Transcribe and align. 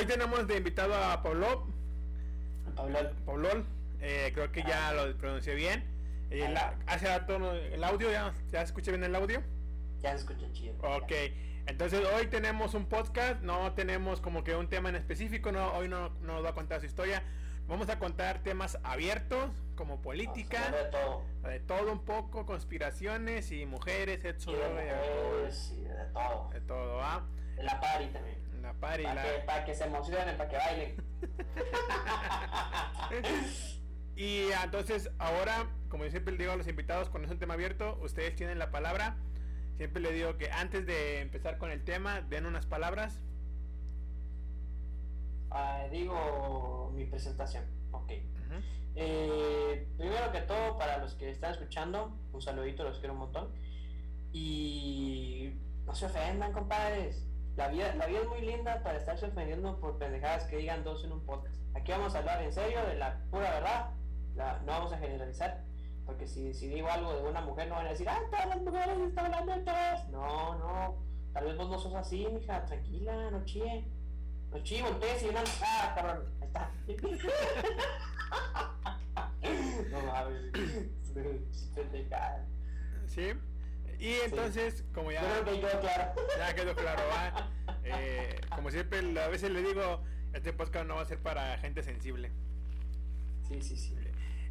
Hoy 0.00 0.06
tenemos 0.06 0.46
de 0.48 0.56
invitado 0.56 0.94
a 0.94 1.22
Pablo. 1.22 1.66
Pablol. 2.74 3.10
Pablol, 3.26 3.66
eh, 4.00 4.30
creo 4.32 4.50
que 4.50 4.62
ya 4.62 4.94
lo 4.94 5.14
pronuncié 5.18 5.54
bien. 5.54 5.84
Eh, 6.30 6.48
la- 6.50 6.74
hace 6.86 7.06
rato 7.06 7.36
el 7.52 7.84
audio, 7.84 8.10
¿ya, 8.10 8.32
¿ya 8.50 8.60
se 8.60 8.64
escucha 8.64 8.92
bien 8.92 9.04
el 9.04 9.14
audio? 9.14 9.42
Ya 10.00 10.12
se 10.12 10.16
escucha 10.20 10.50
chido. 10.52 10.74
Ok, 10.80 11.12
entonces 11.66 12.00
hoy 12.16 12.28
tenemos 12.28 12.72
un 12.72 12.86
podcast, 12.86 13.42
no 13.42 13.74
tenemos 13.74 14.22
como 14.22 14.42
que 14.42 14.56
un 14.56 14.68
tema 14.70 14.88
en 14.88 14.96
específico, 14.96 15.52
no, 15.52 15.70
hoy 15.74 15.86
no, 15.88 16.08
no 16.22 16.32
nos 16.36 16.44
va 16.46 16.48
a 16.48 16.54
contar 16.54 16.80
su 16.80 16.86
historia. 16.86 17.22
Vamos 17.68 17.90
a 17.90 17.98
contar 17.98 18.42
temas 18.42 18.78
abiertos, 18.82 19.50
como 19.74 20.00
política, 20.00 20.70
De 20.70 20.84
todo. 20.90 21.24
de 21.42 21.60
todo 21.60 21.92
un 21.92 22.06
poco, 22.06 22.46
conspiraciones 22.46 23.52
y 23.52 23.66
mujeres, 23.66 24.20
Y 24.24 24.24
de 24.24 24.32
todo. 26.14 26.48
de 26.54 26.60
todo, 26.62 27.02
¿ah? 27.02 27.22
De 27.54 27.64
la 27.64 27.78
party 27.78 28.06
también. 28.06 28.38
La 28.60 28.74
Para 28.74 29.14
la... 29.14 29.64
que, 29.64 29.74
se 29.74 29.84
emocionen, 29.84 30.36
para 30.36 30.48
que 30.50 30.56
bailen. 30.56 30.96
Y 34.20 34.50
entonces 34.62 35.10
ahora, 35.18 35.66
como 35.88 36.04
yo 36.04 36.10
siempre 36.10 36.32
le 36.32 36.40
digo 36.40 36.52
a 36.52 36.56
los 36.56 36.68
invitados, 36.68 37.08
cuando 37.08 37.26
es 37.26 37.32
un 37.32 37.38
tema 37.38 37.54
abierto, 37.54 37.98
ustedes 38.02 38.36
tienen 38.36 38.58
la 38.58 38.70
palabra. 38.70 39.16
Siempre 39.78 40.02
le 40.02 40.12
digo 40.12 40.36
que 40.36 40.50
antes 40.50 40.84
de 40.84 41.20
empezar 41.20 41.56
con 41.56 41.70
el 41.70 41.84
tema, 41.84 42.20
den 42.20 42.44
unas 42.44 42.66
palabras. 42.66 43.22
Ah, 45.50 45.86
digo 45.90 46.92
mi 46.94 47.06
presentación. 47.06 47.64
Ok. 47.92 48.12
Eh, 48.94 49.88
primero 49.96 50.30
que 50.32 50.42
todo, 50.42 50.76
para 50.76 50.98
los 50.98 51.14
que 51.14 51.30
están 51.30 51.52
escuchando, 51.52 52.14
un 52.34 52.42
saludito, 52.42 52.84
los 52.84 52.98
quiero 52.98 53.14
un 53.14 53.20
montón. 53.20 53.48
Y 54.34 55.54
no 55.86 55.94
se 55.94 56.04
ofendan, 56.04 56.52
compadres. 56.52 57.26
La 57.56 57.68
vida, 57.68 57.94
la 57.96 58.06
vida 58.06 58.20
es 58.20 58.28
muy 58.28 58.40
linda 58.40 58.82
para 58.82 58.98
estarse 58.98 59.26
ofendiendo 59.26 59.78
por 59.80 59.98
pendejadas 59.98 60.44
que 60.44 60.56
digan 60.56 60.82
dos 60.84 61.04
en 61.04 61.12
un 61.12 61.24
podcast. 61.26 61.56
Aquí 61.74 61.92
vamos 61.92 62.14
a 62.14 62.18
hablar 62.18 62.42
en 62.42 62.52
serio, 62.52 62.84
de 62.86 62.94
la 62.96 63.18
pura 63.30 63.50
verdad. 63.50 63.90
La- 64.34 64.58
no 64.60 64.66
vamos 64.72 64.92
a 64.92 64.98
generalizar. 64.98 65.62
Porque 66.06 66.26
si, 66.26 66.54
si 66.54 66.68
digo 66.68 66.88
algo 66.90 67.12
de 67.14 67.22
una 67.28 67.40
mujer, 67.42 67.68
no 67.68 67.74
van 67.76 67.86
a 67.86 67.90
decir, 67.90 68.08
ah, 68.08 68.18
todas 68.30 68.46
las 68.46 68.62
mujeres 68.62 68.98
están 68.98 69.26
hablando 69.26 69.52
de 69.54 69.60
todas. 69.60 70.08
No, 70.08 70.58
no. 70.58 70.96
Tal 71.32 71.44
vez 71.44 71.56
vos 71.56 71.68
no 71.70 71.78
sos 71.78 71.94
así, 71.94 72.26
mija. 72.32 72.64
Tranquila, 72.64 73.30
no 73.30 73.44
chille. 73.44 73.86
No 74.50 74.58
chille, 74.62 74.82
voltees 74.82 75.22
y 75.22 75.28
una. 75.28 75.42
Ah, 75.62 75.92
cabrón. 75.94 76.24
Ahí 76.40 76.46
está. 76.48 76.70
No 79.90 80.00
mames. 80.02 80.52
Pendejada. 81.74 82.46
¿Sí? 83.06 83.32
Y 84.00 84.14
entonces, 84.24 84.82
como 84.94 85.12
ya, 85.12 85.20
Yo 85.22 85.42
creo 85.42 85.54
que 85.54 85.60
quedó 85.60 85.80
claro. 85.80 86.12
ya 86.38 86.54
quedó 86.54 86.74
claro, 86.74 87.02
¿va? 87.14 87.50
Eh, 87.84 88.40
como 88.54 88.70
siempre, 88.70 88.98
a 89.20 89.28
veces 89.28 89.50
le 89.50 89.62
digo, 89.62 90.02
este 90.32 90.52
podcast 90.52 90.86
no 90.86 90.96
va 90.96 91.02
a 91.02 91.06
ser 91.06 91.18
para 91.18 91.58
gente 91.58 91.82
sensible. 91.82 92.30
Sí, 93.46 93.60
sí, 93.62 93.76
sí. 93.76 93.94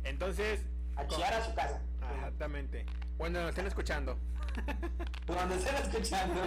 Entonces, 0.03 0.61
A 0.95 1.07
chillar 1.07 1.33
a 1.33 1.43
su 1.43 1.53
casa. 1.55 1.81
exactamente. 2.15 2.85
Bueno, 3.17 3.39
nos 3.41 3.49
están 3.49 3.65
escuchando. 3.67 4.17
Cuando 5.27 5.55
estén 5.55 5.75
escuchando. 5.75 6.43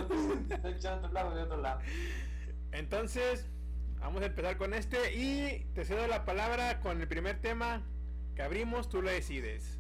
Estoy 0.49 0.71
escuchando 0.73 1.01
de 1.01 1.07
otro 1.09 1.13
lado 1.13 1.33
y 1.33 1.35
de 1.37 1.43
otro 1.43 1.57
lado. 1.61 1.81
Entonces, 2.73 3.47
vamos 4.01 4.23
a 4.23 4.27
empezar 4.27 4.57
con 4.57 4.75
este 4.75 5.15
y 5.15 5.67
te 5.75 5.85
cedo 5.85 6.07
la 6.07 6.25
palabra 6.25 6.81
con 6.81 7.01
el 7.01 7.09
primer 7.09 7.41
tema 7.41 7.83
que 8.37 8.43
abrimos, 8.43 8.89
tú 8.89 9.03
lo 9.03 9.11
decides. 9.11 9.79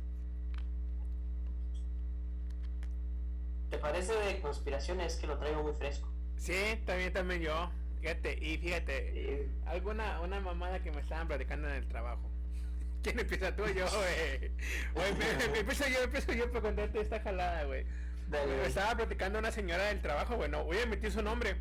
¿Te 3.73 3.79
parece 3.79 4.13
de 4.13 4.39
conspiraciones 4.43 5.17
que 5.17 5.27
lo 5.27 5.39
traigo 5.39 5.63
muy 5.63 5.73
fresco? 5.73 6.15
Sí, 6.37 6.83
también, 6.85 7.11
también 7.15 7.41
yo. 7.41 7.73
Fíjate, 8.03 8.35
y 8.39 8.59
fíjate, 8.59 9.13
Eh, 9.45 9.51
alguna 9.65 10.21
una 10.21 10.41
mamada 10.41 10.83
que 10.83 10.93
me 10.93 11.01
estaban 11.01 11.27
platicando 11.27 11.69
en 11.71 11.77
el 11.77 11.89
trabajo. 11.89 12.31
¿Quién 13.03 13.19
empieza 13.21 13.57
tú 13.57 13.65
o 13.65 13.69
yo, 13.71 13.87
güey? 14.95 15.57
Empiezo 15.59 15.89
yo, 15.89 16.03
empiezo 16.03 16.35
yo 16.35 16.51
para 16.51 16.61
contarte 16.61 17.01
esta 17.01 17.21
jalada, 17.21 17.65
güey. 17.65 17.87
Me 18.29 18.67
estaba 18.67 18.95
platicando 18.95 19.39
una 19.39 19.51
señora 19.53 19.85
del 19.87 20.03
trabajo, 20.03 20.37
güey, 20.37 20.51
no 20.51 20.65
voy 20.65 20.77
a 20.77 20.83
emitir 20.83 21.11
su 21.11 21.23
nombre. 21.23 21.57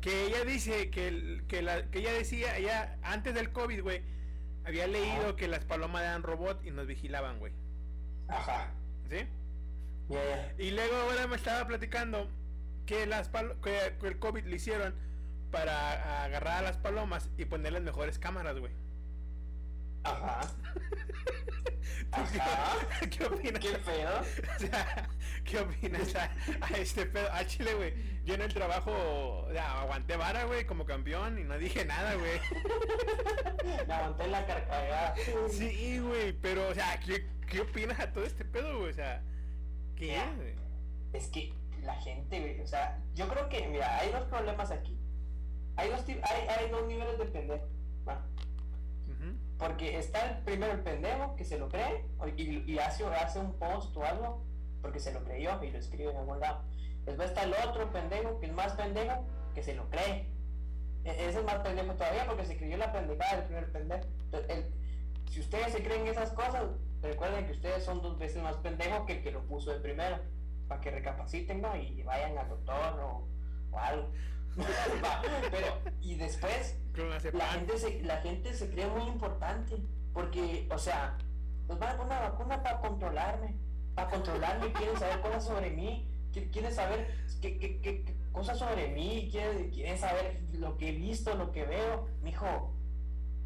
Que 0.00 0.26
ella 0.26 0.44
dice 0.44 0.90
que, 0.90 1.44
que, 1.48 1.60
la, 1.62 1.90
que 1.90 1.98
ella 1.98 2.12
decía, 2.14 2.56
ella 2.56 2.98
antes 3.02 3.34
del 3.34 3.52
COVID, 3.52 3.82
güey, 3.82 4.02
había 4.64 4.86
leído 4.86 5.36
que 5.36 5.48
las 5.48 5.66
palomas 5.66 6.02
eran 6.04 6.22
robot 6.22 6.64
y 6.64 6.70
nos 6.70 6.86
vigilaban, 6.86 7.38
güey. 7.40 7.52
Ajá. 8.28 8.74
¿Sí? 9.10 9.26
Ya, 10.08 10.24
ya. 10.24 10.54
Y 10.62 10.70
luego 10.72 10.94
ahora 10.96 11.26
me 11.26 11.36
estaba 11.36 11.66
platicando 11.66 12.28
que 12.86 13.06
las 13.06 13.30
que, 13.62 13.94
el 14.06 14.18
COVID 14.18 14.44
lo 14.44 14.54
hicieron 14.54 14.94
para 15.50 16.24
agarrar 16.24 16.58
a 16.58 16.62
las 16.62 16.76
palomas 16.78 17.28
y 17.36 17.44
ponerles 17.44 17.82
mejores 17.82 18.18
cámaras, 18.18 18.58
güey. 18.58 18.72
Ajá. 20.04 20.40
¿Tú 22.14 22.20
qué- 22.32 22.40
Ajá. 22.40 22.76
¿Qué 23.10 23.24
opinas? 23.24 23.60
¿Qué 23.60 23.78
pedo? 23.78 24.20
O 24.56 24.58
sea, 24.58 25.08
¿qué 25.44 25.58
opinas 25.60 26.14
a, 26.16 26.30
a 26.60 26.68
este 26.76 27.06
pedo? 27.06 27.32
A 27.32 27.44
Chile, 27.46 27.74
güey. 27.74 27.94
Yo 28.24 28.34
en 28.34 28.42
el 28.42 28.52
trabajo 28.52 29.46
sea, 29.52 29.80
aguanté 29.80 30.16
vara, 30.16 30.44
güey, 30.44 30.64
como 30.66 30.84
campeón 30.84 31.38
y 31.38 31.44
no 31.44 31.56
dije 31.58 31.84
nada, 31.84 32.14
güey. 32.14 32.40
Me 33.86 33.94
aguanté 33.94 34.26
la 34.28 34.46
carcajada. 34.46 35.14
Sí, 35.50 35.98
güey, 35.98 36.32
pero, 36.32 36.68
o 36.68 36.74
sea, 36.74 36.98
¿qué, 37.00 37.28
qué 37.48 37.60
opinas 37.60 37.98
a 38.00 38.12
todo 38.12 38.24
este 38.24 38.44
pedo, 38.44 38.78
güey? 38.78 38.90
O 38.90 38.94
sea, 38.94 39.22
¿qué 40.06 40.12
Ya. 40.14 40.34
es, 41.12 41.28
que 41.28 41.52
la 41.82 41.94
gente, 42.00 42.40
güey, 42.40 42.60
o 42.60 42.66
sea, 42.66 43.00
yo 43.14 43.28
creo 43.28 43.48
que, 43.48 43.66
mira, 43.68 43.98
hay 43.98 44.10
dos 44.10 44.24
problemas 44.24 44.70
aquí. 44.70 44.98
Hay 45.76 45.88
dos, 45.90 46.04
hay, 46.08 46.48
hay 46.48 46.70
dos 46.70 46.86
niveles 46.86 47.18
de 47.18 47.24
pendejo. 47.26 47.66
Porque 49.58 49.96
está 49.96 50.28
el 50.28 50.38
primero 50.44 50.72
el 50.72 50.80
pendejo 50.80 51.36
que 51.36 51.44
se 51.44 51.56
lo 51.56 51.68
cree 51.68 52.04
y, 52.36 52.72
y 52.72 52.78
hace, 52.80 53.04
hace 53.06 53.38
un 53.38 53.52
post 53.60 53.96
o 53.96 54.04
algo 54.04 54.44
porque 54.80 54.98
se 54.98 55.12
lo 55.12 55.22
creyó 55.22 55.62
y 55.62 55.70
lo 55.70 55.78
escribe 55.78 56.10
en 56.10 56.16
algún 56.16 56.40
lado. 56.40 56.64
Después 57.04 57.28
está 57.28 57.44
el 57.44 57.54
otro 57.68 57.92
pendejo 57.92 58.40
que 58.40 58.46
es 58.46 58.52
más 58.52 58.72
pendejo 58.72 59.24
que 59.54 59.62
se 59.62 59.74
lo 59.74 59.88
cree. 59.88 60.28
E- 61.04 61.28
Ese 61.28 61.38
es 61.38 61.44
más 61.44 61.56
pendejo 61.60 61.94
todavía 61.94 62.26
porque 62.26 62.44
se 62.44 62.56
creyó 62.56 62.76
la 62.76 62.92
pendejada 62.92 63.36
del 63.36 63.44
primer 63.46 63.70
pendejo. 63.72 64.04
Entonces, 64.24 64.50
el- 64.50 65.30
si 65.32 65.40
ustedes 65.40 65.72
se 65.72 65.82
creen 65.84 66.08
esas 66.08 66.32
cosas, 66.32 66.64
recuerden 67.02 67.46
que 67.46 67.52
ustedes 67.52 67.84
son 67.84 68.00
dos 68.02 68.18
veces 68.18 68.42
más 68.42 68.56
pendejos 68.56 69.06
que 69.06 69.14
el 69.14 69.22
que 69.22 69.30
lo 69.32 69.42
puso 69.46 69.70
de 69.72 69.80
primero. 69.80 70.18
Para 70.68 70.80
que 70.80 70.90
recapaciten 70.90 71.60
¿no? 71.60 71.76
y 71.76 72.02
vayan 72.02 72.38
al 72.38 72.48
doctor 72.48 72.98
o, 73.00 73.28
o 73.72 73.78
algo. 73.78 74.08
Pero, 75.50 75.78
y 76.00 76.14
después 76.14 76.78
la 77.32 77.46
gente 77.48 77.78
se, 77.78 78.02
la 78.02 78.16
gente 78.18 78.54
se 78.54 78.70
cree 78.70 78.86
muy 78.86 79.02
importante 79.08 79.76
porque, 80.12 80.68
o 80.70 80.78
sea, 80.78 81.16
nos 81.68 81.78
van 81.78 81.90
a 81.90 81.96
poner 81.96 82.12
una 82.18 82.28
vacuna 82.28 82.62
para 82.62 82.80
controlarme, 82.80 83.56
para 83.94 84.10
controlarme, 84.10 84.72
quieren 84.74 84.96
saber 84.98 85.20
cosas 85.20 85.44
sobre 85.44 85.70
mí, 85.70 86.08
qui- 86.32 86.50
quieren 86.50 86.72
saber 86.72 87.06
qué, 87.40 87.58
qué- 87.58 87.80
qué- 87.80 88.04
qué 88.04 88.16
cosas 88.30 88.58
sobre 88.58 88.88
mí, 88.88 89.28
quieren, 89.30 89.70
quieren 89.70 89.98
saber 89.98 90.40
lo 90.52 90.76
que 90.76 90.88
he 90.90 90.92
visto, 90.92 91.34
lo 91.34 91.50
que 91.52 91.64
veo, 91.64 92.08
mijo, 92.22 92.72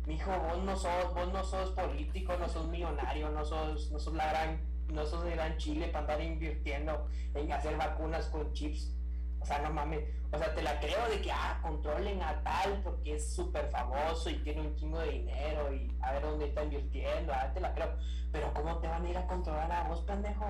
mijo, 0.06 0.30
vos 0.38 0.62
no 0.62 0.76
sos, 0.76 1.14
vos 1.14 1.32
no 1.32 1.44
sos 1.44 1.70
político, 1.70 2.36
no 2.38 2.48
sos 2.48 2.66
millonario, 2.68 3.30
no 3.30 3.44
sos, 3.44 3.90
no 3.90 3.98
sos 3.98 4.14
la 4.14 4.28
gran, 4.28 4.60
no 4.88 5.04
sos 5.04 5.24
el 5.26 5.32
gran 5.32 5.56
Chile 5.58 5.88
para 5.88 6.00
andar 6.00 6.20
invirtiendo 6.22 7.08
en 7.34 7.52
hacer 7.52 7.76
vacunas 7.76 8.26
con 8.26 8.52
chips. 8.52 8.92
O 9.40 9.44
sea, 9.44 9.58
no 9.60 9.70
mames. 9.72 10.00
O 10.32 10.38
sea, 10.38 10.54
te 10.54 10.62
la 10.62 10.80
creo 10.80 11.08
de 11.08 11.20
que, 11.20 11.30
ah, 11.30 11.60
controlen 11.62 12.20
a 12.22 12.42
tal 12.42 12.80
porque 12.82 13.14
es 13.14 13.32
súper 13.34 13.68
famoso 13.68 14.28
y 14.30 14.34
tiene 14.42 14.62
un 14.62 14.74
chingo 14.76 14.98
de 14.98 15.10
dinero 15.12 15.72
y 15.72 15.94
a 16.00 16.12
ver 16.12 16.22
dónde 16.22 16.46
está 16.46 16.64
invirtiendo, 16.64 17.32
ah, 17.32 17.52
te 17.52 17.60
la 17.60 17.72
creo. 17.74 17.96
Pero 18.32 18.52
¿cómo 18.54 18.78
te 18.78 18.88
van 18.88 19.04
a 19.04 19.08
ir 19.08 19.16
a 19.18 19.26
controlar 19.26 19.70
a 19.70 19.84
vos, 19.88 20.00
pendejo? 20.02 20.44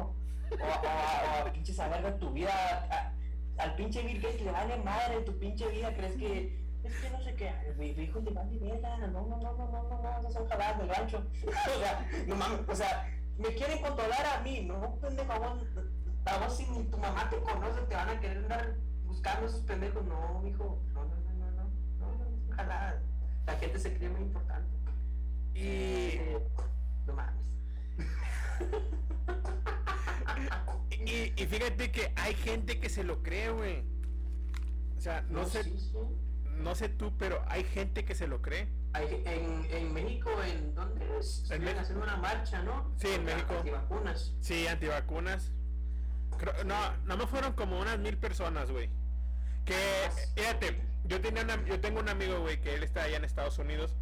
O, 0.50 0.64
a- 0.64 0.80
o 0.80 1.44
a, 1.44 1.48
a 1.48 1.52
pinche 1.52 1.72
saber 1.74 2.02
de 2.04 2.12
tu 2.12 2.30
vida. 2.30 2.52
a- 2.90 3.12
al 3.62 3.74
pinche 3.74 4.02
Bill 4.02 4.20
Gates 4.20 4.42
le 4.42 4.50
vale 4.50 4.76
madre 4.78 5.20
tu 5.22 5.38
pinche 5.38 5.66
vida. 5.68 5.92
¿Crees 5.94 6.14
que 6.16 6.65
es 6.86 6.94
que 7.00 7.10
no 7.10 7.20
sé 7.22 7.34
qué? 7.34 7.48
A 7.50 7.62
mi 7.78 7.92
mi 7.94 8.04
hijo 8.04 8.20
le 8.20 8.30
vale 8.30 8.58
verga. 8.58 8.96
No, 8.98 9.26
no, 9.26 9.36
no, 9.36 9.36
no, 9.38 9.68
no, 9.68 9.82
no, 9.88 10.02
no, 10.02 10.18
esas 10.20 10.32
son 10.32 10.46
jaladas 10.48 10.78
del 10.78 10.88
rancho. 10.88 11.26
o 11.46 11.78
sea, 11.80 12.08
no 12.26 12.36
mames, 12.36 12.60
o 12.68 12.74
sea, 12.74 13.10
me 13.38 13.54
quieren 13.54 13.80
controlar 13.82 14.26
a 14.26 14.40
mí, 14.42 14.62
no, 14.62 14.96
pendejo, 15.00 15.32
a 15.32 15.38
vos, 15.38 15.62
a 16.24 16.38
vos 16.38 16.56
si 16.56 16.66
ni 16.70 16.84
tu 16.84 16.98
mamá 16.98 17.28
te 17.30 17.38
conoce, 17.40 17.80
te 17.82 17.94
van 17.94 18.08
a 18.10 18.20
querer 18.20 18.38
andar 18.38 18.76
buscando 19.04 19.46
esos 19.46 19.60
pendejos. 19.62 20.04
No, 20.04 20.40
mijo, 20.42 20.82
no, 20.94 21.04
no, 21.04 21.16
no, 21.16 21.32
no, 21.32 21.50
no, 21.52 21.64
no, 21.98 22.16
no, 22.16 22.24
no, 22.48 22.56
jaladas. 22.56 23.02
La 23.46 23.56
gente 23.56 23.78
se 23.78 23.96
cree 23.96 24.08
muy 24.08 24.22
importante. 24.22 24.76
Y, 25.54 25.60
Eh, 25.62 26.38
no 27.06 27.12
mames. 27.14 27.46
y, 30.90 31.32
y 31.42 31.46
fíjate 31.46 31.90
que 31.92 32.12
hay 32.16 32.34
gente 32.34 32.80
que 32.80 32.88
se 32.88 33.04
lo 33.04 33.22
cree, 33.22 33.50
güey. 33.50 33.84
O 34.96 35.00
sea, 35.00 35.22
no 35.28 35.44
sé, 35.44 35.62
sí, 35.62 35.78
sí. 35.78 35.92
No 36.56 36.74
sé 36.74 36.88
tú, 36.88 37.16
pero 37.18 37.42
hay 37.48 37.64
gente 37.64 38.04
que 38.04 38.14
se 38.14 38.26
lo 38.26 38.42
cree. 38.42 38.68
Hay- 38.92 39.22
en, 39.26 39.66
en 39.70 39.92
México, 39.92 40.30
¿en 40.42 40.74
dónde 40.74 41.18
es? 41.18 41.50
En 41.50 41.66
haciendo 41.68 42.04
una 42.04 42.16
marcha, 42.16 42.62
¿no? 42.62 42.94
Sí, 42.98 43.08
en 43.08 43.24
México. 43.24 43.54
antivacunas. 43.58 44.34
Sí, 44.40 44.66
antivacunas. 44.66 45.52
Creo- 46.38 46.64
no, 46.64 46.96
no 47.04 47.16
me 47.16 47.26
fueron 47.26 47.52
como 47.54 47.78
unas 47.80 47.98
mil 47.98 48.16
personas, 48.18 48.70
güey. 48.70 48.90
Que, 49.64 49.74
fíjate, 50.36 50.82
Yo, 51.04 51.20
tenía 51.20 51.44
una- 51.44 51.64
yo 51.64 51.78
tengo 51.80 52.00
un 52.00 52.08
amigo, 52.08 52.40
güey, 52.40 52.60
que 52.60 52.74
él 52.74 52.82
está 52.82 53.04
allá 53.04 53.16
en 53.18 53.24
Estados 53.24 53.58
Unidos 53.58 53.94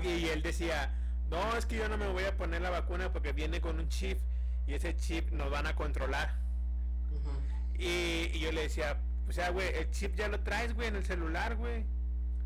y 0.00 0.26
él 0.28 0.40
decía, 0.40 0.94
no, 1.28 1.54
es 1.54 1.66
que 1.66 1.76
yo 1.76 1.86
no 1.88 1.98
me 1.98 2.08
voy 2.08 2.24
a 2.24 2.34
poner 2.34 2.62
la 2.62 2.70
vacuna 2.70 3.12
porque 3.12 3.32
viene 3.34 3.60
con 3.60 3.78
un 3.78 3.88
chip 3.90 4.18
y 4.66 4.72
ese 4.72 4.96
chip 4.96 5.30
nos 5.32 5.50
van 5.50 5.66
a 5.66 5.76
controlar. 5.76 6.34
Y 7.74 8.38
yo 8.38 8.52
le 8.52 8.62
decía, 8.62 9.00
o 9.28 9.32
sea, 9.32 9.50
güey, 9.50 9.68
el 9.74 9.90
chip 9.90 10.14
ya 10.16 10.28
lo 10.28 10.40
traes, 10.40 10.74
güey, 10.74 10.88
en 10.88 10.96
el 10.96 11.04
celular, 11.04 11.56
güey. 11.56 11.84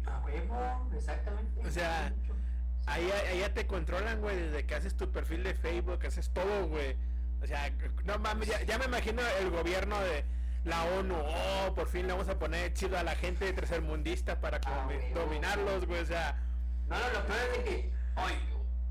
A 0.07 0.19
huevo, 0.21 0.91
exactamente. 0.97 1.67
O 1.67 1.71
sea, 1.71 2.13
Ahí, 2.87 3.09
ahí 3.31 3.39
ya 3.39 3.55
te 3.55 3.67
controlan, 3.67 4.21
güey, 4.21 4.37
desde 4.37 4.67
que 4.67 4.75
haces 4.75 4.97
tu 4.97 5.13
perfil 5.13 5.45
de 5.45 5.55
Facebook, 5.55 6.05
haces 6.05 6.31
todo, 6.33 6.67
güey. 6.67 6.97
O 7.41 7.47
sea, 7.47 7.71
no 8.05 8.19
mames, 8.19 8.49
ya, 8.49 8.61
ya 8.63 8.77
me 8.79 8.87
imagino 8.87 9.23
el 9.41 9.51
gobierno 9.51 10.01
de 10.01 10.25
la 10.65 10.83
ONU, 10.99 11.15
oh, 11.17 11.75
por 11.75 11.89
fin 11.89 12.07
le 12.07 12.13
vamos 12.13 12.29
a 12.29 12.39
poner 12.39 12.73
chido 12.75 12.99
a 12.99 13.03
la 13.05 13.15
gente 13.15 13.53
tercermundista 13.53 14.41
para 14.41 14.61
Ah, 14.67 14.89
dominarlos, 15.15 15.87
güey, 15.87 16.01
o 16.01 16.07
sea, 16.07 16.41
No, 16.89 16.99
no, 16.99 17.09
lo 17.21 17.27
peor 17.27 17.39
es 17.53 17.59
de 17.59 17.65
que, 17.65 17.93
hoy, 18.17 18.33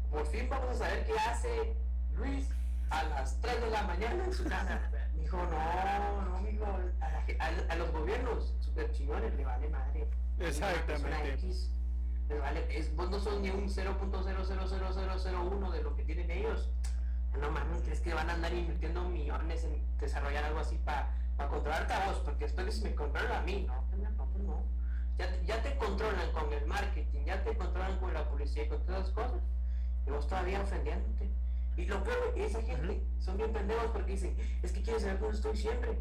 por 0.09 0.25
fin 0.27 0.47
vamos 0.49 0.75
a 0.75 0.85
saber 0.85 1.05
qué 1.05 1.13
hace 1.19 1.75
Luis 2.13 2.47
a 2.91 3.03
las 3.03 3.39
3 3.41 3.61
de 3.61 3.69
la 3.69 3.83
mañana 3.83 4.25
en 4.25 4.33
su 4.33 4.43
casa. 4.43 4.81
Dijo, 5.15 5.37
no, 5.37 6.21
no, 6.29 6.41
mijo, 6.41 6.65
a, 6.65 7.09
la 7.09 7.23
a- 7.39 7.73
a 7.73 7.75
los 7.75 7.91
gobiernos 7.91 8.53
super 8.59 8.91
chingones 8.91 9.33
le 9.35 9.45
vale 9.45 9.69
madre. 9.69 10.07
Exactamente. 10.39 11.33
X, 11.35 11.69
les 12.29 12.39
vale, 12.39 12.77
es, 12.77 12.95
vos 12.95 13.09
no 13.09 13.19
sos 13.19 13.39
ni 13.41 13.49
un 13.49 13.67
0.0000001 13.69 15.71
de 15.71 15.83
lo 15.83 15.95
que 15.95 16.03
tienen 16.03 16.29
ellos. 16.31 16.69
No 17.39 17.49
mames, 17.49 17.81
¿crees 17.83 18.01
que 18.01 18.13
van 18.13 18.29
a 18.29 18.33
andar 18.33 18.53
invirtiendo 18.53 19.03
millones 19.07 19.63
en 19.63 19.81
desarrollar 19.97 20.43
algo 20.43 20.59
así 20.59 20.77
para 20.79 21.13
controlarte 21.49 21.93
a 21.93 22.07
vos? 22.07 22.17
Porque 22.25 22.43
después 22.45 22.75
si 22.75 22.83
me 22.83 22.93
controlan 22.95 23.31
a 23.31 23.41
mí, 23.41 23.65
no, 23.67 23.85
no, 24.17 24.25
no. 24.43 24.63
Ya, 25.17 25.29
te- 25.31 25.45
ya 25.45 25.61
te 25.61 25.77
controlan 25.77 26.31
con 26.33 26.51
el 26.51 26.65
marketing, 26.65 27.23
ya 27.25 27.41
te 27.43 27.55
controlan 27.55 27.97
con 27.99 28.13
la 28.13 28.27
publicidad 28.27 28.65
y 28.65 28.69
con 28.69 28.85
todas 28.85 29.01
las 29.01 29.11
cosas. 29.11 29.41
Y 30.05 30.09
vos 30.09 30.27
todavía 30.27 30.61
ofendiéndote. 30.61 31.29
Y 31.77 31.85
lo 31.85 32.03
peor, 32.03 32.33
esa 32.35 32.61
gente 32.61 33.01
son 33.19 33.37
bien 33.37 33.51
pendejos 33.53 33.91
porque 33.91 34.11
dicen, 34.13 34.35
es 34.61 34.71
que 34.71 34.81
quieren 34.83 35.01
saber 35.01 35.19
dónde 35.19 35.35
estoy 35.37 35.55
siempre. 35.57 35.97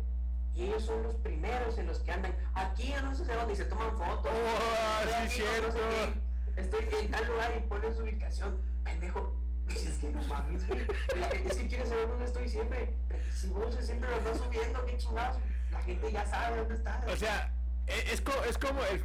Y 0.54 0.64
ellos 0.64 0.84
son 0.84 1.02
los 1.04 1.14
primeros 1.16 1.78
en 1.78 1.86
los 1.86 2.00
que 2.00 2.10
andan 2.10 2.34
aquí, 2.54 2.92
no 3.02 3.14
sé 3.14 3.24
dónde, 3.24 3.52
y 3.52 3.56
se 3.56 3.64
toman 3.66 3.96
fotos. 3.96 4.32
Oh, 4.32 5.08
Estoy 5.08 5.28
sí, 5.30 5.42
aquí, 5.42 5.62
no 5.66 5.72
sé 5.72 5.78
cierto. 5.78 6.20
Estoy 6.56 7.00
en 7.04 7.10
tal 7.10 7.26
lugar 7.28 7.54
y 7.56 7.60
ponen 7.68 7.94
su 7.94 8.02
ubicación. 8.02 8.60
Pendejo. 8.84 9.36
Dices 9.68 9.98
que 9.98 10.08
no 10.10 10.22
mames. 10.24 10.68
La 11.16 11.28
gente 11.28 11.54
sí 11.54 11.68
quiere 11.68 11.86
saber 11.86 12.08
dónde 12.08 12.24
estoy 12.24 12.48
siempre. 12.48 12.92
Si 13.32 13.46
vos 13.48 13.72
siempre 13.80 14.10
lo 14.10 14.16
estás 14.16 14.38
subiendo, 14.38 14.84
qué 14.84 14.96
chingados. 14.98 15.36
La 15.70 15.80
gente 15.82 16.10
ya 16.12 16.26
sabe 16.26 16.56
dónde 16.58 16.74
estás. 16.74 17.06
o 17.06 17.16
sea, 17.16 17.54
e- 17.86 18.12
es, 18.12 18.20
co- 18.20 18.44
es 18.48 18.58
como 18.58 18.80
el... 18.84 19.00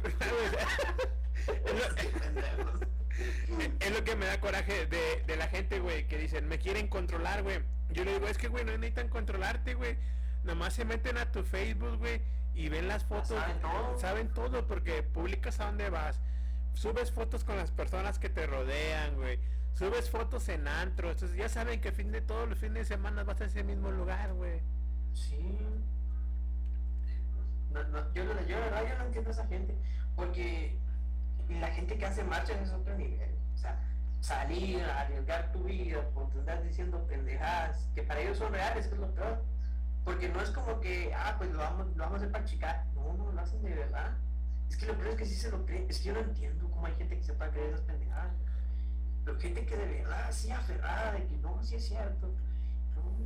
es, 3.80 3.90
lo, 3.90 4.04
que 4.04 4.16
me 4.16 4.26
da 4.26 4.40
coraje 4.40 4.86
de, 4.86 5.22
de 5.26 5.36
la 5.36 5.48
gente, 5.48 5.78
güey, 5.80 6.06
que 6.06 6.18
dicen, 6.18 6.48
me 6.48 6.58
quieren 6.58 6.88
controlar, 6.88 7.42
güey. 7.42 7.60
Yo 7.90 8.04
le 8.04 8.14
digo, 8.14 8.26
es 8.26 8.38
que, 8.38 8.48
güey, 8.48 8.64
no 8.64 8.72
necesitan 8.72 9.08
controlarte, 9.08 9.74
güey. 9.74 9.96
Nomás 10.44 10.74
se 10.74 10.84
meten 10.84 11.18
a 11.18 11.30
tu 11.32 11.42
Facebook, 11.42 11.98
güey, 11.98 12.20
y 12.54 12.68
ven 12.68 12.88
las 12.88 13.04
fotos. 13.04 13.28
saben 13.28 13.60
todo. 13.60 13.98
Saben 13.98 14.28
todo 14.32 14.66
porque 14.66 15.02
publicas 15.02 15.60
a 15.60 15.66
dónde 15.66 15.90
vas. 15.90 16.20
Subes 16.74 17.10
fotos 17.10 17.44
con 17.44 17.56
las 17.56 17.70
personas 17.70 18.18
que 18.18 18.28
te 18.28 18.46
rodean, 18.46 19.16
güey. 19.16 19.40
Subes 19.74 20.10
fotos 20.10 20.48
en 20.48 20.68
antro. 20.68 21.10
Entonces 21.10 21.36
ya 21.36 21.48
saben 21.48 21.80
que 21.80 21.92
fin 21.92 22.12
de 22.12 22.20
todos 22.20 22.48
los 22.48 22.58
fines 22.58 22.88
de 22.88 22.96
semana 22.96 23.24
vas 23.24 23.40
a 23.40 23.46
ese 23.46 23.62
mismo 23.62 23.90
lugar, 23.90 24.32
güey. 24.34 24.60
Sí. 25.14 25.58
No, 27.72 27.82
no, 27.84 28.12
yo, 28.14 28.24
yo 28.46 28.58
la 28.60 28.66
verdad 28.66 28.88
yo 28.88 28.98
no 28.98 29.04
entiendo 29.04 29.30
a 29.30 29.32
esa 29.32 29.46
gente. 29.46 29.74
Porque 30.14 30.78
la 31.48 31.68
gente 31.68 31.96
que 31.96 32.06
hace 32.06 32.24
marchas 32.24 32.60
es 32.60 32.72
otro 32.72 32.96
nivel. 32.96 33.34
O 33.54 33.58
sea, 33.58 33.78
salir, 34.20 34.82
arriesgar 34.82 35.52
tu 35.52 35.64
vida, 35.64 36.02
por 36.14 36.30
andar 36.38 36.62
diciendo 36.62 37.06
pendejadas, 37.06 37.88
que 37.94 38.02
para 38.02 38.20
ellos 38.20 38.38
son 38.38 38.52
reales, 38.52 38.86
que 38.86 38.94
es 38.94 39.00
lo 39.00 39.10
peor. 39.14 39.42
Porque 40.04 40.28
no 40.28 40.40
es 40.40 40.50
como 40.50 40.80
que, 40.80 41.12
ah, 41.14 41.34
pues 41.36 41.50
lo 41.50 41.58
vamos, 41.58 41.88
lo 41.96 42.04
vamos 42.04 42.14
a 42.14 42.16
hacer 42.18 42.32
para 42.32 42.44
chicar. 42.44 42.84
No, 42.94 43.12
no, 43.14 43.32
lo 43.32 43.40
hacen 43.40 43.62
de 43.62 43.74
verdad. 43.74 44.12
Es 44.68 44.76
que 44.76 44.86
lo 44.86 44.94
peor 44.94 45.08
es 45.08 45.16
que 45.16 45.26
sí 45.26 45.34
se 45.34 45.50
lo 45.50 45.64
creen. 45.66 45.86
Es 45.88 45.98
que 45.98 46.04
yo 46.04 46.14
no 46.14 46.20
entiendo 46.20 46.70
cómo 46.70 46.86
hay 46.86 46.94
gente 46.94 47.16
que 47.16 47.24
se 47.24 47.32
puede 47.32 47.50
creer 47.50 47.70
esas 47.70 47.80
pendejadas. 47.82 48.32
Pero 49.24 49.40
gente 49.40 49.66
que 49.66 49.76
de 49.76 49.86
verdad 49.86 50.30
sí 50.30 50.50
aferrada 50.50 51.12
de 51.12 51.26
que 51.26 51.36
no, 51.38 51.60
sí 51.62 51.74
es 51.74 51.88
cierto. 51.88 52.32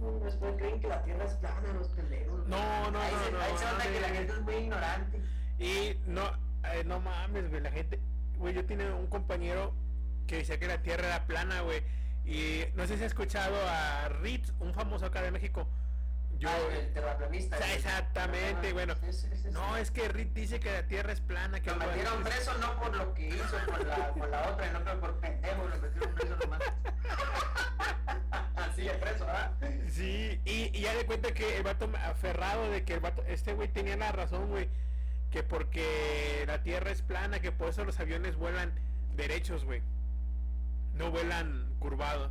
No, 0.00 0.12
no, 0.12 0.24
después 0.24 0.54
creen 0.56 0.80
que 0.80 0.88
la 0.88 1.02
tierra 1.02 1.24
es 1.24 1.34
plana, 1.34 1.72
los 1.74 1.88
pendejos. 1.88 2.46
No, 2.46 2.90
no, 2.90 2.98
ahí 2.98 3.12
no, 3.12 3.24
se, 3.24 3.32
no, 3.32 3.40
ahí 3.40 3.52
se 3.58 3.64
nota 3.66 3.82
que 3.82 4.00
la 4.00 4.08
gente 4.08 4.32
es 4.32 4.40
muy 4.40 4.54
ignorante. 4.54 5.22
Y 5.58 6.00
no, 6.06 6.22
no 6.86 7.00
mames, 7.00 7.48
güey, 7.50 7.60
la 7.62 7.70
gente, 7.70 8.00
güey, 8.36 8.54
yo 8.54 8.64
tenía 8.64 8.94
un 8.94 9.06
compañero 9.06 9.74
que 10.26 10.36
decía 10.38 10.58
que 10.58 10.66
la 10.66 10.82
Tierra 10.82 11.06
era 11.06 11.26
plana, 11.26 11.60
güey. 11.62 11.82
Y 12.24 12.64
no 12.74 12.86
sé 12.86 12.96
si 12.96 13.04
has 13.04 13.08
escuchado 13.08 13.56
a 13.68 14.08
Ritz, 14.08 14.52
un 14.60 14.72
famoso 14.74 15.06
acá 15.06 15.22
de 15.22 15.30
México. 15.30 15.66
Yo, 16.38 16.48
Ah, 16.48 16.56
el 16.74 16.92
terraplanista. 16.94 17.56
O 17.56 17.58
sea, 17.58 17.68
ese. 17.68 17.76
exactamente, 17.76 18.72
bueno. 18.72 18.94
no, 19.52 19.76
es 19.76 19.90
que 19.90 20.08
Ritz 20.08 20.32
dice 20.32 20.60
que 20.60 20.72
la 20.72 20.86
Tierra 20.86 21.12
es 21.12 21.20
plana, 21.20 21.60
que 21.60 21.70
Lo 21.70 21.76
metieron 21.76 22.22
preso 22.22 22.56
no 22.58 22.80
por 22.80 22.96
lo 22.96 23.12
que 23.14 23.28
hizo 23.28 23.56
con 23.66 23.86
la, 23.86 24.08
con 24.10 24.30
la 24.30 24.48
otra, 24.48 24.72
no 24.72 24.84
pero 24.84 25.00
por 25.00 25.20
pendejo, 25.20 25.68
lo 25.68 25.78
metieron 25.78 26.14
preso 26.14 26.36
nomás. 26.36 26.60
Así 28.56 28.88
es 28.88 28.96
preso, 28.96 29.26
¿ah? 29.28 29.52
Sí, 29.88 30.40
y, 30.44 30.70
y 30.76 30.80
ya 30.80 30.94
de 30.94 31.04
cuenta 31.04 31.32
que 31.32 31.56
el 31.56 31.62
vato 31.62 31.90
aferrado 32.04 32.70
de 32.70 32.84
que 32.84 32.94
el 32.94 33.00
vato, 33.00 33.22
este 33.26 33.52
güey 33.54 33.68
tenía 33.68 33.96
la 33.96 34.12
razón, 34.12 34.48
güey, 34.48 34.68
que 35.30 35.42
porque 35.42 36.44
la 36.46 36.62
tierra 36.62 36.90
es 36.90 37.02
plana, 37.02 37.40
que 37.40 37.52
por 37.52 37.68
eso 37.68 37.84
los 37.84 37.98
aviones 38.00 38.36
vuelan 38.36 38.72
derechos, 39.14 39.64
güey. 39.64 39.82
No 40.94 41.10
vuelan 41.10 41.72
curvados. 41.78 42.30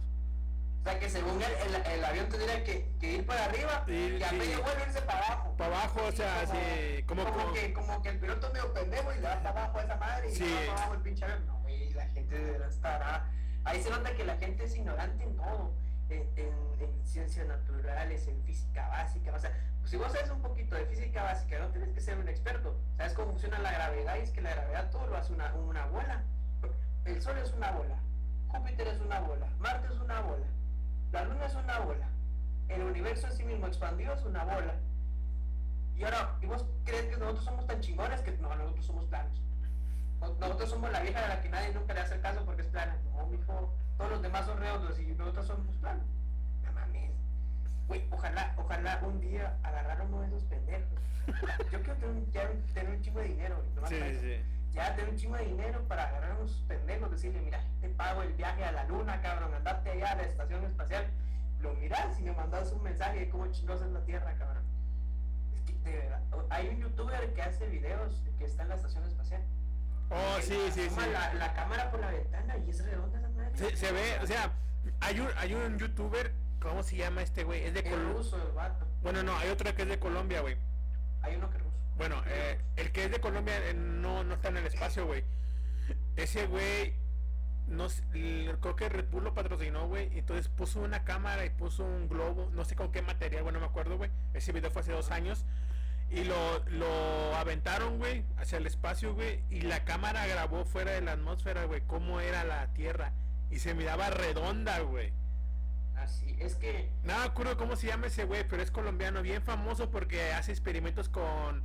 O 0.81 0.83
sea 0.83 0.99
que 0.99 1.09
según 1.09 1.41
él, 1.41 1.51
el, 1.67 1.93
el 1.93 2.05
avión 2.05 2.29
tendría 2.29 2.63
que, 2.63 2.89
que 2.99 3.13
ir 3.15 3.25
para 3.25 3.45
arriba 3.45 3.83
Sí, 3.85 4.17
y 4.19 4.23
a 4.23 4.29
sí. 4.29 4.35
medio 4.37 4.61
vuelo 4.63 4.79
irse 4.85 5.01
para 5.01 5.19
abajo. 5.27 5.55
Para 5.57 5.75
abajo, 5.77 5.99
o 6.07 6.11
sea, 6.11 6.45
como, 6.45 6.53
sí, 6.59 7.03
como, 7.03 7.23
como, 7.25 7.37
como- 7.37 7.53
que, 7.53 7.73
como 7.73 8.01
que 8.01 8.09
el 8.09 8.19
piloto 8.19 8.47
es 8.47 8.53
medio 8.53 8.73
pendejo 8.73 9.11
y 9.11 9.15
le 9.15 9.21
da 9.21 9.43
para 9.43 9.49
abajo 9.63 9.79
a 9.79 9.83
esa 9.83 9.95
madre 9.97 10.29
y 10.31 10.35
Sí. 10.35 10.43
le 10.45 10.65
para 10.67 10.71
abajo 10.79 10.93
el 10.93 11.01
pinche 11.01 11.25
avión. 11.25 11.45
No, 11.47 11.59
güey, 11.59 11.89
la 11.93 12.05
gente 12.09 12.37
de 12.37 12.51
verdad 12.51 12.69
estará. 12.69 13.29
Ahí 13.65 13.81
se 13.83 13.89
nota 13.89 14.13
que 14.15 14.23
la 14.25 14.37
gente 14.37 14.63
es 14.63 14.75
ignorante 14.75 15.23
en 15.23 15.35
todo. 15.35 15.73
En, 16.09 16.27
en- 16.37 16.69
en 16.79 17.05
ciencias 17.05 17.45
naturales, 17.47 18.27
en 18.27 18.41
física 18.43 18.87
básica. 18.89 19.33
O 19.35 19.39
sea, 19.39 19.51
si 19.85 19.97
vos 19.97 20.11
sabes 20.11 20.29
un 20.31 20.41
poquito 20.41 20.75
de 20.75 20.85
física 20.85 21.23
básica, 21.23 21.59
no 21.59 21.67
tienes 21.69 21.89
que 21.93 22.01
ser 22.01 22.17
un 22.17 22.27
experto. 22.27 22.75
¿Sabes 22.97 23.13
cómo 23.13 23.31
funciona 23.31 23.59
la 23.59 23.71
gravedad? 23.71 24.15
Y 24.17 24.21
es 24.21 24.31
que 24.31 24.41
la 24.41 24.51
gravedad 24.55 24.89
todo 24.91 25.07
lo 25.07 25.17
hace 25.17 25.33
una, 25.33 25.53
una 25.55 25.85
bola. 25.87 26.23
El 27.05 27.21
Sol 27.21 27.37
es 27.37 27.51
una 27.53 27.71
bola. 27.71 27.95
Júpiter 28.47 28.87
es 28.87 28.99
una 29.01 29.19
bola. 29.19 29.47
Marte 29.59 29.87
es 29.93 29.99
una 29.99 30.21
bola. 30.21 30.45
La 31.11 31.23
Luna 31.25 31.45
es 31.45 31.55
una 31.55 31.79
bola. 31.79 32.07
El 32.69 32.83
universo 32.83 33.27
en 33.27 33.33
sí 33.33 33.43
mismo 33.43 33.67
expandido 33.67 34.13
es 34.13 34.23
una 34.23 34.43
bola. 34.43 34.75
Y 35.95 36.03
ahora, 36.03 36.37
¿y 36.41 36.45
vos 36.45 36.65
crees 36.85 37.05
que 37.07 37.17
nosotros 37.17 37.43
somos 37.45 37.67
tan 37.67 37.81
chingones 37.81 38.21
que 38.21 38.31
no, 38.37 38.55
nosotros 38.55 38.85
somos 38.85 39.05
planos? 39.05 39.41
No- 40.19 40.33
Nosotros 40.39 40.69
somos 40.69 40.91
la 40.91 41.01
vieja 41.01 41.21
de 41.21 41.27
la 41.29 41.41
que 41.41 41.49
nadie 41.49 41.73
nunca 41.73 41.93
le 41.93 42.01
hace 42.01 42.19
caso 42.19 42.43
porque 42.45 42.61
es 42.61 42.67
plana. 42.67 42.97
No, 43.15 43.25
mijo, 43.27 43.73
todos 43.97 44.11
los 44.11 44.21
demás 44.21 44.45
son 44.45 44.59
redondos 44.59 44.99
y 44.99 45.07
nosotros 45.13 45.47
somos 45.47 45.75
planos. 45.77 46.05
No 46.63 46.71
mames. 46.73 47.11
Güey, 47.87 48.05
ojalá, 48.11 48.53
ojalá 48.57 48.99
un 49.03 49.19
día 49.19 49.57
agarrar 49.63 50.01
uno 50.01 50.21
de 50.21 50.27
esos 50.27 50.43
pendejos. 50.45 50.87
Yo 51.71 51.79
quiero 51.81 51.95
tener 51.95 52.09
un, 52.09 52.31
ya 52.31 52.49
tener 52.73 52.89
un 52.95 53.01
chingo 53.01 53.19
de 53.19 53.27
dinero. 53.27 53.63
nomás 53.75 53.89
Sí, 53.89 53.99
sí. 54.19 54.41
Ya 54.71 54.95
tener 54.95 55.09
un 55.11 55.17
chingo 55.17 55.35
de 55.35 55.45
dinero 55.45 55.81
para 55.87 56.07
agarrar 56.07 56.37
unos 56.37 56.63
pendejos, 56.67 57.09
decirle, 57.11 57.41
mira, 57.41 57.63
te 57.81 57.89
pago 57.89 58.21
el 58.21 58.33
viaje 58.33 58.63
a 58.63 58.71
la 58.71 58.83
luna, 58.85 59.19
cabrón, 59.21 59.53
andate 59.53 59.89
allá 59.91 60.11
a 60.11 60.15
la 60.15 60.23
estación 60.23 60.63
espacial. 60.63 61.05
Lo 61.59 61.73
miras 61.73 62.19
y 62.19 62.23
me 62.23 62.31
mandas 62.33 62.71
un 62.71 62.83
mensaje 62.83 63.19
de 63.21 63.29
cómo 63.29 63.47
chingados 63.47 63.81
es 63.81 63.91
la 63.91 64.03
Tierra, 64.05 64.33
cabrón. 64.37 64.63
Es 65.53 65.61
que 65.63 65.73
de 65.89 65.97
verdad, 65.97 66.21
hay 66.51 66.69
un 66.69 66.77
youtuber 66.79 67.33
que 67.33 67.41
hace 67.41 67.67
videos 67.67 68.23
que 68.37 68.45
está 68.45 68.63
en 68.63 68.69
la 68.69 68.75
estación 68.75 69.03
espacial. 69.05 69.41
Oh, 70.09 70.37
sí, 70.41 70.57
sí, 70.73 70.89
sí. 70.89 71.11
La, 71.11 71.33
la 71.35 71.53
cámara 71.53 71.91
por 71.91 71.99
la 71.99 72.09
ventana 72.11 72.57
y 72.57 72.69
es 72.69 72.83
redonda 72.83 73.19
esa 73.19 73.29
madre. 73.29 73.55
Se, 73.55 73.75
se 73.75 73.91
ve, 73.91 74.17
o 74.21 74.27
sea, 74.27 74.51
hay 75.01 75.19
un, 75.19 75.29
hay 75.37 75.53
un 75.53 75.77
youtuber, 75.77 76.33
¿cómo 76.59 76.81
se 76.83 76.95
llama 76.95 77.21
este 77.21 77.43
güey? 77.43 77.63
Es 77.63 77.73
de 77.73 77.83
Colombia. 77.83 78.31
Bueno, 79.01 79.23
no, 79.23 79.37
hay 79.37 79.49
otro 79.49 79.73
que 79.75 79.83
es 79.83 79.87
de 79.87 79.99
Colombia, 79.99 80.41
güey. 80.41 80.57
Hay 81.21 81.35
uno 81.35 81.49
que 81.49 81.57
es 81.57 81.63
ruso. 81.63 81.77
Bueno, 81.97 82.23
eh, 82.27 82.59
el 82.75 82.91
que 82.91 83.05
es 83.05 83.11
de 83.11 83.19
Colombia 83.19 83.57
eh, 83.69 83.73
no, 83.73 84.23
no 84.23 84.35
está 84.35 84.49
en 84.49 84.57
el 84.57 84.65
espacio, 84.65 85.05
güey. 85.05 85.23
Ese 86.15 86.47
güey, 86.47 86.95
no 87.67 87.87
creo 88.61 88.75
que 88.75 88.89
Red 88.89 89.09
Bull 89.09 89.25
lo 89.25 89.33
patrocinó, 89.33 89.87
güey. 89.87 90.17
Entonces 90.17 90.49
puso 90.49 90.81
una 90.81 91.03
cámara 91.03 91.45
y 91.45 91.49
puso 91.49 91.83
un 91.85 92.07
globo, 92.09 92.49
no 92.53 92.65
sé 92.65 92.75
con 92.75 92.91
qué 92.91 93.01
material, 93.01 93.43
bueno, 93.43 93.59
no 93.59 93.65
me 93.65 93.69
acuerdo, 93.69 93.97
güey. 93.97 94.09
Ese 94.33 94.53
video 94.53 94.71
fue 94.71 94.81
hace 94.81 94.91
dos 94.91 95.11
años. 95.11 95.45
Y 96.11 96.23
lo, 96.23 96.59
lo 96.69 97.35
aventaron, 97.35 97.99
güey, 97.99 98.23
hacia 98.37 98.57
el 98.57 98.65
espacio, 98.65 99.13
güey. 99.13 99.43
Y 99.49 99.61
la 99.61 99.83
cámara 99.85 100.25
grabó 100.25 100.65
fuera 100.65 100.91
de 100.91 101.01
la 101.01 101.11
atmósfera, 101.13 101.65
güey, 101.65 101.81
cómo 101.85 102.19
era 102.19 102.43
la 102.43 102.67
Tierra. 102.73 103.13
Y 103.51 103.59
se 103.59 103.73
miraba 103.73 104.09
redonda, 104.09 104.79
güey. 104.79 105.13
Así, 105.95 106.35
es 106.39 106.55
que 106.55 106.89
No 107.03 107.17
me 107.17 107.23
acuerdo 107.25 107.57
cómo 107.57 107.75
se 107.75 107.87
llama 107.87 108.07
ese 108.07 108.23
güey, 108.23 108.47
pero 108.47 108.63
es 108.63 108.71
colombiano, 108.71 109.21
bien 109.21 109.41
famoso 109.41 109.91
porque 109.91 110.31
hace 110.31 110.51
experimentos 110.51 111.09
con, 111.09 111.63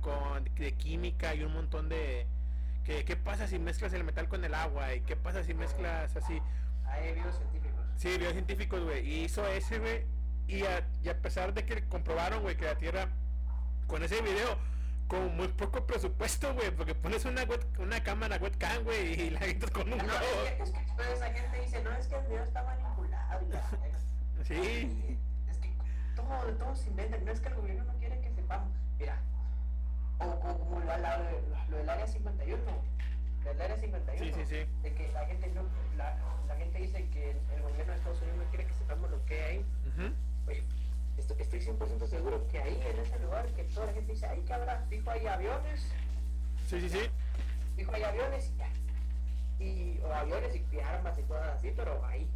con 0.00 0.44
de 0.56 0.72
química 0.74 1.34
y 1.34 1.44
un 1.44 1.52
montón 1.52 1.88
de 1.88 2.26
que 2.84 3.04
qué 3.04 3.16
pasa 3.16 3.46
si 3.46 3.58
mezclas 3.58 3.92
el 3.92 4.04
metal 4.04 4.28
con 4.28 4.44
el 4.44 4.54
agua 4.54 4.94
y 4.94 5.02
qué 5.02 5.14
pasa 5.16 5.44
si 5.44 5.54
mezclas 5.54 6.16
así 6.16 6.40
Hay 6.84 7.12
videos 7.14 7.36
científicos. 7.36 7.80
sí 7.96 8.18
biocientíficos 8.18 8.82
güey 8.82 9.06
y 9.06 9.24
hizo 9.24 9.46
ese 9.46 9.78
güey 9.78 10.04
y 10.48 10.64
a, 10.64 10.88
y 11.02 11.08
a 11.08 11.20
pesar 11.20 11.54
de 11.54 11.64
que 11.64 11.86
comprobaron 11.86 12.42
güey 12.42 12.56
que 12.56 12.64
la 12.64 12.76
tierra 12.78 13.08
con 13.90 14.02
ese 14.04 14.22
video 14.22 14.56
con 15.08 15.36
muy 15.36 15.48
poco 15.48 15.84
presupuesto 15.84 16.54
güey 16.54 16.70
porque 16.70 16.94
pones 16.94 17.24
una 17.24 17.42
web- 17.42 17.66
una 17.80 18.00
cámara 18.02 18.36
webcam 18.36 18.84
güey 18.84 19.20
y 19.22 19.30
la 19.30 19.40
gente 19.40 19.66
con 19.68 19.92
un 19.92 19.98
No, 19.98 20.04
es 20.04 20.60
es 20.60 20.70
que 20.70 21.12
esa 21.12 21.32
gente 21.32 21.60
dice, 21.60 21.82
no, 21.82 21.90
es 21.96 22.06
que 22.06 22.14
el 22.16 22.26
video 22.28 22.44
está 22.44 22.62
manipulado. 22.62 23.40
y 23.44 23.52
la- 23.52 24.44
sí 24.44 25.18
Es 25.50 25.58
que 25.58 25.72
todo, 26.14 26.28
todo 26.58 26.76
se 26.76 26.88
inventa, 26.90 27.18
no 27.18 27.32
es 27.32 27.40
que 27.40 27.48
el 27.48 27.54
gobierno 27.56 27.84
no 27.84 27.98
quiere 27.98 28.20
que 28.20 28.30
sepamos. 28.30 28.72
Mira, 28.98 29.18
o, 30.20 30.38
como 30.38 30.78
lo, 30.78 30.86
la- 30.86 31.18
lo 31.68 31.76
del 31.76 31.88
área 31.90 32.06
51, 32.06 32.62
del 33.44 33.60
área 33.60 33.76
51, 33.76 34.24
Sí, 34.24 34.32
sí, 34.32 34.46
sí. 34.46 34.66
de 34.82 34.94
que 34.94 35.10
la 35.12 35.26
gente, 35.26 35.48
no, 35.48 35.62
la, 35.96 36.16
la 36.46 36.54
gente 36.56 36.78
dice 36.78 37.08
que 37.10 37.30
el, 37.32 37.62
gobierno 37.62 37.92
de 37.92 37.98
Estados 37.98 38.20
Unidos 38.22 38.38
no 38.44 38.50
quiere 38.50 38.66
que 38.66 38.74
sepamos 38.74 39.10
lo 39.10 39.24
que 39.26 39.42
hay. 39.42 39.58
Ujú. 39.58 40.14
Oye, 40.46 40.64
estoy, 41.16 41.36
estoy 41.40 41.60
100% 41.60 42.06
seguro 42.06 42.46
que 42.48 42.58
ahí, 42.58 42.80
en 42.86 42.98
ese 42.98 43.18
lugar, 43.20 43.46
que 43.54 43.64
toda 43.64 43.86
la 43.86 43.92
gente 43.92 44.12
dice, 44.12 44.26
ahí 44.26 44.42
que 44.42 44.52
habrá, 44.52 44.84
dijo, 44.88 45.10
hay 45.10 45.26
aviones, 45.26 45.80
sí 46.68 46.80
sí 46.80 46.88
sí 46.88 47.10
dijo, 47.80 47.94
hay 47.94 48.02
aviones 48.02 48.50
y 48.50 48.56
ya. 48.56 48.68
Y, 49.58 50.00
o 50.00 50.12
aviones 50.12 50.54
y 50.54 50.80
armas 50.80 51.18
y 51.18 51.22
cosas 51.22 51.48
así, 51.56 51.72
pero 51.74 52.04
ahí. 52.04 52.30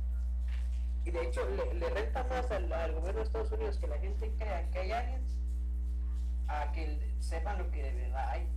Y 1.05 1.11
de 1.11 1.23
hecho, 1.23 1.49
le, 1.51 1.75
le 1.75 1.91
renta 1.91 2.25
más 2.25 2.51
al, 2.51 2.73
al 2.73 2.93
gobierno 2.93 3.21
de 3.21 3.27
Estados 3.27 3.53
Unidos 3.53 3.79
que 3.79 3.87
la 3.87 3.99
gente 3.99 4.33
crea 4.39 4.71
que 4.71 4.79
hay 4.79 4.91
aliens 4.91 5.39
a 6.49 6.73
que 6.73 7.15
sepan 7.21 7.59
lo 7.59 7.71
que 7.71 7.83
de 7.83 7.93
verdad 7.93 8.29
hay. 8.31 8.49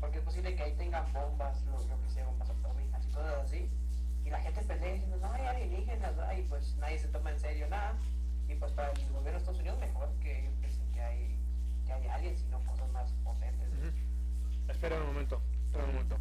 Porque 0.00 0.18
es 0.18 0.24
posible 0.24 0.54
que 0.56 0.62
ahí 0.62 0.74
tengan 0.74 1.10
bombas, 1.12 1.62
lo, 1.66 1.78
lo 1.86 2.02
que 2.02 2.10
sea, 2.10 2.24
bombas 2.26 2.50
atómicas 2.50 3.04
y 3.06 3.12
cosas 3.12 3.34
así. 3.44 3.70
Y 4.24 4.30
la 4.30 4.40
gente 4.40 4.62
pelea 4.62 4.92
diciendo, 4.92 5.16
no 5.18 5.32
hay 5.32 5.46
alienígenas, 5.46 6.12
y 6.38 6.42
pues 6.42 6.76
nadie 6.76 6.98
se 6.98 7.08
toma 7.08 7.30
en 7.30 7.40
serio 7.40 7.68
nada. 7.68 7.96
Y 8.62 8.64
pues 8.64 8.74
para 8.74 8.92
el 8.92 9.08
gobierno 9.08 9.32
de 9.32 9.38
Estados 9.38 9.58
Unidos 9.58 9.80
mejor 9.80 10.08
que 10.22 10.38
ellos 10.38 10.54
piensen 10.60 10.88
que 10.92 11.02
hay, 11.02 11.36
que 11.84 11.92
hay 11.92 12.06
aliens 12.06 12.40
y 12.42 12.44
no 12.48 12.60
cosas 12.60 12.88
más 12.92 13.10
potentes. 13.24 13.68
Espera 14.68 14.98
un 14.98 15.06
momento 15.08 15.42
espera 15.66 15.84
un 15.84 15.94
momento 15.94 16.16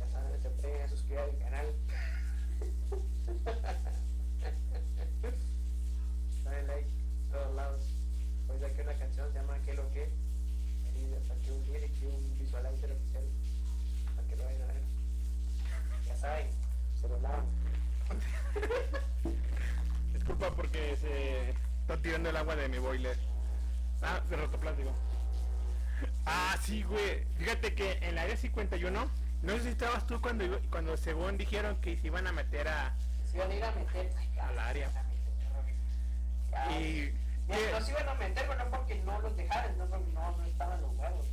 Ya 0.00 0.08
saben, 0.10 0.42
se 0.42 0.50
pueden 0.50 0.82
a 0.82 0.88
suscribir 0.88 1.20
al 1.20 1.38
canal. 1.38 1.66
Dale 6.44 6.66
like 6.66 6.90
a 7.28 7.32
todos 7.32 7.54
lados. 7.54 7.94
Hoy 8.48 8.58
saqué 8.58 8.82
una 8.82 8.94
canción, 8.94 9.32
se 9.32 9.38
llama 9.38 9.56
¿Qué 9.64 9.74
lo 9.74 9.88
que? 9.92 10.02
Ahí 10.02 11.14
saqué 11.28 11.52
un 11.52 11.64
lyric 11.64 11.92
y 12.02 12.06
un 12.06 12.38
visualizer 12.40 12.90
oficial 12.90 13.22
para 14.16 14.26
que 14.26 14.34
lo 14.34 14.42
vayan 14.42 14.62
a 14.62 14.66
ver. 14.66 14.82
Ya 16.04 16.16
saben, 16.16 16.48
se 17.00 17.08
lo 17.08 17.20
lavan. 17.20 17.46
Disculpa 20.12 20.50
porque 20.50 20.96
se 20.96 21.50
está 21.80 21.96
tirando 22.02 22.30
el 22.30 22.36
agua 22.36 22.56
de 22.56 22.68
mi 22.68 22.78
boiler. 22.78 23.16
Ah, 24.02 24.20
de 24.28 24.36
rotoplástico. 24.36 24.90
Ah, 26.26 26.56
sí, 26.62 26.82
güey. 26.82 27.24
Fíjate 27.36 27.74
que 27.74 27.98
en 28.02 28.14
la 28.14 28.22
área 28.22 28.36
51, 28.36 29.10
no 29.42 29.52
sé 29.52 29.62
si 29.62 29.68
estabas 29.68 30.06
tú 30.06 30.20
cuando, 30.20 30.44
cuando 30.70 30.96
según 30.96 31.38
dijeron 31.38 31.80
que 31.80 31.96
se 31.96 32.06
iban 32.06 32.26
a 32.26 32.32
meter 32.32 32.68
a... 32.68 32.94
Se 33.24 33.36
iban 33.38 33.50
a 33.50 33.54
ir 33.54 33.64
a 33.64 33.72
meter 33.72 34.12
Al 34.40 34.58
área. 34.58 34.90
Y... 36.78 37.12
No 37.48 37.80
se 37.80 37.92
iban 37.92 38.08
a 38.08 38.14
meter, 38.14 38.46
pero 38.46 38.64
no 38.64 38.70
porque 38.70 38.94
no 39.04 39.20
los 39.20 39.36
dejaran, 39.36 39.78
no 39.78 39.86
porque 39.86 40.12
no, 40.12 40.36
no 40.36 40.44
estaban 40.44 40.80
los 40.82 40.94
huevos. 40.96 41.26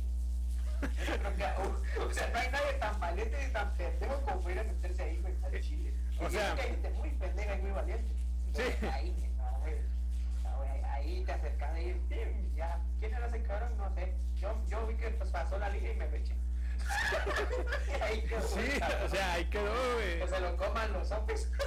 O, 1.98 2.04
o 2.06 2.12
sea, 2.12 2.28
no 2.28 2.38
hay 2.38 2.50
nadie 2.50 2.72
tan 2.74 3.00
valiente 3.00 3.46
ni 3.46 3.52
tan 3.52 3.72
pendejo 3.74 4.20
como 4.22 4.40
para 4.42 4.54
ir 4.54 4.60
a 4.60 4.64
meterse 4.64 5.02
ahí, 5.02 5.16
güey, 5.18 5.34
al 5.42 5.60
chile. 5.60 5.94
O 6.20 6.30
sea- 6.30 6.54
que 6.54 6.60
hay 6.62 6.70
gente 6.70 6.90
muy 6.90 7.10
pendeja 7.10 7.54
y 7.56 7.62
muy 7.62 7.70
valiente. 7.70 8.14
Sí. 8.54 8.62
Ahí, 8.92 9.30
güey, 9.60 10.84
ahí 10.84 11.24
te 11.24 11.32
acercas 11.32 11.74
"Tim, 11.74 12.54
ya. 12.54 12.80
¿Quién 12.98 13.14
era 13.14 13.26
ese 13.26 13.42
cabrón? 13.42 13.76
No 13.76 13.92
sé. 13.94 14.14
Yo, 14.34 14.54
yo 14.68 14.86
vi 14.86 14.94
que 14.96 15.10
pues, 15.10 15.30
pasó 15.30 15.58
la 15.58 15.68
línea 15.70 15.92
y 15.92 15.96
me 15.96 16.16
eché. 16.16 16.34
ahí 18.02 18.22
quedó. 18.22 18.46
Sí, 18.48 18.60
o 19.04 19.08
sea, 19.08 19.32
ahí 19.32 19.44
quedó, 19.46 19.72
güey. 19.94 20.20
que 20.20 20.28
se 20.28 20.40
lo 20.40 20.56
coman 20.56 20.92
los 20.92 21.08
zombies. 21.08 21.50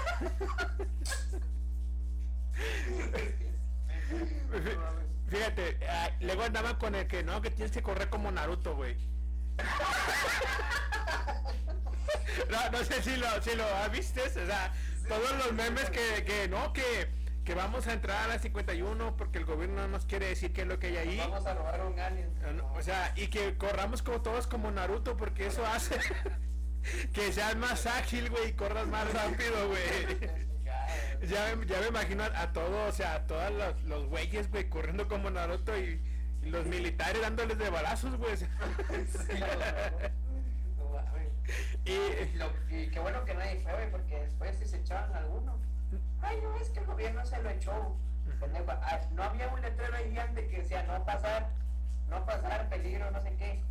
Fíjate, 5.29 5.79
ah, 5.87 6.09
luego 6.21 6.43
andaban 6.43 6.75
con 6.77 6.95
el 6.95 7.07
que 7.07 7.23
no, 7.23 7.41
que 7.41 7.51
tienes 7.51 7.71
que 7.71 7.81
correr 7.81 8.09
como 8.09 8.31
Naruto, 8.31 8.75
güey. 8.75 8.97
No, 12.49 12.69
no 12.71 12.83
sé 12.83 13.01
si 13.03 13.15
lo, 13.15 13.27
si 13.41 13.55
lo 13.55 13.63
has 13.63 13.91
visto, 13.91 14.21
o 14.25 14.45
sea, 14.45 14.73
todos 15.07 15.31
los 15.37 15.53
memes 15.53 15.89
que, 15.89 16.23
que 16.23 16.47
no, 16.47 16.73
que, 16.73 17.09
que 17.43 17.53
vamos 17.53 17.85
a 17.87 17.93
entrar 17.93 18.23
a 18.23 18.27
la 18.27 18.39
51 18.39 19.17
porque 19.17 19.37
el 19.39 19.45
gobierno 19.45 19.81
no 19.81 19.87
nos 19.87 20.05
quiere 20.05 20.27
decir 20.27 20.53
qué 20.53 20.61
es 20.61 20.67
lo 20.67 20.79
que 20.79 20.87
hay 20.87 20.97
ahí. 20.97 21.17
Vamos 21.17 21.45
a 21.45 21.53
robar 21.53 21.85
un 21.85 21.99
alien. 21.99 22.33
Ah, 22.43 22.51
no, 22.51 22.73
O 22.73 22.81
sea, 22.81 23.13
y 23.15 23.27
que 23.27 23.57
corramos 23.57 24.01
como 24.01 24.21
todos 24.21 24.47
como 24.47 24.71
Naruto 24.71 25.15
porque 25.17 25.47
eso 25.47 25.65
hace 25.65 25.99
que 27.13 27.31
seas 27.31 27.55
más 27.55 27.85
ágil, 27.85 28.29
güey, 28.29 28.49
y 28.49 28.53
corras 28.53 28.87
más 28.87 29.11
rápido, 29.13 29.67
güey. 29.67 30.39
Ya 31.27 31.53
ya 31.65 31.79
me 31.81 31.87
imagino 31.87 32.23
a, 32.23 32.41
a 32.41 32.53
todos, 32.53 32.89
o 32.89 32.95
sea, 32.95 33.15
a 33.15 33.27
todos 33.27 33.51
los, 33.51 33.83
los 33.83 34.07
güeyes, 34.07 34.49
güey, 34.49 34.69
corriendo 34.69 35.07
como 35.07 35.29
Naruto 35.29 35.77
y, 35.77 36.01
los 36.41 36.65
militares 36.65 37.21
dándoles 37.21 37.57
de 37.57 37.69
balazos, 37.69 38.15
güey. 38.17 38.37
sea. 38.37 38.47
y, 41.85 41.91
Y, 41.91 42.75
y 42.75 42.89
qué 42.89 42.99
bueno 42.99 43.25
que 43.25 43.33
nadie 43.33 43.59
fue, 43.59 43.73
güey, 43.73 43.91
porque 43.91 44.19
después 44.21 44.55
sí 44.57 44.65
se 44.65 44.77
echaban 44.77 45.13
alguno. 45.13 45.59
Ay, 46.21 46.39
no, 46.41 46.55
es 46.55 46.69
que 46.69 46.79
el 46.79 46.85
gobierno 46.85 47.25
se 47.25 47.41
lo 47.41 47.49
echó. 47.49 47.97
Ah, 48.81 49.01
No 49.11 49.23
había 49.23 49.47
un 49.49 49.61
letrero 49.61 49.95
ahí 49.95 50.09
gigante 50.09 50.47
que 50.47 50.61
decía 50.61 50.83
no 50.83 51.03
pasar, 51.03 51.49
no 52.09 52.25
pasar, 52.25 52.69
peligro, 52.69 53.11
no 53.11 53.21
sé 53.21 53.35
qué. 53.37 53.61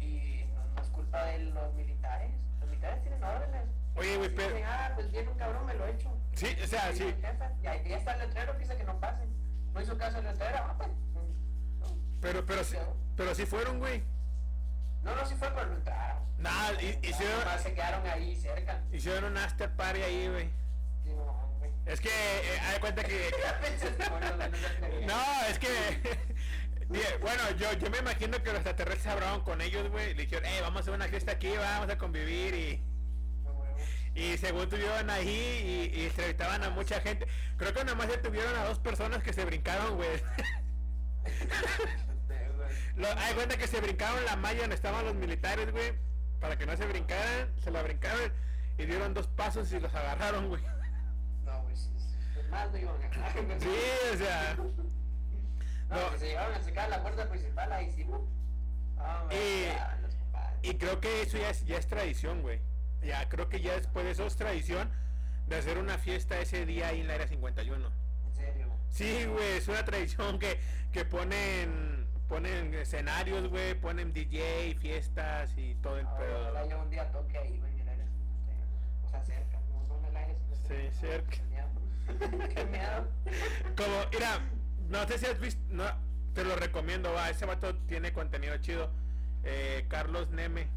Y 0.00 0.44
no, 0.54 0.64
no 0.74 0.82
es 0.82 0.88
culpa 0.88 1.24
de 1.24 1.38
los 1.38 1.74
militares. 1.74 2.32
Los 2.60 2.68
militares 2.68 3.02
tienen 3.02 3.22
órdenes. 3.22 3.79
Oye, 3.96 4.16
güey, 4.16 4.34
pero- 4.34 4.56
ah, 4.66 4.92
pues 4.94 5.10
viene 5.10 5.28
un 5.28 5.36
cabrón, 5.38 5.66
me 5.66 5.74
lo 5.74 5.86
echo. 5.86 6.16
sí, 6.34 6.56
o 6.62 6.66
sea, 6.66 6.92
sí. 6.92 7.14
Y 7.62 7.66
ahí 7.66 7.92
está 7.92 8.12
el 8.14 8.20
letrero 8.20 8.52
que 8.54 8.58
dice 8.60 8.76
que 8.76 8.84
no 8.84 8.98
pasen. 9.00 9.28
No 9.74 9.80
hizo 9.80 9.96
caso 9.98 10.18
el 10.18 10.24
letrero, 10.24 10.58
ah, 10.58 10.74
pues. 10.78 10.90
Pero, 12.20 12.44
pero, 12.46 12.64
sí, 12.64 12.76
pero 13.16 13.34
sí 13.34 13.46
fueron, 13.46 13.78
güey. 13.78 14.02
No, 15.02 15.14
no, 15.16 15.24
sí 15.26 15.34
fue, 15.36 15.48
pero 15.54 15.66
no 15.66 15.76
entraron. 15.76 16.22
Nada, 16.38 16.72
hi- 16.80 16.98
hicieron, 17.02 17.38
Nomás 17.40 17.62
se 17.62 17.72
quedaron 17.74 18.06
ahí 18.06 18.36
cerca. 18.36 18.82
hicieron 18.92 19.24
un 19.24 19.36
after 19.38 19.70
party 19.74 20.02
ahí, 20.02 20.28
güey. 20.28 20.50
Es 21.86 22.00
que, 22.00 22.08
eh, 22.08 22.72
de 22.74 22.80
cuenta 22.80 23.02
que... 23.02 23.30
No, 25.06 25.22
es 25.48 25.58
que. 25.58 25.68
Bueno, 27.20 27.42
yo, 27.56 27.72
yo 27.74 27.88
me 27.88 27.98
imagino 27.98 28.38
que 28.38 28.48
los 28.48 28.56
extraterrestres 28.56 29.06
hablaron 29.06 29.42
con 29.44 29.60
ellos, 29.60 29.88
güey. 29.90 30.12
Le 30.14 30.22
dijeron, 30.24 30.44
eh, 30.44 30.58
vamos 30.60 30.78
a 30.78 30.80
hacer 30.80 30.92
una 30.94 31.06
fiesta 31.06 31.30
aquí, 31.32 31.52
vamos 31.56 31.88
a 31.88 31.96
convivir. 31.96 32.52
Y, 32.52 32.82
y 34.14 34.36
según 34.38 34.68
tuvieron 34.68 35.08
ahí 35.10 35.90
y, 35.94 36.00
y 36.00 36.06
entrevistaban 36.06 36.62
a 36.64 36.70
mucha 36.70 37.00
gente. 37.00 37.26
Creo 37.56 37.72
que 37.72 37.84
nomás 37.84 38.10
se 38.10 38.18
tuvieron 38.18 38.56
a 38.56 38.64
dos 38.64 38.78
personas 38.78 39.22
que 39.22 39.32
se 39.32 39.44
brincaron, 39.44 39.96
güey. 39.96 40.22
Hay 43.16 43.34
cuenta 43.34 43.56
que 43.56 43.66
se 43.66 43.80
brincaron 43.80 44.24
la 44.24 44.36
malla 44.36 44.60
donde 44.60 44.74
estaban 44.76 45.04
los 45.04 45.14
militares, 45.14 45.70
güey. 45.70 45.92
Para 46.40 46.56
que 46.56 46.66
no 46.66 46.76
se 46.76 46.86
brincaran, 46.86 47.50
se 47.62 47.70
la 47.70 47.82
brincaron 47.82 48.32
y 48.78 48.86
dieron 48.86 49.14
dos 49.14 49.26
pasos 49.28 49.70
y 49.72 49.80
los 49.80 49.94
agarraron, 49.94 50.48
güey. 50.48 50.62
No, 51.44 51.62
güey, 51.62 51.76
sí, 51.76 51.90
más 52.50 52.70
no 52.70 52.78
iban 52.78 53.02
a 53.02 53.08
ganar. 53.08 53.60
Sí, 53.60 53.68
o 54.12 54.16
sea. 54.16 54.56
No, 55.88 56.18
se 56.18 56.26
llegaron 56.26 56.54
a 56.54 56.62
sacar 56.62 56.88
la 56.88 57.02
puerta 57.02 57.28
principal 57.28 57.72
ahí 57.72 57.92
sí. 57.92 58.04
güey. 58.04 58.20
Güey, 59.26 59.38
Y-. 59.38 60.70
Y 60.70 60.74
creo 60.76 61.00
que 61.00 61.22
eso 61.22 61.38
ya 61.38 61.50
es, 61.50 61.64
ya 61.64 61.78
es 61.78 61.86
tradición, 61.86 62.42
güey. 62.42 62.60
Ya 63.02 63.28
creo 63.28 63.48
que 63.48 63.60
ya 63.60 63.74
después 63.74 64.04
de 64.04 64.12
eso 64.12 64.26
es 64.26 64.36
tradición 64.36 64.90
de 65.46 65.56
hacer 65.56 65.78
una 65.78 65.98
fiesta 65.98 66.38
ese 66.38 66.66
día 66.66 66.88
ahí 66.88 67.00
en 67.00 67.08
la 67.08 67.14
era 67.14 67.26
51. 67.26 67.86
En 68.26 68.34
serio. 68.34 68.66
Sí, 68.90 69.24
güey, 69.26 69.56
es 69.56 69.68
una 69.68 69.84
tradición 69.84 70.38
que, 70.38 70.60
que 70.92 71.04
ponen 71.04 72.00
ponen 72.30 72.72
escenarios, 72.74 73.48
güey, 73.48 73.74
ponen 73.74 74.12
DJ, 74.12 74.76
fiestas 74.76 75.52
y 75.56 75.74
todo 75.76 75.98
el 75.98 76.06
Ahora 76.06 76.52
pedo. 76.52 76.70
yo 76.70 76.80
un 76.80 76.90
día 76.90 77.10
toque 77.10 77.36
ahí, 77.36 77.58
güey, 77.58 77.72
en 77.72 77.80
el 77.80 77.88
aire 77.88 78.04
51. 78.06 79.04
O 79.04 79.08
sea, 79.08 79.24
cerca, 79.24 79.58
no, 79.68 79.98
en 79.98 80.04
el 80.04 80.16
aire 80.16 80.36
51. 80.54 80.90
Sí, 80.90 80.96
cerca. 81.00 81.36
Qué 82.54 82.64
miedo. 82.66 83.08
Como, 83.76 84.10
mira, 84.12 84.38
no 84.88 85.08
sé 85.08 85.18
si 85.18 85.26
has 85.26 85.40
visto, 85.40 85.60
no, 85.70 85.84
te 86.32 86.44
lo 86.44 86.54
recomiendo, 86.54 87.12
va, 87.12 87.30
ese 87.30 87.46
vato 87.46 87.74
tiene 87.88 88.12
contenido 88.12 88.56
chido. 88.58 88.92
Eh, 89.42 89.86
Carlos 89.88 90.30
Neme. 90.30 90.68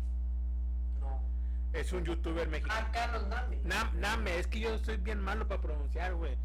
Es 1.73 1.91
un 1.91 2.05
youtuber 2.05 2.47
mexicano. 2.47 2.87
Ah, 2.87 2.91
Carlos 2.93 3.27
Nami. 3.27 3.57
Nam- 3.63 3.93
Name, 3.95 4.37
es 4.39 4.47
que 4.47 4.59
yo 4.59 4.77
soy 4.79 4.97
bien 4.97 5.19
malo 5.19 5.47
para 5.47 5.61
pronunciar, 5.61 6.13
güey. 6.13 6.37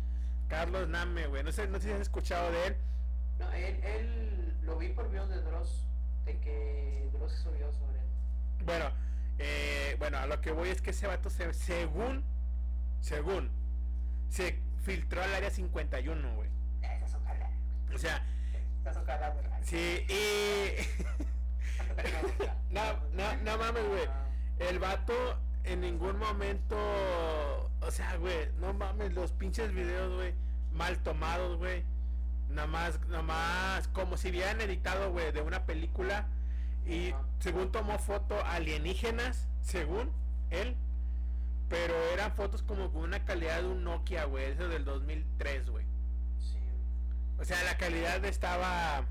Carlos 0.49 0.89
Name, 0.89 1.27
güey. 1.27 1.43
No 1.45 1.53
sé, 1.53 1.67
no 1.69 1.79
sé 1.79 1.89
si 1.89 1.93
has 1.93 2.01
escuchado 2.01 2.51
de 2.51 2.67
él. 2.69 2.77
No, 3.39 3.53
él, 3.53 3.81
él 3.85 4.57
lo 4.63 4.79
vi 4.79 4.89
por 4.89 5.09
videos 5.11 5.29
de 5.29 5.41
Dross, 5.43 5.85
de 6.25 6.39
que 6.41 7.09
Dross 7.13 7.33
subió 7.33 7.71
sobre 7.73 8.01
él. 8.01 8.07
Bueno, 8.65 8.91
eh, 9.39 9.95
bueno, 9.99 10.19
a 10.19 10.27
lo 10.27 10.41
que 10.41 10.51
voy 10.51 10.71
es 10.71 10.81
que 10.83 10.91
ese 10.91 11.07
vato, 11.07 11.31
se, 11.31 11.53
según, 11.53 12.25
según, 13.01 13.51
se 14.31 14.59
filtró 14.83 15.23
al 15.23 15.35
área 15.35 15.51
51, 15.51 16.35
güey. 16.35 16.49
Esas 16.83 17.11
son 17.13 17.23
caras. 17.25 17.51
O 17.95 17.99
sea, 17.99 18.25
Esas 18.81 18.95
son 18.95 19.05
caras, 19.05 19.37
¿verdad? 19.37 19.59
sí, 19.63 20.05
y... 20.09 20.73
no, 22.71 22.83
no, 23.13 23.37
no 23.43 23.59
mames, 23.59 23.87
güey. 23.87 24.09
El 24.59 24.79
vato 24.79 25.15
en 25.65 25.81
ningún 25.81 26.19
momento, 26.19 26.77
o 27.81 27.91
sea, 27.91 28.17
güey, 28.17 28.51
no 28.61 28.73
mames, 28.73 29.13
los 29.13 29.33
pinches 29.33 29.73
videos, 29.73 30.15
güey, 30.15 30.35
mal 30.73 30.99
tomados, 31.03 31.59
güey. 31.59 31.85
Nada 32.49 32.67
más, 32.67 33.01
nada 33.09 33.23
más, 33.23 33.89
como 33.89 34.17
si 34.17 34.31
hubieran 34.31 34.61
editado, 34.61 35.11
güey, 35.13 35.33
de 35.33 35.43
una 35.43 35.67
película. 35.67 36.27
Y 36.87 37.11
Ajá. 37.11 37.23
según 37.41 37.71
tomó 37.71 37.99
foto 37.99 38.43
alienígenas, 38.47 39.47
según 39.61 40.11
él. 40.51 40.77
Pero 41.69 41.95
eran 42.15 42.33
fotos 42.33 42.63
como 42.63 42.91
con 42.91 43.03
una 43.03 43.25
calidad 43.27 43.61
de 43.61 43.69
un 43.69 43.85
Nokia, 43.85 44.25
güey, 44.25 44.47
eso 44.47 44.69
del 44.69 44.87
2003, 44.87 45.69
güey. 45.69 45.85
Sí, 46.41 46.57
O 47.39 47.45
sea, 47.45 47.63
la 47.65 47.77
calidad 47.77 48.25
estaba 48.25 49.05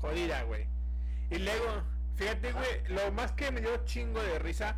jodida, 0.00 0.42
güey. 0.42 0.66
Y 1.30 1.38
luego, 1.38 1.82
fíjate, 2.18 2.52
güey, 2.52 2.82
lo 2.88 3.10
más 3.12 3.32
que 3.32 3.50
me 3.50 3.60
dio 3.60 3.84
chingo 3.84 4.20
de 4.22 4.38
risa, 4.38 4.76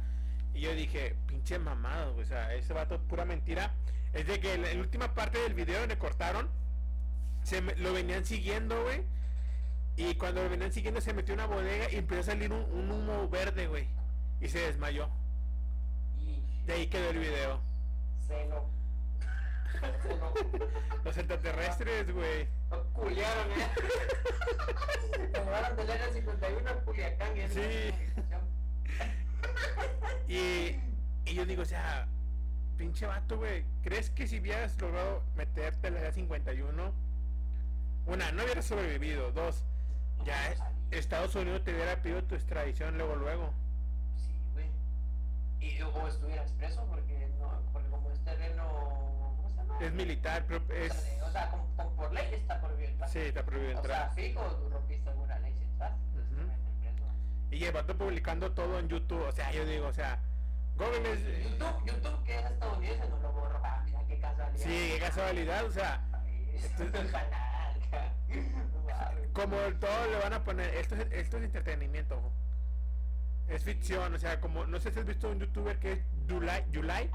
y 0.55 0.61
yo 0.61 0.75
dije, 0.75 1.17
pinche 1.27 1.59
mamado, 1.59 2.13
güey, 2.13 2.25
o 2.25 2.29
sea, 2.29 2.55
ese 2.55 2.73
vato 2.73 3.01
pura 3.03 3.25
mentira, 3.25 3.75
es 4.13 4.27
de 4.27 4.39
que 4.41 4.55
en 4.55 4.63
la 4.63 4.73
última 4.81 5.15
parte 5.15 5.39
del 5.39 5.55
video 5.55 5.81
donde 5.81 5.99
cortaron, 5.99 6.49
se 7.43 7.63
me- 7.63 7.75
lo 7.77 7.93
venían 7.93 8.25
siguiendo, 8.25 8.83
güey, 8.83 9.03
y 9.97 10.15
cuando 10.17 10.43
lo 10.43 10.51
venían 10.51 10.73
siguiendo 10.73 11.01
se 11.01 11.13
metió 11.15 11.35
en 11.35 11.41
una 11.41 11.49
bodega 11.49 11.91
y 11.91 11.97
empezó 11.97 12.21
a 12.21 12.25
salir 12.25 12.53
un, 12.53 12.63
un 12.73 12.91
humo 12.91 13.29
verde, 13.29 13.67
güey, 13.67 13.89
y 14.41 14.49
se 14.49 14.61
desmayó. 14.61 15.09
De 16.67 16.75
ahí 16.75 16.87
quedó 16.89 17.11
el 17.11 17.19
video. 17.19 17.61
Celo. 18.27 18.69
Los 21.05 21.17
extraterrestres, 21.17 22.13
güey. 22.13 22.47
Culiaron, 22.93 23.51
¿eh? 23.53 23.69
Llevaron 25.33 25.77
del 25.77 25.91
área 25.91 26.13
51 26.13 26.71
a 26.71 26.75
Culiacán. 26.75 27.37
y 27.37 27.41
es 27.41 27.53
Sí. 27.53 27.61
Y, 30.29 30.79
y 31.25 31.35
yo 31.35 31.45
digo, 31.45 31.63
o 31.63 31.65
sea, 31.65 32.07
pinche 32.77 33.05
vato, 33.07 33.37
güey, 33.37 33.65
¿crees 33.83 34.11
que 34.11 34.29
si 34.29 34.39
hubieras 34.39 34.81
logrado 34.81 35.23
meterte 35.35 35.89
a 35.89 35.91
la 35.91 36.01
edad 36.01 36.13
51, 36.15 36.93
una, 38.07 38.33
no 38.33 38.45
hubieras 38.45 38.65
sobrevivido, 38.65 39.33
dos, 39.33 39.65
ya. 40.25 40.55
Estados 40.91 41.35
Unidos 41.35 41.63
te 41.65 41.73
hubiera 41.75 41.97
pedido 42.03 42.23
tu 42.25 42.35
extradición 42.35 42.97
luego, 42.97 43.17
luego. 43.17 43.53
Sí, 44.17 44.33
güey. 44.55 44.67
Y 45.61 45.81
o 45.83 46.09
estuvieras 46.09 46.51
preso 46.53 46.85
porque 46.87 47.29
no, 47.39 47.61
porque 47.73 47.89
como 47.89 48.11
es 48.11 48.19
terreno. 48.25 49.10
Es 49.81 49.93
militar, 49.93 50.45
pero 50.47 50.63
O 50.69 50.73
es... 50.73 50.93
O 51.23 51.31
sea, 51.33 51.51
como, 51.51 51.65
como 51.77 51.91
por 51.97 52.13
ley 52.13 52.35
está 52.35 52.61
prohibido 52.61 52.91
entrar. 52.91 53.09
Sí, 53.09 53.19
está 53.19 53.43
prohibido 53.45 53.79
O 53.79 53.83
sea, 53.83 53.97
entrar. 54.07 54.15
fijo, 54.15 54.43
tú 54.57 54.69
rompiste 54.71 55.09
alguna 55.09 55.39
ley 55.39 55.55
si 55.59 55.65
entras. 55.65 55.93
Ujú. 56.15 56.37
te 56.37 56.45
meten 56.45 56.79
preso. 56.81 57.05
Y 57.51 57.65
el 57.65 57.73
vato 57.73 57.97
publicando 57.97 58.53
todo 58.53 58.79
en 58.79 58.89
YouTube, 58.89 59.23
o 59.27 59.33
sea, 59.33 59.51
yo 59.53 59.65
digo, 59.65 59.87
o 59.87 59.93
sea, 59.93 60.19
Google 60.77 61.13
es... 61.13 61.45
YouTube, 61.45 61.85
YouTube 61.87 62.25
que 62.25 62.39
es 62.39 62.45
estadounidense 62.47 63.09
no 63.09 63.19
lo 63.19 63.33
borro. 63.33 63.61
Ah, 63.65 63.83
mira 63.85 64.01
qué 64.07 64.19
casualidad. 64.21 64.57
Sí, 64.65 64.91
qué 64.93 64.99
casualidad, 65.01 65.65
o 65.65 65.71
sea, 65.71 66.05
Ay, 66.13 66.21
Wow. 68.85 69.33
como 69.33 69.57
todo 69.79 70.07
le 70.11 70.19
van 70.19 70.33
a 70.35 70.45
poner, 70.45 70.75
esto 70.75 70.95
es, 70.97 71.07
esto 71.13 71.39
es 71.39 71.45
entretenimiento. 71.45 72.21
Es 73.49 73.65
ficción, 73.65 74.15
o 74.15 74.19
sea, 74.19 74.41
como, 74.41 74.67
no 74.67 74.79
sé 74.79 74.93
si 74.93 75.01
has 75.01 75.07
visto 75.07 75.29
un 75.31 75.41
youtuber 75.41 75.79
que 75.79 75.93
es 75.93 76.01
Yulai, 76.27 76.65
Yulai 76.71 77.11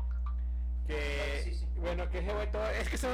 que, 0.87 1.41
Sí, 1.43 1.53
sí. 1.55 1.67
bueno, 1.77 2.09
que 2.09 2.19
ese 2.21 2.47
todo, 2.47 2.69
es 2.69 2.89
que 2.89 2.97
son, 2.97 3.11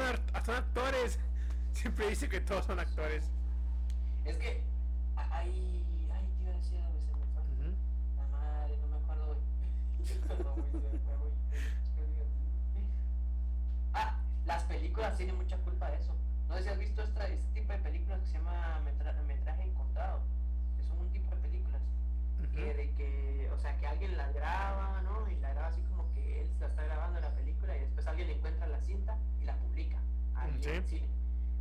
actores, 0.55 1.19
siempre 1.73 2.09
dice 2.09 2.27
que 2.29 2.41
todos 2.41 2.65
son 2.65 2.79
actores. 2.79 3.29
Es 4.25 4.37
que 4.37 4.61
a- 5.15 5.37
hay, 5.37 5.85
ay, 6.11 6.25
a 6.47 6.57
decir 6.57 6.79
algo, 6.81 6.99
se 7.01 7.11
me 7.13 7.25
fue. 7.33 7.41
Ujú. 7.41 7.75
La 8.17 8.27
madre, 8.27 8.77
no 8.77 8.87
me 8.87 8.97
acuerdo. 8.97 9.37
Ah, 13.93 14.15
las 14.45 14.63
películas 14.63 15.17
tienen 15.17 15.35
mucha 15.37 15.57
culpa 15.57 15.89
de 15.91 15.97
eso. 15.97 16.15
No 16.47 16.55
sé 16.57 16.63
si 16.63 16.69
has 16.69 16.77
visto 16.79 17.03
esta, 17.03 17.27
este 17.27 17.47
tipo 17.59 17.73
de 17.73 17.79
películas 17.79 18.19
que 18.21 18.27
se 18.27 18.33
llama 18.33 18.79
metra- 18.85 19.21
metraje 19.27 19.63
encontrado. 19.63 20.21
Que 20.77 20.83
son 20.83 20.97
un 20.99 21.09
tipo 21.11 21.29
de 21.35 21.41
películas. 21.41 21.81
Que 22.53 22.73
de 22.73 22.91
que, 22.95 23.49
o 23.53 23.57
sea, 23.59 23.77
que 23.77 23.87
alguien 23.87 24.17
las 24.17 24.33
graba, 24.33 25.01
¿no? 25.03 25.29
Y 25.29 25.35
la 25.37 25.49
graba 25.53 25.67
así 25.67 25.81
como 25.83 26.11
que 26.13 26.41
él 26.41 26.49
la 26.59 26.67
está 26.67 26.83
grabando 26.83 27.17
en 27.19 27.23
la 27.25 27.31
película 27.35 27.60
y 27.75 27.79
después 27.81 28.05
alguien 28.07 28.27
le 28.27 28.33
encuentra 28.35 28.67
la 28.67 28.79
cinta 28.81 29.17
y 29.39 29.45
la 29.45 29.55
publica 29.57 29.97
ahí 30.35 30.57
Sí. 30.61 30.69
en 30.69 30.75
el 30.75 30.83
cine. 30.85 31.07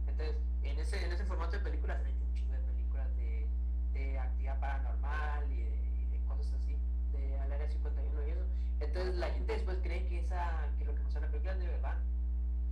Entonces, 0.07 0.37
en 0.63 0.79
ese, 0.79 1.05
en 1.05 1.13
ese 1.13 1.25
formato 1.25 1.53
de 1.53 1.61
películas 1.61 2.01
hay 2.05 2.13
un 2.13 2.33
chingo 2.35 2.53
de 2.53 2.61
películas 2.61 3.17
de, 3.17 3.47
de 3.93 4.19
actividad 4.19 4.59
paranormal 4.61 5.51
y 5.53 5.63
de, 5.63 5.77
y 6.01 6.07
de 6.07 6.25
cosas 6.27 6.53
así, 6.55 6.77
de 7.13 7.39
al 7.41 7.53
área 7.53 7.69
51 7.69 8.27
y 8.27 8.31
eso. 8.31 8.45
Entonces 8.81 9.15
la 9.17 9.31
gente 9.31 9.53
después 9.53 9.79
cree 9.83 10.07
que 10.07 10.21
esa, 10.21 10.69
que 10.79 10.85
lo 10.85 10.95
que 10.95 11.01
pasó 11.03 11.19
en 11.19 11.25
la 11.25 11.31
película 11.31 11.53
es 11.53 11.59
de 11.61 11.67
verdad. 11.67 11.97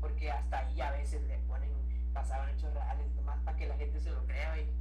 Porque 0.00 0.30
hasta 0.30 0.58
ahí 0.60 0.80
a 0.80 0.90
veces 0.92 1.22
le 1.24 1.38
ponen, 1.40 1.70
pasaban 2.12 2.48
hechos 2.50 2.72
reales, 2.72 3.12
nomás 3.14 3.38
para 3.40 3.56
que 3.56 3.66
la 3.66 3.76
gente 3.76 4.00
se 4.00 4.10
lo 4.10 4.24
crea 4.26 4.58
y, 4.60 4.72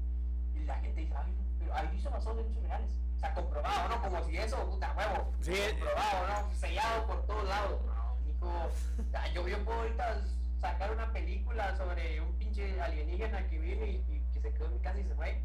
y 0.55 0.63
la 0.65 0.75
gente 0.79 1.01
dice, 1.01 1.13
ay, 1.17 1.35
pero 1.59 1.73
ahí 1.75 1.99
se 1.99 2.09
basó 2.09 2.31
en 2.31 2.39
hechos 2.45 2.63
reales. 2.63 2.91
O 3.15 3.19
sea, 3.19 3.33
comprobado, 3.33 3.89
¿no? 3.89 4.01
Como 4.01 4.23
si 4.25 4.37
eso, 4.37 4.69
puta 4.69 4.93
huevo. 4.95 5.33
Sí. 5.41 5.53
Comprobado, 5.71 6.27
¿no? 6.49 6.53
Sellado 6.55 7.07
por 7.07 7.25
todos 7.25 7.47
lados. 7.49 7.81
No, 7.85 7.96
ah, 8.41 9.27
Yo, 9.33 9.47
yo 9.47 9.63
puedo 9.63 9.79
ahorita 9.81 10.23
sacar 10.59 10.91
una 10.91 11.11
película 11.11 11.75
sobre 11.75 12.19
un 12.21 12.33
pinche 12.37 12.79
alienígena 12.81 13.47
que 13.47 13.59
vino 13.59 13.85
y, 13.85 14.03
que 14.33 14.41
se 14.41 14.53
quedó 14.53 14.65
en 14.65 14.73
mi 14.73 14.79
casa 14.79 14.99
y 14.99 15.03
se 15.03 15.15
fue. 15.15 15.41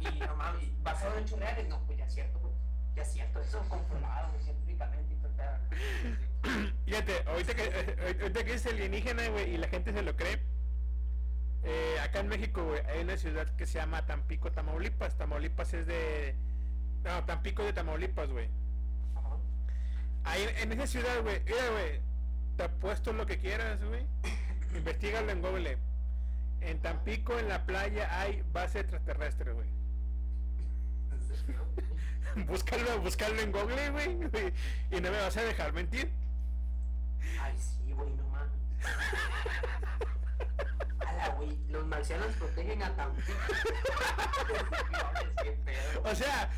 Y 0.00 0.18
no 0.20 0.36
mames, 0.36 0.82
basado 0.82 1.16
en 1.16 1.24
hechos 1.24 1.38
no, 1.68 1.80
pues 1.86 1.98
ya 1.98 2.04
es 2.06 2.14
cierto, 2.14 2.38
pues, 2.40 2.52
ya 2.94 3.02
es 3.02 3.12
cierto, 3.12 3.40
eso 3.40 3.60
es 3.60 3.68
comprobado 3.68 4.30
pues, 4.32 4.44
científicamente 4.44 5.14
y 5.14 5.16
¿no? 5.16 5.28
Fíjate, 6.84 7.24
ahorita 7.26 7.54
que, 7.54 8.16
ahorita 8.20 8.44
que 8.44 8.54
es 8.54 8.66
alienígena, 8.66 9.28
güey, 9.28 9.54
y 9.54 9.56
la 9.58 9.68
gente 9.68 9.92
se 9.92 10.02
lo 10.02 10.14
cree. 10.16 10.40
eh, 11.62 11.96
acá 12.02 12.20
en 12.20 12.28
México, 12.28 12.64
güey, 12.64 12.80
hay 12.86 13.02
una 13.02 13.16
ciudad 13.16 13.48
que 13.56 13.66
se 13.66 13.78
llama 13.78 14.06
Tampico, 14.06 14.52
Tamaulipas. 14.52 15.16
Tamaulipas 15.16 15.74
es 15.74 15.86
de... 15.86 16.36
No, 17.04 17.24
Tampico 17.24 17.64
de 17.64 17.72
Tamaulipas, 17.72 18.30
güey. 18.30 18.48
Ahí 20.26 20.44
en 20.56 20.72
esa 20.72 20.88
ciudad, 20.88 21.22
güey, 21.22 21.40
mira, 21.44 21.70
güey, 21.70 22.00
te 22.56 22.64
apuesto 22.64 23.12
lo 23.12 23.26
que 23.26 23.38
quieras, 23.38 23.78
güey. 23.84 24.04
Investígalo 24.76 25.30
en 25.30 25.40
Google. 25.40 25.78
En 26.60 26.80
Tampico, 26.80 27.38
en 27.38 27.48
la 27.48 27.64
playa, 27.64 28.20
hay 28.20 28.42
base 28.52 28.80
extraterrestre, 28.80 29.52
güey. 29.52 29.68
Búscalo, 32.46 33.00
búscalo 33.00 33.40
en 33.40 33.52
Google, 33.52 33.90
güey. 33.90 34.18
Y 34.90 35.00
no 35.00 35.12
me 35.12 35.20
vas 35.20 35.36
a 35.36 35.42
dejar 35.42 35.72
mentir. 35.72 36.10
Ay, 37.40 37.54
sí, 37.56 37.92
güey, 37.92 38.12
no 38.14 38.26
mames. 38.28 38.50
Ala, 41.06 41.28
güey, 41.36 41.56
los 41.68 41.86
marcianos 41.86 42.34
protegen 42.34 42.82
a 42.82 42.96
Tampico. 42.96 43.32
O 46.04 46.14
sea, 46.14 46.50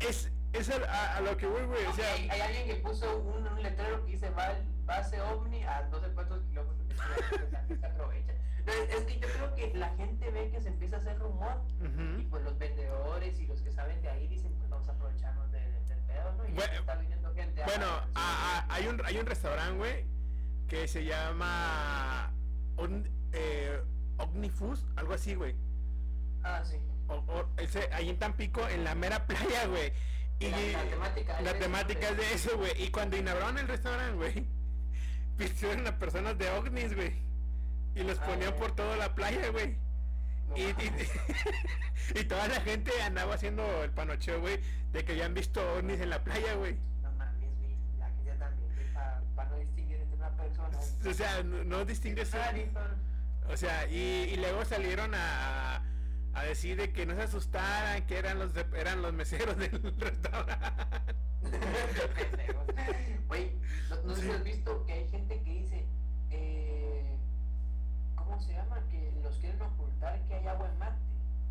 es, 0.00 0.30
es 0.54 0.70
a, 0.70 0.76
a- 0.84 1.16
a 1.16 1.20
lo 1.20 1.36
que 1.36 1.46
voy, 1.46 1.64
güey. 1.64 1.84
O 1.86 1.92
sea, 1.92 2.12
hay, 2.14 2.28
alguien 2.40 2.66
que 2.66 2.74
puso 2.76 3.18
un, 3.18 3.46
un 3.46 3.62
letrero 3.62 4.04
que 4.04 4.12
dice 4.12 4.30
"Val- 4.30 4.64
base 4.84 5.20
ovni 5.20 5.62
a 5.64 5.82
12 5.84 6.08
cuantos 6.14 6.42
kilómetros 6.44 6.88
de 6.88 6.94
ciudad", 6.94 7.66
que 7.68 7.76
se 7.76 7.86
aprovecha. 7.86 8.32
No, 8.66 8.72
es, 8.72 9.02
que 9.04 9.18
yo 9.20 9.28
creo 9.28 9.54
que 9.54 9.74
la 9.74 9.90
gente 9.90 10.30
ve 10.30 10.50
que 10.50 10.60
se 10.60 10.68
empieza 10.68 10.96
a 10.96 10.98
hacer 11.00 11.18
rumor 11.18 11.60
y 11.80 11.84
ujú. 11.86 12.30
pues 12.30 12.42
los 12.44 12.56
vendedores 12.56 13.38
y 13.38 13.46
los 13.46 13.60
que 13.60 13.70
saben 13.70 14.00
de 14.00 14.08
ahí 14.08 14.26
dicen 14.26 14.54
pues 14.54 14.70
vamos 14.70 14.88
a 14.88 14.92
aprovecharnos 14.92 15.52
de- 15.52 15.60
del 15.82 15.98
pedo, 16.06 16.32
¿no? 16.38 16.46
Y 16.48 16.52
Bueno, 16.52 16.72
está 16.72 16.94
viniendo 16.94 17.34
gente 17.34 17.62
bueno, 17.64 17.86
a- 18.14 18.64
a- 18.68 18.74
hay 18.74 18.86
un 18.86 19.04
hay 19.04 19.18
un 19.18 19.26
restaurante, 19.26 19.76
güey, 19.76 20.06
que 20.68 20.88
se 20.88 21.04
llama 21.04 22.32
Un- 22.78 23.08
eh, 23.32 23.82
Omnifus, 24.16 24.86
algo 24.96 25.12
así, 25.14 25.34
güey. 25.34 25.54
Ah, 26.42 26.62
sí. 26.64 26.76
O- 27.08 27.16
o- 27.16 27.48
ese, 27.58 27.88
ahí 27.92 28.08
en 28.08 28.18
Tampico, 28.18 28.66
en 28.68 28.82
la 28.84 28.94
mera 28.94 29.26
playa, 29.26 29.66
güey. 29.66 29.92
Y 30.40 30.48
La- 30.50 30.58
la 30.58 30.90
temática 30.90 31.38
es 31.38 31.44
la 31.44 31.52
de 31.52 31.58
eso, 31.58 31.64
temática 31.66 32.08
es 32.08 32.16
de- 32.16 32.24
de 32.24 32.34
eso, 32.34 32.58
güey. 32.58 32.82
Y 32.82 32.90
cuando 32.90 33.16
inauguraron 33.16 33.58
el 33.58 33.68
restaurante, 33.68 34.14
güey, 34.16 34.46
pusieron 35.38 35.86
a 35.86 35.98
personas 35.98 36.36
de 36.38 36.48
ovnis, 36.50 36.94
güey. 36.94 37.14
Y 37.94 38.02
los 38.02 38.18
Ah, 38.18 38.24
ponían 38.26 38.54
por 38.56 38.72
toda 38.74 38.96
la 38.96 39.14
playa, 39.14 39.48
güey. 39.50 39.76
No 40.48 40.56
Y, 40.56 40.62
y, 40.62 40.74
y 42.20 42.24
toda 42.24 42.48
la 42.48 42.60
gente 42.60 42.90
andaba 43.02 43.34
haciendo 43.34 43.84
el 43.84 43.90
panocheo, 43.92 44.40
güey, 44.40 44.60
de 44.92 45.04
que 45.04 45.12
habían 45.12 45.32
visto 45.34 45.60
ovnis 45.74 46.00
en 46.00 46.10
la 46.10 46.22
playa, 46.22 46.54
güey. 46.54 46.76
No 47.00 47.10
mames, 47.12 47.50
güey, 47.60 47.76
la 47.98 48.08
gente 48.10 48.32
también, 48.38 48.92
para 49.36 49.48
no 49.50 49.56
distinguir 49.58 49.96
entre 49.98 50.16
una 50.16 50.36
personas. 50.36 50.98
O 51.06 51.14
sea, 51.14 51.42
no, 51.42 51.64
no 51.64 51.84
distingues. 51.84 52.34
Aniston. 52.34 53.02
O 53.48 53.56
sea, 53.56 53.86
y, 53.88 54.30
y 54.32 54.36
luego 54.36 54.64
salieron 54.64 55.12
a, 55.14 55.82
a 56.34 56.42
decir 56.42 56.76
de 56.76 56.92
que 56.92 57.06
no 57.06 57.14
se 57.14 57.22
asustaran, 57.22 58.06
que 58.06 58.18
eran 58.18 58.38
los 58.38 58.52
de- 58.54 58.66
eran 58.76 59.02
los 59.02 59.12
meseros 59.12 59.56
del 59.56 59.70
restaurante. 59.98 60.84
Güey, 63.28 63.52
no, 63.90 63.96
no 64.02 64.14
sé 64.14 64.22
si 64.22 64.30
has 64.30 64.44
visto 64.44 64.84
que 64.86 64.92
hay 64.92 65.08
gente 65.08 65.42
que 65.42 65.50
dice, 65.50 65.86
eh, 66.30 67.16
¿cómo 68.16 68.40
se 68.40 68.52
llama? 68.52 68.82
Que 68.90 69.12
los 69.22 69.36
quieren 69.38 69.60
ocultar 69.62 70.20
que 70.26 70.34
hay 70.34 70.46
agua 70.46 70.68
en 70.68 70.78
Marte. 70.78 70.98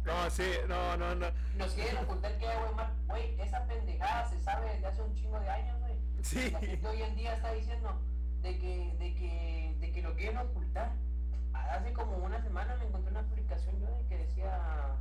No, 0.06 0.30
sí, 0.30 0.44
no, 0.68 0.98
no, 0.98 1.16
no. 1.16 1.28
Nos 1.56 1.72
quieren 1.74 1.98
ocultar 1.98 2.38
que 2.38 2.48
hay 2.48 2.56
agua 2.58 2.70
en 2.70 2.76
Marte. 2.76 2.94
Güey, 3.08 3.42
esa 3.42 3.66
pendejada 3.68 4.30
se 4.30 4.40
sabe 4.42 4.74
desde 4.74 4.88
hace 4.88 5.02
un 5.02 5.14
chingo 5.16 5.40
de 5.40 5.50
años, 5.50 5.80
güey. 5.80 5.94
Sí. 6.22 6.52
La 6.52 6.60
gente 6.60 6.88
hoy 6.88 7.02
en 7.02 7.16
día 7.16 7.34
está 7.36 7.52
diciendo 7.54 8.02
de 8.42 8.60
que, 8.60 8.96
de 9.00 9.16
que, 9.16 9.76
de 9.80 9.92
que 9.92 10.02
lo 10.02 10.16
quieren 10.16 10.38
ocultar. 10.38 10.92
Hace 11.72 11.94
como 11.94 12.18
una 12.18 12.42
semana 12.42 12.76
me 12.78 12.86
encontré 12.86 13.12
una 13.12 13.24
publicación 13.24 13.80
yo 13.80 13.88
de 13.98 14.06
que 14.08 14.18
decía, 14.18 14.96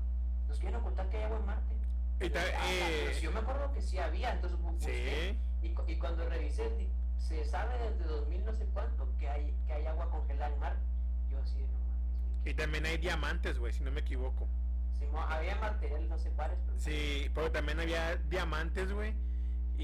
nos 0.48 0.58
quieren 0.58 0.76
ocultar 0.80 1.08
que 1.10 1.18
hay 1.18 1.22
agua 1.24 1.38
en 1.38 1.46
Marte. 1.46 1.74
Y 2.20 2.26
Ah, 2.36 2.70
eh, 2.70 3.12
si 3.14 3.22
yo 3.22 3.32
me 3.32 3.40
acuerdo 3.40 3.72
que 3.72 3.82
sí 3.82 3.98
había, 3.98 4.32
entonces 4.32 4.58
busqué. 4.60 5.34
sí. 5.60 5.66
Y, 5.66 5.74
cu- 5.74 5.84
y 5.86 5.96
cuando 5.96 6.28
revisé, 6.28 6.70
se 7.18 7.44
sabe 7.44 7.76
desde 7.78 8.04
2000 8.04 8.44
no 8.44 8.52
sé 8.52 8.66
cuánto 8.72 9.08
que 9.18 9.28
hay, 9.28 9.54
que 9.66 9.72
hay 9.72 9.86
agua 9.86 10.08
congelada 10.10 10.52
en 10.52 10.60
mar. 10.60 10.76
Yo 11.30 11.38
así 11.40 11.56
de 11.58 11.66
no 11.66 11.78
mames. 11.78 12.46
Y 12.46 12.54
también 12.54 12.86
hay 12.86 12.98
diamantes, 12.98 13.58
güey, 13.58 13.72
si 13.72 13.82
no 13.82 13.90
me 13.90 14.00
equivoco. 14.00 14.48
Simón, 14.98 15.24
había 15.28 15.56
material 15.56 16.08
no 16.08 16.18
sé 16.18 16.30
cuáles, 16.30 16.58
pero 16.66 16.78
Sí, 16.80 17.30
pero 17.34 17.50
también 17.50 17.80
había 17.80 18.16
diamantes, 18.16 18.92
güey. 18.92 19.14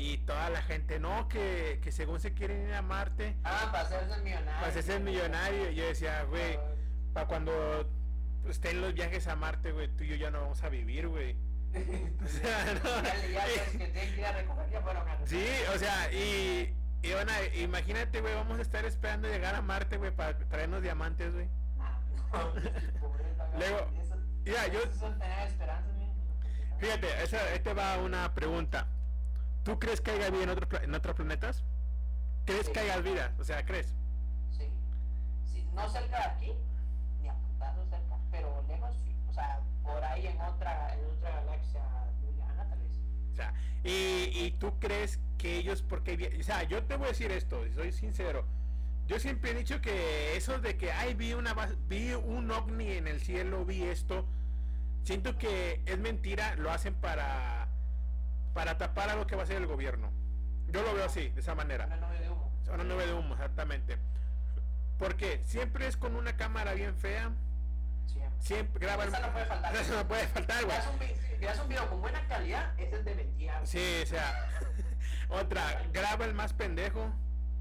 Y 0.00 0.18
toda 0.18 0.48
la 0.50 0.62
gente, 0.62 1.00
no, 1.00 1.26
que, 1.28 1.80
que 1.82 1.90
según 1.90 2.20
se 2.20 2.32
quieren 2.32 2.68
ir 2.68 2.74
a 2.74 2.82
Marte, 2.82 3.36
Ah, 3.42 3.68
para 3.72 3.82
hacerse 3.82 4.22
millonario. 4.22 4.60
para 4.60 4.82
ser 4.82 5.00
millonario. 5.00 5.70
Yo 5.70 5.86
decía, 5.86 6.22
güey, 6.22 6.56
para 7.12 7.26
cuando 7.26 7.90
estén 8.48 8.80
los 8.80 8.94
viajes 8.94 9.26
a 9.26 9.34
Marte, 9.34 9.72
güey, 9.72 9.88
tú 9.88 10.04
y 10.04 10.08
yo 10.10 10.14
ya 10.14 10.30
no 10.30 10.40
vamos 10.42 10.62
a 10.62 10.68
vivir, 10.68 11.08
güey. 11.08 11.36
O 12.24 12.28
sea, 12.28 12.64
no. 12.84 13.02
Ya, 13.02 13.28
ya 13.28 13.46
los 13.48 13.68
que 13.72 13.78
tienen 13.88 14.14
que 14.14 14.20
ir 14.20 14.24
a 14.26 14.32
recoger 14.32 14.70
ya 14.70 14.80
fueron 14.82 15.08
a 15.08 15.26
Sí, 15.26 15.46
o 15.74 15.78
sea, 15.78 16.12
y, 16.12 16.74
y 17.02 17.12
van 17.12 17.28
a- 17.28 17.44
imagínate, 17.56 18.20
güey, 18.20 18.34
vamos 18.34 18.58
a 18.60 18.62
estar 18.62 18.84
esperando 18.84 19.26
llegar 19.28 19.56
a 19.56 19.62
Marte, 19.62 19.96
güey, 19.96 20.12
para 20.12 20.38
traernos 20.48 20.80
diamantes, 20.80 21.32
güey. 21.34 21.48
Ah, 21.80 21.98
no. 22.32 22.52
Luego, 23.58 23.90
mira, 24.44 24.66
yo-. 24.68 24.80
Fíjate, 26.78 27.22
esa, 27.24 27.38
ahí 27.52 27.58
te 27.58 27.74
va 27.74 27.98
una 27.98 28.32
pregunta. 28.32 28.86
¿Tú 29.68 29.78
crees 29.78 30.00
que 30.00 30.12
haya 30.12 30.30
vida 30.30 30.44
en, 30.44 30.48
otros 30.48 30.66
pla- 30.66 30.82
en 30.82 30.94
otros 30.94 31.14
planetas? 31.14 31.62
¿Crees 32.46 32.64
Sí. 32.66 32.72
que 32.72 32.80
haya 32.80 33.00
vida? 33.00 33.34
O 33.38 33.44
sea, 33.44 33.66
¿crees? 33.66 33.94
Sí. 34.50 34.64
sí. 35.52 35.68
No 35.74 35.86
cerca 35.90 36.16
de 36.20 36.24
aquí, 36.24 36.52
ni 37.20 37.28
apuntado 37.28 37.84
cerca, 37.90 38.16
pero 38.30 38.64
lejos 38.66 38.96
sí. 39.04 39.14
O 39.28 39.32
sea, 39.34 39.60
por 39.82 40.02
ahí 40.02 40.26
en 40.26 40.40
otra, 40.40 40.94
en 40.94 41.04
otra 41.04 41.30
galaxia 41.32 41.82
tal 42.56 42.78
vez. 42.78 42.92
O 43.32 43.36
sea, 43.36 43.52
y, 43.84 44.30
y 44.46 44.56
tú 44.58 44.78
crees 44.80 45.20
que 45.36 45.58
ellos, 45.58 45.82
porque, 45.82 46.38
o 46.40 46.42
sea, 46.42 46.62
yo 46.62 46.82
te 46.84 46.96
voy 46.96 47.08
a 47.08 47.10
decir 47.10 47.30
esto, 47.30 47.66
y 47.66 47.72
soy 47.74 47.92
sincero. 47.92 48.46
Yo 49.06 49.18
siempre 49.20 49.50
he 49.50 49.54
dicho 49.54 49.82
que 49.82 50.34
eso 50.34 50.58
de 50.60 50.78
que, 50.78 50.92
ay, 50.92 51.12
vi, 51.12 51.34
una, 51.34 51.54
vi 51.88 52.14
un 52.14 52.50
ovni 52.50 52.92
en 52.92 53.06
el 53.06 53.20
cielo, 53.20 53.66
vi 53.66 53.82
esto, 53.82 54.24
siento 55.04 55.36
que 55.36 55.82
es 55.84 55.98
mentira, 55.98 56.54
lo 56.56 56.70
hacen 56.70 56.94
para, 56.94 57.67
para 58.54 58.78
tapar 58.78 59.10
a 59.10 59.16
lo 59.16 59.26
que 59.26 59.36
va 59.36 59.42
a 59.42 59.44
hacer 59.44 59.56
el 59.56 59.66
gobierno. 59.66 60.10
Yo 60.68 60.82
lo 60.82 60.94
veo 60.94 61.06
así, 61.06 61.28
de 61.30 61.40
esa 61.40 61.54
manera. 61.54 61.86
Una 61.86 61.96
nube 61.96 62.18
de 62.20 62.28
humo. 62.30 62.52
Una 62.72 62.84
nube 62.84 63.06
de 63.06 63.12
humo, 63.14 63.34
exactamente. 63.34 63.98
Porque 64.98 65.42
siempre 65.44 65.86
es 65.86 65.96
con 65.96 66.16
una 66.16 66.36
cámara 66.36 66.72
bien 66.74 66.94
fea, 66.96 67.30
Siempre. 68.06 68.40
siempre 68.42 68.80
graba 68.86 69.04
el... 69.04 69.10
Esa 69.10 69.20
no 69.20 69.32
puede 69.32 69.46
faltar. 69.46 69.76
Eso 69.76 69.94
no 69.96 70.08
puede 70.08 70.26
faltar, 70.28 70.64
güey. 70.64 70.76
Si 71.30 71.38
miras 71.38 71.58
un 71.60 71.68
video 71.68 71.88
con 71.88 72.00
buena 72.00 72.26
calidad, 72.26 72.78
ese 72.78 72.96
es 72.96 73.04
de 73.04 73.14
mentira. 73.14 73.60
Sí, 73.64 74.00
o 74.02 74.06
sea, 74.06 74.50
otra, 75.28 75.82
graba 75.92 76.24
el 76.24 76.34
más 76.34 76.52
pendejo. 76.52 77.12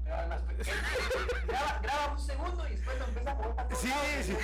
Graba, 0.04 0.26
más- 0.26 0.42
él- 0.50 0.60
él- 0.60 1.46
graba, 1.46 1.78
graba 1.82 2.12
un 2.12 2.18
segundo 2.18 2.66
y 2.66 2.72
después 2.72 2.98
lo 2.98 3.04
empieza 3.06 3.30
a 3.30 3.36
todos 3.68 3.78
Sí, 3.78 3.92
sí. 4.22 4.36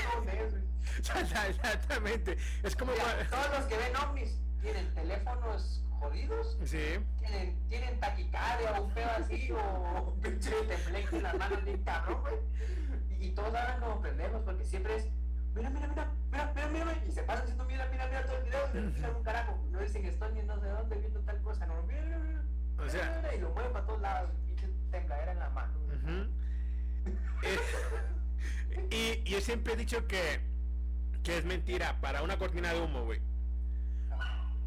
Exactamente. 1.48 2.36
Es 2.62 2.76
como... 2.76 2.92
Mira, 2.92 3.26
todos 3.28 3.50
los 3.58 3.64
que 3.66 3.76
ven 3.76 3.96
ovnis 3.96 4.38
tienen 4.60 4.92
teléfonos 4.94 5.82
jodidos, 5.98 6.56
Sí, 6.64 6.78
tienen, 7.20 7.68
tienen 7.68 8.00
taquicardia 8.00 8.72
o 8.80 8.84
un 8.84 8.90
pedo 8.92 9.10
así, 9.18 9.50
o 9.52 10.12
un 10.12 10.20
pinche 10.20 10.50
tembleque 10.68 11.16
en 11.16 11.22
las 11.22 11.34
manos 11.38 11.64
bien 11.64 11.82
cabrón, 11.84 12.20
güey. 12.22 12.34
Y, 13.18 13.26
y 13.26 13.30
todos 13.30 13.54
hablan 13.54 13.80
como 13.80 14.00
pendejos 14.00 14.42
porque 14.44 14.64
siempre 14.64 14.96
es, 14.96 15.08
mira, 15.54 15.70
mira, 15.70 15.88
mira, 15.88 16.12
mira, 16.30 16.52
mira, 16.54 16.68
mira, 16.68 16.84
mira", 16.84 17.04
y 17.06 17.10
se 17.12 17.22
pasan 17.22 17.44
diciendo, 17.46 17.64
mira, 17.64 17.88
mira, 17.90 18.06
mira 18.06 18.24
todo 18.26 18.36
el 18.38 18.44
video, 18.44 18.60
y 18.72 18.76
no 18.78 18.88
escuchan 18.88 19.16
un 19.16 19.22
carajo. 19.22 19.64
No 19.70 19.78
dicen, 19.80 20.04
estoy 20.06 20.32
ni 20.32 20.42
no 20.42 20.60
sé 20.60 20.66
dónde 20.68 20.96
viendo 20.96 21.20
tal 21.20 21.42
cosa, 21.42 21.66
no, 21.66 21.82
mira, 21.82 22.02
mira, 22.02 22.18
mira. 22.18 22.42
o 22.84 22.88
sea... 22.88 23.16
mira", 23.20 23.34
y 23.34 23.40
lo 23.40 23.50
mueven 23.50 23.72
para 23.72 23.86
todos 23.86 24.00
lados, 24.00 24.30
pinche 24.46 24.68
tembladera 24.90 25.32
en 25.32 25.38
la 25.38 25.50
mano. 25.50 25.72
güey. 25.86 25.98
ujú. 25.98 26.30
Eh, 28.90 29.22
y 29.24 29.30
yo 29.30 29.40
siempre 29.40 29.74
he 29.74 29.76
dicho 29.76 30.06
que, 30.08 30.40
que 31.22 31.38
es 31.38 31.44
mentira 31.44 32.00
para 32.00 32.22
una 32.22 32.38
cortina 32.38 32.72
de 32.72 32.80
humo, 32.80 33.04
güey. 33.04 33.20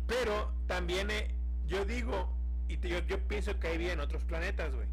Pero 0.08 0.54
también 0.68 1.12
eh, 1.12 1.36
yo 1.66 1.86
digo, 1.86 2.34
y 2.68 2.78
te- 2.78 2.90
yo, 2.90 3.00
yo 3.00 3.28
pienso 3.28 3.60
que 3.60 3.68
hay 3.68 3.78
vida 3.78 3.94
en 3.94 4.00
otros 4.00 4.24
planetas, 4.24 4.74
güey. 4.74 4.88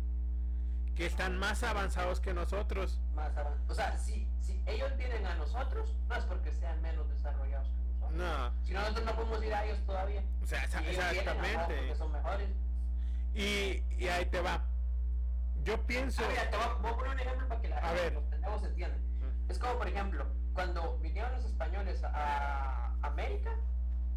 Que 0.95 1.07
están 1.07 1.39
más 1.39 1.63
avanzados 1.63 2.21
que 2.21 2.35
nosotros. 2.35 3.01
Más 3.15 3.35
avan- 3.37 3.59
O 3.69 3.75
sea, 3.75 3.97
si, 3.99 4.29
si 4.41 4.63
ellos 4.67 4.97
vienen 4.97 5.27
a 5.27 5.35
nosotros, 5.37 5.95
no 6.09 6.15
es 6.17 6.25
porque 6.25 6.53
sean 6.53 6.81
menos 6.83 7.09
desarrollados 7.09 7.69
que 7.69 7.75
nosotros. 7.93 8.13
No, 8.13 8.53
Si 8.65 8.73
nosotros 8.73 9.05
no 9.05 9.15
podemos 9.17 9.45
ir 9.45 9.55
a 9.55 9.65
ellos 9.65 9.79
todavía. 9.87 10.23
o 10.43 10.47
sea, 10.47 10.69
Si 10.69 10.77
ellos 10.79 11.05
exactamente. 11.05 11.75
porque 11.77 11.95
son 11.97 12.13
mejores. 12.13 12.49
Y, 13.35 13.83
y 13.99 14.09
ahí 14.09 14.27
te 14.27 14.41
va. 14.41 14.65
Yo 15.65 15.85
pienso... 15.87 16.23
Ah, 16.25 16.29
mira, 16.31 16.51
te 16.51 16.57
voy 16.57 16.67
a, 16.67 16.75
voy 16.75 16.91
a 16.93 16.95
poner 16.97 17.13
un 17.15 17.21
ejemplo 17.21 17.49
para 17.49 17.61
que 17.61 17.69
la 17.69 17.79
A 17.79 17.89
gente, 17.89 18.03
ver. 18.03 18.13
los 18.15 18.25
pendejos. 18.25 18.63
Es 19.49 19.59
como, 19.59 19.79
por 19.79 19.89
ejemplo, 19.89 20.27
cuando 20.53 20.99
vinieron 20.99 21.33
los 21.33 21.45
españoles 21.45 22.03
a 22.05 22.95
América, 23.03 23.51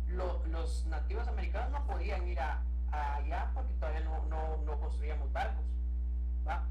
lo- 0.10 0.46
los 0.48 0.86
nativos 0.88 1.28
americanos 1.28 1.72
no 1.72 1.86
podían 1.88 2.28
ir 2.28 2.40
a, 2.40 2.62
a 2.92 3.16
allá 3.18 3.52
porque 3.54 3.74
todavía 3.74 4.02
no, 4.02 4.24
no, 4.26 4.58
no 4.66 4.80
construíamos 4.80 5.32
barcos. 5.34 5.66
¿va? 6.48 6.64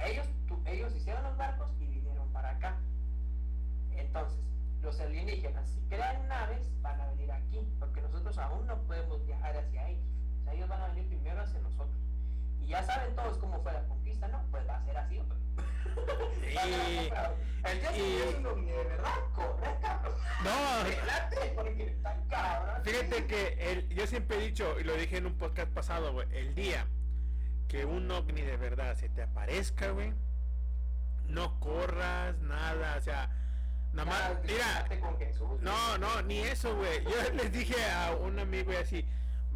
Ellos, 0.00 0.26
tu- 0.46 0.60
ellos 0.66 0.94
hicieron 0.94 1.22
los 1.22 1.36
barcos 1.36 1.70
y 1.80 1.86
vinieron 1.86 2.28
para 2.32 2.50
acá. 2.50 2.76
Entonces, 3.96 4.38
los 4.82 4.98
alienígenas, 5.00 5.68
si 5.68 5.80
crean 5.88 6.26
naves, 6.28 6.68
van 6.82 7.00
a 7.00 7.06
venir 7.10 7.30
aquí, 7.32 7.60
porque 7.78 8.00
nosotros 8.02 8.36
aún 8.38 8.66
no 8.66 8.76
podemos 8.82 9.24
viajar 9.26 9.56
hacia 9.56 9.88
ellos. 9.88 10.04
O 10.40 10.44
sea, 10.44 10.52
ellos 10.54 10.68
van 10.68 10.80
a 10.82 10.88
venir 10.88 11.06
primero 11.08 11.40
hacia 11.40 11.60
nosotros. 11.60 11.96
Y 12.60 12.66
ya 12.68 12.82
saben 12.82 13.14
todos 13.16 13.38
cómo 13.38 13.60
fue 13.62 13.72
la 13.72 13.84
conquista, 13.86 14.28
¿no? 14.28 14.42
Pues 14.50 14.66
va 14.68 14.76
a 14.76 14.84
ser 14.84 14.96
así. 14.98 15.20
Y- 16.42 17.10
El 17.64 17.80
día 17.80 17.96
y-. 17.96 18.42
No. 20.44 20.50
Fíjate 22.84 23.26
que 23.26 23.56
el, 23.72 23.88
yo 23.90 24.06
siempre 24.06 24.36
he 24.38 24.40
dicho, 24.40 24.78
y 24.80 24.84
lo 24.84 24.94
dije 24.94 25.16
en 25.18 25.26
un 25.26 25.36
podcast 25.36 25.70
pasado, 25.72 26.12
güey, 26.12 26.26
el 26.32 26.54
día 26.54 26.86
que 27.68 27.84
un 27.84 28.10
ovni 28.10 28.40
de 28.42 28.56
verdad 28.56 28.94
se 28.96 29.08
te 29.10 29.22
aparezca, 29.22 29.90
güey, 29.90 30.12
no 31.26 31.58
corras, 31.60 32.38
nada, 32.38 32.96
o 32.96 33.00
sea, 33.02 33.30
nada 33.92 34.08
más, 34.10 34.30
mira, 34.44 34.86
no, 35.60 35.98
no, 35.98 36.22
ni 36.22 36.38
eso, 36.38 36.74
güey, 36.76 37.04
yo 37.04 37.10
les 37.34 37.52
dije 37.52 37.74
a 37.92 38.12
un 38.12 38.38
amigo 38.38 38.72
y 38.72 38.76
así, 38.76 39.04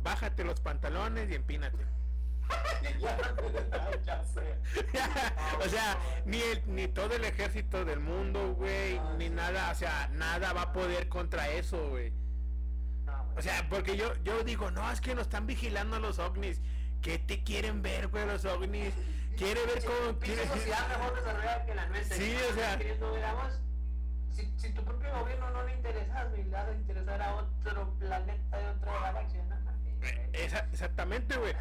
bájate 0.03 0.45
los 0.45 0.61
pantalones 0.61 1.31
y 1.31 1.35
empínate. 1.37 1.79
Ya, 3.01 4.01
ya 4.05 4.25
sé. 4.25 4.59
o 5.65 5.69
sea, 5.69 5.99
ni 6.25 6.41
el, 6.41 6.63
ni 6.67 6.89
todo 6.89 7.15
el 7.15 7.25
ejército 7.25 7.85
del 7.85 8.01
mundo, 8.01 8.55
güey, 8.55 8.99
Ah, 8.99 9.15
ni 9.19 9.27
sí. 9.29 9.31
nada, 9.35 9.71
o 9.71 9.75
sea, 9.75 10.09
nada 10.13 10.53
va 10.53 10.63
a 10.63 10.73
poder 10.73 11.09
contra 11.09 11.49
eso, 11.49 11.89
güey. 11.89 12.11
Güey. 12.11 12.13
O 13.39 13.43
sea, 13.43 13.67
porque 13.71 13.97
yo, 13.97 14.13
yo 14.25 14.43
digo, 14.45 14.71
no, 14.71 14.91
es 14.91 15.01
que 15.01 15.15
nos 15.15 15.23
están 15.23 15.47
vigilando 15.47 15.99
los 15.99 16.19
ovnis. 16.19 16.61
¿Qué 17.01 17.19
te 17.19 17.43
quieren 17.43 17.83
ver, 17.83 18.09
güey, 18.09 18.27
los 18.27 18.45
ovnis? 18.45 18.95
Quiere 19.37 19.65
ver 19.67 19.83
cómo... 19.85 20.19
Pinche 20.19 20.37
quiere- 20.43 20.49
sociedad 20.49 20.89
mejor 20.99 21.15
desarrollada 21.17 21.65
que 21.67 21.75
la 21.75 21.87
nuestra. 21.89 22.17
Sí, 22.17 22.37
o 22.51 22.55
sea-. 22.55 22.79
Si, 24.31 24.51
si 24.57 24.71
tu 24.73 24.85
propio 24.85 25.11
gobierno 25.19 25.51
no 25.51 25.63
le 25.65 25.75
interesa, 25.75 26.25
güey, 26.25 26.45
le 26.45 26.51
vas 26.51 26.69
a 26.69 26.73
interesar 26.73 27.23
a 27.23 27.35
otro 27.35 27.95
planeta 27.99 28.57
de 28.59 28.69
otra 28.71 28.93
galaxia. 29.01 29.43
No, 29.45 29.57
esa- 30.33 30.67
exactamente, 30.73 31.37
güey. 31.37 31.55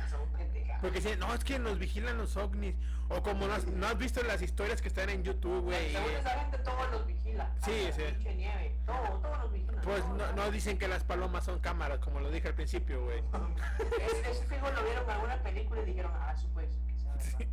Porque 0.82 1.00
dicen, 1.00 1.20
no, 1.20 1.32
es 1.34 1.44
que 1.44 1.60
nos 1.60 1.78
vigilan 1.78 2.18
los 2.18 2.36
ovnis. 2.38 2.76
O 3.10 3.22
como 3.22 3.46
no 3.46 3.54
has, 3.54 3.68
no 3.68 3.88
has 3.88 3.98
visto 3.98 4.24
las 4.24 4.42
historias 4.42 4.82
que 4.82 4.88
están 4.88 5.10
en 5.10 5.22
YouTube, 5.24 5.64
güey. 5.64 5.92
Según 5.92 6.12
esa 6.12 6.30
gente, 6.40 6.58
todo 6.60 6.88
los 6.88 7.06
vigila. 7.06 7.52
Sí, 7.64 7.90
sí. 7.96 8.04
nieve. 8.36 8.76
Todo, 8.86 9.20
todo 9.20 9.36
los 9.36 9.52
vigila. 9.52 9.82
Pues 9.82 10.06
no, 10.08 10.32
no 10.34 10.50
dicen 10.50 10.78
que 10.78 10.88
las 10.88 11.04
palomas 11.04 11.44
son 11.44 11.60
cámaras, 11.60 12.00
como 12.00 12.20
lo 12.20 12.32
dije 12.32 12.48
al 12.48 12.56
principio, 12.56 13.04
güey. 13.04 13.22
Ese, 14.02 14.46
fijo 14.46 14.72
lo 14.72 14.84
vieron 14.84 15.04
en 15.04 15.10
alguna 15.10 15.44
película 15.44 15.82
y 15.82 15.86
dijeron, 15.86 16.12
ah, 16.16 16.36
sea 16.36 16.50
verdad. 16.56 17.48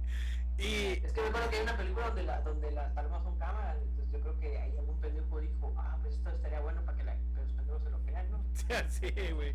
Y 0.59 1.05
Es 1.05 1.13
que 1.13 1.21
me 1.21 1.29
acuerdo 1.29 1.51
que 1.51 1.57
hay 1.57 1.63
una 1.63 1.77
película 1.77 2.07
donde, 2.07 2.23
la, 2.25 2.41
donde 2.41 2.71
las 2.73 2.93
palmas 2.93 3.23
son 3.23 3.39
cámaras, 3.39 3.77
entonces 3.81 4.11
yo 4.11 4.21
creo 4.21 4.41
que 4.41 4.59
ahí 4.59 4.77
algún 4.77 5.01
pendejo 5.01 5.41
dijo, 5.41 5.75
ah, 5.79 5.97
pues 6.03 6.15
esto 6.15 6.31
estaría 6.31 6.61
bueno 6.61 6.83
para 6.85 6.99
que, 6.99 7.05
la, 7.05 7.15
los 7.35 7.53
pendejos 7.53 7.83
se 7.83 7.91
lo 7.91 8.01
crean, 8.03 8.31
¿no? 8.31 8.45
sí, 8.89 9.13
güey. 9.35 9.55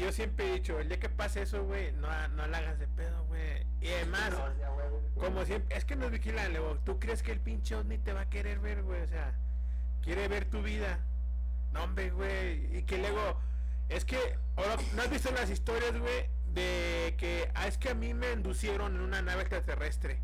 Y 0.00 0.02
yo 0.02 0.12
siempre 0.12 0.48
he 0.48 0.54
dicho, 0.54 0.80
el 0.80 0.88
día 0.88 0.98
que 0.98 1.10
pase 1.10 1.42
eso, 1.42 1.62
güey, 1.64 1.92
no, 1.92 2.08
no 2.28 2.46
la 2.46 2.58
hagas 2.58 2.78
de 2.78 2.88
pedo, 2.88 3.22
güey. 3.26 3.66
Y 3.82 3.88
además, 3.88 4.30
No, 4.30 4.44
o 4.44 4.54
sea, 4.54 4.72
huevo. 4.72 5.02
como 5.14 5.44
siempre, 5.44 5.76
es 5.76 5.84
que 5.84 5.94
no 5.94 6.06
es 6.06 6.10
vigilan, 6.10 6.52
luego, 6.52 6.78
¿tú 6.84 6.98
crees 6.98 7.22
que 7.22 7.32
el 7.32 7.40
pinche 7.40 7.74
ovni 7.74 7.98
te 7.98 8.14
va 8.14 8.22
a 8.22 8.30
querer 8.30 8.60
ver, 8.60 8.82
güey? 8.82 9.02
O 9.02 9.06
sea, 9.06 9.34
quiere 10.00 10.26
ver 10.28 10.46
tu 10.46 10.62
vida. 10.62 11.00
No, 11.72 11.84
hombre, 11.84 12.10
güey. 12.12 12.78
Y 12.78 12.84
que 12.84 12.96
luego, 12.96 13.38
es 13.90 14.06
que, 14.06 14.38
ahora, 14.56 14.76
¿no 14.94 15.02
has 15.02 15.10
visto 15.10 15.30
las 15.32 15.50
historias, 15.50 15.98
güey? 15.98 16.30
De 16.46 17.14
que, 17.18 17.50
ah, 17.54 17.66
es 17.66 17.76
que 17.76 17.90
a 17.90 17.94
mí 17.94 18.14
me 18.14 18.32
inducieron 18.32 18.94
en 18.94 19.02
una 19.02 19.20
nave 19.20 19.42
extraterrestre. 19.42 20.22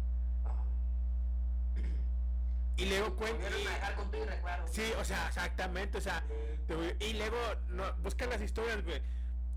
Y 2.78 2.86
luego 2.86 3.14
cuenta... 3.14 3.46
Sí, 4.70 4.90
o 4.98 5.04
sea, 5.04 5.28
exactamente, 5.28 5.98
o 5.98 6.00
sea, 6.00 6.24
y 6.98 7.12
luego 7.12 7.36
no, 7.68 7.92
buscan 7.98 8.30
las 8.30 8.40
historias, 8.40 8.82
güey, 8.82 9.00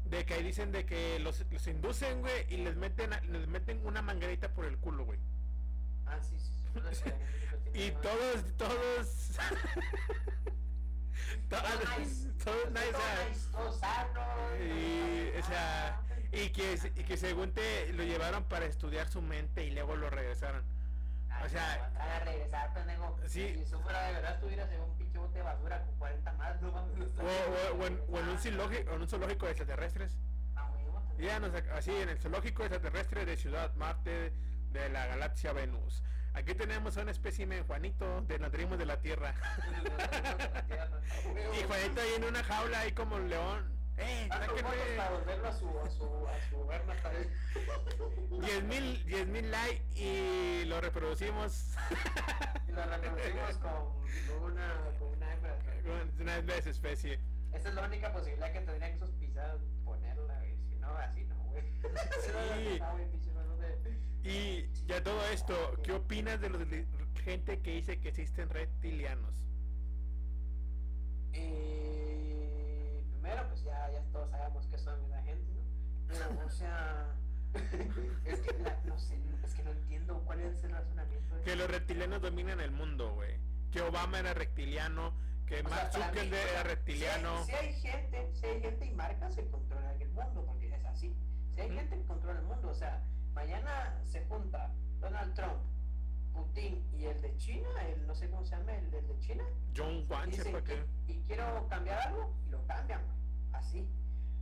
de 0.10 0.26
que 0.26 0.34
ahí 0.36 0.44
dicen 0.44 0.72
de 0.72 0.86
que 0.86 1.20
los, 1.20 1.44
los 1.52 1.68
inducen, 1.68 2.22
güey, 2.22 2.46
y 2.50 2.58
les 2.58 2.76
meten 2.76 3.14
a- 3.14 3.22
les 3.22 3.48
meten 3.48 3.86
una 3.86 4.02
manguerita 4.02 4.50
por 4.50 4.66
el 4.66 4.78
culo, 4.78 5.06
güey. 5.06 5.20
Ah, 6.08 6.18
sí, 6.22 6.36
sí. 6.40 6.52
sí. 7.04 7.12
Y 7.74 7.92
todos, 7.92 8.44
todos, 8.58 9.32
Todo 11.50 11.62
todos, 11.62 12.00
nice. 12.00 12.30
o 12.30 12.32
Todo 12.44 12.70
nice, 12.72 12.98
y, 14.64 15.38
o 15.40 15.44
sea, 15.46 16.00
Ah, 16.00 16.02
y 16.32 16.50
que, 16.50 16.74
y 16.96 17.04
que 17.04 17.18
según 17.18 17.52
te 17.52 17.92
lo 17.94 18.04
llevaron 18.04 18.44
para 18.46 18.66
estudiar 18.66 19.08
su 19.10 19.22
mente 19.22 19.64
y 19.66 19.72
luego 19.72 19.96
lo 19.96 20.10
regresaron. 20.10 20.64
O 21.46 21.50
sea, 21.50 21.90
no, 21.94 22.00
a 22.02 22.20
regresar, 22.20 22.74
pendejo. 22.74 23.18
Sí. 23.28 23.54
Si 23.56 23.62
eso 23.64 23.80
fuera 23.82 24.04
de 24.08 24.14
verdad, 24.14 24.34
estuvieras 24.36 24.72
en 24.72 24.82
un 24.82 24.98
pinche 24.98 25.18
bote 25.18 25.38
de 25.38 25.44
basura 25.44 25.82
con 25.84 25.96
40 25.98 26.34
más, 26.34 26.62
no 26.62 26.72
mames. 26.72 27.08
O, 27.18 27.24
o- 27.24 27.82
o 27.82 27.86
en, 27.88 28.02
o 28.10 28.20
en 28.20 28.30
un 28.30 28.38
zoológico, 28.38 28.92
en 28.94 29.02
un 29.02 29.08
zoológico 29.08 29.46
de 29.46 29.52
extraterrestres. 29.54 30.18
Ah, 30.56 30.70
también. 30.72 31.30
Ya 31.30 31.40
nos, 31.40 31.54
así 31.74 31.96
en 31.96 32.10
el 32.10 32.18
zoológico 32.20 32.64
extraterrestre 32.64 33.26
de 33.26 33.38
Ciudad 33.38 33.74
Marte 33.76 34.34
de 34.72 34.90
la 34.90 35.06
galaxia 35.08 35.54
Venus. 35.54 36.04
Aquí 36.34 36.54
tenemos 36.54 36.96
a 36.98 37.02
un 37.02 37.10
espécimen 37.10 37.64
Juanito 37.66 38.22
de 38.22 38.38
nutrimos 38.40 38.78
de 38.78 38.86
la 38.86 38.98
Tierra. 39.02 39.34
y 41.60 41.64
Juanito 41.64 42.02
ahí 42.02 42.14
en 42.18 42.24
una 42.26 42.44
jaula 42.44 42.80
ahí 42.82 42.92
como 42.92 43.16
un 43.16 43.30
león. 43.30 43.79
¡Eh! 44.00 44.30
Volverlo 45.12 45.48
a 45.48 45.52
su, 45.54 45.68
a 45.80 45.90
su, 45.90 46.06
a 46.28 46.40
su. 46.50 48.40
10 48.42 48.64
mil 48.64 49.06
10 49.06 49.28
mil 49.28 49.52
likes 49.52 49.84
y 50.00 50.66
lo 50.66 50.80
reproducimos 50.82 51.74
Y 52.68 52.72
lo 52.72 52.86
reproducimos 52.86 53.58
con, 53.58 54.44
una, 54.52 54.74
con 55.00 55.08
una 55.10 55.34
hembra. 55.34 55.58
con 55.84 56.22
una 56.22 56.42
vez 56.42 56.66
especie. 56.68 57.20
Esa 57.54 57.70
es 57.70 57.76
la 57.76 57.86
única 57.86 58.14
posibilidad 58.14 58.52
que 58.54 58.62
tendría 58.62 58.90
que 58.90 58.96
esos 58.96 59.12
pisados 59.14 59.62
ponerla, 59.84 60.36
güey. 60.38 60.56
Si 60.70 60.76
no, 60.78 60.90
así 60.98 61.24
no, 61.26 61.36
güey. 61.46 61.64
Sí. 62.24 62.80
de- 64.24 64.30
Y 64.30 64.70
ya 64.86 65.04
todo 65.04 65.26
esto, 65.28 65.56
¿qué 65.84 65.94
opinas 65.94 66.40
de 66.40 66.50
los 66.50 66.70
de 66.70 66.86
gente 67.24 67.60
que 67.62 67.72
dice 67.72 68.00
que 68.00 68.10
existen 68.10 68.50
reptilianos? 68.50 69.34
Eh, 71.34 71.89
primero, 73.30 73.48
pues 73.50 73.64
ya, 73.64 73.92
ya 73.92 74.02
todos 74.12 74.30
sabemos 74.32 74.66
que 74.68 74.78
son 74.78 75.10
la 75.10 75.22
gente, 75.22 75.52
¿no? 75.54 75.62
Pero, 76.08 76.46
o 76.46 76.50
sea, 76.50 77.08
es 78.26 78.40
que 78.40 78.58
la- 78.60 78.80
no 78.86 78.98
sé, 78.98 79.18
es 79.44 79.54
que 79.56 79.64
no 79.64 79.72
entiendo 79.72 80.22
cuál 80.26 80.40
es 80.42 80.64
el 80.64 80.72
razonamiento. 80.72 81.36
de- 81.36 81.44
Que 81.44 81.56
los 81.56 81.70
reptilianos 81.70 82.22
dominan 82.22 82.60
el 82.60 82.72
mundo, 82.72 83.14
güey. 83.14 83.38
Que 83.72 83.82
Obama 83.82 84.20
era 84.20 84.34
reptiliano, 84.34 85.14
que 85.46 85.60
O 85.62 85.64
Mark 85.70 85.92
Zuckerberg 85.94 86.50
era 86.52 86.64
reptiliano. 86.64 87.44
Si 87.46 87.52
hay, 87.54 87.74
si 87.74 87.88
hay 87.88 87.94
gente, 88.02 88.32
si 88.36 88.46
hay 88.46 88.62
gente 88.62 88.86
y 88.86 88.92
marcas 88.92 89.36
que 89.36 89.46
controlan 89.50 90.02
el 90.02 90.10
mundo, 90.10 90.44
porque 90.46 90.76
es 90.76 90.86
así. 90.86 91.16
Si 91.54 91.62
hay 91.62 91.68
Ujú. 91.68 91.78
gente 91.78 91.98
que 91.98 92.06
controla 92.06 92.40
el 92.40 92.46
mundo, 92.46 92.70
o 92.70 92.74
sea, 92.74 93.02
mañana 93.34 94.00
se 94.06 94.26
junta 94.26 94.72
Donald 95.00 95.34
Trump, 95.36 95.60
Putin 96.34 96.84
y 96.94 97.06
el 97.06 97.22
de 97.22 97.36
China, 97.38 97.68
el 97.88 98.06
no 98.08 98.14
sé 98.16 98.30
cómo 98.30 98.44
se 98.46 98.56
llama, 98.56 98.74
el, 98.76 98.94
el 98.94 99.08
de 99.08 99.20
China, 99.20 99.44
John 99.76 100.06
sepa 100.32 100.62
que 100.64 100.76
qué. 100.76 100.86
y 101.14 101.22
quiero 101.28 101.68
cambiar 101.68 102.00
algo 102.08 102.34
y 102.48 102.50
lo 102.50 102.66
cambian, 102.66 103.02
así. 103.54 103.88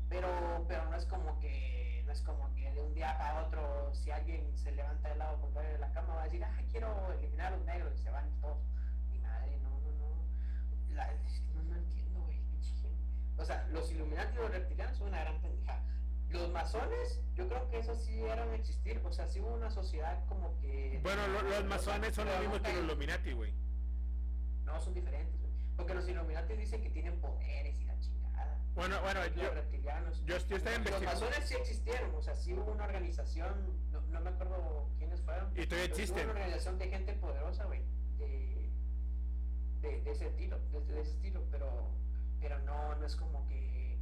Pero, 0.09 0.65
pero 0.67 0.85
no 0.89 0.95
es 0.95 1.05
como 1.05 1.37
que, 1.39 2.03
no 2.05 2.11
es 2.13 2.21
como 2.21 2.53
que 2.55 2.71
de 2.71 2.81
un 2.81 2.93
día 2.93 3.17
para 3.17 3.45
otro, 3.45 3.93
si 3.93 4.09
alguien 4.11 4.57
se 4.57 4.71
levanta 4.71 5.09
del 5.09 5.19
lado 5.19 5.39
contrario 5.41 5.71
de 5.73 5.79
la 5.79 5.91
cama, 5.91 6.15
va 6.15 6.21
a 6.21 6.25
decir, 6.25 6.43
ah, 6.43 6.61
quiero 6.71 7.11
eliminar 7.13 7.47
a 7.53 7.57
los 7.57 7.65
negros 7.65 7.93
y 7.95 8.03
se 8.03 8.09
van 8.09 8.29
todos. 8.39 8.57
Ni 9.11 9.19
madre, 9.19 9.57
no, 9.63 9.69
no, 9.69 9.91
no. 9.91 10.95
La- 10.95 11.13
no, 11.53 11.63
no 11.63 11.75
entiendo, 11.75 12.21
güey. 12.21 12.39
O 13.37 13.43
sea, 13.45 13.67
los 13.71 13.91
Illuminati 13.91 14.33
y 14.33 14.37
los 14.37 14.49
reptilianos 14.51 14.97
son 14.97 15.09
una 15.09 15.19
gran 15.21 15.41
pendejada. 15.41 15.83
Los 16.29 16.49
masones, 16.51 17.21
yo 17.35 17.47
creo 17.47 17.69
que 17.69 17.79
esos 17.79 18.03
sí 18.03 18.21
eran 18.21 18.53
existir, 18.53 19.01
o 19.05 19.11
sea, 19.11 19.27
sí 19.27 19.39
hubo 19.39 19.53
una 19.53 19.69
sociedad 19.69 20.25
como 20.27 20.59
que... 20.59 20.99
Bueno, 21.01 21.25
lo- 21.27 21.41
los 21.43 21.65
masones 21.65 22.13
son 22.13 22.27
los 22.27 22.39
mismos 22.41 22.59
que 22.61 22.73
los 22.73 22.83
Illuminati, 22.83 23.31
güey. 23.33 23.53
No, 24.65 24.79
son 24.81 24.93
diferentes, 24.93 25.39
güey. 25.39 25.53
Porque 25.77 25.93
los 25.93 26.07
Illuminati 26.09 26.53
dicen 26.57 26.81
que 26.81 26.89
tienen 26.89 27.19
poderes 27.21 27.79
y 27.79 27.85
la 27.85 27.97
chingada. 27.99 28.59
Bueno, 28.75 28.99
bueno, 29.01 29.21
los 29.23 29.35
yo, 29.35 29.49
reptilianos. 29.53 30.19
yo, 30.25 30.25
yo 30.25 30.33
Los 30.35 30.51
investigando. 30.51 31.05
masones 31.05 31.47
sí 31.47 31.55
existieron, 31.55 32.13
o 32.13 32.21
sea, 32.21 32.35
sí 32.35 32.53
hubo 32.53 32.71
una 32.73 32.83
organización, 32.83 33.79
no, 33.91 34.01
no 34.01 34.19
me 34.21 34.29
acuerdo 34.29 34.89
quiénes 34.97 35.21
fueron. 35.21 35.49
Y 35.57 35.65
todavía 35.65 35.85
sí 35.85 35.91
hubo 35.93 35.99
existen. 36.01 36.23
una 36.25 36.33
organización 36.33 36.77
de 36.77 36.89
gente 36.89 37.13
poderosa, 37.13 37.65
güey, 37.65 37.81
de, 38.17 38.69
de, 39.81 40.01
de 40.01 40.11
ese 40.11 40.27
estilo, 40.27 40.59
de, 40.71 40.81
de 40.93 41.01
ese 41.01 41.11
estilo, 41.11 41.41
pero, 41.51 41.89
pero 42.41 42.59
no, 42.63 42.95
no 42.95 43.05
es 43.05 43.15
como 43.15 43.47
que, 43.47 43.97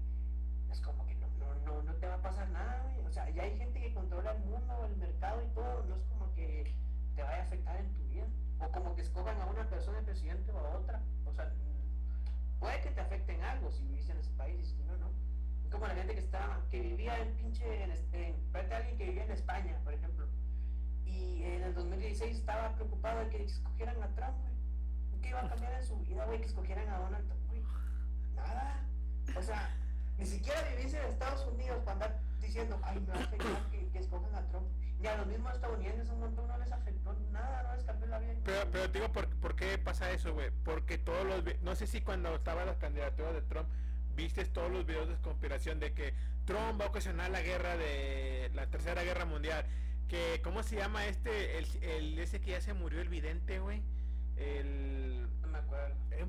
no 0.67 0.73
es 0.73 0.81
como 0.81 1.05
que 1.05 1.14
no, 1.65 1.81
no, 1.83 1.93
te 1.95 2.07
va 2.07 2.15
a 2.15 2.21
pasar 2.21 2.49
nada, 2.49 2.81
güey. 2.83 3.05
O 3.05 3.11
sea, 3.11 3.29
ya 3.29 3.43
hay 3.43 3.57
gente 3.57 3.79
que 3.79 3.93
controla 3.93 4.31
el 4.31 4.39
mundo, 4.45 4.85
el 4.85 4.95
mercado 4.97 5.41
y 5.43 5.47
todo, 5.53 5.83
no 5.85 5.95
es 5.95 6.03
como 6.03 6.33
que 6.33 6.73
te 7.15 7.23
vaya 7.23 7.41
a 7.41 7.43
afectar 7.43 7.75
en 7.77 7.93
tu 7.93 8.03
vida. 8.03 8.25
O 8.59 8.71
como 8.71 8.95
que 8.95 9.01
escojan 9.01 9.39
a 9.41 9.45
una 9.45 9.67
persona 9.69 9.99
de 9.99 10.05
presidente 10.05 10.51
o 10.51 10.59
a 10.59 10.77
otra. 10.77 11.01
O 11.25 11.33
sea, 11.33 11.51
puede 12.59 12.81
que 12.81 12.91
te 12.91 13.01
afecten 13.01 13.41
algo 13.43 13.71
si 13.71 13.83
vivís 13.85 14.09
en 14.09 14.17
ese 14.17 14.31
país 14.31 14.59
y 14.61 14.65
si 14.65 14.83
no, 14.83 14.97
no. 14.97 15.09
Como 15.69 15.87
la 15.87 15.95
gente 15.95 16.13
que 16.13 16.19
estaba, 16.21 16.61
que 16.69 16.79
vivía 16.79 17.19
en 17.19 17.35
pinche, 17.35 17.83
en, 17.83 17.91
este- 17.91 18.35
alguien 18.53 18.97
que 18.97 19.05
vivía 19.05 19.25
en 19.25 19.31
España, 19.31 19.77
por 19.83 19.93
ejemplo. 19.93 20.27
Y 21.05 21.43
en 21.43 21.63
el 21.63 21.73
2016 21.73 22.37
estaba 22.37 22.73
preocupado 22.75 23.19
de 23.19 23.29
que 23.29 23.43
escogieran 23.43 24.01
a 24.01 24.07
Trump, 24.15 24.37
güey. 24.41 25.21
¿Qué 25.21 25.29
iba 25.29 25.41
a 25.41 25.49
cambiar 25.49 25.73
en 25.73 25.83
su 25.83 25.97
vida, 25.99 26.25
güey, 26.25 26.39
que 26.39 26.45
escogieran 26.47 26.87
a 26.89 26.99
Donald 26.99 27.27
Trump, 27.27 27.47
güey? 27.49 27.63
Nada. 28.35 28.83
O 29.37 29.41
sea, 29.41 29.69
ni 30.17 30.25
siquiera 30.25 30.61
vivís 30.69 30.93
en 30.93 31.03
Estados 31.03 31.45
Unidos 31.47 31.79
para 31.79 31.93
andar 31.93 32.19
diciendo, 32.39 32.79
ay, 32.83 32.99
me 32.99 33.07
va 33.07 33.19
a 33.19 33.23
afectar 33.23 33.69
que, 33.71 33.89
que 33.89 33.99
escojan 33.99 34.35
a 34.35 34.47
Trump. 34.47 34.67
Ni 34.99 35.07
a 35.07 35.17
los 35.17 35.27
mismos 35.27 35.53
estadounidenses 35.53 36.09
un 36.09 36.19
montón 36.21 36.47
no 36.47 36.57
les 36.57 36.71
afectó 36.71 37.13
nada, 37.31 37.63
no 37.63 37.75
les 37.75 37.83
cambió 37.83 38.07
la 38.07 38.19
vida. 38.19 38.33
Pero, 38.45 38.71
pero 38.71 38.87
digo, 38.87 39.11
¿por, 39.11 39.27
por 39.39 39.55
qué 39.55 39.77
pasa 39.77 40.09
eso, 40.11 40.33
güey? 40.33 40.51
Porque 40.63 40.97
todos 40.97 41.25
los... 41.25 41.43
No 41.61 41.75
sé 41.75 41.85
si 41.85 42.01
cuando 42.01 42.33
estaba 42.33 42.63
la 42.63 42.75
candidatura 42.75 43.33
de 43.33 43.41
Trump, 43.41 43.67
viste 44.15 44.45
todos 44.45 44.71
los 44.71 44.85
videos 44.85 45.09
de 45.09 45.15
conspiración 45.15 45.79
de 45.79 45.93
que 45.93 46.13
Trump 46.45 46.79
va 46.79 46.85
a 46.85 46.87
ocasionar 46.87 47.29
la 47.29 47.41
guerra 47.41 47.75
de... 47.75 48.49
La 48.53 48.67
tercera 48.67 49.03
guerra 49.03 49.25
mundial. 49.25 49.65
Que, 50.07 50.39
¿cómo 50.43 50.63
se 50.63 50.77
llama 50.77 51.05
este? 51.07 51.57
El, 51.57 51.83
el 51.83 52.19
ese 52.19 52.39
que 52.39 52.51
ya 52.51 52.61
se 52.61 52.73
murió, 52.73 53.01
el 53.01 53.09
vidente, 53.09 53.59
güey. 53.59 53.81
El... 54.37 55.27
No 55.41 55.47
me 55.47 55.57
acuerdo. 55.59 55.95
Un 56.17 56.23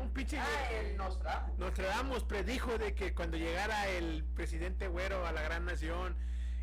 un 0.00 0.12
pinche- 0.14 0.38
Ah, 0.38 0.70
el 0.72 0.96
Nostradamus. 0.96 1.58
Nostradamus 1.58 2.24
predijo 2.24 2.78
de 2.78 2.94
que 2.94 3.14
cuando 3.14 3.36
llegara 3.36 3.88
el 3.88 4.24
presidente 4.24 4.88
güero 4.88 5.26
a 5.26 5.32
la 5.32 5.42
gran 5.42 5.64
nación, 5.64 6.16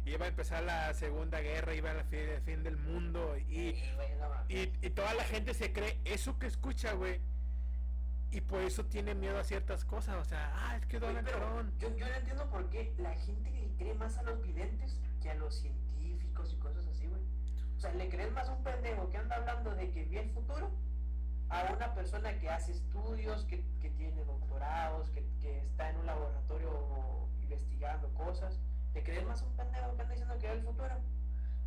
iba 0.05 0.25
a 0.25 0.29
empezar 0.29 0.63
la 0.63 0.93
segunda 0.93 1.39
guerra, 1.41 1.73
iba 1.75 1.91
a 1.91 1.93
la 1.93 2.03
fin, 2.05 2.19
el 2.19 2.41
fin 2.41 2.63
del 2.63 2.77
mundo 2.77 3.37
y... 3.37 3.73
Sí, 3.73 3.91
güey, 3.95 4.15
no 4.19 4.29
mames. 4.29 4.49
Y, 4.49 4.85
y 4.85 4.89
toda 4.89 5.13
la 5.13 5.23
gente 5.23 5.53
se 5.53 5.71
cree 5.73 5.99
eso 6.05 6.37
que 6.39 6.47
escucha, 6.47 6.93
güey. 6.93 7.19
Y 8.31 8.41
por 8.41 8.61
eso 8.61 8.85
tiene 8.85 9.15
miedo 9.15 9.39
a 9.39 9.43
ciertas 9.43 9.85
cosas. 9.85 10.15
O 10.17 10.23
sea, 10.25 10.51
ah, 10.55 10.77
es 10.77 10.85
que 10.85 10.99
Donald 10.99 11.27
Trump. 11.27 11.73
yo, 11.79 11.95
yo 11.97 12.07
no 12.07 12.13
entiendo 12.13 12.47
por 12.49 12.69
qué 12.69 12.93
la 12.99 13.15
gente 13.15 13.71
cree 13.77 13.93
más 13.95 14.17
a 14.17 14.23
los 14.23 14.41
videntes 14.43 14.99
que 15.21 15.31
a 15.31 15.35
los 15.35 15.55
científicos 15.55 16.53
y 16.53 16.57
cosas 16.57 16.85
así, 16.87 17.07
güey. 17.07 17.21
O 17.79 17.81
sea, 17.81 17.93
le 17.93 18.09
crees 18.09 18.29
más 18.33 18.49
a 18.49 18.51
un 18.51 18.61
pendejo 18.61 19.09
que 19.09 19.15
anda 19.15 19.37
hablando 19.37 19.73
de 19.73 19.89
que 19.89 20.03
ve 20.03 20.19
el 20.19 20.29
futuro 20.31 20.69
a 21.47 21.71
una 21.73 21.93
persona 21.95 22.37
que 22.37 22.49
hace 22.49 22.73
estudios, 22.73 23.45
que, 23.45 23.63
que 23.79 23.89
tiene 23.91 24.21
doctorados, 24.25 25.09
que, 25.11 25.25
que 25.39 25.59
está 25.59 25.89
en 25.89 25.95
un 25.95 26.05
laboratorio 26.05 27.29
investigando 27.41 28.13
cosas. 28.15 28.59
¿Le 28.93 29.01
crees 29.01 29.25
más 29.25 29.41
a 29.41 29.45
un 29.45 29.55
pendejo 29.55 29.95
que 29.95 30.01
anda 30.01 30.13
diciendo 30.13 30.37
que 30.39 30.47
ve 30.47 30.53
el 30.55 30.63
futuro? 30.63 30.93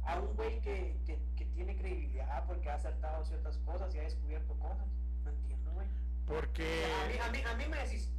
A 0.02 0.20
un 0.20 0.36
güey 0.36 0.60
que, 0.60 1.00
que, 1.06 1.18
que 1.34 1.46
tiene 1.46 1.74
credibilidad 1.78 2.44
porque 2.44 2.68
ha 2.68 2.74
acertado 2.74 3.24
ciertas 3.24 3.56
cosas 3.56 3.94
y 3.94 3.98
ha 4.00 4.02
descubierto 4.02 4.52
cosas. 4.58 4.86
No 5.24 5.30
entiendo, 5.30 5.72
güey. 5.72 5.86
Porque. 6.26 6.84
A 7.04 7.08
mí, 7.08 7.14
a, 7.18 7.30
mí, 7.30 7.38
a 7.40 7.54
mí 7.54 7.64
me 7.70 7.78
decís, 7.78 8.10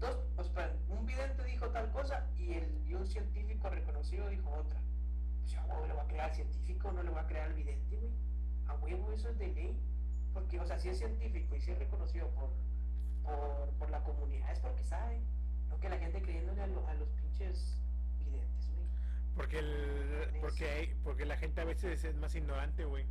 dos, 0.00 0.18
sea, 0.54 0.72
un 0.88 1.06
vidente 1.06 1.44
dijo 1.44 1.68
tal 1.68 1.88
cosa 1.92 2.26
y, 2.36 2.54
el, 2.54 2.82
y 2.84 2.94
un 2.94 3.06
científico 3.06 3.70
reconocido 3.70 4.28
dijo 4.28 4.50
otra. 4.50 4.80
Pues 5.48 5.56
a 5.58 5.64
huevo 5.66 5.86
le 5.86 5.94
va 5.94 6.02
a 6.02 6.06
creer 6.06 6.22
al 6.22 6.34
científico, 6.34 6.92
no 6.92 7.02
le 7.02 7.10
va 7.10 7.22
a 7.22 7.26
creer 7.26 7.44
al 7.44 7.54
vidente, 7.54 7.96
güey. 7.96 8.12
A 8.66 8.74
huevo 8.74 9.12
eso 9.12 9.28
es 9.30 9.38
de 9.38 9.48
ley. 9.48 9.78
Porque, 10.34 10.60
o 10.60 10.66
sea, 10.66 10.78
si 10.78 10.90
es 10.90 10.98
científico 10.98 11.56
y 11.56 11.60
si 11.60 11.70
es 11.72 11.78
reconocido 11.78 12.28
por, 12.30 12.50
por, 13.24 13.70
por 13.78 13.90
la 13.90 14.02
comunidad, 14.04 14.52
es 14.52 14.60
porque 14.60 14.84
sabe. 14.84 15.20
No 15.68 15.78
que 15.80 15.88
la 15.88 15.98
gente 15.98 16.20
creyéndole 16.22 16.60
a, 16.62 16.66
lo- 16.66 16.86
a 16.86 16.94
los 16.94 17.08
pinches 17.10 17.80
videntes, 18.24 18.70
güey. 18.74 18.86
Porque, 19.36 19.58
el, 19.58 20.38
porque, 20.40 20.68
hay- 20.70 20.94
porque 21.02 21.24
la 21.24 21.36
gente 21.36 21.60
a 21.60 21.64
veces 21.64 22.04
es 22.04 22.14
más 22.16 22.34
ignorante, 22.34 22.84
güey. 22.84 23.06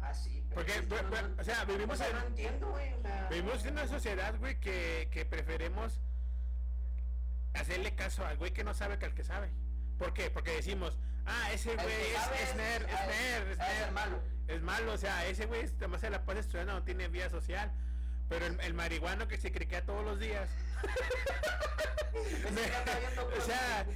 Ah, 0.00 0.12
sí. 0.14 0.42
pero 0.48 0.60
Porque, 0.60 0.72
es 0.72 0.80
que 0.86 1.02
no- 1.02 1.28
no- 1.28 1.40
o 1.40 1.44
sea, 1.44 1.64
vivimos 1.64 1.94
o 2.00 2.02
sea, 2.02 2.08
en- 2.10 2.16
no 2.18 2.26
entiendo, 2.26 2.70
güey. 2.70 2.92
O 2.94 3.00
sea, 3.02 3.28
Vivimos 3.30 3.64
en 3.66 3.72
una 3.72 3.86
sociedad, 3.86 4.38
güey, 4.38 4.58
que, 4.60 5.08
que 5.10 5.24
preferimos 5.26 6.00
hacerle 7.54 7.94
caso 7.94 8.24
al 8.26 8.36
güey 8.36 8.52
que 8.52 8.64
no 8.64 8.74
sabe 8.74 8.98
que 8.98 9.04
al 9.06 9.14
que 9.14 9.24
sabe. 9.24 9.50
¿Por 9.98 10.12
qué? 10.14 10.30
Porque 10.30 10.52
decimos, 10.52 10.96
ah, 11.26 11.50
ese 11.52 11.74
güey 11.74 11.86
es, 12.12 12.20
sabe 12.20 12.42
es 12.42 12.56
nerd, 12.56 12.88
es 12.88 13.06
nerd, 13.06 13.60
es 13.86 13.92
malo. 13.92 14.18
Es 14.46 14.62
malo, 14.62 14.92
o 14.92 14.98
sea, 14.98 15.24
ese 15.26 15.46
güey 15.46 15.62
además 15.78 16.00
se 16.00 16.10
la 16.10 16.24
pasa 16.24 16.40
estudiando, 16.40 16.72
no 16.74 16.82
tiene 16.82 17.08
vida 17.08 17.30
social. 17.30 17.72
Pero 18.28 18.46
el, 18.46 18.58
el 18.60 18.74
marihuano 18.74 19.28
que 19.28 19.36
se 19.38 19.52
criquea 19.52 19.84
todos 19.84 20.04
los 20.04 20.18
días. 20.20 20.48
O 23.36 23.40
sea, 23.40 23.86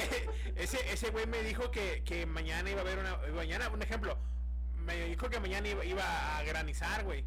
ese, 0.56 0.92
ese 0.92 1.10
güey 1.10 1.26
me 1.26 1.42
dijo 1.42 1.70
que, 1.70 2.02
que 2.04 2.26
mañana 2.26 2.70
iba 2.70 2.80
a 2.80 2.82
haber 2.82 2.98
una. 2.98 3.16
Mañana, 3.34 3.68
un 3.70 3.82
ejemplo, 3.82 4.18
me 4.76 4.94
dijo 5.06 5.28
que 5.30 5.40
mañana 5.40 5.68
iba, 5.68 5.84
iba 5.84 6.38
a 6.38 6.42
granizar, 6.44 7.04
güey. 7.04 7.24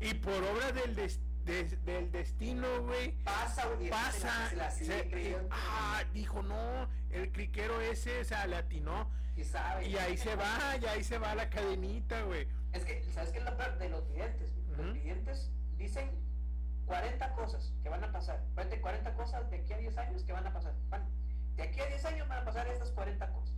Y 0.00 0.14
por 0.14 0.34
obra 0.44 0.72
del, 0.72 0.94
des- 0.94 1.20
des- 1.44 1.84
del 1.84 2.10
destino, 2.12 2.82
güey, 2.82 3.12
Pasa, 3.24 3.66
güey. 3.66 3.90
pasa. 3.90 4.48
Se 4.50 4.56
la 4.56 4.70
sigue 4.70 4.98
se- 5.02 5.10
creyendo. 5.10 5.48
ah, 5.50 6.02
dijo, 6.12 6.42
no, 6.42 6.88
el 7.12 7.30
criquero 7.32 7.80
ese, 7.80 8.20
o 8.20 8.24
sea, 8.24 8.46
le 8.46 8.56
atinó. 8.56 9.10
Y 9.36 9.44
sabe. 9.44 9.86
Y 9.88 9.96
ahí 9.96 10.16
se 10.16 10.34
va, 10.36 10.76
y 10.80 10.84
ahí 10.86 11.02
se 11.04 11.18
va 11.18 11.34
la 11.34 11.48
cadenita, 11.48 12.22
güey. 12.22 12.46
Es 12.72 12.84
que, 12.84 13.02
¿sabes 13.12 13.30
qué 13.30 13.38
es 13.38 13.44
lo 13.44 13.56
peor 13.56 13.78
de 13.78 13.88
los 13.88 14.06
videntes? 14.08 14.52
Los 14.76 14.92
videntes 14.92 15.50
dicen 15.76 16.10
40 16.86 17.32
cosas 17.34 17.72
que 17.82 17.88
van 17.88 18.02
a 18.04 18.12
pasar. 18.12 18.42
Fíjate, 18.56 18.80
40 18.80 19.14
cosas 19.14 19.48
de 19.50 19.56
aquí 19.58 19.72
a 19.72 19.78
10 19.78 19.96
años 19.98 20.22
que 20.24 20.32
van 20.32 20.46
a 20.46 20.52
pasar. 20.52 20.74
Van- 20.90 21.08
de 21.56 21.62
aquí 21.62 21.80
a 21.80 21.86
10 21.86 22.04
años 22.06 22.28
van 22.28 22.38
a 22.38 22.44
pasar 22.44 22.66
estas 22.68 22.90
40 22.92 23.28
cosas. 23.30 23.54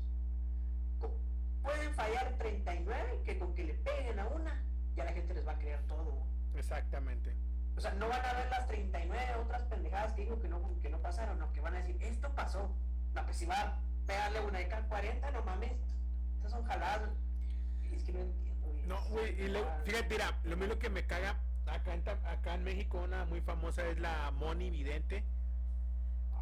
Co- 1.00 1.16
Pueden 1.62 1.94
fallar 1.94 2.36
39, 2.38 3.22
que 3.24 3.38
con 3.38 3.54
que 3.54 3.64
le 3.64 3.74
peguen 3.74 4.18
a 4.18 4.26
una, 4.28 4.62
ya 4.96 5.04
la 5.04 5.12
gente 5.12 5.32
les 5.34 5.46
va 5.46 5.52
a 5.52 5.58
creer 5.58 5.80
todo. 5.86 6.22
Exactamente. 6.56 7.34
O 7.76 7.80
sea, 7.80 7.92
no 7.94 8.08
van 8.08 8.24
a 8.24 8.32
ver 8.34 8.48
las 8.50 8.66
39 8.68 9.34
otras 9.42 9.62
pendejadas 9.64 10.12
que 10.12 10.22
digo 10.22 10.40
que 10.40 10.48
no, 10.48 10.60
que 10.80 10.88
no 10.90 11.00
pasaron, 11.00 11.38
no, 11.38 11.52
que 11.52 11.60
van 11.60 11.74
a 11.74 11.78
decir, 11.78 11.96
esto 12.02 12.32
pasó. 12.34 12.70
No, 13.14 13.24
pues 13.24 13.36
si 13.36 13.46
una 14.40 14.58
de 14.58 14.68
cada 14.68 14.82
40, 14.88 15.30
no 15.30 15.42
mames. 15.42 15.72
Estas 16.36 16.50
son 16.52 16.64
jaladas. 16.64 17.10
Es 17.92 18.02
que 18.04 18.12
no 18.12 18.20
entiendo, 18.20 18.66
güey. 18.66 18.86
No, 18.86 19.02
güey, 19.04 19.32
y 19.44 19.48
fíjate, 19.84 20.08
mira, 20.10 20.38
lo 20.44 20.56
mismo 20.56 20.78
que 20.78 20.90
me 20.90 21.06
caga, 21.06 21.40
acá 21.66 21.94
en, 21.94 22.02
Ta- 22.04 22.18
acá 22.30 22.54
en 22.54 22.64
México 22.64 22.98
una 22.98 23.24
muy 23.24 23.40
famosa 23.40 23.86
es 23.86 23.98
la 23.98 24.30
Moni 24.32 24.70
Vidente. 24.70 25.24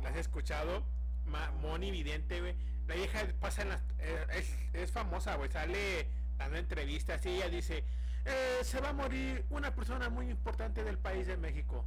¿La 0.03 0.09
has 0.11 0.17
escuchado? 0.17 0.83
Ma- 1.27 1.53
Moni 1.53 1.91
Vidente, 1.91 2.41
güey. 2.41 2.57
La 2.89 2.95
vieja 2.97 3.21
pasa 3.41 3.63
en 3.63 3.69
las... 3.69 3.81
eh, 4.01 4.27
es, 4.33 4.57
es 4.73 4.91
famosa, 4.91 5.37
güey, 5.37 5.51
sale 5.51 6.09
dando 6.37 6.57
entrevistas 6.57 7.25
y 7.27 7.29
ella 7.37 7.49
dice, 7.49 7.85
"Eh, 8.25 8.59
se 8.65 8.81
va 8.81 8.89
a 8.89 8.93
morir 8.93 9.45
una 9.51 9.73
persona 9.75 10.09
muy 10.09 10.29
importante 10.31 10.83
del 10.83 10.99
país 10.99 11.29
de 11.29 11.37
México. 11.37 11.85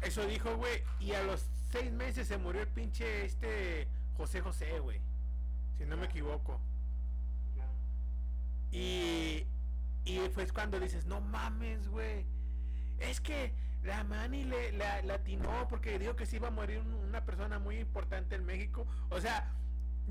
Eso 0.00 0.24
dijo, 0.26 0.56
güey, 0.56 0.82
y 1.00 1.12
a 1.12 1.22
los 1.22 1.46
seis 1.70 1.92
meses 1.92 2.28
se 2.28 2.38
murió 2.38 2.62
el 2.62 2.68
pinche 2.68 3.24
este 3.24 3.88
José 4.16 4.40
José, 4.40 4.80
güey. 4.80 5.00
Si 5.78 5.84
no 5.84 5.96
me 5.96 6.06
equivoco. 6.06 6.60
Y, 8.70 9.46
y 10.04 10.18
pues 10.34 10.52
cuando 10.52 10.78
dices, 10.80 11.06
no 11.06 11.20
mames, 11.20 11.88
güey. 11.88 12.26
Es 12.98 13.20
que 13.20 13.52
la 13.82 14.04
Mani 14.04 14.44
le, 14.44 14.72
la, 14.72 15.02
la 15.02 15.14
atinó 15.14 15.68
porque 15.68 15.98
dijo 15.98 16.16
que 16.16 16.26
se 16.26 16.36
iba 16.36 16.48
a 16.48 16.50
morir 16.52 16.80
un- 16.80 16.94
una 16.94 17.24
persona 17.24 17.58
muy 17.58 17.78
importante 17.78 18.34
en 18.34 18.44
México. 18.44 18.86
O 19.10 19.20
sea, 19.20 19.52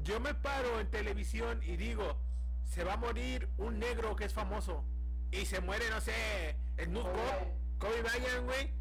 yo 0.04 0.20
me 0.20 0.34
paro 0.34 0.80
en 0.80 0.90
televisión 0.90 1.62
y 1.64 1.76
digo, 1.78 2.18
se 2.64 2.84
va 2.84 2.94
a 2.94 2.98
morir 2.98 3.50
un 3.58 3.80
negro 3.80 4.16
que 4.16 4.26
es 4.26 4.34
famoso. 4.34 4.84
Y 5.32 5.46
se 5.46 5.60
muere, 5.60 5.90
no 5.90 6.00
sé, 6.02 6.56
el 6.78 6.88
Bryant. 6.88 7.54
Kobe 7.80 8.02
Bryant, 8.02 8.46
güey. 8.46 8.72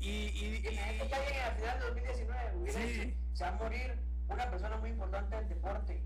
Y, 0.00 0.08
y, 0.08 0.44
Y 0.44 0.56
y- 0.56 0.60
llega 0.62 1.46
al 1.46 1.56
final 1.56 1.80
de 1.80 1.86
2019, 1.86 2.56
hubiera 2.56 2.80
Sí. 2.80 2.86
dicho, 2.92 3.16
se 3.34 3.44
va 3.44 3.50
a 3.50 3.54
morir 3.54 3.94
una 4.28 4.50
persona 4.50 4.76
muy 4.76 4.90
importante 4.90 5.36
del 5.36 5.48
deporte. 5.48 6.02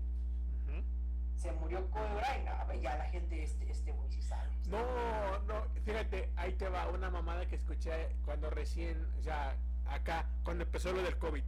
Se 1.35 1.51
murió 1.51 1.89
Kobe 1.91 2.07
Bryant. 2.15 2.81
Ya 2.81 2.95
la 2.97 3.05
gente, 3.09 3.43
este, 3.43 3.69
este 3.69 3.91
güey 3.91 4.09
sí 4.11 4.21
sabe. 4.21 4.49
No, 4.67 5.39
no, 5.39 5.65
fíjate, 5.83 6.31
ahí 6.37 6.53
te 6.53 6.69
va 6.69 6.87
una 6.89 7.09
mamada 7.09 7.45
que 7.47 7.55
escuché 7.57 8.15
cuando 8.23 8.49
recién, 8.49 9.05
ya 9.21 9.53
acá, 9.87 10.25
cuando 10.43 10.63
empezó 10.63 10.93
lo 10.93 11.01
del 11.03 11.17
COVID. 11.17 11.43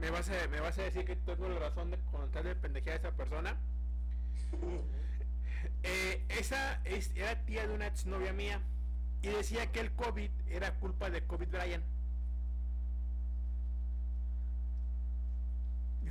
Me 0.00 0.10
vas 0.10 0.28
a, 0.30 0.48
me 0.48 0.58
vas 0.60 0.76
a 0.78 0.82
decir 0.82 1.04
que 1.04 1.14
tengo 1.14 1.48
la 1.48 1.60
razón 1.60 1.92
de 1.92 1.98
contarle 2.10 2.56
pendejada 2.56 2.94
a 2.96 2.98
esa 2.98 3.12
persona. 3.12 3.56
Eh, 5.82 6.24
esa 6.28 6.80
es- 6.84 7.10
era 7.16 7.34
tía 7.44 7.66
de 7.66 7.74
una 7.74 7.86
exnovia 7.88 8.32
mía 8.32 8.60
y 9.22 9.28
decía 9.28 9.70
que 9.72 9.80
el 9.80 9.92
COVID 9.92 10.30
era 10.48 10.74
culpa 10.74 11.10
de 11.10 11.26
COVID 11.26 11.48
Bryant. 11.48 11.84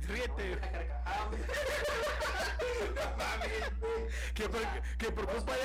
Ríete, 0.08 0.58
Ah, 1.04 1.28
no 2.94 3.16
mames, 3.16 3.80
güey. 3.80 4.06
que 4.34 4.48
por, 4.48 4.60
que 4.98 5.10
por 5.10 5.26
Vos 5.26 5.34
culpa 5.36 5.52
de... 5.54 5.60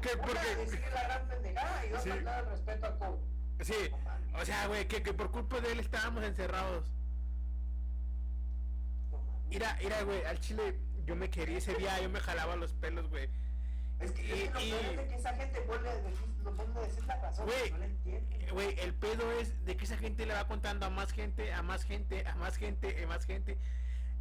que 0.00 0.12
Una, 0.16 0.22
porque, 0.22 0.56
decir 0.56 0.80
la 0.92 1.02
gran 1.04 1.28
pendejada 1.28 1.86
y 1.86 1.90
dos, 1.90 2.02
Sí. 2.02 2.08
faltar 2.10 2.44
el 2.44 2.50
respeto 2.50 2.86
a 2.86 2.98
Kobe. 2.98 3.18
sí, 3.60 3.74
No 3.90 3.98
mames, 3.98 4.42
o 4.42 4.44
sea, 4.44 4.66
güey, 4.66 4.88
que, 4.88 5.02
que 5.02 5.14
por 5.14 5.30
culpa 5.30 5.60
de 5.60 5.72
él 5.72 5.80
estábamos 5.80 6.24
encerrados. 6.24 6.92
Mira, 9.48 9.78
mira, 9.82 10.02
güey, 10.02 10.24
al 10.24 10.40
chile 10.40 10.76
yo 11.06 11.14
me 11.14 11.30
quería 11.30 11.58
ese 11.58 11.74
día, 11.74 12.00
yo 12.00 12.08
me 12.10 12.20
jalaba 12.20 12.56
los 12.56 12.72
pelos, 12.74 13.08
güey. 13.08 13.28
Es 14.00 14.12
que, 14.12 14.44
es 14.44 14.50
que 14.50 14.54
lo 14.54 14.60
y- 14.60 14.70
peor 14.70 14.84
es 14.84 14.96
de 14.96 15.06
que 15.08 15.14
esa 15.14 15.34
gente 15.34 15.60
vuelve 15.60 15.88
a 15.88 15.94
decir, 15.96 16.28
lo 16.42 16.52
vuelve 16.52 16.78
a 16.80 16.82
decir 16.82 17.04
la 17.06 17.16
razón, 17.20 17.46
Güey, 17.46 17.70
no 17.70 17.78
la 17.78 17.86
entienden. 17.86 18.48
Güey, 18.50 18.78
el 18.80 18.94
pedo 18.94 19.32
es 19.40 19.64
de 19.64 19.76
que 19.76 19.84
esa 19.84 19.96
gente 19.96 20.26
le 20.26 20.34
va 20.34 20.46
contando 20.46 20.86
a 20.86 20.90
más 20.90 21.12
gente, 21.12 21.52
a 21.52 21.62
más 21.62 21.84
gente, 21.84 22.26
a 22.26 22.34
más 22.34 22.56
gente, 22.56 23.02
a 23.02 23.06
más 23.06 23.24
gente. 23.24 23.58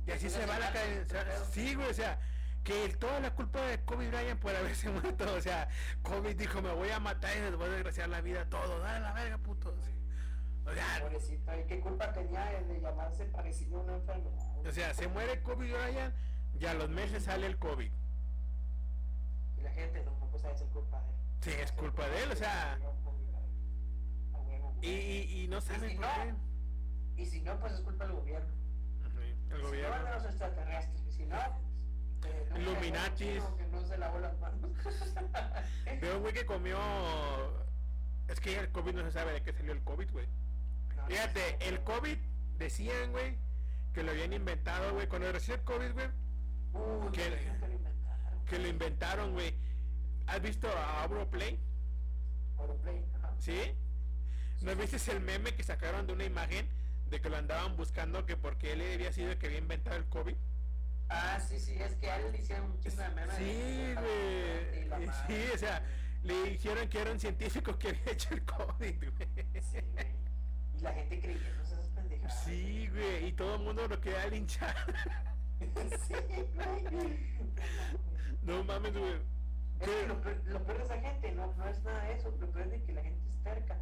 Y 0.05 0.12
así 0.12 0.29
se 0.29 0.45
va 0.45 0.59
la 0.59 0.71
cadena. 0.71 1.05
Sí, 1.51 1.75
güey, 1.75 1.89
o 1.89 1.93
sea, 1.93 2.19
que 2.63 2.86
el- 2.86 2.97
toda 2.97 3.19
la 3.19 3.33
culpa 3.36 3.62
de 3.62 3.79
Kobe 3.83 4.07
Bryant 4.09 4.39
por 4.39 4.55
haberse 4.55 4.89
muerto. 5.17 5.33
O 5.33 5.41
sea, 5.41 5.67
Kobe 6.01 6.33
dijo, 6.36 6.62
me 6.62 6.71
voy 6.71 6.89
a 6.89 6.99
matar 6.99 7.36
y 7.36 7.41
les 7.41 7.55
voy 7.55 7.67
a 7.67 7.71
desgraciar 7.73 8.09
la 8.09 8.21
vida 8.21 8.41
a 8.43 8.49
todos. 8.49 8.81
Dale 8.81 8.99
la 9.01 9.12
verga, 9.13 9.38
puto. 9.38 9.75
O 10.65 10.73
sea, 10.73 10.99
Pobrecito, 11.01 11.51
¿y 11.59 11.63
qué 11.65 11.79
culpa 11.81 12.13
tenía 12.13 12.45
de, 12.45 12.63
de 12.73 12.79
llamarse 12.79 13.25
parecido 13.25 13.79
a 13.79 13.83
una 13.83 13.95
enfermedad? 13.95 14.65
o 14.65 14.71
sea, 14.71 14.93
se 14.93 15.07
muere 15.09 15.41
Kobe 15.41 15.73
Bryant 15.73 16.15
y 16.57 16.65
a 16.67 16.73
los 16.73 16.89
meses 16.89 17.23
sale 17.25 17.47
el 17.47 17.57
COVID. 17.57 17.91
La 19.63 19.71
gente 19.71 20.04
no, 20.04 20.12
no 20.19 20.28
pues 20.30 20.43
es 20.43 20.62
culpa 20.73 21.02
de 21.02 21.10
él. 21.10 21.15
Sí, 21.41 21.49
es 21.62 21.71
culpa 21.71 22.08
de 22.08 22.23
él, 22.23 22.32
o 22.32 22.36
sea. 22.36 22.78
Y, 24.82 24.89
y, 24.89 25.43
y 25.43 25.47
no 25.47 25.62
saben 25.62 25.89
si 25.91 25.95
por 25.95 26.06
no, 26.06 26.12
qué. 26.13 27.21
Y 27.21 27.26
si 27.26 27.41
no, 27.41 27.60
pues 27.60 27.73
es 27.73 27.82
culpa 27.82 28.06
del 28.06 28.15
gobierno. 28.17 28.49
El 29.04 29.12
Si 29.12 29.49
no, 29.49 29.58
de 29.58 29.63
gobierno. 29.63 30.13
los 30.13 30.26
extraterrestres. 30.26 31.13
Si 31.13 31.26
no, 31.26 31.38
pues, 32.21 32.34
Illuminatis. 32.62 33.43
Que 33.58 33.65
no 33.67 33.86
se 33.86 33.97
lavó 33.97 34.19
las 34.19 34.38
manos. 34.39 34.71
Veo 36.02 36.15
un 36.17 36.21
güey 36.21 36.34
que 36.34 36.45
comió. 36.45 36.78
Es 38.28 38.39
que 38.39 38.58
el 38.58 38.71
COVID 38.71 38.93
no 38.95 39.04
se 39.04 39.12
sabe 39.12 39.34
de 39.34 39.41
qué 39.43 39.54
salió 39.54 39.71
el 39.73 39.84
COVID, 39.84 40.12
güey. 40.12 40.28
No, 40.97 41.06
Fíjate, 41.08 41.58
no, 41.60 41.65
el. 41.65 41.84
COVID 41.84 42.17
decían, 42.58 43.12
güey, 43.12 43.38
que 43.93 44.04
lo 44.04 44.12
habían 44.12 44.34
inventado, 44.34 44.93
güey. 44.93 45.08
Cuando 45.08 45.32
recién 45.32 45.60
el 45.60 45.65
COVID, 45.65 45.93
güey, 45.93 46.08
que- 47.13 47.62
que 48.54 48.60
lo 48.60 48.67
inventaron. 48.67 49.33
güey. 49.33 49.56
¿Has 50.27 50.39
visto 50.41 50.67
a 50.69 51.04
Auroplay? 51.04 51.60
Auroplay, 52.58 53.04
ajá. 53.15 53.33
¿Sí? 53.39 53.73
¿No 54.62 54.75
viste 54.75 55.12
el 55.12 55.21
meme 55.21 55.56
que 55.56 55.63
sacaron 55.63 56.06
de 56.06 56.13
una 56.13 56.23
imagen 56.23 56.67
de 57.10 57.19
que 57.19 57.29
lo 57.29 57.37
andaban 57.37 57.75
buscando 57.75 58.25
que 58.27 58.37
porque 58.37 58.73
él 58.73 58.81
había 58.93 59.12
sido 59.12 59.31
el 59.31 59.37
que 59.39 59.47
había 59.47 59.58
inventado 59.58 59.97
el 59.97 60.06
COVID? 60.06 60.35
Ah, 61.10 61.39
sí, 61.39 61.60
sí, 61.60 61.73
es 61.73 61.95
que 61.95 62.12
a 62.12 62.19
él 62.19 62.31
le 62.31 62.37
hicieron 62.37 62.71
un 62.71 62.79
chingo 62.79 63.01
de 63.01 63.10
memes. 63.10 63.35
Sí, 63.37 63.93
güey. 63.95 65.10
Sí, 65.27 65.51
o 65.54 65.58
sea, 65.58 65.81
le 66.21 66.43
dijeron 66.51 66.87
que 66.87 67.01
era 67.01 67.12
un 67.12 67.19
científico 67.19 67.77
que 67.79 67.89
había 67.89 68.12
hecho 68.12 68.35
el 68.35 68.45
COVID, 68.45 68.99
güey. 68.99 69.62
Sí, 69.62 69.79
güey. 69.93 70.08
Y 70.77 70.81
la 70.81 70.93
gente 70.93 71.19
creyendo 71.19 71.63
esas 71.63 71.87
pendejadas. 71.89 72.43
Sí, 72.45 72.87
güey, 72.89 73.27
y 73.27 73.33
todo 73.33 73.56
el 73.56 73.62
mundo 73.62 73.87
lo 73.87 73.99
quería 73.99 74.27
linchar. 74.27 74.75
sí, 76.08 76.13
güey. 76.54 77.33
No 78.46 78.63
mames, 78.63 78.94
güey. 78.98 79.13
Es 79.79 79.89
que 79.89 80.08
lo 80.08 80.21
peor, 80.21 80.41
lo 80.46 80.63
peor 80.63 80.77
de 80.77 80.83
esa 80.83 81.00
gente 81.00 81.31
no, 81.33 81.54
no 81.56 81.67
es 81.67 81.81
nada 81.83 82.04
de 82.06 82.13
eso, 82.13 82.31
lo 82.39 82.50
peor 82.52 82.65
es 82.65 82.71
de 82.71 82.83
que 82.83 82.94
la 82.94 83.02
gente 83.02 83.29
es 83.29 83.37
terca. 83.44 83.77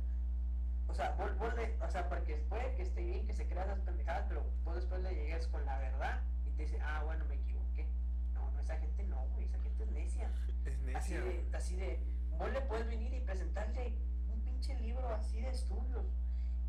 O 0.88 0.94
sea, 0.94 1.12
vos, 1.12 1.38
vos 1.38 1.54
le- 1.56 1.78
o 1.82 1.90
sea, 1.90 2.10
porque 2.10 2.36
puede 2.50 2.76
que 2.76 2.82
esté 2.84 3.04
bien 3.04 3.26
que 3.28 3.34
se 3.34 3.48
crean 3.48 3.68
las 3.68 3.80
pendejadas, 3.80 4.26
pero 4.28 4.44
vos 4.64 4.76
después 4.76 5.02
le 5.04 5.14
llegues 5.14 5.48
con 5.48 5.66
la 5.66 5.78
verdad 5.78 6.22
y 6.46 6.62
dice, 6.62 6.80
ah, 6.82 7.02
bueno, 7.06 7.24
me 7.26 7.36
equivoqué. 7.36 7.88
No, 8.34 8.50
no, 8.52 8.60
esa 8.60 8.78
gente 8.78 9.04
no, 9.06 9.22
güey, 9.34 9.46
esa 9.46 9.60
gente 9.60 9.84
es 9.84 9.92
necia. 9.92 10.32
Es 10.66 10.74
Así 10.96 11.14
necia, 11.14 11.22
güey. 11.22 11.44
de, 11.50 11.58
así 11.58 11.76
de, 11.76 12.00
vos 12.38 12.52
le 12.52 12.62
puedes 12.62 12.88
venir 12.88 13.14
y 13.14 13.20
presentarle 13.22 13.94
un 14.34 14.42
pinche 14.42 14.78
libro 14.80 15.08
así 15.10 15.40
de 15.42 15.50
estudios 15.50 16.06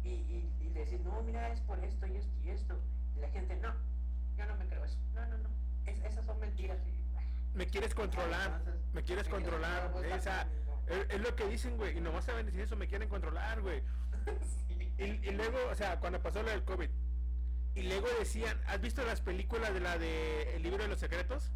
y, 0.05 0.09
y, 0.11 0.53
y 0.61 0.69
decís, 0.71 1.01
no, 1.01 1.21
mira, 1.23 1.49
es 1.51 1.61
por 1.61 1.83
esto 1.85 2.07
y 2.07 2.17
esto 2.17 2.33
y 2.45 2.51
esto. 2.51 2.79
Y 3.17 3.21
la 3.21 3.29
gente, 3.29 3.57
no, 3.57 3.73
yo 4.37 4.47
no 4.47 4.57
me 4.57 4.67
creo 4.67 4.85
eso. 4.85 4.99
No, 5.15 5.27
no, 5.27 5.39
no, 5.39 5.49
es- 5.87 6.03
esas 6.05 6.25
son 6.25 6.39
mentiras. 6.41 6.79
Y, 6.87 7.02
Me 7.55 7.67
quieres 7.67 7.95
controlar, 7.95 8.63
me 8.93 9.03
quieres 9.03 9.29
controlar. 9.29 9.93
Esa, 10.07 10.47
pues, 10.87 10.99
es, 11.01 11.15
es 11.15 11.21
lo 11.21 11.35
que 11.37 11.47
dicen, 11.47 11.77
güey. 11.77 11.97
Y 11.99 12.01
nomás 12.01 12.25
saben 12.25 12.47
decir 12.47 12.61
eso, 12.63 12.77
me 12.77 12.87
quieren 12.89 13.09
controlar, 13.09 13.61
güey. 13.61 13.83
Y, 14.99 15.05
y 15.05 15.31
luego, 15.33 15.57
o 15.71 15.75
sea, 15.75 15.99
cuando 15.99 16.23
pasó 16.23 16.43
lo 16.43 16.51
del 16.51 16.63
COVID. 16.65 16.89
Y 17.75 17.83
luego 17.83 18.07
decían, 18.21 18.61
¿has 18.67 18.81
visto 18.81 19.03
las 19.05 19.21
películas 19.21 19.73
de 19.75 19.81
la 19.81 19.99
de 19.99 20.55
El 20.55 20.63
libro 20.63 20.83
de 20.83 20.89
los 20.89 21.01
secretos? 21.01 21.51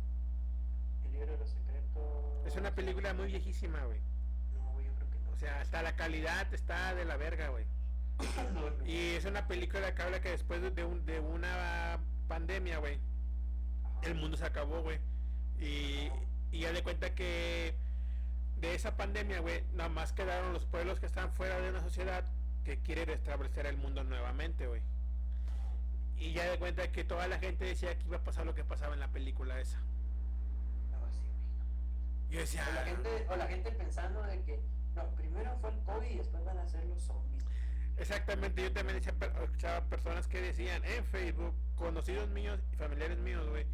El 1.05 1.12
libro 1.12 1.32
de 1.32 1.38
los 1.38 1.51
secretos. 1.51 2.03
Es 2.47 2.57
una 2.57 2.74
película 2.74 3.12
muy 3.12 3.26
viejísima, 3.26 3.84
güey. 3.84 4.01
No, 4.55 4.72
güey, 4.72 4.86
yo 4.86 4.92
creo 4.94 5.11
que 5.11 5.18
no. 5.20 5.30
O 5.30 5.36
sea, 5.36 5.61
hasta 5.61 5.82
la 5.82 5.94
calidad 5.94 6.53
está 6.53 6.94
de 6.94 7.05
la 7.05 7.16
verga, 7.16 7.49
güey. 7.49 7.66
Y 8.86 9.14
es 9.16 9.24
una 9.26 9.47
película 9.47 9.94
que 9.94 10.03
habla 10.03 10.20
que 10.20 10.30
después 10.30 10.61
de, 10.74 10.84
un- 10.84 11.05
de 11.07 11.20
una 11.20 12.01
pandemia, 12.26 12.78
güey, 12.78 12.99
el 14.03 14.14
mundo 14.16 14.36
se 14.38 14.47
acabó, 14.47 14.80
güey. 14.82 14.99
Y, 15.61 16.11
y 16.52 16.61
ya 16.61 16.72
de 16.72 16.82
cuenta 16.82 17.14
que 17.14 17.74
de 18.61 18.74
esa 18.74 18.96
pandemia, 18.96 19.40
güey, 19.40 19.62
nada 19.74 19.88
más 19.90 20.12
quedaron 20.12 20.52
los 20.52 20.64
pueblos 20.66 21.00
que 21.00 21.07
están 21.07 21.32
fuera 21.32 21.61
de 21.61 21.70
una 21.70 21.80
sociedad 21.82 22.24
que 22.64 22.78
quiere 22.80 23.04
restablecer 23.04 23.66
el 23.66 23.76
mundo 23.76 24.02
nuevamente, 24.04 24.66
güey. 24.66 24.82
Y 26.16 26.32
ya 26.32 26.44
de 26.50 26.59
cuenta 26.59 26.90
que 26.90 27.04
toda 27.04 27.28
la 27.28 27.38
gente 27.38 27.64
decía 27.66 27.96
que 27.98 28.04
iba 28.07 28.16
a 28.16 28.24
pasar 28.24 28.46
lo 28.46 28.54
que 28.54 28.64
pasaba 28.64 28.94
en 28.94 29.00
la 29.00 29.09
película 29.12 29.61
esa. 29.61 29.78
No, 30.90 31.11
sí, 31.12 31.28
no. 31.59 32.30
Yo 32.30 32.40
decía, 32.40 32.64
O 32.68 32.72
la, 32.72 32.84
gente, 32.84 33.26
o 33.28 33.36
la 33.36 33.46
gente 33.46 33.70
pensando 33.72 34.22
de 34.22 34.42
que, 34.42 34.61
no, 34.94 35.07
primero 35.11 35.57
fue 35.61 35.70
el 35.70 35.78
COVID 35.80 36.07
y 36.09 36.16
después 36.18 36.44
van 36.44 36.59
a 36.59 36.66
ser 36.66 36.84
los 36.86 37.02
zombies. 37.02 37.44
exactamente, 37.96 38.62
yo 38.62 38.72
también 38.72 38.98
decía, 38.98 39.14
escuchaba 39.42 39.84
personas 39.86 40.26
que 40.26 40.40
decían 40.40 40.82
en 40.84 41.04
Facebook, 41.04 41.54
conocidos 41.76 42.28
míos 42.30 42.59
y 42.72 42.76
familiares 42.76 43.18
míos, 43.18 43.46
güey, 43.48 43.66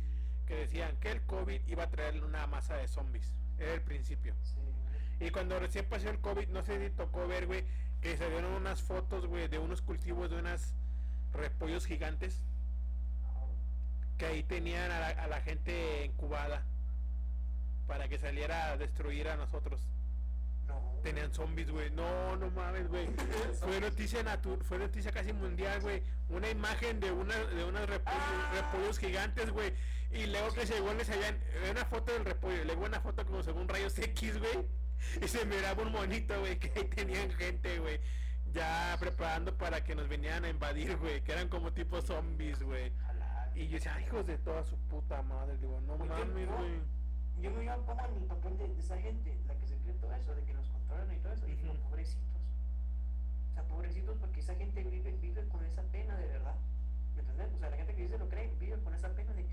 que 0.47 0.55
decían 0.57 0.97
que 0.99 1.11
el 1.13 1.23
COVID 1.23 1.61
iba 1.69 1.85
a 1.85 1.91
traer 1.91 2.23
una 2.23 2.47
masa 2.47 2.77
de 2.77 2.89
zombies. 2.89 3.33
Era 3.59 3.75
el 3.75 3.83
principio. 3.83 4.35
Sí. 4.43 5.25
Y 5.27 5.31
cuando 5.31 5.59
recién 5.59 5.85
pasó 5.87 6.11
el 6.11 6.19
COVID, 6.19 6.49
no 6.49 6.63
sé 6.63 6.83
si 6.83 6.91
tocó 6.95 7.27
ver, 7.29 7.47
güey, 7.47 7.65
que 8.01 8.17
se 8.17 8.29
dieron 8.29 8.53
unas 8.55 8.83
fotos, 8.83 9.27
güey, 9.27 9.47
de 9.49 9.59
unos 9.59 9.81
cultivos 9.83 10.31
de 10.31 10.37
unas 10.39 10.75
repollos 11.33 11.87
gigantes 11.87 12.43
que 14.19 14.27
ahí 14.27 14.43
tenían 14.43 14.91
a 14.91 15.01
la, 15.01 15.09
a 15.09 15.27
la 15.27 15.41
gente 15.41 16.05
incubada 16.05 16.63
para 17.87 18.09
que 18.09 18.19
saliera 18.19 18.73
a 18.73 18.77
destruir 18.77 19.29
a 19.29 19.37
nosotros. 19.37 19.81
No. 20.67 20.81
Tenían 21.03 21.33
zombies, 21.33 21.71
güey. 21.71 21.91
No, 21.91 22.37
no 22.37 22.51
mames, 22.51 22.89
güey. 22.89 23.07
Fue 23.61 23.81
noticia 23.81 24.23
natu- 24.23 24.63
fue 24.63 24.79
noticia 24.79 25.11
casi 25.13 25.33
mundial, 25.33 25.81
güey. 25.81 26.03
Una 26.29 26.49
imagen 26.49 27.01
de 27.01 27.11
una 27.11 27.35
de 27.37 27.65
unos 27.65 27.89
repollos, 27.89 28.23
Ah. 28.23 28.53
repollos 28.55 28.99
gigantes, 28.99 29.51
güey. 29.51 29.73
Y 30.13 30.27
luego 30.27 30.53
que 30.53 30.67
según 30.67 30.99
les 30.99 31.09
habían 31.09 31.39
una 31.71 31.85
foto 31.87 32.13
del 32.13 32.25
repollo, 32.25 32.65
luego 32.65 32.85
una 32.85 33.01
foto 33.01 33.25
como 33.25 33.43
según 33.43 33.67
rayos 33.69 33.99
X, 33.99 34.39
güey. 34.39 34.67
Y 35.23 35.27
se 35.29 35.45
miraba 35.47 35.83
un 35.83 35.93
monito, 35.93 36.39
güey, 36.41 36.59
que 36.59 36.71
ahí 36.79 36.85
tenían 36.89 37.31
gente, 37.33 37.79
güey. 37.79 37.99
Ya 38.53 38.97
preparando 39.01 39.57
para 39.57 39.83
que 39.83 39.95
nos 39.95 40.09
vinieran 40.09 40.45
a 40.45 40.49
invadir, 40.51 40.97
güey. 40.99 41.23
Que 41.23 41.33
eran 41.33 41.49
como 41.49 41.73
tipo 41.73 42.01
zombies, 42.03 42.63
güey. 42.63 42.93
Y 43.55 43.67
yo 43.69 43.75
decía, 43.77 43.95
"Ay, 43.95 44.05
hijos 44.05 44.27
de 44.27 44.39
toda 44.39 44.63
su 44.65 44.77
puta 44.89 45.23
madre. 45.23 45.57
Digo, 45.59 45.81
no 45.81 45.97
yo- 45.99 46.05
mames, 46.05 46.49
güey. 46.49 46.81
Yo 47.41 47.51
me 47.51 47.65
yo 47.65 47.85
pongo 47.85 48.05
en 48.07 48.17
el 48.17 48.25
papel 48.25 48.59
de, 48.59 48.69
de 48.69 48.81
esa 48.81 48.97
gente, 48.99 49.37
la 49.49 49.55
que 49.57 49.67
se 49.67 49.77
cree 49.79 49.95
todo 49.95 50.13
eso, 50.15 50.35
de 50.35 50.45
que 50.45 50.53
nos 50.55 50.69
controlan 50.69 51.13
y 51.13 51.19
todo 51.19 51.33
eso, 51.33 51.49
y 51.49 51.57
digo, 51.57 51.73
Ujú. 51.73 51.81
pobrecitos. 51.89 52.41
O 53.51 53.55
sea, 53.55 53.63
pobrecitos 53.65 54.17
porque 54.19 54.41
esa 54.41 54.55
gente 54.55 54.85
vive, 54.85 55.13
vive 55.21 55.49
con 55.49 55.65
esa 55.65 55.83
pena 55.83 56.17
de 56.17 56.27
verdad. 56.29 56.55
¿Me 57.17 57.21
entiendes? 57.23 57.49
O 57.55 57.59
sea, 57.59 57.71
la 57.71 57.77
gente 57.77 57.95
que 57.95 58.03
dice 58.03 58.19
lo 58.19 58.29
cree, 58.29 58.51
vive 58.61 58.79
con 58.83 58.95
esa 58.95 59.09
pena 59.15 59.33
de, 59.33 59.45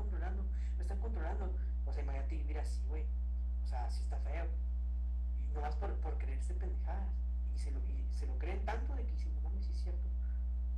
controlando, 0.00 0.44
me 0.76 0.82
están 0.82 0.98
controlando. 0.98 1.52
O 1.86 1.92
sea, 1.92 2.02
imagínate 2.02 2.36
vivir 2.36 2.58
así, 2.58 2.80
güey. 2.88 3.04
O 3.64 3.66
sea, 3.66 3.86
así 3.86 4.02
está 4.02 4.18
feo. 4.20 4.46
Y 5.44 5.54
no 5.54 5.60
más 5.60 5.76
por, 5.76 5.92
por 5.96 6.16
creerse 6.18 6.54
pendejadas. 6.54 7.08
Y 7.54 7.58
se, 7.58 7.70
lo, 7.70 7.78
y 7.80 8.06
se 8.12 8.26
lo 8.26 8.38
creen 8.38 8.64
tanto 8.64 8.94
de 8.94 9.04
que 9.04 9.12
dicen, 9.12 9.34
no 9.34 9.40
mames, 9.42 9.64
sí 9.66 9.72
es 9.72 9.82
cierto. 9.82 10.08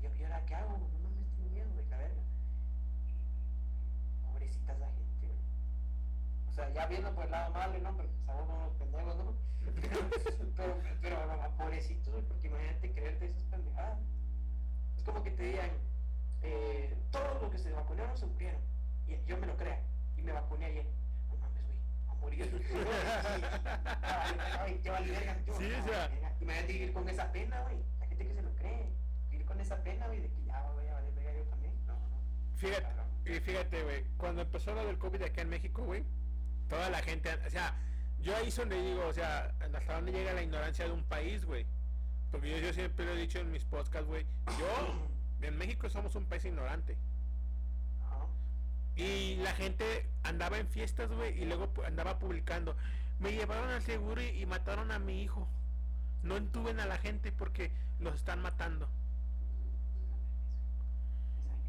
¿Y 0.03 0.25
ahora 0.25 0.45
qué 0.47 0.55
hago? 0.55 0.73
No 0.73 0.99
mames, 1.09 1.29
tengo 1.37 1.51
miedo 1.51 1.69
de 1.77 1.85
la 1.87 1.99
verga. 1.99 2.23
Y 3.09 4.27
pobrecitas 4.27 4.79
la 4.79 4.87
gente, 4.87 5.27
güey. 5.27 5.39
O 6.49 6.53
sea, 6.53 6.71
ya 6.73 6.87
viendo 6.87 7.15
por 7.15 7.25
el 7.25 7.31
lado 7.31 7.53
malo, 7.53 7.79
¿no? 7.79 7.97
Porque 7.97 8.13
sabemos 8.27 8.59
unos 8.59 8.75
pendejos, 8.75 9.17
¿no? 9.17 9.35
pero, 10.57 10.77
pero, 11.01 11.27
no, 11.27 11.57
pobrecitos, 11.57 12.13
güey, 12.13 12.25
porque 12.25 12.49
imagínate 12.49 12.93
creerte 12.93 13.27
esas 13.27 13.45
pendejadas. 13.45 13.99
Es 14.97 15.03
como 15.05 15.23
que 15.23 15.31
te 15.31 15.43
digan, 15.45 15.71
eh, 16.43 16.97
todos 17.11 17.43
los 17.43 17.51
que 17.53 17.59
se 17.59 17.73
vacunaron 17.73 18.17
se 18.17 18.27
murieron. 18.27 18.61
Y 19.07 19.17
yo 19.27 19.37
me 19.39 19.47
lo 19.47 19.57
crea. 19.57 19.81
Y 20.17 20.23
me 20.23 20.33
vacuné 20.33 20.67
ayer. 20.67 20.87
No 21.29 21.37
mames, 21.37 21.63
güey, 21.65 21.77
a 22.09 22.15
morir. 22.15 22.43
Qué 24.83 24.91
vale 24.91 25.11
verga, 25.13 25.37
Sí, 25.45 25.51
no, 25.69 25.77
o 25.79 25.89
sea. 25.89 26.09
verga. 26.09 26.33
Imagínate 26.41 26.73
vivir 26.73 26.93
con 26.93 27.09
esa 27.09 27.33
pena, 27.33 27.61
güey. 27.63 27.77
La 28.01 28.07
gente 28.07 28.27
que 28.27 28.35
se 28.35 28.43
lo 28.43 28.55
cree. 28.57 28.91
Vivir 29.31 29.47
con 29.47 29.61
esa 29.61 29.83
pena, 29.83 30.07
güey, 30.07 30.21
de 30.21 30.29
que 30.31 30.45
ya 30.45 30.61
voy 30.73 30.87
a 30.89 30.95
valer 30.95 31.13
verga 31.15 31.33
yo 31.33 31.45
también. 31.45 31.73
No, 31.87 31.95
no. 31.95 32.21
Fíjate, 32.57 32.87
y 33.25 33.41
fíjate, 33.41 33.83
güey, 33.83 34.05
cuando 34.17 34.43
empezó 34.43 34.75
lo 34.75 34.85
del 34.85 34.99
COVID 34.99 35.23
acá 35.23 35.43
en 35.43 35.49
México, 35.51 35.85
güey, 35.85 36.05
toda 36.69 36.91
la 36.91 37.01
gente, 37.03 37.31
o 37.47 37.51
sea, 37.51 37.77
yo 38.19 38.37
ahí 38.37 38.49
es 38.49 38.57
donde 38.57 38.81
digo, 38.83 39.07
o 39.07 39.13
sea, 39.13 39.55
hasta 39.61 39.95
dónde 39.95 40.13
llega 40.13 40.33
la 40.33 40.43
ignorancia 40.43 40.87
de 40.87 40.93
un 40.93 41.05
país, 41.05 41.45
güey. 41.45 41.67
Porque 42.31 42.51
yo, 42.51 42.59
yo 42.59 42.73
siempre 42.73 43.05
lo 43.05 43.13
he 43.13 43.17
dicho 43.17 43.39
en 43.39 43.53
mis 43.53 43.65
podcasts, 43.65 44.09
güey, 44.09 44.27
yo, 44.59 45.47
en 45.47 45.57
México 45.57 45.89
somos 45.89 46.15
un 46.17 46.27
país 46.27 46.45
ignorante. 46.45 46.97
Y 48.97 49.37
la 49.37 49.55
gente 49.55 50.11
andaba 50.23 50.59
en 50.59 50.69
fiestas, 50.69 51.11
güey, 51.11 51.41
y 51.43 51.47
luego 51.47 51.73
andaba 51.87 52.19
publicando, 52.19 52.77
me 53.21 53.33
llevaron 53.33 53.71
al 53.71 53.83
seguro 53.83 54.21
y, 54.23 54.27
y 54.43 54.47
mataron 54.47 54.91
a 54.93 54.99
mi 54.99 55.23
hijo. 55.23 55.49
No 56.23 56.37
entuben 56.37 56.79
a 56.81 56.87
la 56.87 56.99
gente 56.99 57.33
porque 57.33 57.73
los 57.99 58.15
están 58.17 58.41
matando. 58.43 58.89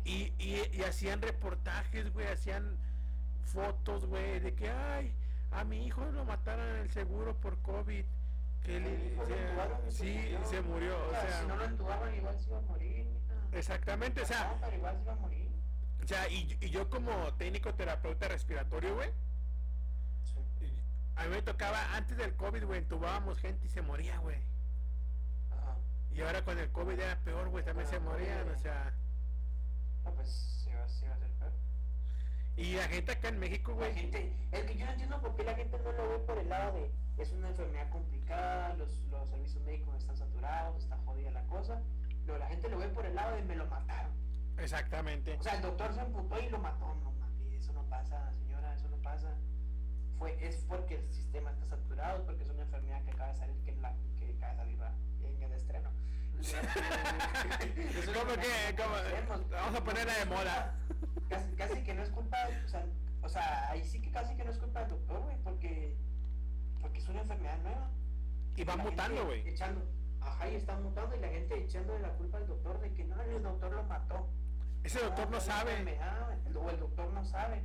Y, 0.05 0.33
y, 0.37 0.61
y 0.73 0.83
hacían 0.83 1.21
reportajes, 1.21 2.11
güey, 2.13 2.27
hacían 2.27 2.77
fotos, 3.45 4.05
güey, 4.05 4.39
de 4.39 4.53
que, 4.55 4.69
ay, 4.69 5.15
a 5.51 5.63
mi 5.63 5.85
hijo 5.85 6.05
lo 6.11 6.25
mataron 6.25 6.67
en 6.69 6.75
el 6.77 6.91
seguro 6.91 7.39
por 7.39 7.61
COVID. 7.61 8.05
Que 8.61 8.79
le, 8.79 9.21
se 9.25 9.91
sí, 9.91 10.05
murió. 10.05 10.45
se 10.45 10.61
murió, 10.61 11.09
o 11.09 11.15
sea, 11.15 11.31
si 11.41 11.45
no 11.45 11.55
lo 11.57 11.65
entubaban 11.65 12.15
igual 12.15 12.39
se 12.39 12.49
iba 12.49 12.59
a 12.59 12.61
morir. 12.61 13.07
exactamente, 13.51 14.21
o 14.21 14.25
sea, 14.25 14.45
No, 14.45 14.59
pero 14.61 14.75
igual 14.77 14.95
se 14.97 15.03
iba 15.03 15.13
a 15.13 15.15
morir. 15.17 15.52
O 16.03 16.07
sea, 16.07 16.27
y, 16.29 16.57
y 16.61 16.69
yo 16.69 16.89
como 16.89 17.33
técnico 17.35 17.73
terapeuta 17.75 18.27
respiratorio, 18.27 18.95
güey, 18.95 19.09
a 21.15 21.23
mí 21.25 21.29
me 21.29 21.41
tocaba, 21.41 21.95
antes 21.95 22.17
del 22.17 22.35
COVID, 22.35 22.65
güey, 22.65 22.79
entubábamos 22.79 23.39
gente 23.39 23.65
y 23.67 23.69
se 23.69 23.81
moría, 23.81 24.17
güey. 24.19 24.37
Ajá. 25.51 25.77
Y 26.11 26.21
ahora 26.21 26.43
con 26.43 26.57
el 26.59 26.71
COVID 26.71 26.99
era 26.99 27.19
peor, 27.23 27.49
güey, 27.49 27.63
también 27.63 27.87
se 27.87 27.95
el 27.97 28.01
morían, 28.01 28.49
o 28.49 28.57
sea, 28.57 28.93
No, 30.03 30.13
pues 30.15 30.29
se 30.29 30.75
va, 30.75 30.87
se 30.87 31.07
va 31.07 31.13
a 31.13 31.15
hacer 31.17 31.29
peor. 31.39 31.53
y 32.55 32.75
la 32.75 32.87
gente 32.87 33.11
acá 33.11 33.29
en 33.29 33.39
México, 33.39 33.73
La 33.77 33.77
güey, 33.77 33.93
gente, 33.93 34.33
es 34.51 34.65
que 34.65 34.77
yo 34.77 34.85
no 34.85 34.91
entiendo 34.91 35.21
por 35.21 35.35
qué 35.35 35.43
la 35.43 35.55
gente 35.55 35.77
no 35.79 35.91
lo 35.91 36.09
ve 36.09 36.19
por 36.19 36.37
el 36.37 36.49
lado 36.49 36.73
de 36.73 36.91
es 37.17 37.31
una 37.31 37.49
enfermedad 37.49 37.89
complicada, 37.89 38.73
los, 38.75 38.89
los 39.11 39.29
servicios 39.29 39.63
médicos 39.63 39.95
están 39.97 40.17
saturados, 40.17 40.83
está 40.83 40.97
jodida 41.05 41.31
la 41.31 41.43
cosa. 41.45 41.79
No, 42.25 42.37
la 42.37 42.47
gente 42.47 42.69
lo 42.69 42.77
ve 42.79 42.87
por 42.89 43.05
el 43.05 43.15
lado 43.15 43.35
de 43.35 43.43
me 43.43 43.55
lo 43.55 43.65
mataron. 43.67 44.11
Exactamente. 44.57 45.37
O 45.39 45.43
sea, 45.43 45.55
el 45.55 45.61
doctor 45.61 45.93
se 45.93 46.01
emputó 46.01 46.39
y 46.39 46.49
lo 46.49 46.59
mató. 46.59 46.95
No 47.03 47.11
mames, 47.13 47.53
eso 47.53 47.73
no 47.73 47.83
pasa, 47.83 48.31
señora, 48.33 48.73
eso 48.73 48.87
no 48.89 48.97
pasa. 48.97 49.35
Fue, 50.17 50.37
es 50.45 50.57
porque 50.67 50.95
el 50.95 51.09
sistema 51.11 51.51
está 51.51 51.65
saturado, 51.65 52.25
porque 52.25 52.43
es 52.43 52.49
una 52.49 52.63
enfermedad 52.63 53.03
que 53.03 53.11
acaba 53.11 53.31
de 53.31 53.37
salir, 53.37 53.55
que, 53.63 53.71
la, 53.73 53.93
que 54.19 54.33
acaba 54.37 54.53
de 54.53 54.57
salir 54.57 54.79
en 55.23 55.43
el 55.43 55.51
estreno. 55.53 55.89
¿Cómo 58.13 58.33
que? 58.33 58.75
Vamos 59.51 59.75
a 59.75 59.83
ponerla 59.83 60.13
de 60.13 60.25
moda. 60.25 60.75
Casi, 61.29 61.55
casi 61.55 61.83
que 61.83 61.93
no 61.93 62.03
es 62.03 62.09
culpa, 62.09 62.37
o 62.65 62.67
sea, 62.67 62.85
o 63.21 63.29
sea, 63.29 63.71
ahí 63.71 63.83
sí 63.85 64.01
que 64.01 64.11
casi 64.11 64.35
que 64.35 64.43
no 64.43 64.51
es 64.51 64.57
culpa 64.57 64.81
del 64.81 64.89
doctor, 64.89 65.21
güey, 65.23 65.37
porque, 65.43 65.95
porque 66.81 66.99
es 66.99 67.07
una 67.07 67.21
enfermedad 67.21 67.57
nueva. 67.63 67.89
Y 68.55 68.63
va 68.63 68.75
mutando, 68.75 69.25
güey. 69.25 69.47
Echando, 69.47 69.81
ajá, 70.21 70.49
y 70.49 70.55
está 70.55 70.75
mutando 70.77 71.15
y 71.15 71.19
la 71.19 71.29
gente 71.29 71.63
echándole 71.63 72.01
la 72.01 72.09
culpa 72.09 72.37
al 72.37 72.47
doctor 72.47 72.79
de 72.81 72.93
que 72.93 73.05
no, 73.05 73.21
el 73.21 73.41
doctor 73.41 73.71
lo 73.71 73.83
mató. 73.83 74.27
Ese 74.83 74.99
doctor 74.99 75.29
no 75.31 75.39
sabe. 75.39 75.71
el- 75.81 76.57
O 76.57 76.69
el 76.69 76.79
doctor 76.79 77.11
no 77.13 77.23
sabe. 77.25 77.61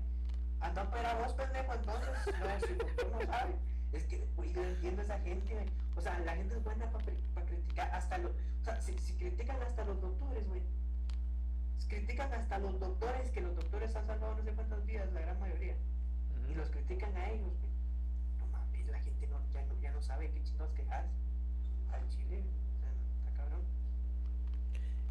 Anda, 0.60 0.90
pero 0.90 1.18
vos, 1.22 1.32
pendejo, 1.34 1.72
entonces. 1.74 2.10
No, 2.40 2.60
si 2.66 2.72
el 2.72 2.78
doctor 2.78 3.10
no 3.12 3.20
sabe. 3.32 3.54
Es 3.92 4.04
que, 4.04 4.26
güey, 4.36 4.52
yo 4.52 4.62
no 4.62 4.68
entiendo 4.68 5.00
a 5.02 5.04
esa 5.04 5.18
gente. 5.20 5.66
O 5.96 6.00
sea, 6.00 6.18
la 6.20 6.34
gente 6.36 6.54
es 6.54 6.62
buena 6.64 6.90
para 6.90 7.04
criticar 7.46 7.90
hasta 7.92 8.18
los. 8.18 8.32
O 8.32 8.64
sea, 8.64 8.80
si, 8.80 8.98
si 8.98 9.14
critican 9.14 9.60
hasta 9.62 9.84
los 9.84 10.00
doctores, 10.00 10.46
güey. 10.48 10.62
critican 11.88 12.32
hasta 12.34 12.58
los 12.58 12.78
doctores, 12.78 13.30
que 13.30 13.40
los 13.40 13.56
doctores 13.56 13.96
han 13.96 14.04
salvado 14.06 14.34
no 14.34 14.42
sé 14.42 14.52
cuántas 14.52 14.84
vidas, 14.84 15.10
la 15.12 15.20
gran 15.20 15.40
mayoría. 15.40 15.74
Y 16.48 16.54
los 16.54 16.68
critican 16.70 17.16
a 17.16 17.30
ellos, 17.30 17.48
güey. 17.60 17.72
No 18.38 18.46
mames, 18.48 18.86
la 18.88 18.98
gente 19.00 19.26
no, 19.28 19.40
ya, 19.52 19.62
no, 19.64 19.80
ya 19.80 19.90
no 19.92 20.02
sabe 20.02 20.30
qué 20.30 20.42
chingados 20.42 20.72
quejar 20.74 21.06
al 21.92 22.08
chile. 22.10 22.42
O 22.76 22.80
sea, 22.80 22.90
está 23.30 23.36
cabrón. 23.42 23.60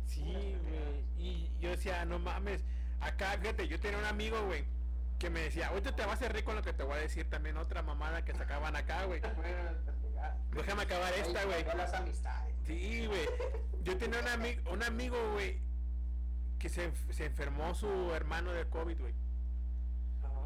Sí, 0.08 0.24
güey. 0.24 1.06
Y 1.18 1.52
yo 1.60 1.70
decía, 1.70 2.06
no 2.06 2.20
mames. 2.20 2.64
Acá, 3.00 3.38
fíjate, 3.40 3.68
yo 3.68 3.80
tenía 3.80 4.00
un 4.00 4.06
amigo, 4.06 4.42
güey, 4.46 4.66
que 5.20 5.30
me 5.30 5.42
decía, 5.42 5.68
ahorita 5.68 5.96
te 5.96 6.02
vas 6.04 6.12
a 6.12 6.14
hacer 6.14 6.34
rico 6.34 6.54
lo 6.54 6.64
que 6.64 6.74
te 6.74 6.84
voy 6.84 6.96
a 6.96 7.02
decir 7.02 7.30
también 7.30 7.58
otra 7.58 7.84
mamada 7.84 8.26
que 8.26 8.34
sacaban 8.34 8.76
acá, 8.76 9.06
güey. 9.06 9.22
Déjame 10.52 10.84
acabar 10.84 11.14
esta, 11.14 11.44
güey. 11.46 11.64
Sí, 12.66 13.06
güey. 13.06 13.28
Yo 13.84 13.98
tenía 13.98 14.20
un, 14.20 14.28
ami 14.28 14.58
un 14.72 14.84
amigo, 14.84 15.18
güey, 15.34 15.60
que 16.58 16.70
se, 16.70 16.92
se 17.12 17.26
enfermó 17.26 17.76
su 17.76 18.14
hermano 18.14 18.52
de 18.52 18.68
COVID, 18.68 19.00
güey. 19.00 19.14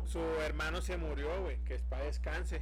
Su 0.05 0.19
hermano 0.41 0.81
se 0.81 0.97
murió, 0.97 1.41
güey, 1.41 1.57
que 1.63 1.75
es 1.75 1.83
para 1.83 2.03
descanse. 2.03 2.61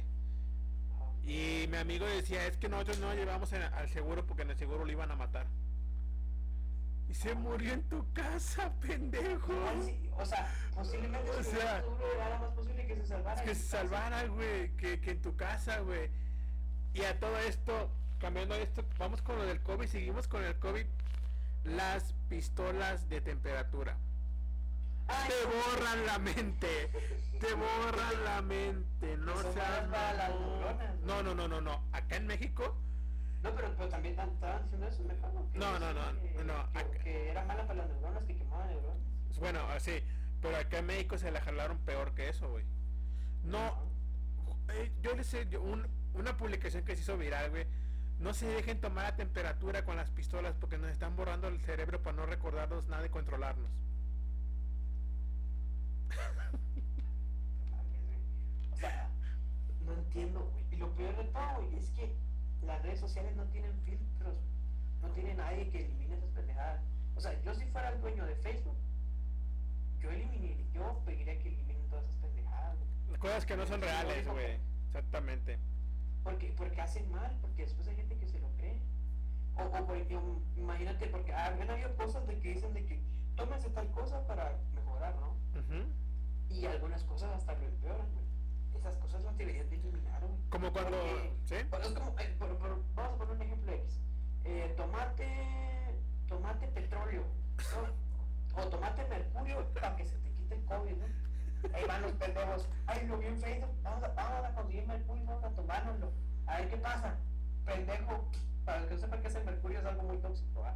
Y 1.24 1.66
mi 1.68 1.76
amigo 1.76 2.06
decía, 2.06 2.46
es 2.46 2.56
que 2.56 2.68
nosotros 2.68 2.98
no 2.98 3.12
llevamos 3.14 3.52
al 3.52 3.88
seguro 3.88 4.24
porque 4.26 4.42
en 4.42 4.50
el 4.50 4.56
seguro 4.56 4.84
lo 4.84 4.92
iban 4.92 5.10
a 5.10 5.16
matar. 5.16 5.46
Y 7.10 7.14
se 7.14 7.34
murió 7.34 7.72
en 7.72 7.82
tu 7.88 8.12
casa, 8.12 8.72
pendejo. 8.80 9.52
Sí, 9.84 10.08
O 10.16 10.24
sea, 10.24 10.48
posiblemente 10.72 11.28
O 11.30 11.42
sea, 11.42 11.82
era 12.24 12.38
más 12.38 12.52
posible 12.52 12.86
que 12.86 12.94
se 12.94 13.04
salvara. 13.06 13.42
que 13.42 13.54
se 13.56 13.66
salvara, 13.66 14.26
güey, 14.28 14.76
que, 14.76 15.00
que 15.00 15.10
en 15.10 15.20
tu 15.20 15.34
casa, 15.34 15.80
güey. 15.80 16.08
Y 16.94 17.02
a 17.02 17.18
todo 17.18 17.36
esto, 17.38 17.90
cambiando 18.20 18.54
esto, 18.54 18.84
vamos 18.96 19.22
con 19.22 19.38
lo 19.38 19.44
del 19.44 19.60
COVID, 19.60 19.88
seguimos 19.88 20.28
con 20.28 20.44
el 20.44 20.56
COVID. 20.60 20.86
Las 21.64 22.12
pistolas 22.28 23.08
de 23.08 23.20
temperatura. 23.20 23.98
Ay, 25.08 25.28
Te 25.30 25.46
borran 25.46 26.06
la 26.06 26.18
mente. 26.20 26.90
Te 27.40 27.54
borran 27.54 28.24
la 28.24 28.40
mente. 28.40 29.16
No 29.16 29.34
seas. 29.52 29.88
No, 31.04 31.24
no, 31.24 31.34
no, 31.34 31.48
no, 31.48 31.60
no. 31.60 31.88
Acá 31.90 32.16
en 32.16 32.28
México, 32.28 32.76
No, 33.42 33.54
pero, 33.54 33.74
pero 33.76 33.88
también 33.88 34.18
estaban 34.18 34.62
diciendo 34.62 34.86
eso 34.86 35.02
mejor, 35.04 35.32
¿no? 35.32 35.46
No, 35.54 35.78
no, 35.78 35.92
no, 35.94 36.20
que- 36.20 36.44
no, 36.44 36.72
Que, 36.72 36.98
que 36.98 37.30
era 37.30 37.44
mala 37.44 37.66
para 37.66 37.80
las 37.80 37.88
neuronas, 37.88 38.24
que 38.24 38.36
quemaban 38.36 38.68
neuronas. 38.68 38.98
bueno, 39.38 39.60
así. 39.70 40.02
Pero 40.42 40.56
acá 40.56 40.78
en 40.78 40.86
México 40.86 41.16
se 41.18 41.30
la 41.30 41.40
jalaron 41.40 41.78
peor 41.78 42.14
que 42.14 42.28
eso, 42.28 42.48
güey. 42.50 42.64
No, 43.44 43.74
eh, 44.68 44.92
yo 45.02 45.14
les 45.14 45.26
sé, 45.26 45.48
yo- 45.48 45.62
un- 45.62 45.86
una 46.14 46.36
publicación 46.36 46.84
que 46.84 46.94
se 46.96 47.02
hizo 47.02 47.16
viral, 47.16 47.50
güey. 47.50 47.66
No 48.18 48.34
se 48.34 48.46
dejen 48.46 48.80
tomar 48.80 49.04
la 49.04 49.16
temperatura 49.16 49.84
con 49.84 49.96
las 49.96 50.10
pistolas 50.10 50.54
porque 50.54 50.76
nos 50.76 50.90
están 50.90 51.16
borrando 51.16 51.48
el 51.48 51.60
cerebro 51.60 52.02
para 52.02 52.16
no 52.16 52.26
recordarnos 52.26 52.86
nada 52.88 53.06
y 53.06 53.08
controlarnos. 53.08 53.70
O 58.72 58.76
sea, 58.76 59.08
no 59.84 59.92
entiendo, 59.92 60.40
güey. 60.52 60.64
Y 60.72 60.76
lo 60.76 60.90
peor 60.94 61.16
de 61.16 61.24
todo, 61.24 61.56
güey, 61.62 61.76
es 61.78 61.90
que 61.90 62.14
las 62.62 62.82
redes 62.82 63.00
sociales 63.00 63.34
no 63.36 63.44
tienen 63.44 63.72
filtros. 63.84 64.34
No 65.02 65.08
tiene 65.10 65.34
nadie 65.34 65.68
que 65.70 65.84
elimine 65.84 66.16
esas 66.16 66.30
pendejadas. 66.30 66.82
O 67.16 67.20
sea, 67.20 67.40
yo 67.42 67.54
si 67.54 67.64
fuera 67.66 67.90
el 67.90 68.00
dueño 68.00 68.24
de 68.26 68.36
Facebook, 68.36 68.76
yo 70.00 70.10
eliminaría, 70.10 70.66
yo 70.72 71.00
pediría 71.04 71.38
que 71.38 71.48
eliminen 71.48 71.88
todas 71.88 72.04
esas 72.04 72.16
pendejadas. 72.16 72.76
Cosas 73.18 73.46
que 73.46 73.56
no 73.56 73.66
son 73.66 73.80
reales, 73.80 74.26
güey. 74.28 74.58
Exactamente. 74.86 75.58
Porque, 76.22 76.52
porque 76.56 76.80
hacen 76.80 77.10
mal, 77.10 77.36
porque 77.40 77.62
después 77.62 77.88
hay 77.88 77.96
gente 77.96 78.16
que 78.16 78.26
se 78.26 78.38
lo 78.40 78.48
cree. 78.56 78.80
O, 79.56 79.62
o 79.64 79.86
porque, 79.86 80.16
um, 80.16 80.42
imagínate, 80.56 81.06
porque 81.06 81.32
ah, 81.32 81.56
han 81.60 81.70
habido 81.70 81.94
cosas 81.96 82.26
de 82.26 82.38
que 82.38 82.54
dicen 82.54 82.72
de 82.74 82.84
que 82.84 83.00
tómense 83.36 83.70
tal 83.70 83.90
cosa 83.92 84.26
para 84.26 84.58
mejorar, 84.74 85.14
¿no? 85.16 85.34
Y 86.48 86.66
algunas 86.66 87.04
cosas 87.04 87.30
hasta 87.34 87.54
lo 87.54 87.66
empeoran, 87.66 88.06
güey. 88.12 88.26
Esas 88.80 88.96
cosas 88.96 89.22
las 89.24 89.36
deberían 89.36 89.68
de 89.68 89.76
eliminar, 89.76 90.20
güey. 90.22 90.40
Como 90.48 90.72
cuando... 90.72 90.90
Porque- 90.98 91.32
¿Sí? 91.44 91.54
Bueno, 91.70 91.86
es 91.86 91.92
como, 91.92 92.18
eh, 92.18 92.36
por- 92.38 92.56
por- 92.58 92.82
vamos 92.94 93.12
a 93.14 93.16
poner 93.18 93.34
un 93.36 93.42
ejemplo 93.42 93.72
X. 93.72 94.00
Eh, 94.44 94.74
tomate, 94.76 95.28
tomate 96.28 96.66
petróleo, 96.68 97.24
¿no? 98.54 98.62
O 98.62 98.66
tomate 98.68 99.06
mercurio 99.08 99.64
para 99.74 99.94
que 99.96 100.06
se 100.06 100.16
te 100.18 100.30
quite 100.32 100.54
el 100.54 100.64
COVID, 100.64 100.96
¿no? 100.96 101.06
Ahí 101.74 101.84
van 101.86 102.02
los 102.02 102.12
pendejos. 102.12 102.68
Ay, 102.86 103.06
lo 103.06 103.18
vi 103.18 103.26
en 103.26 103.38
Facebook. 103.40 103.70
Vamos 103.82 104.02
a, 104.02 104.08
vamos 104.08 104.44
a 104.46 104.54
conseguir 104.54 104.86
mercurio, 104.86 105.24
vamos 105.26 105.44
a 105.44 105.50
tomárnoslo. 105.50 106.12
A 106.46 106.56
ver 106.56 106.68
qué 106.70 106.76
pasa. 106.78 107.14
Pendejo. 107.66 108.24
Para 108.64 108.78
el 108.82 108.88
que 108.88 108.94
no 108.94 109.00
sepa 109.00 109.20
que 109.20 109.28
es 109.28 109.34
el 109.34 109.44
mercurio 109.44 109.78
es 109.80 109.84
algo 109.84 110.02
muy 110.04 110.16
tóxico, 110.18 110.64
¿ah? 110.64 110.74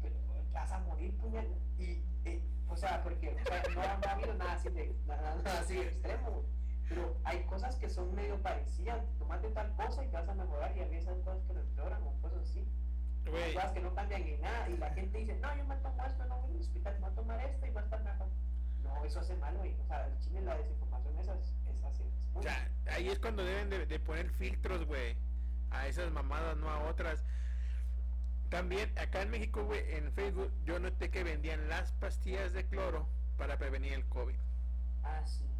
Pero 0.00 0.14
vas 0.52 0.70
a 0.70 0.78
morir, 0.78 1.16
puñal. 1.18 1.46
Y, 1.78 2.02
eh, 2.24 2.40
o 2.68 2.76
sea, 2.76 3.02
porque 3.02 3.30
o 3.30 3.44
sea, 3.48 3.62
no, 3.74 3.74
no 3.98 4.08
ha 4.08 4.12
habido 4.12 4.34
nada 4.34 4.52
así 4.52 4.68
de, 4.70 4.94
nada, 5.06 5.34
nada 5.42 5.60
así 5.60 5.74
de 5.74 5.82
extremo. 5.88 6.44
Pero 6.92 7.16
hay 7.24 7.42
cosas 7.44 7.76
que 7.76 7.88
son 7.88 8.14
medio 8.14 8.36
parecidas. 8.42 9.02
Tomate 9.18 9.48
tal 9.48 9.74
cosa 9.76 10.04
y 10.04 10.08
te 10.08 10.16
vas 10.16 10.28
a 10.28 10.34
mejorar 10.34 10.76
y 10.76 10.80
a 10.80 10.88
veces 10.88 11.08
hay 11.08 11.20
cosas 11.22 11.42
que 11.46 11.54
lo 11.54 11.60
empeoran 11.60 12.02
o 12.02 12.12
cosas 12.20 12.42
así. 12.42 12.68
Cosas 13.54 13.72
que 13.72 13.80
no 13.80 13.94
cambian 13.94 14.22
en 14.22 14.40
nada. 14.42 14.68
Y 14.68 14.76
la 14.76 14.90
gente 14.90 15.18
dice, 15.18 15.34
no, 15.40 15.56
yo 15.56 15.64
me 15.64 15.76
tomo 15.76 16.04
esto, 16.04 16.24
no 16.26 16.40
voy 16.40 16.52
al 16.52 16.60
hospital, 16.60 16.94
me 16.94 17.00
voy 17.00 17.10
a 17.10 17.14
tomar 17.14 17.40
esto 17.40 17.66
y 17.66 17.70
va 17.70 17.80
a 17.80 17.84
estar 17.84 18.04
mejor. 18.04 18.28
No, 18.82 19.04
eso 19.06 19.20
hace 19.20 19.36
mal, 19.36 19.56
güey. 19.56 19.74
O 19.80 19.86
sea, 19.86 20.06
el 20.06 20.18
chile 20.18 20.42
la 20.42 20.56
desinformación 20.56 21.18
esa 21.18 21.34
es, 21.34 21.54
así. 21.88 22.04
o 22.34 22.42
sea, 22.42 22.70
ahí 22.90 23.08
es 23.08 23.18
cuando 23.18 23.42
deben 23.42 23.70
de, 23.70 23.86
de 23.86 23.98
poner 23.98 24.28
filtros, 24.28 24.84
güey. 24.84 25.16
A 25.70 25.86
esas 25.86 26.12
mamadas, 26.12 26.58
no 26.58 26.68
a 26.68 26.90
otras. 26.90 27.24
También 28.50 28.92
acá 28.98 29.22
en 29.22 29.30
México, 29.30 29.64
güey, 29.64 29.80
en 29.94 30.12
Facebook, 30.12 30.52
yo 30.66 30.78
noté 30.78 31.10
que 31.10 31.24
vendían 31.24 31.70
las 31.70 31.92
pastillas 31.92 32.52
de 32.52 32.66
cloro 32.66 33.08
para 33.38 33.56
prevenir 33.56 33.94
el 33.94 34.04
COVID. 34.10 34.36
Ah, 35.04 35.22
sí. 35.24 35.51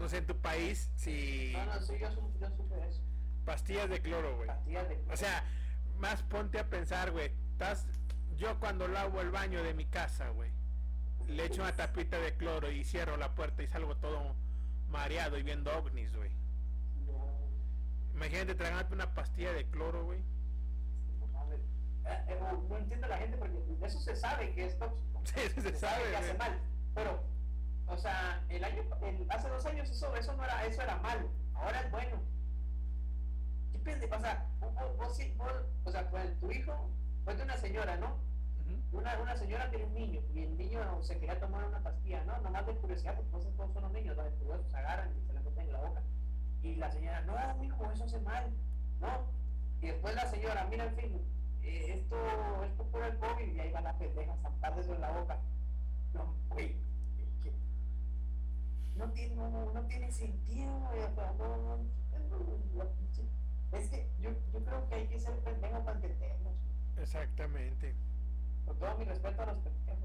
No 0.00 0.08
sé, 0.08 0.16
en 0.18 0.26
tu 0.26 0.36
país, 0.40 0.90
si... 0.96 1.52
No, 1.52 1.66
no, 1.66 1.80
sí, 1.82 1.92
yo, 2.00 2.10
su- 2.10 2.32
yo 2.40 2.50
supe 2.56 2.74
eso. 2.88 3.02
Pastillas 3.44 3.88
de 3.90 4.00
cloro, 4.00 4.34
güey. 4.36 4.48
Pastillas 4.48 4.88
de 4.88 4.98
O 5.12 5.16
sea, 5.16 5.44
más 5.98 6.22
ponte 6.22 6.58
a 6.58 6.68
pensar, 6.68 7.10
güey. 7.12 7.30
Estás... 7.52 7.86
Yo 8.36 8.58
cuando 8.58 8.88
lavo 8.88 9.20
el 9.20 9.30
baño 9.30 9.62
de 9.62 9.74
mi 9.74 9.84
casa, 9.84 10.30
güey, 10.30 10.50
le 11.28 11.44
echo 11.44 11.60
una 11.60 11.76
tapita 11.76 12.18
de 12.18 12.34
cloro 12.36 12.70
y 12.70 12.82
cierro 12.84 13.18
la 13.18 13.34
puerta 13.34 13.62
y 13.62 13.66
salgo 13.66 13.94
todo 13.98 14.34
mareado 14.88 15.36
y 15.36 15.42
viendo 15.42 15.70
ovnis, 15.76 16.16
güey. 16.16 16.30
No, 17.06 17.28
Imagínate 18.14 18.54
tragarte 18.54 18.94
una 18.94 19.14
pastilla 19.14 19.52
de 19.52 19.66
cloro, 19.66 20.04
güey. 20.06 20.20
no. 21.20 21.52
Eh, 21.52 22.24
eh, 22.28 22.38
no, 22.70 22.78
entiendo 22.78 23.06
la 23.08 23.18
gente 23.18 23.36
porque 23.36 23.58
eso 23.86 24.00
se 24.00 24.16
sabe 24.16 24.54
que 24.54 24.64
es 24.66 24.78
tóxico. 24.78 25.20
Sí, 25.24 25.40
eso 25.44 25.60
se 25.60 25.76
sabe, 25.76 26.10
que 26.10 26.16
hace 26.16 26.34
mal. 26.38 26.58
Pero, 26.94 27.22
o 27.90 27.96
sea, 27.98 28.42
el 28.48 28.64
año, 28.64 28.82
el- 29.02 29.26
hace 29.30 29.48
dos 29.48 29.64
años 29.66 29.90
eso, 29.90 30.14
eso 30.16 30.34
no 30.36 30.44
era, 30.44 30.64
eso 30.66 30.82
era 30.82 30.96
malo. 30.96 31.28
Ahora 31.54 31.80
es 31.80 31.90
bueno. 31.90 32.16
¿Qué 33.72 33.78
pendejo? 33.78 34.16
O 34.16 34.20
sea, 34.20 34.46
vos, 34.60 34.74
vos- 34.96 35.18
vos 35.36 35.52
o 35.84 35.90
sea, 35.90 36.08
pues, 36.10 36.38
tu 36.40 36.50
hijo, 36.50 36.90
pues 37.24 37.36
de 37.38 37.44
una 37.44 37.56
señora, 37.56 37.96
¿no? 37.96 38.16
Una, 38.92 39.18
una 39.20 39.36
señora 39.36 39.68
tiene 39.70 39.84
un 39.84 39.94
niño 39.94 40.20
y 40.34 40.42
el 40.44 40.56
niño 40.56 41.02
se 41.02 41.18
quería 41.18 41.38
tomar 41.40 41.64
una 41.64 41.80
pastilla, 41.80 42.22
¿no? 42.24 42.38
Nomás 42.38 42.66
de 42.66 42.74
curiosidad, 42.76 43.14
porque 43.14 43.30
pues, 43.30 43.56
todos 43.56 43.72
son 43.72 43.82
los 43.82 43.92
niños, 43.92 44.16
curiosos 44.38 44.68
se 44.70 44.76
agarran 44.76 45.10
y 45.16 45.26
se 45.26 45.32
la 45.32 45.40
meten 45.40 45.66
en 45.66 45.72
la 45.72 45.80
boca. 45.80 46.02
Y 46.62 46.74
la 46.76 46.90
señora, 46.90 47.20
no, 47.22 47.54
mijo, 47.60 47.90
eso 47.92 48.04
hace 48.04 48.20
mal, 48.20 48.50
¿no? 49.00 49.08
Y 49.80 49.86
después 49.88 50.14
la 50.14 50.26
señora, 50.26 50.66
mira 50.70 50.84
el 50.84 50.90
film, 50.94 51.18
eh, 51.62 51.94
esto, 51.94 52.16
esto 52.64 52.84
por 52.84 53.02
el 53.04 53.16
COVID, 53.18 53.54
y 53.54 53.60
ahí 53.60 53.72
va 53.72 53.80
la 53.80 53.96
pendeja 53.98 54.32
a 54.32 54.36
zamparle 54.36 54.80
eso 54.82 54.94
en 54.94 55.00
la 55.00 55.10
boca. 55.10 55.38
No, 56.12 56.34
güey, 56.48 56.76
no 58.96 59.10
tiene, 59.12 59.34
no, 59.34 59.48
no, 59.48 59.72
no 59.72 59.82
tiene 59.86 60.10
sentido, 60.10 60.70
no, 61.38 61.56
no, 61.56 61.78
es 63.72 63.88
que 63.88 64.08
yo, 64.20 64.30
yo 64.52 64.64
creo 64.64 64.88
que 64.88 64.94
hay 64.94 65.06
que 65.06 65.20
ser 65.20 65.38
pendejo 65.40 65.84
para 65.84 65.96
entendernos. 65.96 66.54
Exactamente. 66.96 67.94
Con 68.66 68.78
todo 68.78 68.98
mi 68.98 69.04
respeto 69.04 69.42
a 69.42 69.46
los 69.46 69.58
pendejos. 69.58 70.00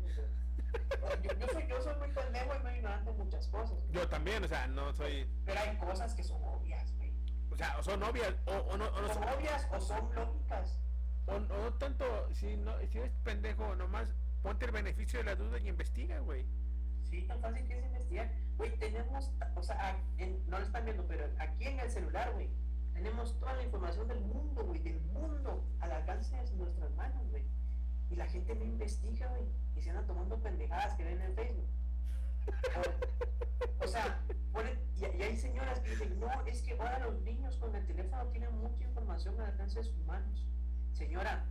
Yo, 1.23 1.33
yo, 1.39 1.47
soy, 1.51 1.67
yo 1.67 1.81
soy 1.81 1.95
muy 1.97 2.09
pendejo 2.09 2.55
y 2.55 2.63
muy 2.63 2.71
ignorante 2.73 3.09
en 3.09 3.17
muchas 3.17 3.47
cosas. 3.47 3.77
Yo 3.91 4.07
también, 4.07 4.43
o 4.43 4.47
sea, 4.47 4.67
no 4.67 4.93
soy... 4.93 5.27
Pero 5.45 5.59
hay 5.59 5.77
cosas 5.77 6.13
que 6.13 6.23
son 6.23 6.43
obvias, 6.43 6.95
güey. 6.97 7.11
O 7.51 7.55
sea, 7.55 7.77
o 7.79 7.83
son 7.83 8.03
obvias, 8.03 8.35
o, 8.45 8.51
o 8.51 8.77
no, 8.77 8.85
o 8.85 9.01
no 9.01 9.07
Son 9.07 9.23
son... 9.23 9.33
obvias 9.33 9.67
o 9.71 9.79
son 9.79 10.15
lógicas. 10.15 10.79
O, 11.25 11.35
o 11.35 11.39
no 11.39 11.73
tanto, 11.73 12.05
si, 12.33 12.57
no, 12.57 12.77
si 12.87 12.97
eres 12.97 13.11
pendejo, 13.23 13.75
nomás 13.75 14.13
ponte 14.43 14.65
el 14.65 14.71
beneficio 14.71 15.19
de 15.19 15.25
la 15.25 15.35
duda 15.35 15.57
y 15.59 15.67
investiga, 15.67 16.19
güey. 16.19 16.45
Sí, 17.15 17.21
tan 17.21 17.39
fácil 17.39 17.65
que 17.65 17.77
es 17.79 17.85
investigar. 17.85 18.29
Güey, 18.57 18.77
tenemos, 18.77 19.31
o 19.55 19.63
sea, 19.63 19.97
no 20.47 20.59
lo 20.59 20.65
están 20.65 20.83
viendo, 20.83 21.07
pero 21.07 21.25
aquí 21.39 21.63
en 21.65 21.79
el 21.79 21.89
celular, 21.89 22.33
güey, 22.33 22.49
tenemos 22.93 23.39
toda 23.39 23.53
la 23.53 23.63
información 23.63 24.09
del 24.09 24.19
mundo, 24.19 24.65
güey, 24.65 24.81
del 24.81 24.99
mundo, 24.99 25.63
al 25.79 25.93
alcance 25.93 26.35
de 26.35 26.51
nuestras 26.57 26.93
manos, 26.95 27.29
güey. 27.29 27.45
Y 28.09 28.15
la 28.17 28.25
gente 28.25 28.53
no 28.53 28.65
investiga, 28.65 29.27
güey, 29.29 29.45
y 29.77 29.81
se 29.81 29.91
andan 29.91 30.07
tomando 30.07 30.37
pendejadas 30.43 30.93
que 30.95 31.05
ven 31.05 31.21
en 31.21 31.35
Facebook. 31.35 31.69
O, 33.81 33.87
sea, 33.87 34.21
ponen- 34.51 34.77
y, 34.97 35.17
y 35.17 35.21
hay 35.23 35.37
señoras 35.37 35.79
que 35.79 35.91
dicen, 35.91 36.19
no, 36.19 36.27
es 36.45 36.61
que 36.63 36.73
ahora 36.73 36.99
los 36.99 37.21
niños 37.21 37.55
con 37.57 37.73
el 37.77 37.85
teléfono 37.87 38.25
tienen 38.27 38.53
mucha 38.57 38.83
información 38.83 39.39
al 39.39 39.51
alcance 39.51 39.79
de 39.79 39.85
sus 39.85 39.99
manos. 40.05 40.45
Señora, 40.91 41.45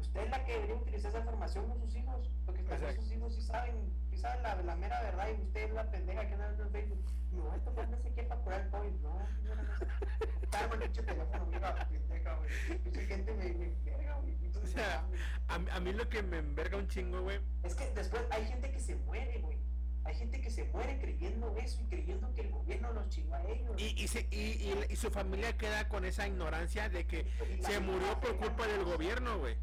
usted 0.00 0.20
es 0.24 0.30
la 0.30 0.44
que 0.44 0.52
debería 0.52 0.74
utilizar 0.76 1.10
esa 1.10 1.20
información 1.20 1.68
con 1.68 1.80
sus 1.80 1.94
hijos, 1.96 2.30
porque 2.46 2.62
tal 2.64 2.80
vez 2.80 2.96
sus 2.96 3.12
hijos 3.12 3.34
sí 3.34 3.42
saben, 3.42 3.92
sí 4.10 4.16
saben 4.18 4.42
la, 4.42 4.54
la 4.62 4.76
mera 4.76 5.00
verdad 5.02 5.28
y 5.36 5.42
usted 5.42 5.64
es 5.64 5.72
la 5.72 5.90
pendeja 5.90 6.26
que 6.26 6.34
anda 6.34 6.54
en 6.58 6.70
Facebook. 6.70 7.04
A 7.52 7.58
tomar 7.58 7.88
no 7.90 7.98
sé 7.98 8.12
qué 8.14 8.22
para 8.22 8.40
curar 8.40 8.60
el 8.62 8.70
COVID. 8.70 8.90
No, 9.02 9.18
no 9.18 10.84
el 10.84 10.92
teléfono, 10.92 11.46
mira, 11.46 11.74
pendeja, 11.88 12.34
güey. 12.36 12.78
Mucha 12.84 13.00
gente 13.02 13.32
me, 13.34 13.44
me 13.54 13.68
verga, 13.84 14.14
güey. 14.16 14.34
O 14.62 14.66
sea, 14.66 15.04
no 15.48 15.54
a, 15.54 15.58
mí- 15.58 15.70
a 15.70 15.80
mí 15.80 15.92
lo 15.92 16.08
que 16.08 16.22
me 16.22 16.38
enverga 16.38 16.78
un 16.78 16.88
chingo, 16.88 17.20
güey. 17.22 17.38
Es 17.62 17.74
que 17.74 17.90
después 17.90 18.22
hay 18.30 18.46
gente 18.46 18.70
que 18.72 18.80
se 18.80 18.96
muere, 18.96 19.38
güey. 19.40 19.58
Hay 20.04 20.14
gente 20.14 20.40
que 20.40 20.50
se 20.50 20.64
muere 20.64 20.98
creyendo 20.98 21.54
eso 21.58 21.82
y 21.82 21.84
creyendo 21.86 22.32
que 22.34 22.40
el 22.40 22.50
gobierno 22.50 22.92
los 22.94 23.08
chingó 23.10 23.34
a 23.34 23.42
ellos. 23.44 23.74
Y, 23.76 24.02
y, 24.02 24.08
se- 24.08 24.26
y, 24.30 24.36
y- 24.40 24.86
y 24.88 24.96
su 24.96 25.10
familia 25.10 25.56
queda 25.56 25.86
con 25.88 26.04
esa 26.06 26.26
ignorancia 26.26 26.88
de 26.88 27.06
que 27.06 27.26
se 27.60 27.78
murió 27.80 28.18
por 28.20 28.36
culpa 28.38 28.66
del 28.66 28.84
gobierno, 28.84 29.38
güey. 29.38 29.56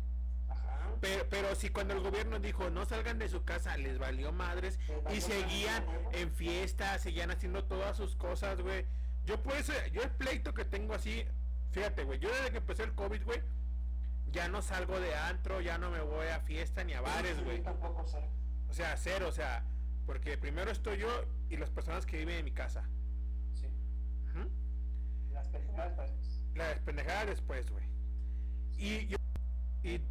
Pero, 1.05 1.29
pero 1.29 1.53
si 1.53 1.69
cuando 1.69 1.93
el 1.93 1.99
gobierno 1.99 2.39
dijo 2.39 2.71
no 2.71 2.83
salgan 2.83 3.19
de 3.19 3.29
su 3.29 3.43
casa, 3.43 3.77
les 3.77 3.99
valió 3.99 4.31
madres 4.31 4.79
y 5.13 5.21
seguían 5.21 5.85
en 6.13 6.31
fiestas, 6.31 7.03
seguían 7.03 7.29
haciendo 7.29 7.63
todas 7.63 7.95
sus 7.95 8.15
cosas, 8.15 8.59
güey. 8.59 8.87
Yo 9.23 9.39
por 9.43 9.53
eso, 9.53 9.71
yo 9.93 10.01
el 10.01 10.09
pleito 10.09 10.55
que 10.55 10.65
tengo 10.65 10.95
así, 10.95 11.23
fíjate, 11.69 12.05
güey, 12.05 12.17
yo 12.17 12.29
desde 12.29 12.49
que 12.49 12.57
empezó 12.57 12.83
el 12.83 12.95
COVID, 12.95 13.23
güey, 13.23 13.39
ya 14.31 14.47
no 14.47 14.63
salgo 14.63 14.99
de 14.99 15.13
antro, 15.13 15.61
ya 15.61 15.77
no 15.77 15.91
me 15.91 16.01
voy 16.01 16.27
a 16.29 16.39
fiesta 16.39 16.83
ni 16.83 16.93
a 16.93 17.01
bares, 17.01 17.43
güey. 17.43 17.61
O 18.67 18.73
sea, 18.73 18.97
cero, 18.97 19.27
o 19.27 19.31
sea, 19.31 19.63
porque 20.07 20.39
primero 20.39 20.71
estoy 20.71 20.97
yo 20.97 21.25
y 21.49 21.57
las 21.57 21.69
personas 21.69 22.07
que 22.07 22.17
viven 22.17 22.37
en 22.39 22.45
mi 22.45 22.51
casa. 22.51 22.89
Sí. 23.53 23.67
Ujú. 24.31 24.49
Las 25.31 25.47
pendejadas 25.49 25.93
pues. 25.93 26.11
La 26.55 26.69
despendejada 26.69 27.25
después, 27.25 27.69
güey. 27.69 27.85
Y 28.77 29.05
yo, 29.05 29.17
y 29.83 30.01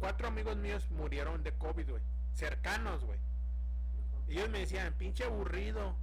cuatro 0.00 0.26
amigos 0.26 0.56
míos 0.56 0.90
murieron 0.90 1.44
de 1.44 1.52
COVID, 1.52 1.88
güey. 1.90 2.02
Cercanos, 2.34 3.04
güey. 3.04 3.18
Ellos 4.28 4.48
me 4.48 4.60
decían, 4.60 4.92
pinche 4.94 5.24
aburrido. 5.24 5.94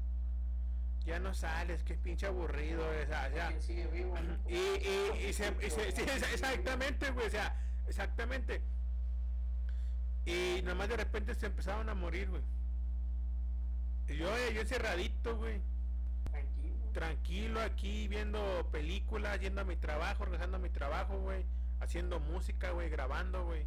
Ya 1.05 1.19
no 1.19 1.33
sales, 1.33 1.83
que 1.83 1.95
pinche 1.95 2.27
aburrido. 2.27 2.85
O 2.87 3.05
sea, 3.07 3.27
o 3.29 3.33
sea, 3.33 3.47
¿Quién 3.49 3.61
sigue 3.61 3.87
vivo? 3.87 4.15
y, 4.47 4.55
y, 4.55 5.25
y 5.29 5.33
se, 5.33 5.53
y 5.65 5.69
se- 5.69 5.91
sí, 5.91 6.01
exa- 6.03 6.31
exactamente, 6.33 7.11
güey. 7.11 7.27
O 7.27 7.29
sea, 7.29 7.55
exactamente. 7.87 8.61
Y 10.25 10.61
nomás 10.63 10.89
de 10.89 10.97
repente 10.97 11.33
se 11.35 11.45
empezaron 11.47 11.89
a 11.89 11.95
morir, 11.95 12.29
güey. 12.29 12.41
Y 14.09 14.17
yo, 14.17 14.35
eh, 14.37 14.53
yo 14.53 14.61
encerradito, 14.61 15.37
güey. 15.37 15.61
Tranquilo. 16.29 16.91
Tranquilo 16.93 17.61
aquí, 17.61 18.07
viendo 18.09 18.67
películas, 18.71 19.39
yendo 19.39 19.61
a 19.61 19.65
mi 19.65 19.77
trabajo, 19.77 20.25
regresando 20.25 20.57
a 20.57 20.59
mi 20.59 20.69
trabajo, 20.69 21.17
güey. 21.19 21.45
Haciendo 21.79 22.19
música, 22.19 22.71
güey, 22.71 22.89
grabando, 22.89 23.45
güey. 23.45 23.65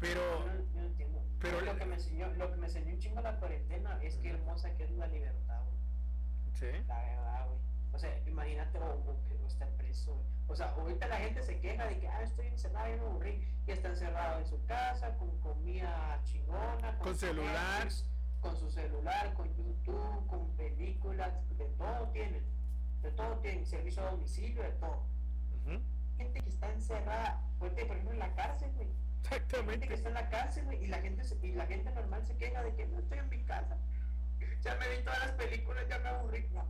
Pero, 0.00 0.20
no, 0.46 0.80
no 0.80 0.86
entiendo. 0.86 1.20
pero- 1.40 1.60
lo 1.60 1.76
que 1.76 1.84
me 1.86 1.94
enseñó, 1.96 2.28
lo 2.34 2.50
que 2.50 2.56
me 2.56 2.66
enseñó 2.66 2.92
un 2.94 2.98
chingo 2.98 3.20
la 3.20 3.36
cuarentena 3.38 3.98
es 4.02 4.16
que 4.16 4.30
hermosa 4.30 4.74
que 4.76 4.84
es 4.84 4.90
la 4.92 5.06
libertad, 5.08 5.60
güey. 5.64 5.78
sí. 6.54 6.84
La 6.86 6.98
verdad, 7.00 7.46
güey. 7.46 7.58
O 7.92 7.98
sea, 7.98 8.18
imagínate 8.26 8.78
o, 8.78 8.84
o 8.92 9.16
que 9.28 9.34
no 9.34 9.46
estar 9.48 9.68
preso, 9.70 10.14
güey. 10.14 10.26
O 10.48 10.56
sea, 10.56 10.70
ahorita 10.70 11.06
la 11.08 11.16
gente 11.16 11.42
se 11.42 11.58
queja 11.60 11.86
de 11.86 11.98
que, 11.98 12.08
ah, 12.08 12.22
estoy 12.22 12.46
encerrado, 12.46 12.88
y 12.94 12.96
me 12.98 13.06
aburrí. 13.06 13.48
Y 13.66 13.70
está 13.70 13.88
encerrado 13.88 14.38
en 14.40 14.46
su 14.46 14.64
casa, 14.66 15.16
con 15.18 15.38
comida 15.40 16.20
chingona, 16.24 16.98
Con 17.00 17.12
su 17.14 17.20
celular. 17.26 17.84
Netflix, 17.84 18.06
con 18.40 18.56
su 18.56 18.70
celular, 18.70 19.34
con 19.34 19.48
YouTube, 19.54 20.26
con 20.28 20.48
películas, 20.56 21.32
de 21.58 21.64
todo 21.76 22.08
tienen. 22.12 22.42
De 23.02 23.10
todo 23.12 23.36
tienen, 23.40 23.66
servicio 23.66 24.02
a 24.06 24.10
domicilio, 24.12 24.62
de 24.62 24.70
todo. 24.72 25.02
Gente 26.16 26.40
que 26.40 26.48
está 26.48 26.72
encerrada, 26.72 27.40
fuerte, 27.58 27.84
por 27.84 27.96
ejemplo, 27.96 28.12
en 28.14 28.18
la 28.20 28.34
cárcel, 28.34 28.70
güey. 28.74 28.88
Hay 29.24 29.38
gente 29.40 29.46
que 29.48 29.54
Exactamente. 29.54 29.94
está 29.94 30.08
en 30.08 30.14
la 30.14 30.28
cárcel, 30.30 30.64
güey, 30.64 30.84
y 30.84 30.86
la 30.86 30.98
gente 30.98 31.24
se- 31.24 31.46
y 31.46 31.52
la 31.52 31.66
gente 31.66 31.90
normal 31.92 32.24
se 32.26 32.36
queja 32.36 32.62
de 32.62 32.74
que 32.74 32.86
no 32.86 32.98
estoy 32.98 33.18
en 33.18 33.28
mi 33.28 33.42
casa. 33.44 33.76
Ya 34.62 34.74
me 34.76 34.88
vi 34.88 35.02
todas 35.04 35.18
las 35.20 35.32
películas, 35.32 35.84
ya 35.88 35.98
me 35.98 36.08
aburrí. 36.08 36.48
No. 36.52 36.64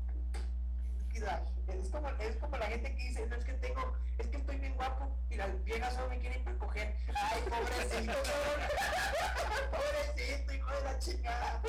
Es 1.67 1.89
como, 1.91 2.09
es 2.11 2.37
como 2.37 2.57
la 2.57 2.67
gente 2.67 2.95
que 2.95 3.03
dice, 3.03 3.27
no 3.27 3.35
es 3.35 3.45
que 3.45 3.53
tengo, 3.55 3.93
es 4.19 4.27
que 4.29 4.37
estoy 4.37 4.57
bien 4.57 4.75
guapo 4.77 5.17
y 5.31 5.37
las 5.37 5.65
viejas 5.65 5.95
solo 5.95 6.11
me 6.11 6.19
quieren 6.21 6.45
para 6.45 6.57
coger. 6.59 6.95
Ay, 7.15 7.43
pobrecito, 7.43 8.13
pobrecito, 9.73 10.55
hijo 10.55 10.71
de 10.71 10.83
la 10.85 10.99
chingada. 11.01 11.63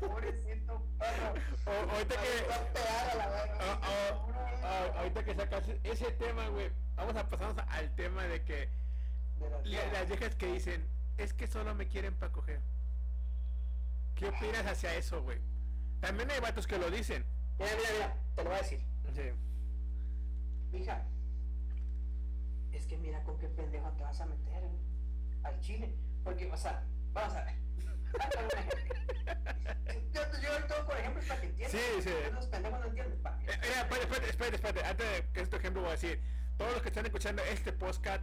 Pobrecito, 0.00 0.86
perro. 0.98 1.90
Ahorita 1.90 2.14
que. 2.16 2.46
Ah, 3.60 3.78
ah, 3.82 4.26
ah, 4.62 4.92
ahorita 4.98 5.24
que 5.24 5.34
sacas 5.34 5.64
ese 5.84 6.10
tema, 6.12 6.48
güey, 6.48 6.70
vamos 6.96 7.16
a 7.16 7.26
pasarnos 7.28 7.64
al 7.68 7.94
tema 7.94 8.24
de 8.24 8.44
que 8.44 8.68
De 9.40 9.50
las 9.50 9.58
la- 9.64 9.68
viejas. 9.70 9.92
las 9.92 10.08
viejas 10.08 10.34
que 10.36 10.46
dicen, 10.52 10.86
es 11.18 11.32
que 11.32 11.46
solo 11.46 11.74
me 11.74 11.88
quieren 11.88 12.14
para 12.14 12.30
coger. 12.32 12.60
¿Qué 14.14 14.26
opinas 14.28 14.66
hacia 14.66 14.94
eso, 14.94 15.22
güey? 15.22 15.38
También 16.00 16.30
hay 16.30 16.40
vatos 16.40 16.66
que 16.66 16.78
lo 16.78 16.90
dicen. 16.90 17.24
Mira, 17.58 17.70
mira, 17.76 17.90
mira, 17.92 18.16
te 18.36 18.44
lo 18.44 18.50
voy 18.50 18.58
a 18.58 18.62
decir. 18.62 18.80
Sí. 19.14 20.76
Hija, 20.76 21.02
es 22.72 22.86
que 22.86 22.96
mira 22.98 23.22
con 23.24 23.38
qué 23.38 23.48
pendejo 23.48 23.90
te 23.92 24.02
vas 24.04 24.20
a 24.20 24.26
meter 24.26 24.60
güey, 24.62 24.80
al 25.42 25.58
chile. 25.60 25.94
Porque, 26.22 26.50
o 26.52 26.56
sea, 26.56 26.84
vamos 27.12 27.34
a 27.34 27.44
ver. 27.44 27.54
Yo, 30.12 30.20
yo 30.42 30.66
todo 30.66 30.86
por 30.86 30.96
ejemplo 30.98 31.22
para 31.28 31.40
que 31.40 31.46
entiendan. 31.46 31.80
Sí, 31.80 32.02
sí. 32.02 32.10
Los 32.32 32.46
pendejos 32.46 32.80
no 32.80 32.86
entienden. 32.86 33.18
Eh, 33.18 33.20
mira, 33.46 33.80
espérate, 33.82 34.02
espérate, 34.02 34.28
espérate, 34.30 34.56
espérate. 34.56 34.84
Antes 34.84 35.06
de 35.12 35.28
que 35.32 35.40
este 35.40 35.56
ejemplo 35.56 35.82
voy 35.82 35.90
a 35.90 35.92
decir, 35.92 36.20
todos 36.58 36.72
los 36.72 36.82
que 36.82 36.88
están 36.88 37.06
escuchando 37.06 37.42
este 37.44 37.72
podcast, 37.72 38.22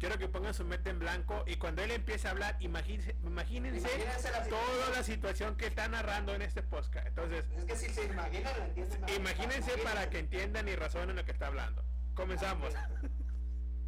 quiero 0.00 0.18
que 0.18 0.28
pongan 0.28 0.54
su 0.54 0.64
mente 0.64 0.90
en 0.90 0.98
blanco 0.98 1.44
y 1.46 1.56
cuando 1.56 1.82
él 1.82 1.90
empiece 1.92 2.26
a 2.26 2.30
hablar, 2.32 2.56
imagínense, 2.58 3.14
imagínense 3.22 3.78
Imagínense 3.78 4.32
la 4.32 4.42
toda 4.48 4.90
la 4.96 5.02
situación 5.04 5.56
que 5.56 5.66
está 5.66 5.86
narrando 5.86 6.34
en 6.34 6.42
este 6.42 6.62
podcast. 6.62 7.06
Entonces, 7.06 7.44
Es 7.56 7.64
que 7.66 7.76
si 7.76 7.90
se 7.90 8.04
imaginan. 8.06 8.52
¿no? 8.76 9.14
imagínense 9.14 9.76
para 9.84 10.08
que 10.08 10.18
entiendan 10.18 10.66
y 10.68 10.74
razonen 10.74 11.14
lo 11.14 11.24
que 11.24 11.32
está 11.32 11.46
hablando. 11.46 11.84
Comenzamos. 12.14 12.74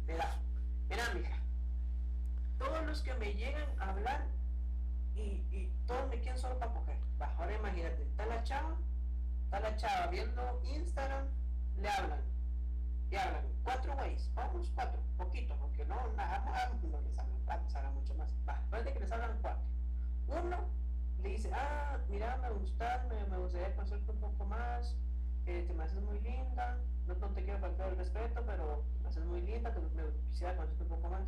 Mira, 0.05 0.39
mira, 0.87 1.13
mija. 1.15 1.39
Todos 2.59 2.85
los 2.85 3.01
que 3.01 3.13
me 3.15 3.33
llegan 3.33 3.67
a 3.79 3.89
hablar 3.89 4.27
y, 5.15 5.43
y 5.51 5.71
todos 5.87 6.07
me 6.09 6.19
quieren 6.19 6.39
solo 6.39 6.57
para 6.59 6.73
coger. 6.73 6.97
Ahora 7.19 7.55
imagínate, 7.55 8.03
está 8.03 8.25
la 8.27 8.43
chava, 8.43 8.77
está 9.45 9.59
la 9.59 9.75
chava 9.75 10.07
viendo 10.07 10.61
Instagram, 10.65 11.25
le 11.77 11.89
hablan. 11.89 12.32
Y 13.13 13.15
hablan 13.15 13.45
cuatro 13.63 13.95
güeyes, 13.95 14.31
vamos 14.33 14.71
cuatro, 14.73 14.99
poquito, 15.17 15.55
porque 15.57 15.85
no, 15.85 16.11
nada 16.13 16.43
no 16.81 16.99
les 17.01 17.19
hablan 17.19 17.39
cuatro, 17.45 17.77
hablan 17.77 17.93
mucho 17.93 18.15
más. 18.15 18.33
Va, 18.49 18.59
parece 18.71 18.91
que 18.91 18.99
les 19.01 19.11
hablan 19.11 19.37
cuatro. 19.39 19.61
Uno 20.29 20.57
le 21.21 21.29
dice, 21.29 21.51
ah, 21.53 21.99
mira, 22.09 22.37
me 22.37 22.49
gustas, 22.49 23.05
me, 23.05 23.23
me 23.25 23.37
gustaría 23.37 23.75
conocerte 23.75 24.09
un 24.09 24.17
poco 24.19 24.45
más, 24.45 24.95
eh, 25.45 25.63
te 25.67 25.73
me 25.75 25.83
haces 25.83 26.01
muy 26.01 26.19
linda, 26.21 26.79
no, 27.05 27.13
te 27.13 27.43
quiero 27.43 27.59
faltar 27.59 27.89
el 27.89 27.97
respeto, 27.97 28.41
pero 28.47 28.83
te 28.93 28.99
me 29.03 29.09
haces 29.09 29.25
muy 29.25 29.41
linda, 29.41 29.71
te- 29.71 29.79
me 29.79 30.03
quisiera 30.31 30.55
conocerte 30.55 30.81
un 30.81 30.89
poco 30.89 31.09
más. 31.09 31.21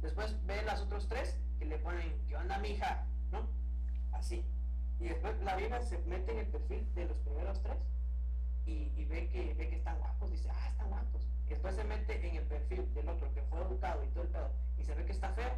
Después 0.00 0.46
ve 0.46 0.62
las 0.62 0.80
otros 0.80 1.06
tres 1.06 1.36
que 1.58 1.66
le 1.66 1.76
ponen, 1.80 2.18
¿qué 2.28 2.36
onda, 2.36 2.56
mija? 2.60 3.04
¿No? 3.30 3.46
Así. 4.12 4.42
Y 4.98 5.08
después 5.08 5.38
la 5.42 5.54
vieja 5.56 5.82
se 5.82 5.98
mete 5.98 6.32
en 6.32 6.38
el 6.38 6.46
perfil 6.46 6.94
de 6.94 7.04
los 7.04 7.18
primeros 7.18 7.62
tres 7.62 7.76
y, 8.70 8.92
y 8.96 9.04
ve, 9.06 9.28
que, 9.28 9.54
ve 9.54 9.68
que 9.68 9.76
están 9.76 9.98
guapos, 9.98 10.30
dice, 10.30 10.48
ah, 10.50 10.68
están 10.68 10.88
guapos. 10.88 11.26
Y 11.46 11.50
después 11.50 11.74
se 11.74 11.84
mete 11.84 12.28
en 12.28 12.36
el 12.36 12.44
perfil 12.44 12.94
del 12.94 13.08
otro 13.08 13.32
que 13.34 13.42
fue 13.42 13.60
educado 13.60 14.04
y 14.04 14.08
todo 14.08 14.22
el 14.24 14.30
pedo, 14.30 14.50
y 14.78 14.84
se 14.84 14.94
ve 14.94 15.04
que 15.04 15.12
está 15.12 15.30
feo. 15.30 15.52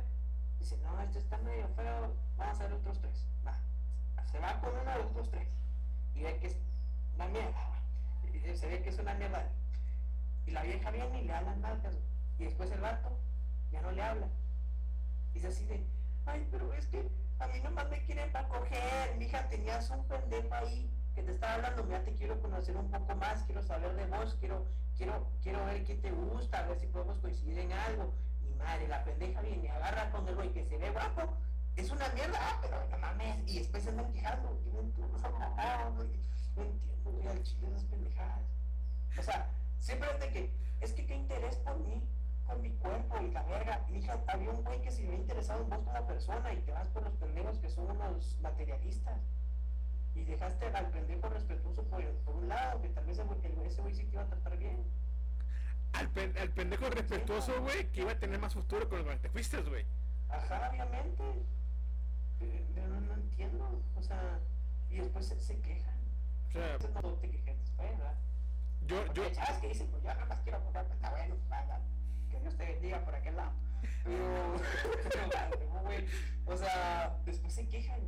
Dice, 0.58 0.76
no, 0.78 1.00
este 1.02 1.18
está 1.18 1.36
medio 1.38 1.68
feo, 1.76 2.14
vamos 2.36 2.60
a 2.60 2.64
ver 2.64 2.72
otros 2.72 3.00
tres. 3.00 3.26
Va. 3.46 3.58
Se 4.30 4.38
va 4.38 4.60
con 4.60 4.70
uno 4.70 4.90
de 4.90 4.98
los 4.98 5.10
otros 5.10 5.30
tres 5.30 5.48
y 6.14 6.22
ve 6.22 6.38
que 6.38 6.46
es 6.46 6.56
una 7.14 7.26
mierda. 7.26 7.68
Y 8.32 8.56
se 8.56 8.68
ve 8.68 8.82
que 8.82 8.90
es 8.90 8.98
una 8.98 9.14
mierda. 9.14 9.44
Y 10.46 10.52
la 10.52 10.62
vieja 10.62 10.90
viene 10.90 11.22
y 11.22 11.24
le 11.26 11.34
hablan 11.34 11.60
nalgas. 11.60 11.94
Y 12.38 12.44
después 12.44 12.70
el 12.70 12.80
vato 12.80 13.18
ya 13.70 13.82
no 13.82 13.90
le 13.90 14.02
habla. 14.02 14.28
Dice 15.34 15.48
así 15.48 15.64
de, 15.66 15.84
ay, 16.26 16.46
pero 16.50 16.72
es 16.74 16.86
que 16.86 17.08
a 17.38 17.46
mí 17.48 17.60
nomás 17.60 17.90
me 17.90 18.02
quieren 18.04 18.30
para 18.32 18.48
coger. 18.48 19.16
Mija, 19.18 19.48
tenías 19.48 19.90
un 19.90 20.04
pendejo 20.06 20.54
ahí 20.54 20.90
que 21.14 21.22
te 21.22 21.32
estaba 21.32 21.54
hablando. 21.54 21.84
Mira, 21.84 22.02
te 22.04 22.14
quiero 22.14 22.40
conocer 22.40 22.76
un 22.76 22.90
poco 22.90 23.14
más, 23.16 23.42
quiero 23.44 23.62
saber 23.62 23.94
de 23.94 24.06
vos, 24.06 24.36
quiero, 24.40 24.66
quiero, 24.96 25.26
quiero 25.42 25.64
ver 25.66 25.84
qué 25.84 25.94
te 25.96 26.10
gusta, 26.10 26.58
a 26.58 26.68
ver 26.68 26.78
si 26.78 26.86
podemos 26.86 27.18
coincidir 27.18 27.58
en 27.58 27.72
algo. 27.72 28.14
Y 28.42 28.54
madre, 28.54 28.88
la 28.88 29.04
pendeja 29.04 29.40
viene, 29.40 29.70
agarra 29.70 30.10
con 30.10 30.26
el 30.28 30.34
güey 30.34 30.52
que 30.52 30.64
se 30.64 30.76
ve 30.78 30.90
guapo. 30.90 31.22
Es 31.76 31.90
una 31.90 32.08
mierda, 32.10 32.38
ah, 32.40 32.58
pero 32.60 32.76
no 32.90 32.98
mames. 32.98 33.42
Y 33.46 33.58
después 33.58 33.82
se 33.82 33.90
andan 33.90 34.12
quejando. 34.12 34.58
Yo 34.64 34.72
no 34.72 34.80
entiendo. 34.80 35.18
No 36.54 36.62
entiendo, 36.62 37.10
güey, 37.10 37.28
al 37.28 37.42
chile 37.42 37.68
esas 37.68 37.84
pendejadas. 37.84 38.44
O 39.18 39.22
sea, 39.22 39.50
siempre 39.78 40.10
es 40.12 40.20
de 40.20 40.28
que, 40.30 40.52
es 40.80 40.92
que 40.92 41.06
qué 41.06 41.14
interés 41.14 41.56
por 41.56 41.78
mí, 41.80 42.02
por 42.46 42.58
mi 42.58 42.70
cuerpo 42.72 43.16
y 43.22 43.30
la 43.30 43.42
verga. 43.44 43.86
Hija, 43.90 44.22
había 44.26 44.50
un 44.50 44.62
güey 44.62 44.80
que 44.82 44.90
se 44.90 45.02
había 45.02 45.16
interesado 45.16 45.62
en 45.62 45.70
vos 45.70 45.80
como 45.80 46.06
persona 46.06 46.52
y 46.52 46.58
te 46.58 46.72
vas 46.72 46.88
por 46.88 47.02
los 47.02 47.14
pendejos 47.14 47.58
que 47.58 47.70
son 47.70 47.90
unos 47.90 48.38
materialistas. 48.40 49.20
Y 50.14 50.24
dejaste 50.24 50.66
al 50.66 50.90
pendejo 50.90 51.28
respetuoso 51.28 51.82
por, 51.84 52.04
por 52.24 52.34
un 52.36 52.48
lado, 52.48 52.80
que 52.82 52.88
tal 52.90 53.04
vez 53.06 53.18
ese 53.66 53.80
güey 53.82 53.94
sí 53.94 54.04
te 54.04 54.12
iba 54.12 54.22
a 54.22 54.26
tratar 54.26 54.56
bien. 54.58 54.76
al, 55.94 56.08
pen- 56.10 56.34
al 56.38 56.50
pendejo 56.50 56.88
respetuoso, 56.90 57.60
güey, 57.62 57.90
que 57.92 58.00
iba 58.02 58.12
a 58.12 58.18
tener 58.18 58.38
más 58.38 58.54
futuro 58.54 58.88
con 58.88 58.98
el 59.00 59.06
que 59.06 59.16
te 59.16 59.28
fuiste, 59.30 59.60
güey. 59.62 59.84
Ajá, 60.28 60.70
obviamente. 60.70 61.22
Pero 62.38 62.52
pero 62.74 62.86
no, 62.88 63.00
no 63.00 63.14
entiendo. 63.14 63.82
O 63.96 64.02
sea, 64.02 64.38
y 64.90 64.96
después 64.98 65.26
se, 65.26 65.40
se 65.40 65.58
quejan. 65.60 65.94
O 66.48 66.52
sea, 66.52 66.72
Entonces 66.74 67.02
no 67.02 67.12
te 67.14 67.30
quejes 67.30 67.58
después, 67.58 67.90
¿verdad? 67.98 68.14
yo, 68.86 69.12
yo, 69.14 69.34
¿Sabes 69.34 69.58
qué 69.60 69.68
dicen? 69.68 69.86
Pues 69.90 70.02
yo 70.02 70.08
nada 70.08 70.26
más 70.26 70.40
quiero 70.40 70.60
comprar, 70.62 70.84
pues 70.86 70.96
está 70.96 71.10
bueno, 71.10 71.36
vaya. 71.48 71.80
Que 72.30 72.40
Dios 72.40 72.56
te 72.56 72.64
bendiga 72.66 73.00
por 73.04 73.14
aquel 73.14 73.36
lado. 73.36 73.52
Pero, 74.04 74.54
pero, 75.10 75.80
güey, 75.82 76.06
o 76.46 76.56
sea, 76.56 77.16
después 77.24 77.52
se 77.52 77.68
quejan. 77.68 78.00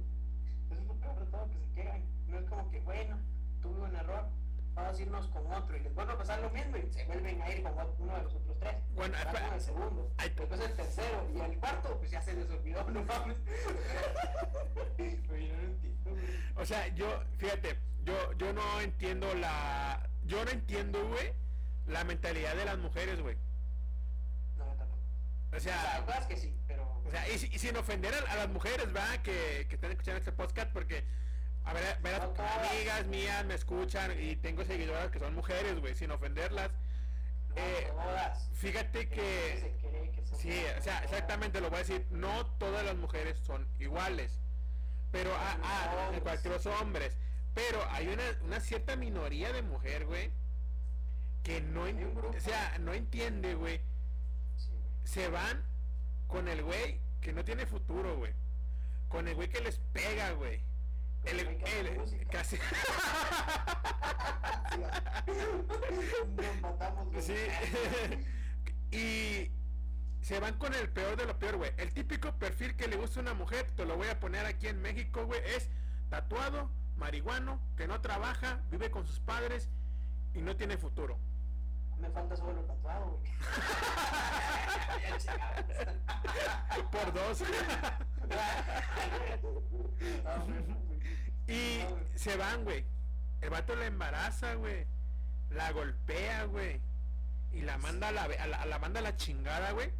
Eso 0.74 0.82
es 0.82 0.86
lo 0.88 0.94
peor 0.94 1.18
de 1.20 1.26
todo, 1.26 1.48
que 1.48 1.58
se 1.58 1.72
quejan. 1.74 2.02
No 2.28 2.38
es 2.38 2.44
como 2.46 2.70
que, 2.70 2.80
bueno, 2.80 3.18
tuve 3.62 3.80
un 3.82 3.94
error, 3.96 4.24
vamos 4.74 4.98
a 4.98 5.02
irnos 5.02 5.26
con 5.28 5.52
otro. 5.52 5.76
Y 5.76 5.80
les 5.80 5.94
vuelve 5.94 6.12
a 6.12 6.18
pasar 6.18 6.40
lo 6.40 6.50
mismo 6.50 6.76
y 6.76 6.92
se 6.92 7.04
vuelven 7.04 7.40
a 7.42 7.50
ir 7.50 7.62
con 7.62 7.72
uno 7.98 8.16
de 8.16 8.22
los 8.22 8.34
otros 8.34 8.58
tres. 8.58 8.76
Bueno, 8.94 9.16
con 9.32 9.54
el 9.54 9.60
segundo. 9.60 10.10
Ay, 10.18 10.28
Después 10.36 10.60
el 10.60 10.72
tercero. 10.74 11.26
Y 11.34 11.40
el 11.40 11.58
cuarto, 11.58 11.96
pues 11.98 12.10
ya 12.10 12.20
se 12.22 12.34
les 12.34 12.50
olvidó, 12.50 12.82
no 12.90 13.02
mames. 13.04 13.36
Pero 14.96 15.38
yo 15.38 15.52
no 15.54 15.62
lo 15.62 15.68
entiendo, 15.68 16.10
güey. 16.10 16.24
o 16.56 16.66
sea, 16.66 16.88
yo, 16.88 17.22
fíjate, 17.38 17.78
yo, 18.04 18.32
yo 18.34 18.52
no 18.52 18.80
entiendo 18.80 19.32
la, 19.34 20.08
yo 20.26 20.44
no 20.44 20.50
entiendo, 20.50 21.06
güey, 21.08 21.32
la 21.86 22.04
mentalidad 22.04 22.54
de 22.56 22.64
las 22.64 22.78
mujeres, 22.78 23.20
güey. 23.20 23.36
No, 24.56 24.64
yo 24.66 24.74
tampoco. 24.76 25.00
O 25.52 25.56
O 25.56 25.60
sea, 25.60 25.80
hay 25.80 25.96
sea, 25.98 26.06
cosas 26.06 26.26
que 26.26 26.36
sí. 26.36 26.54
O 27.06 27.10
sea, 27.10 27.28
y, 27.28 27.38
si- 27.38 27.50
y 27.52 27.58
sin 27.58 27.76
ofender 27.76 28.14
a, 28.14 28.32
a 28.32 28.36
las 28.36 28.48
mujeres, 28.48 28.86
¿verdad? 28.92 29.20
Que, 29.22 29.66
que 29.68 29.74
están 29.76 29.90
escuchando 29.92 30.18
este 30.18 30.32
podcast, 30.32 30.70
porque, 30.72 31.04
a 31.64 31.72
ver, 31.72 31.98
amigas 32.70 33.06
mías 33.06 33.44
me 33.44 33.54
escuchan 33.54 34.12
y 34.20 34.36
tengo 34.36 34.64
seguidoras 34.64 35.10
que 35.10 35.18
son 35.18 35.34
mujeres, 35.34 35.78
güey, 35.80 35.94
sin 35.94 36.10
ofenderlas. 36.10 36.70
eh. 37.56 37.90
Fíjate 38.54 39.08
que... 39.08 39.74
que 39.80 40.14
Sí, 40.36 40.50
o 40.78 40.82
sea, 40.82 40.98
exactamente 41.04 41.60
lo 41.60 41.68
voy 41.70 41.76
a 41.76 41.78
decir. 41.80 42.06
No 42.10 42.44
todas 42.58 42.84
las 42.84 42.96
mujeres 42.96 43.38
son 43.46 43.66
iguales. 43.78 44.40
Pero, 45.12 45.30
ah, 45.34 45.56
ah, 45.62 46.10
en 46.12 46.20
cualquier 46.20 46.52
los 46.54 46.66
hombres. 46.66 47.16
Pero 47.54 47.78
hay 47.90 48.08
una, 48.08 48.24
una 48.42 48.60
cierta 48.60 48.96
minoría 48.96 49.52
de 49.52 49.62
mujer, 49.62 50.06
güey, 50.06 50.32
que 51.44 51.60
no, 51.60 51.84
o 51.84 52.40
sea, 52.40 52.76
no 52.80 52.92
entiende, 52.94 53.54
güey. 53.54 53.80
Se 55.04 55.28
van 55.28 55.62
con 56.26 56.48
el 56.48 56.62
güey 56.62 57.00
que 57.20 57.32
no 57.32 57.44
tiene 57.44 57.66
futuro, 57.66 58.16
güey. 58.16 58.32
Con 59.08 59.28
el 59.28 59.34
güey 59.34 59.48
que 59.48 59.60
les 59.60 59.78
pega, 59.92 60.32
güey. 60.32 60.60
El, 61.24 61.40
el 61.40 61.98
música. 61.98 62.26
casi. 62.30 62.56
Nos 66.36 66.60
matamos, 66.60 67.08
güey. 67.10 67.22
Sí. 67.22 67.36
y 68.96 69.50
se 70.24 70.40
van 70.40 70.58
con 70.58 70.74
el 70.74 70.88
peor 70.88 71.16
de 71.16 71.26
lo 71.26 71.38
peor, 71.38 71.56
güey. 71.56 71.72
El 71.76 71.92
típico 71.92 72.32
perfil 72.38 72.76
que 72.76 72.88
le 72.88 72.96
gusta 72.96 73.20
a 73.20 73.22
una 73.22 73.34
mujer, 73.34 73.70
te 73.76 73.84
lo 73.84 73.96
voy 73.96 74.08
a 74.08 74.20
poner 74.20 74.46
aquí 74.46 74.68
en 74.68 74.80
México, 74.80 75.26
güey, 75.26 75.40
es 75.44 75.68
tatuado, 76.08 76.70
marihuano, 76.96 77.60
que 77.76 77.86
no 77.86 78.00
trabaja, 78.00 78.62
vive 78.70 78.90
con 78.90 79.06
sus 79.06 79.20
padres 79.20 79.68
y 80.34 80.40
no 80.40 80.56
tiene 80.56 80.78
futuro. 80.78 81.18
Me 81.98 82.08
falta 82.10 82.36
solo 82.36 82.60
el 82.60 82.66
tatuado, 82.66 83.18
güey. 83.18 83.32
Por 86.92 87.12
dos. 87.12 87.42
Y 91.46 91.84
se 92.14 92.36
van, 92.36 92.64
güey. 92.64 92.84
El 93.42 93.50
vato 93.50 93.76
la 93.76 93.86
embaraza, 93.86 94.54
güey. 94.54 94.86
La 95.50 95.72
golpea, 95.72 96.44
güey. 96.44 96.80
Y 97.52 97.60
la 97.60 97.76
manda 97.78 98.08
a 98.08 98.12
la, 98.12 98.22
a 98.24 98.46
la, 98.46 98.62
a 98.62 98.66
la 98.66 98.78
manda 98.78 99.00
a 99.00 99.02
la 99.02 99.16
chingada, 99.16 99.72
güey. 99.72 99.92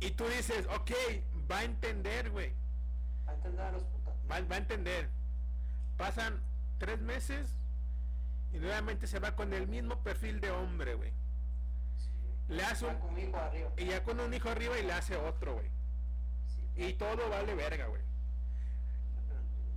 Y 0.00 0.12
tú 0.12 0.24
dices, 0.28 0.66
ok, 0.66 0.92
va 1.50 1.58
a 1.58 1.64
entender, 1.64 2.30
güey. 2.30 2.52
Va 3.26 3.32
a 3.32 3.34
entender 3.34 3.64
a 3.64 3.72
los 3.72 3.84
putas. 3.84 4.14
Va, 4.30 4.40
va 4.40 4.54
a 4.54 4.58
entender. 4.58 5.10
Pasan 5.96 6.40
tres 6.78 7.00
meses 7.00 7.54
y 8.54 8.58
nuevamente 8.58 9.08
se 9.08 9.18
va 9.18 9.34
con 9.34 9.52
el 9.52 9.66
mismo 9.66 9.98
perfil 9.98 10.40
de 10.40 10.52
hombre, 10.52 10.94
güey. 10.94 11.10
Sí. 11.98 12.54
Le 12.54 12.62
hace 12.62 12.86
un, 12.86 13.18
hijo 13.18 13.36
arriba. 13.36 13.72
y 13.76 13.86
ya 13.86 14.02
con 14.04 14.20
un 14.20 14.32
hijo 14.32 14.48
arriba 14.48 14.78
y 14.78 14.84
le 14.84 14.92
hace 14.92 15.16
otro, 15.16 15.54
güey. 15.54 15.68
Sí. 16.46 16.84
Y 16.84 16.92
todo 16.94 17.28
vale 17.28 17.52
verga, 17.56 17.86
güey. 17.86 18.00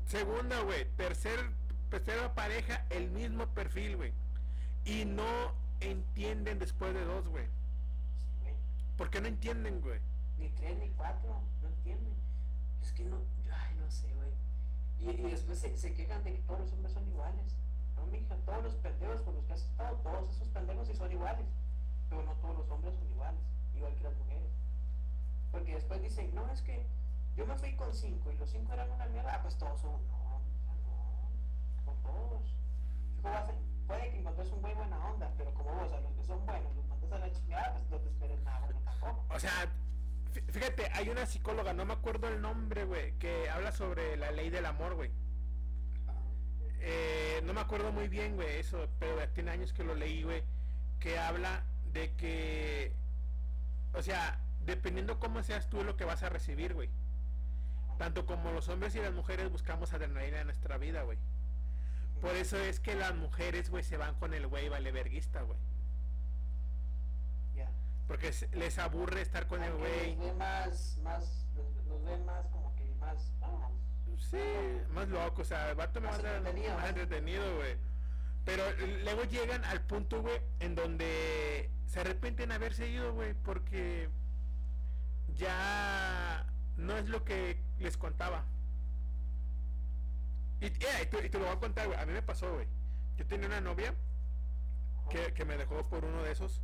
Segunda, 0.06 0.62
güey. 0.62 0.86
Tercer, 0.96 1.50
tercera 1.90 2.36
pareja, 2.36 2.86
el 2.92 3.10
mismo 3.10 3.48
perfil, 3.48 3.98
güey. 3.98 4.14
Y 4.86 5.06
no 5.06 5.54
entienden 5.80 6.60
después 6.60 6.94
de 6.94 7.04
dos, 7.04 7.28
güey. 7.28 7.46
Sí. 7.46 8.52
¿Por 8.96 9.10
qué 9.10 9.22
no 9.22 9.28
entienden, 9.28 9.82
güey? 9.82 10.00
Ni 10.38 10.50
tres 10.50 10.78
ni 10.78 10.90
cuatro, 10.90 11.42
no 11.64 11.68
entienden. 11.68 12.14
Es 12.84 12.94
que 12.94 13.06
no, 13.06 13.18
ay, 13.52 13.76
no 13.80 13.90
sé, 13.90 14.08
güey. 14.14 14.30
Y, 15.00 15.20
y 15.20 15.32
después 15.32 15.58
se, 15.58 15.76
se 15.76 15.94
quejan 15.96 16.24
de 16.24 16.34
que 16.34 16.40
todos 16.44 16.60
los 16.60 16.74
hombres 16.74 16.94
son 16.94 17.08
iguales. 17.08 17.56
Mija, 18.12 18.36
todos 18.46 18.64
los 18.64 18.76
pendejos 18.76 19.22
con 19.22 19.36
los 19.36 19.46
que 19.46 19.54
has 19.54 19.64
estado, 19.64 19.96
todos 19.98 20.36
esos 20.36 20.48
pendejos 20.50 20.88
sí 20.88 20.96
son 20.96 21.12
iguales. 21.12 21.46
Pero 22.10 22.24
no 22.24 22.32
todos 22.36 22.58
los 22.60 22.70
hombres 22.70 22.96
son 22.96 23.08
iguales, 23.10 23.42
igual 23.76 23.94
que 23.96 24.04
las 24.04 24.16
mujeres. 24.16 24.52
Porque 25.52 25.74
después 25.76 26.02
dicen, 26.02 26.34
no, 26.34 26.50
es 26.52 26.62
que 26.62 26.86
yo 27.36 27.46
me 27.46 27.56
fui 27.56 27.76
con 27.76 27.94
cinco 27.94 28.32
y 28.32 28.38
los 28.38 28.50
cinco 28.50 28.74
eran 28.74 28.90
una 28.92 29.06
mierda, 29.08 29.36
ah, 29.36 29.40
pues 29.42 29.58
todos 29.58 29.80
son, 29.82 29.92
no, 30.08 30.42
no, 30.86 31.86
con 31.86 32.02
todos. 32.02 32.54
Puede 33.88 34.10
que 34.12 34.20
encontres 34.20 34.52
un 34.52 34.62
güey 34.62 34.74
buena 34.76 34.98
onda, 35.06 35.32
pero 35.38 35.54
como 35.54 35.74
vos 35.74 35.92
a 35.94 36.00
los 36.02 36.14
que 36.14 36.24
son 36.24 36.46
buenos 36.46 36.76
los 36.76 36.86
mandas 36.88 37.12
a 37.12 37.20
la 37.20 37.32
chingada, 37.32 37.74
pues 37.74 37.90
no 37.90 37.98
te 38.00 38.08
esperes 38.10 38.42
nada 38.44 38.60
bueno 38.60 38.80
tampoco. 38.84 39.26
O 39.34 39.40
sea, 39.40 39.52
fí- 40.34 40.44
fíjate, 40.52 40.90
hay 40.94 41.10
una 41.10 41.26
psicóloga, 41.26 41.74
no 41.74 41.86
me 41.86 41.94
acuerdo 41.94 42.28
el 42.28 42.42
nombre, 42.42 42.84
güey, 42.86 43.14
que 43.18 43.50
habla 43.50 43.72
sobre 43.72 44.18
la 44.18 44.32
ley 44.32 44.50
del 44.50 44.66
amor, 44.66 44.96
güey. 44.96 45.12
Eh, 46.80 47.42
no 47.44 47.54
me 47.54 47.62
acuerdo 47.62 47.92
muy 47.92 48.08
bien, 48.08 48.36
güey, 48.36 48.58
eso, 48.58 48.88
pero 49.00 49.18
ya 49.18 49.28
tiene 49.34 49.52
años 49.52 49.74
que 49.74 49.84
lo 49.84 49.96
leí, 49.96 50.24
güey, 50.24 50.44
que 51.00 51.18
habla 51.18 51.64
de 51.94 52.14
que, 52.14 52.94
o 53.94 54.02
sea, 54.02 54.40
dependiendo 54.66 55.20
cómo 55.20 55.42
seas 55.44 55.70
tú, 55.70 55.80
es 55.80 55.86
lo 55.86 55.98
que 55.98 56.06
vas 56.06 56.24
a 56.24 56.30
recibir, 56.30 56.74
güey. 56.74 56.90
Tanto 57.98 58.26
como 58.26 58.52
los 58.52 58.68
hombres 58.68 58.96
y 58.96 59.00
las 59.00 59.14
mujeres 59.14 59.52
buscamos 59.52 59.94
adrenalina 59.94 60.42
en 60.42 60.48
nuestra 60.48 60.78
vida, 60.78 61.02
güey. 61.02 61.18
Por 62.22 62.36
eso 62.36 62.58
es 62.58 62.80
que 62.80 62.96
las 62.96 63.16
mujeres, 63.16 63.70
güey, 63.70 63.84
se 63.84 63.98
van 63.98 64.16
con 64.16 64.34
el 64.34 64.48
güey 64.48 64.70
valeverguista, 64.70 65.42
güey. 65.42 65.58
Ya. 67.56 67.70
Porque 68.08 68.32
les 68.54 68.78
aburre 68.78 69.22
estar 69.22 69.48
con 69.48 69.64
el 69.64 69.74
güey. 69.74 70.16
Nos 70.16 70.26
ve 70.26 70.34
más, 70.34 70.98
más, 71.04 71.48
nos, 71.56 72.04
ve 72.04 72.18
más 72.26 72.46
como 72.48 72.76
que 72.76 72.86
más, 72.96 73.32
Sí, 74.18 74.38
más 74.94 75.08
loco, 75.10 75.42
o 75.42 75.46
sea, 75.46 75.70
el 75.70 75.76
vato 75.76 76.02
Más 76.02 76.16
entretenido, 76.20 76.76
más 76.76 76.90
entretenido, 76.90 77.56
güey. 77.56 77.76
Pero 78.46 78.64
luego 79.04 79.24
llegan 79.24 79.64
al 79.66 79.82
punto, 79.82 80.22
güey, 80.22 80.40
en 80.60 80.76
donde 80.76 81.70
se 81.86 82.00
arrepienten 82.00 82.52
haberse 82.52 82.88
ido, 82.88 83.14
güey, 83.14 83.34
porque 83.34 84.10
ya 85.36 86.46
no 86.78 86.98
es 86.98 87.10
lo 87.10 87.24
que 87.24 87.62
les 87.80 87.98
contaba. 87.98 88.46
Y, 90.62 90.66
eh, 90.68 90.72
y 91.04 91.06
te, 91.08 91.26
y 91.26 91.30
te 91.30 91.38
lo 91.38 91.46
voy 91.46 91.56
a 91.56 91.60
contar, 91.60 91.88
güey. 91.88 92.00
A 92.00 92.06
mí 92.06 92.14
me 92.14 92.22
pasó, 92.22 92.54
güey. 92.54 92.68
Yo 93.18 93.26
tenía 93.26 93.48
una 93.48 93.62
novia 93.62 93.94
que, 95.10 95.34
que 95.34 95.46
me 95.46 95.58
dejó 95.58 95.88
por 95.90 96.06
uno 96.06 96.24
de 96.24 96.32
esos. 96.32 96.62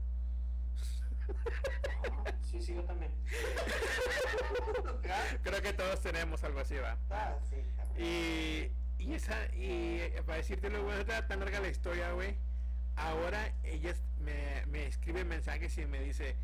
Ah, 2.12 2.32
sí, 2.42 2.62
sí, 2.62 2.76
yo 2.76 2.84
también. 2.84 3.12
Creo 5.44 5.62
que 5.62 5.74
todos 5.74 6.02
tenemos 6.02 6.44
algo 6.44 6.60
así, 6.60 6.76
va. 6.76 6.98
Ah, 7.10 7.36
sí. 7.50 8.02
Y, 8.02 8.72
y 9.04 9.14
esa, 9.14 9.36
y 9.56 10.00
eh, 10.00 10.24
para 10.26 10.38
decirte 10.38 10.70
lo 10.70 10.84
bueno, 10.84 11.02
está 11.02 11.28
tan 11.28 11.40
larga 11.40 11.60
la 11.60 11.68
historia, 11.68 12.12
güey. 12.14 12.36
Ahora 12.96 13.52
ella 13.64 13.94
me, 14.20 14.66
me 14.68 14.88
escribe 14.88 15.26
mensajes 15.26 15.78
y 15.78 15.86
me 15.86 16.02
dice 16.02 16.36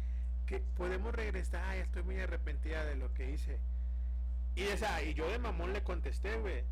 que 0.46 0.60
podemos 0.60 1.14
regresar, 1.14 1.76
ya 1.76 1.84
estoy 1.84 2.04
muy 2.04 2.20
arrepentida 2.20 2.84
de 2.84 2.96
lo 2.96 3.14
que 3.14 3.30
hice. 3.30 3.60
Y 4.56 4.64
esa, 4.64 5.02
y 5.04 5.14
yo 5.14 5.30
de 5.30 5.40
mamón 5.40 5.74
le 5.74 5.84
contesté, 5.84 6.38
güey. 6.38 6.64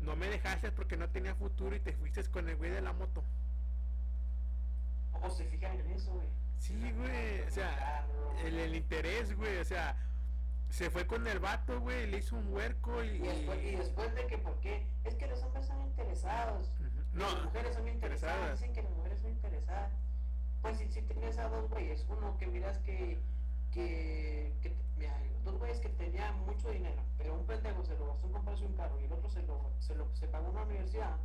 No 0.00 0.16
me 0.16 0.28
dejaste 0.28 0.72
porque 0.72 0.96
no 0.96 1.08
tenía 1.08 1.34
futuro 1.34 1.76
y 1.76 1.80
te 1.80 1.92
fuiste 1.92 2.24
con 2.30 2.48
el 2.48 2.56
güey 2.56 2.70
de 2.70 2.80
la 2.80 2.92
moto. 2.92 3.22
O 5.22 5.30
se 5.30 5.44
fijan 5.44 5.78
en 5.78 5.90
eso, 5.90 6.12
güey. 6.12 6.26
Sí, 6.58 6.92
güey. 6.92 7.40
O 7.42 7.50
sea, 7.50 8.06
el, 8.44 8.58
el 8.58 8.74
interés, 8.74 9.36
güey. 9.36 9.58
O 9.58 9.64
sea, 9.64 9.96
se 10.70 10.90
fue 10.90 11.06
con 11.06 11.26
el 11.26 11.38
vato, 11.38 11.80
güey. 11.80 12.06
Le 12.06 12.18
hizo 12.18 12.36
un 12.36 12.52
huerco 12.52 13.02
y. 13.02 13.08
Y 13.08 13.18
después, 13.18 13.62
y 13.62 13.76
después 13.76 14.14
de 14.14 14.26
que, 14.26 14.38
¿por 14.38 14.58
qué? 14.60 14.86
Es 15.04 15.14
que 15.14 15.26
los 15.26 15.42
hombres 15.42 15.66
son 15.66 15.80
interesados. 15.82 16.70
No, 17.12 17.24
las 17.24 17.44
mujeres 17.44 17.74
son 17.74 17.88
interesadas. 17.88 18.36
interesadas. 18.36 18.60
Dicen 18.60 18.74
que 18.74 18.82
las 18.82 18.92
mujeres 18.92 19.20
son 19.20 19.30
interesadas. 19.30 19.92
Pues 20.62 20.78
si, 20.78 20.88
si 20.88 21.02
tienes 21.02 21.38
a 21.38 21.48
dos 21.48 21.70
güeyes, 21.70 22.04
uno 22.08 22.36
que 22.38 22.46
miras 22.46 22.78
que, 22.78 23.18
que, 23.72 24.52
que 24.60 24.74
mira, 24.98 25.14
dos 25.44 25.56
güeyes 25.58 25.78
que 25.78 25.88
tenían 25.90 26.38
mucho 26.44 26.70
dinero, 26.70 27.00
pero 27.16 27.34
un 27.34 27.46
pendejo 27.46 27.84
se 27.84 27.94
lo 27.96 28.08
gastó 28.08 28.26
en 28.26 28.32
comprarse 28.32 28.66
un 28.66 28.72
carro 28.74 29.00
y 29.00 29.04
el 29.04 29.12
otro 29.12 29.30
se 29.30 29.42
lo, 29.44 29.70
se 29.78 29.94
lo 29.94 30.14
se 30.16 30.26
pagó 30.26 30.50
una 30.50 30.62
universidad 30.62 31.16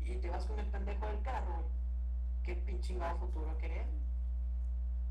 y 0.00 0.14
te 0.16 0.30
vas 0.30 0.46
con 0.46 0.58
el 0.60 0.66
pendejo 0.66 1.06
del 1.06 1.20
carro, 1.22 1.52
güey. 1.54 1.85
¿Qué 2.46 2.54
pinche 2.54 2.94
futuro 3.18 3.58
querés? 3.58 3.88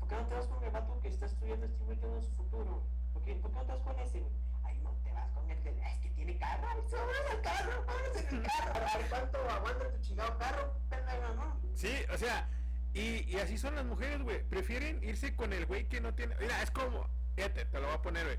¿Por 0.00 0.08
qué 0.08 0.16
no 0.16 0.26
te 0.26 0.34
vas 0.34 0.46
con 0.46 0.64
el 0.64 0.70
vato 0.70 0.98
que 1.00 1.08
está 1.08 1.26
estudiando 1.26 1.66
este 1.66 1.84
güey 1.84 1.98
tiene 1.98 2.22
su 2.22 2.32
futuro? 2.32 2.82
¿Por 3.12 3.22
qué, 3.22 3.34
¿Por 3.34 3.50
qué 3.50 3.58
no 3.58 3.64
te 3.64 3.72
vas 3.72 3.82
con 3.82 3.98
ese? 4.00 4.22
Ay, 4.64 4.78
no 4.82 4.90
te 5.04 5.12
vas 5.12 5.30
con 5.32 5.50
el 5.50 5.62
de, 5.62 5.70
es 5.70 5.98
que 6.00 6.10
tiene 6.10 6.38
carro, 6.38 6.66
sobras 6.88 7.34
el 7.34 7.40
carro, 7.42 7.84
vamos 7.86 8.16
en 8.16 8.36
el 8.36 8.42
carro, 8.42 8.86
a 8.86 8.98
ver 8.98 9.08
cuánto 9.10 9.50
aguanta 9.50 9.92
tu 9.92 10.00
chingado 10.00 10.38
carro, 10.38 10.72
pendejo, 10.88 11.34
¿no? 11.34 11.60
Sí, 11.74 11.92
o 12.12 12.16
sea, 12.16 12.48
y, 12.94 13.30
y 13.30 13.36
así 13.36 13.58
son 13.58 13.74
las 13.74 13.84
mujeres, 13.84 14.22
güey. 14.22 14.42
Prefieren 14.48 15.04
irse 15.04 15.36
con 15.36 15.52
el 15.52 15.66
güey 15.66 15.86
que 15.86 16.00
no 16.00 16.14
tiene. 16.14 16.34
Mira, 16.40 16.62
es 16.62 16.70
como. 16.70 17.06
Fíjate, 17.34 17.66
te 17.66 17.80
lo 17.80 17.86
voy 17.88 17.96
a 17.96 18.02
poner, 18.02 18.24
güey. 18.24 18.38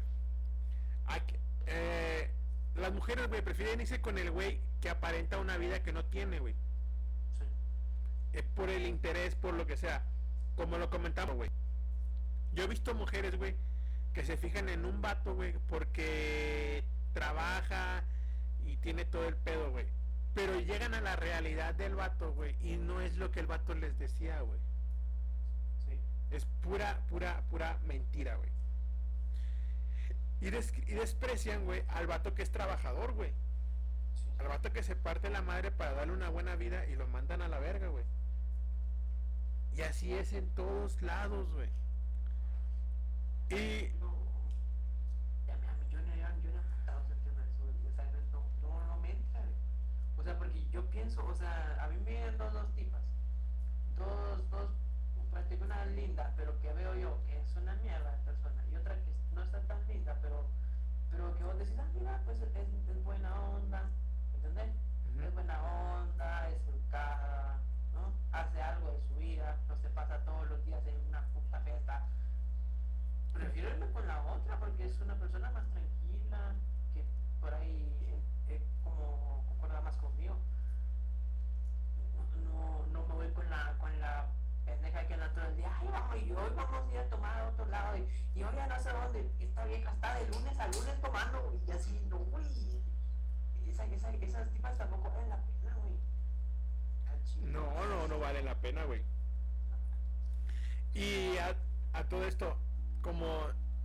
Aquí, 1.06 1.36
eh, 1.68 2.32
las 2.74 2.92
mujeres, 2.92 3.28
güey, 3.28 3.44
prefieren 3.44 3.80
irse 3.80 4.02
con 4.02 4.18
el 4.18 4.32
güey 4.32 4.60
que 4.82 4.90
aparenta 4.90 5.38
una 5.38 5.58
vida 5.58 5.84
que 5.84 5.94
no 5.94 6.06
tiene, 6.06 6.40
güey. 6.40 6.56
Eh, 8.38 8.44
por 8.56 8.70
el 8.70 8.86
interés, 8.86 9.36
por 9.36 9.54
lo 9.56 9.66
que 9.66 9.78
sea. 9.78 10.04
Como 10.56 10.78
lo 10.78 10.90
comentamos, 10.90 11.36
güey. 11.36 11.50
Yo 12.54 12.64
he 12.64 12.68
visto 12.68 12.94
mujeres, 12.96 13.36
güey, 13.36 13.56
que 14.14 14.24
se 14.24 14.38
fijan 14.38 14.70
en 14.70 14.86
un 14.86 15.02
vato, 15.02 15.34
güey, 15.36 15.54
porque 15.70 16.84
trabaja 17.14 18.04
y 18.66 18.78
tiene 18.78 19.06
todo 19.06 19.28
el 19.28 19.36
pedo, 19.36 19.72
güey. 19.72 19.86
Pero 20.34 20.60
llegan 20.60 20.94
a 20.94 21.02
la 21.02 21.16
realidad 21.16 21.74
del 21.76 21.96
vato, 21.96 22.32
güey, 22.34 22.56
y 22.62 22.78
no 22.78 23.02
es 23.02 23.18
lo 23.18 23.32
que 23.32 23.40
el 23.40 23.48
vato 23.48 23.74
les 23.74 23.98
decía, 23.98 24.40
güey. 24.42 24.60
Sí. 25.86 26.00
Es 26.36 26.46
pura, 26.62 27.00
pura, 27.10 27.42
pura 27.50 27.78
mentira, 27.86 28.36
güey. 28.36 28.50
Y, 30.42 30.50
des- 30.52 30.74
y 30.88 30.94
desprecian, 30.94 31.66
güey, 31.66 31.84
al 31.90 32.06
vato 32.06 32.36
que 32.36 32.44
es 32.44 32.52
trabajador, 32.52 33.14
güey. 33.14 33.32
Sí. 34.16 34.30
Al 34.40 34.48
vato 34.48 34.72
que 34.72 34.84
se 34.84 34.96
parte 34.96 35.30
la 35.32 35.42
madre 35.42 35.72
para 35.72 35.94
darle 35.94 36.14
una 36.14 36.30
buena 36.30 36.56
vida 36.56 36.86
y 36.86 36.96
lo 36.96 37.08
mandan 37.08 37.42
a 37.42 37.48
la 37.48 37.58
verga, 37.60 37.88
güey. 37.88 38.04
Y 39.78 39.84
así 39.84 40.12
es 40.12 40.34
en 40.34 40.50
todos 40.56 41.00
lados, 41.04 41.48
güey. 41.54 41.70
Y 43.50 43.94
No, 44.00 44.12
ya, 45.46 45.54
a 45.54 45.74
mí 45.78 45.86
yo 45.92 46.00
no, 46.02 46.16
yo, 46.16 46.50
o 47.88 47.96
sea, 47.96 48.06
no, 48.32 48.42
no, 48.68 48.86
no 48.88 48.98
me 49.02 49.12
entra, 49.12 49.40
güey. 49.42 49.54
o 50.18 50.24
sea, 50.24 50.36
porque 50.40 50.66
yo 50.72 50.84
pienso, 50.90 51.24
o 51.24 51.36
sea, 51.36 51.78
a 51.80 51.88
mí 51.90 51.96
me 52.04 52.12
vienen 52.12 52.38
dos, 52.40 52.52
dos 52.54 52.74
tipas, 52.76 53.02
dos, 53.98 54.50
dos, 54.50 54.70
una 55.62 55.86
linda, 55.86 56.34
pero 56.36 56.60
que 56.60 56.74
veo 56.74 56.96
yo 56.96 57.20
que 57.28 57.38
es 57.40 57.56
una 57.56 57.76
mierda 57.76 58.18
persona, 58.26 58.64
y 58.72 58.76
otra 58.76 58.96
que 58.96 59.36
no 59.36 59.44
está 59.44 59.62
tan 59.62 59.88
linda, 59.88 60.18
pero, 60.24 60.46
pero 61.12 61.38
que 61.38 61.44
vos 61.44 61.58
decís, 61.60 61.76
ah, 61.78 61.86
mira, 61.94 62.20
pues 62.26 62.42
es, 62.42 62.50
es 62.56 63.04
buena 63.04 63.34
onda, 63.40 63.84
¿entendés? 64.34 64.74
Es 65.24 65.34
buena 65.36 65.62
onda, 65.62 66.50
es 66.50 66.68
educada, 66.68 67.60
Hace 68.32 68.62
algo 68.62 68.92
de 68.92 69.02
su 69.08 69.16
vida, 69.16 69.58
no 69.68 69.76
se 69.78 69.90
pasa 69.90 70.20
todos 70.26 70.50
los 70.50 70.66
días 70.66 70.86
en 70.86 70.96
una 71.08 71.22
puta 71.34 71.60
fiesta. 71.62 72.06
Prefiero 73.34 73.70
irme 73.70 73.92
con 73.92 74.08
la 74.08 74.22
otra 74.24 74.58
porque 74.60 74.86
es 74.86 75.00
una 75.02 75.16
persona 75.16 75.50
más 75.52 75.64
tranquila, 75.70 76.56
que 76.94 77.04
por 77.40 77.54
ahí 77.54 77.94
eh, 78.06 78.22
eh, 78.50 78.62
como 78.84 79.44
concuerda 79.48 79.82
más 79.82 79.96
conmigo. 79.98 80.36
No, 82.44 82.86
no, 82.92 83.08
me 83.08 83.14
voy 83.14 83.32
con 83.32 83.50
la, 83.50 83.76
con 83.80 84.00
la 84.00 84.26
pendeja 84.66 85.08
que 85.08 85.14
anda 85.14 85.30
todo 85.34 85.46
el 85.46 85.56
día, 85.56 85.72
ay 85.80 85.88
vamos, 85.92 86.16
y 86.18 86.32
hoy 86.32 86.52
vamos 86.56 86.88
a 86.88 86.92
ir 86.92 87.00
a 87.00 87.10
tomar 87.10 87.40
a 87.40 87.48
otro 87.50 87.66
lado, 87.68 87.98
y, 87.98 88.08
y 88.36 88.44
hoy 88.44 88.56
ya 88.56 88.68
no 88.68 88.80
sé 88.80 88.90
dónde, 88.92 89.32
esta 89.40 89.66
vieja 89.66 89.92
está 89.92 90.16
de 90.16 90.28
lunes 90.28 90.60
a 90.60 90.68
lunes 90.68 91.02
tomando, 91.02 91.60
y 91.66 91.72
así, 91.72 92.06
no, 92.10 92.18
uy, 92.18 92.84
esa, 93.68 93.86
esa, 93.86 94.10
esas 94.12 94.50
tipas 94.52 94.78
tampoco 94.78 95.10
valen 95.10 95.30
la 95.30 95.38
pena, 95.38 95.48
güey. 95.48 95.57
No, 97.38 97.86
no, 97.88 98.08
no 98.08 98.20
vale 98.20 98.42
la 98.44 98.56
pena, 98.56 98.84
güey. 98.86 99.02
Y 100.94 101.38
a, 101.38 101.56
a 101.94 102.04
todo 102.06 102.26
esto, 102.26 102.58
como 103.02 103.40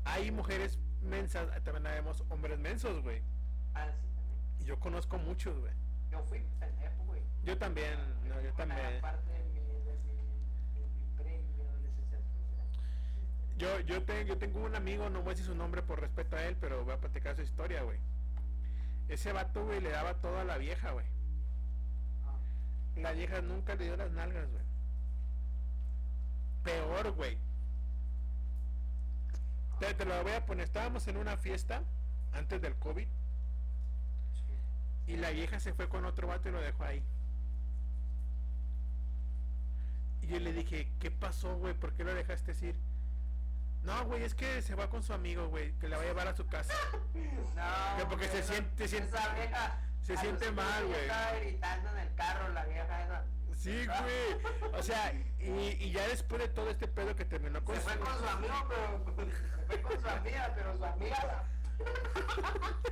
hay 0.04 0.30
mujeres 0.30 0.78
mensas, 1.02 1.48
también 1.64 1.82
tenemos 1.84 2.24
hombres 2.30 2.58
mensos, 2.58 3.02
güey. 3.02 3.20
Ah, 3.74 3.86
sí, 3.90 4.06
también. 4.14 4.38
Y 4.60 4.64
yo 4.64 4.78
conozco 4.80 5.18
muchos, 5.18 5.58
güey. 5.58 5.72
Yo 6.10 6.22
fui 6.24 6.40
pendejo, 6.60 7.04
güey. 7.06 7.22
Yo 7.44 7.58
también, 7.58 7.98
no, 8.28 8.40
yo 8.40 8.52
también. 8.54 9.00
parte 9.00 9.30
de 9.32 9.44
mi, 9.44 9.60
de 9.60 9.98
mi, 10.06 10.80
de 10.80 10.88
mi 10.88 11.16
pre 11.16 11.40
y 11.40 11.44
mi 11.56 11.62
adolescencia. 11.62 12.18
Yo, 13.58 13.80
yo, 13.80 14.02
te- 14.04 14.24
yo 14.24 14.38
tengo 14.38 14.60
un 14.60 14.74
amigo, 14.74 15.10
no 15.10 15.20
voy 15.20 15.28
a 15.28 15.30
decir 15.32 15.46
su 15.46 15.54
nombre 15.54 15.82
por 15.82 16.00
respeto 16.00 16.36
a 16.36 16.44
él, 16.44 16.56
pero 16.60 16.84
voy 16.84 16.94
a 16.94 17.00
platicar 17.00 17.36
su 17.36 17.42
historia, 17.42 17.82
güey. 17.82 17.98
Ese 19.08 19.32
vato, 19.32 19.64
güey, 19.64 19.80
le 19.80 19.90
daba 19.90 20.14
todo 20.14 20.38
a 20.38 20.44
la 20.44 20.56
vieja, 20.56 20.92
güey. 20.92 21.06
La 22.96 23.12
vieja 23.12 23.40
nunca 23.40 23.74
le 23.74 23.84
dio 23.84 23.96
las 23.96 24.10
nalgas, 24.12 24.48
güey. 24.50 24.62
Peor, 26.64 27.10
güey. 27.12 27.38
Te, 29.80 29.94
te 29.94 30.04
lo 30.04 30.22
voy 30.22 30.32
a 30.32 30.44
poner. 30.46 30.64
Estábamos 30.64 31.08
en 31.08 31.16
una 31.16 31.36
fiesta 31.36 31.82
antes 32.32 32.60
del 32.62 32.74
COVID 32.76 33.06
y 35.08 35.16
la 35.16 35.30
vieja 35.30 35.58
se 35.58 35.72
fue 35.74 35.88
con 35.88 36.04
otro 36.04 36.28
vato 36.28 36.48
y 36.48 36.52
lo 36.52 36.60
dejó 36.60 36.84
ahí. 36.84 37.02
Y 40.22 40.26
yo 40.28 40.38
le 40.38 40.52
dije, 40.52 40.88
¿qué 41.00 41.10
pasó, 41.10 41.56
güey? 41.56 41.74
¿Por 41.74 41.92
qué 41.94 42.04
lo 42.04 42.14
dejaste 42.14 42.52
ir? 42.64 42.76
No, 43.82 44.04
güey, 44.04 44.22
es 44.22 44.36
que 44.36 44.62
se 44.62 44.76
va 44.76 44.88
con 44.88 45.02
su 45.02 45.12
amigo, 45.12 45.48
güey, 45.48 45.72
que 45.80 45.88
la 45.88 45.96
va 45.96 46.04
a 46.04 46.06
llevar 46.06 46.28
a 46.28 46.36
su 46.36 46.46
casa. 46.46 46.74
No, 47.56 47.96
Que 47.98 48.06
porque 48.06 48.28
se 48.28 48.42
siente- 48.42 48.88
siente- 48.88 49.16
esa 49.16 49.34
vieja, 49.34 49.76
se 50.02 50.16
siente 50.16 50.46
cinco 50.46 50.62
mal, 50.62 50.86
güey. 50.86 51.00
Estaba 51.00 51.32
gritando 51.38 51.90
en 51.90 51.98
el 51.98 52.14
carro 52.14 52.48
la 52.50 52.64
vieja 52.64 53.04
esa. 53.04 53.24
Sí, 53.54 53.86
güey. 53.86 54.72
O 54.74 54.82
sea, 54.82 55.12
y, 55.38 55.76
y 55.80 55.92
ya 55.92 56.06
después 56.08 56.42
de 56.42 56.48
todo 56.48 56.70
este 56.70 56.88
pedo 56.88 57.14
que 57.14 57.24
terminó 57.24 57.64
con 57.64 57.76
Se 57.76 57.80
fue 57.82 57.96
con 57.98 58.18
su 58.18 58.28
amigo, 58.28 58.54
pero 58.68 59.30
se 59.30 59.66
fue 59.66 59.82
con 59.82 60.00
su 60.00 60.08
amiga, 60.08 60.52
pero 60.54 60.76
su 60.76 60.84
amiga. 60.84 61.44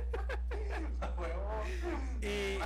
Y, 2.21 2.59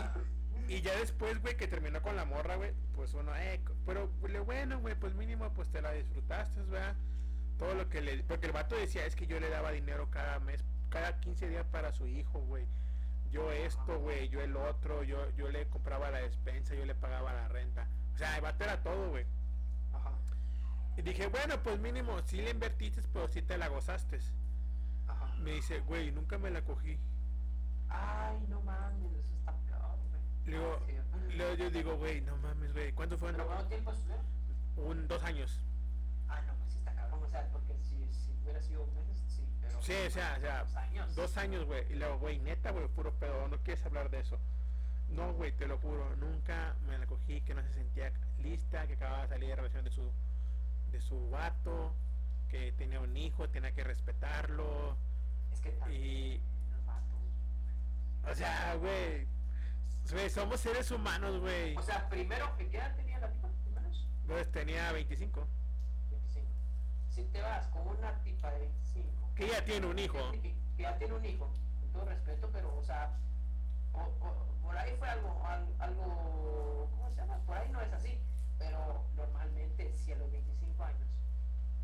y 0.67 0.81
ya 0.81 0.95
después, 0.97 1.41
güey, 1.41 1.55
que 1.55 1.67
terminó 1.67 2.01
con 2.01 2.15
la 2.15 2.25
morra, 2.25 2.55
güey, 2.55 2.73
pues 2.93 3.13
uno, 3.13 3.35
eh, 3.35 3.61
pero 3.85 4.09
bueno, 4.45 4.79
güey, 4.79 4.95
pues 4.95 5.13
mínimo, 5.15 5.53
pues 5.53 5.69
te 5.69 5.81
la 5.81 5.91
disfrutaste, 5.91 6.61
¿verdad? 6.63 6.95
Todo 7.57 7.73
lo 7.73 7.89
que 7.89 8.01
le... 8.01 8.23
Porque 8.23 8.47
el 8.47 8.51
vato 8.51 8.75
decía, 8.75 9.05
es 9.05 9.15
que 9.15 9.27
yo 9.27 9.39
le 9.39 9.49
daba 9.49 9.71
dinero 9.71 10.09
cada 10.09 10.39
mes, 10.39 10.63
cada 10.89 11.19
15 11.19 11.47
días 11.47 11.65
para 11.67 11.93
su 11.93 12.07
hijo, 12.07 12.39
güey. 12.41 12.67
Yo 13.35 13.51
esto, 13.51 13.99
güey, 13.99 14.29
yo 14.29 14.39
el 14.39 14.55
otro, 14.55 15.03
yo, 15.03 15.29
yo 15.31 15.49
le 15.49 15.67
compraba 15.67 16.09
la 16.09 16.19
despensa, 16.19 16.73
yo 16.73 16.85
le 16.85 16.95
pagaba 16.95 17.33
la 17.33 17.49
renta. 17.49 17.85
O 18.13 18.17
sea, 18.17 18.33
el 18.37 18.41
vato 18.41 18.63
era 18.63 18.81
todo, 18.81 19.09
güey. 19.09 19.25
Ajá, 19.93 20.11
Y 20.95 21.01
dije, 21.01 21.27
bueno, 21.27 21.61
pues 21.61 21.77
mínimo, 21.77 22.17
sí 22.25 22.37
le 22.37 22.51
invertiste, 22.51 23.01
pero 23.11 23.27
sí 23.27 23.41
te 23.41 23.57
la 23.57 23.67
gozaste. 23.67 24.19
ajá. 25.07 25.33
Me 25.39 25.51
dice, 25.51 25.81
güey, 25.81 26.13
nunca 26.13 26.37
me 26.37 26.49
la 26.49 26.61
cogí. 26.61 26.97
Ay, 27.89 28.37
no 28.47 28.61
mames, 28.61 29.11
eso 29.19 29.33
está 29.35 29.51
peor, 29.65 29.97
güey. 30.09 30.21
Le 30.45 30.57
digo, 30.57 30.79
Ah, 30.79 31.17
sí. 31.27 31.35
luego 31.35 31.55
yo 31.55 31.69
digo, 31.71 31.97
güey, 31.97 32.21
no 32.21 32.37
mames, 32.37 32.71
güey, 32.71 32.93
¿cuánto 32.93 33.17
fue? 33.17 33.33
¿Pero 33.33 33.47
cuánto 33.47 33.65
tiempo 33.65 33.91
estuvieron? 33.91 34.25
Un, 34.77 35.07
dos 35.09 35.21
años. 35.25 35.59
Ah, 36.35 36.41
no, 36.47 36.53
pues 36.55 36.73
sí 36.73 36.77
está 36.79 36.93
cabrón, 36.93 37.23
o 37.23 37.29
sea, 37.29 37.47
porque 37.51 37.73
si, 37.79 38.13
si 38.13 38.31
hubiera 38.43 38.61
sido 38.61 38.85
meses, 38.87 39.21
sí, 39.27 39.47
pero... 39.61 39.81
Sí, 39.81 39.93
o 40.07 40.11
sea, 40.11 40.39
sea, 40.39 40.63
Dos 40.63 40.75
años. 40.75 41.15
Dos 41.15 41.37
años, 41.37 41.65
güey. 41.65 41.91
Y 41.91 41.95
luego, 41.95 42.19
güey, 42.19 42.39
neta, 42.39 42.71
güey, 42.71 42.87
puro 42.89 43.13
pedo. 43.13 43.47
No 43.47 43.57
quieres 43.59 43.85
hablar 43.85 44.09
de 44.09 44.19
eso. 44.19 44.37
No, 45.09 45.33
güey, 45.33 45.51
te 45.53 45.67
lo 45.67 45.77
juro. 45.77 46.15
Nunca 46.17 46.75
me 46.87 46.97
la 46.97 47.05
cogí, 47.05 47.41
que 47.41 47.53
no 47.53 47.61
se 47.61 47.73
sentía 47.73 48.11
lista, 48.39 48.85
que 48.87 48.93
acababa 48.93 49.23
de 49.23 49.27
salir 49.29 49.49
de 49.49 49.55
relación 49.55 49.83
de 49.83 49.91
su, 49.91 50.11
de 50.91 51.01
su 51.01 51.29
vato, 51.29 51.93
que 52.49 52.71
tenía 52.73 52.99
un 52.99 53.15
hijo, 53.15 53.49
tenía 53.49 53.71
que 53.71 53.83
respetarlo. 53.83 54.97
Es 55.51 55.61
que 55.61 55.69
Y, 55.91 56.41
o 58.29 58.33
sea, 58.33 58.75
güey, 58.75 59.27
somos 60.29 60.59
seres 60.59 60.89
humanos, 60.91 61.39
güey. 61.39 61.75
O 61.77 61.81
sea, 61.83 62.09
primero, 62.09 62.51
¿qué 62.57 62.65
edad 62.77 62.95
tenía 62.95 63.19
la 63.19 63.31
tipa? 63.31 63.49
Pues 64.27 64.51
tenía 64.51 64.91
25. 64.91 65.41
25. 65.41 65.64
Si 67.15 67.23
te 67.31 67.41
vas 67.41 67.65
con 67.67 67.87
una 67.87 68.11
tipa 68.23 68.51
de 68.51 68.59
25. 68.59 69.29
Que 69.35 69.47
ya 69.47 69.63
tiene 69.63 69.87
un 69.87 69.97
hijo. 69.99 70.17
Que, 70.31 70.53
ya 70.77 70.97
tiene 70.97 71.13
un 71.13 71.25
hijo, 71.25 71.49
con 71.79 71.89
todo 71.93 72.05
respeto, 72.05 72.49
pero, 72.51 72.75
o 72.77 72.83
sea, 72.83 73.09
o- 73.93 73.99
o- 74.25 74.45
por 74.61 74.77
ahí 74.77 74.93
fue 74.99 75.07
algo, 75.07 75.41
al- 75.45 75.73
algo, 75.79 76.89
¿cómo 76.91 77.09
se 77.11 77.15
llama? 77.15 77.37
Por 77.45 77.57
ahí 77.57 77.69
no 77.71 77.79
es 77.79 77.93
así, 77.93 78.19
pero 78.57 79.05
normalmente 79.15 79.93
si 79.95 80.11
a 80.11 80.17
los 80.17 80.29
25 80.29 80.83
años 80.83 81.07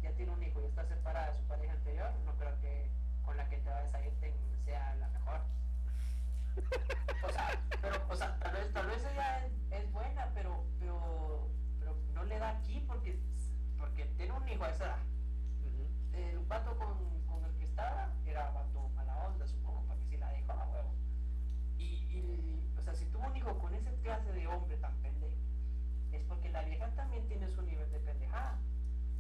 ya 0.02 0.12
tiene 0.12 0.34
un 0.34 0.44
hijo 0.44 0.60
y 0.62 0.66
está 0.66 0.84
separada 0.86 1.32
de 1.32 1.38
su 1.38 1.44
pareja 1.46 1.72
anterior, 1.74 2.12
no 2.26 2.34
creo 2.36 2.60
que 2.60 2.90
con 3.24 3.38
la 3.38 3.48
que 3.48 3.58
te 3.58 3.70
vayas 3.70 3.94
a 3.94 4.02
ir 4.06 4.12
sea 4.66 4.96
la 4.96 5.08
mejor. 5.10 5.40
O 7.24 7.32
sea, 7.32 7.48
pero, 7.82 7.96
o 8.10 8.16
sea, 8.18 8.38
tal 8.40 8.52
vez, 8.54 8.74
tal 8.74 8.88
vez 8.88 9.06
ella 9.06 9.46
es, 9.46 9.54
es 9.72 9.92
buena, 9.94 10.30
pero, 10.36 10.66
pero, 10.80 11.48
pero 11.80 11.96
no 12.14 12.24
le 12.26 12.38
da 12.38 12.50
aquí 12.50 12.84
porque, 12.88 13.18
porque 13.80 14.06
tiene 14.18 14.34
un 14.34 14.48
hijo 14.50 14.64
a 14.66 14.70
esa 14.72 14.86
edad 14.86 14.98
el 16.14 16.40
vato 16.48 16.78
con, 16.78 17.22
con, 17.26 17.46
el 17.46 17.56
que 17.58 17.66
estaba 17.66 18.14
era 18.26 18.52
vato 18.52 18.90
mala 18.96 19.16
onda, 19.28 19.48
supongo, 19.48 19.84
para 19.88 20.00
que 20.00 20.08
se 20.08 20.18
la 20.18 20.30
dejó 20.30 20.52
a 20.54 20.68
huevo. 20.68 20.94
Y, 21.78 22.64
o 22.78 22.82
sea, 22.82 22.94
si 22.94 23.06
tuvo 23.06 23.28
un 23.28 23.36
hijo 23.36 23.58
con 23.60 23.74
esa 23.74 23.92
clase 24.04 24.32
de 24.34 24.48
hombre 24.48 24.78
tan 24.78 24.96
pendejo, 25.02 25.38
es 26.12 26.24
porque 26.24 26.50
la 26.50 26.64
vieja 26.64 26.88
también 26.96 27.28
tiene 27.28 27.48
su 27.48 27.62
nivel 27.62 27.90
de 27.92 28.00
pendejada. 28.00 28.60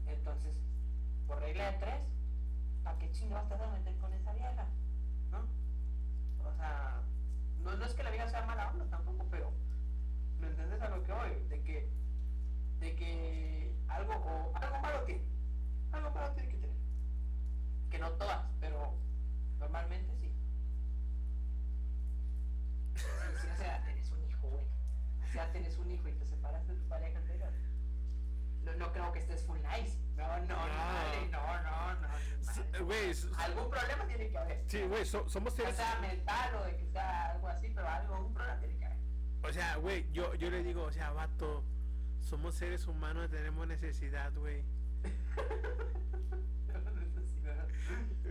Entonces, 0.08 0.54
por 1.28 1.40
regla 1.40 1.72
de 1.72 1.78
tres, 1.80 2.02
¿para 2.84 2.98
qué 2.98 3.12
chingados 3.12 3.48
te 3.48 3.56
vas 3.56 3.64
a 3.64 3.72
meter 3.72 3.96
con 3.98 4.14
esa 4.14 4.34
vieja? 4.34 4.66
¿No? 5.32 5.40
O 6.48 6.54
sea, 6.54 7.02
no, 7.64 7.76
no 7.76 7.86
es 7.86 7.94
que 7.94 8.04
la 8.04 8.12
vieja 8.12 8.28
sea 8.28 8.46
mala 8.46 8.70
onda 8.70 8.86
tampoco, 8.90 9.26
pero 9.30 9.52
¿me 10.40 10.48
entiendes 10.48 10.82
a 10.82 10.90
lo 10.90 11.04
que 11.04 11.14
voy? 11.14 11.30
De 11.48 11.64
que, 11.64 11.90
de 12.80 12.96
que 12.96 13.76
algo, 13.88 14.14
o, 14.14 14.56
algo 14.56 14.80
malo 14.80 15.04
tiene, 15.04 15.22
algo 15.92 16.10
malo 16.12 16.32
tiene 16.34 16.50
que 16.50 16.61
que 17.92 18.00
no 18.00 18.10
todas, 18.14 18.44
pero 18.60 18.96
normalmente 19.60 20.16
sí. 20.16 20.34
Sí, 22.96 23.04
sí, 23.42 23.48
o 23.54 23.58
sea, 23.58 23.84
tenés 23.86 24.10
un 24.12 24.24
hijo, 24.24 24.48
güey. 24.50 24.66
O 25.28 25.32
sea, 25.34 25.52
tenés 25.52 25.78
un 25.78 25.92
hijo 25.92 26.08
y 26.08 26.14
te 26.14 26.26
separas 26.26 26.66
de 26.68 26.74
tu 26.76 26.88
pareja 26.88 27.20
anterior. 27.20 27.52
No, 28.64 28.74
no 28.76 28.92
creo 28.94 29.12
que 29.12 29.20
estés 29.20 29.44
full 29.46 29.60
nice. 29.60 29.98
No, 30.16 30.28
no, 30.40 30.46
no, 30.48 30.56
vale, 30.56 31.28
no, 31.32 31.64
no, 31.64 32.02
no. 32.02 32.08
S- 32.40 33.28
Algún 33.38 33.70
problema 33.70 34.06
tiene 34.08 34.30
que 34.30 34.38
haber. 34.38 34.64
sí, 34.68 34.82
güey, 34.84 35.06
so- 35.06 35.28
somos 35.30 35.54
O 35.54 35.56
seres... 35.56 35.76
sea, 35.76 35.98
mental 36.02 36.56
o 36.56 36.64
de 36.66 36.78
que 36.78 36.86
sea 36.88 37.32
algo 37.32 37.48
así, 37.48 37.70
pero 37.74 37.88
algo, 37.88 38.26
un 38.26 38.34
problema 38.34 38.60
tiene 38.60 38.78
que 38.78 38.86
haber. 38.86 38.98
O 39.44 39.52
sea, 39.54 39.76
güey, 39.78 40.12
yo, 40.12 40.34
yo 40.36 40.50
le 40.50 40.64
digo, 40.64 40.84
o 40.84 40.92
sea, 40.92 41.12
vato, 41.12 41.64
somos 42.22 42.56
seres 42.56 42.88
humanos, 42.88 43.30
tenemos 43.32 43.68
necesidad, 43.68 44.32
güey. 44.36 44.64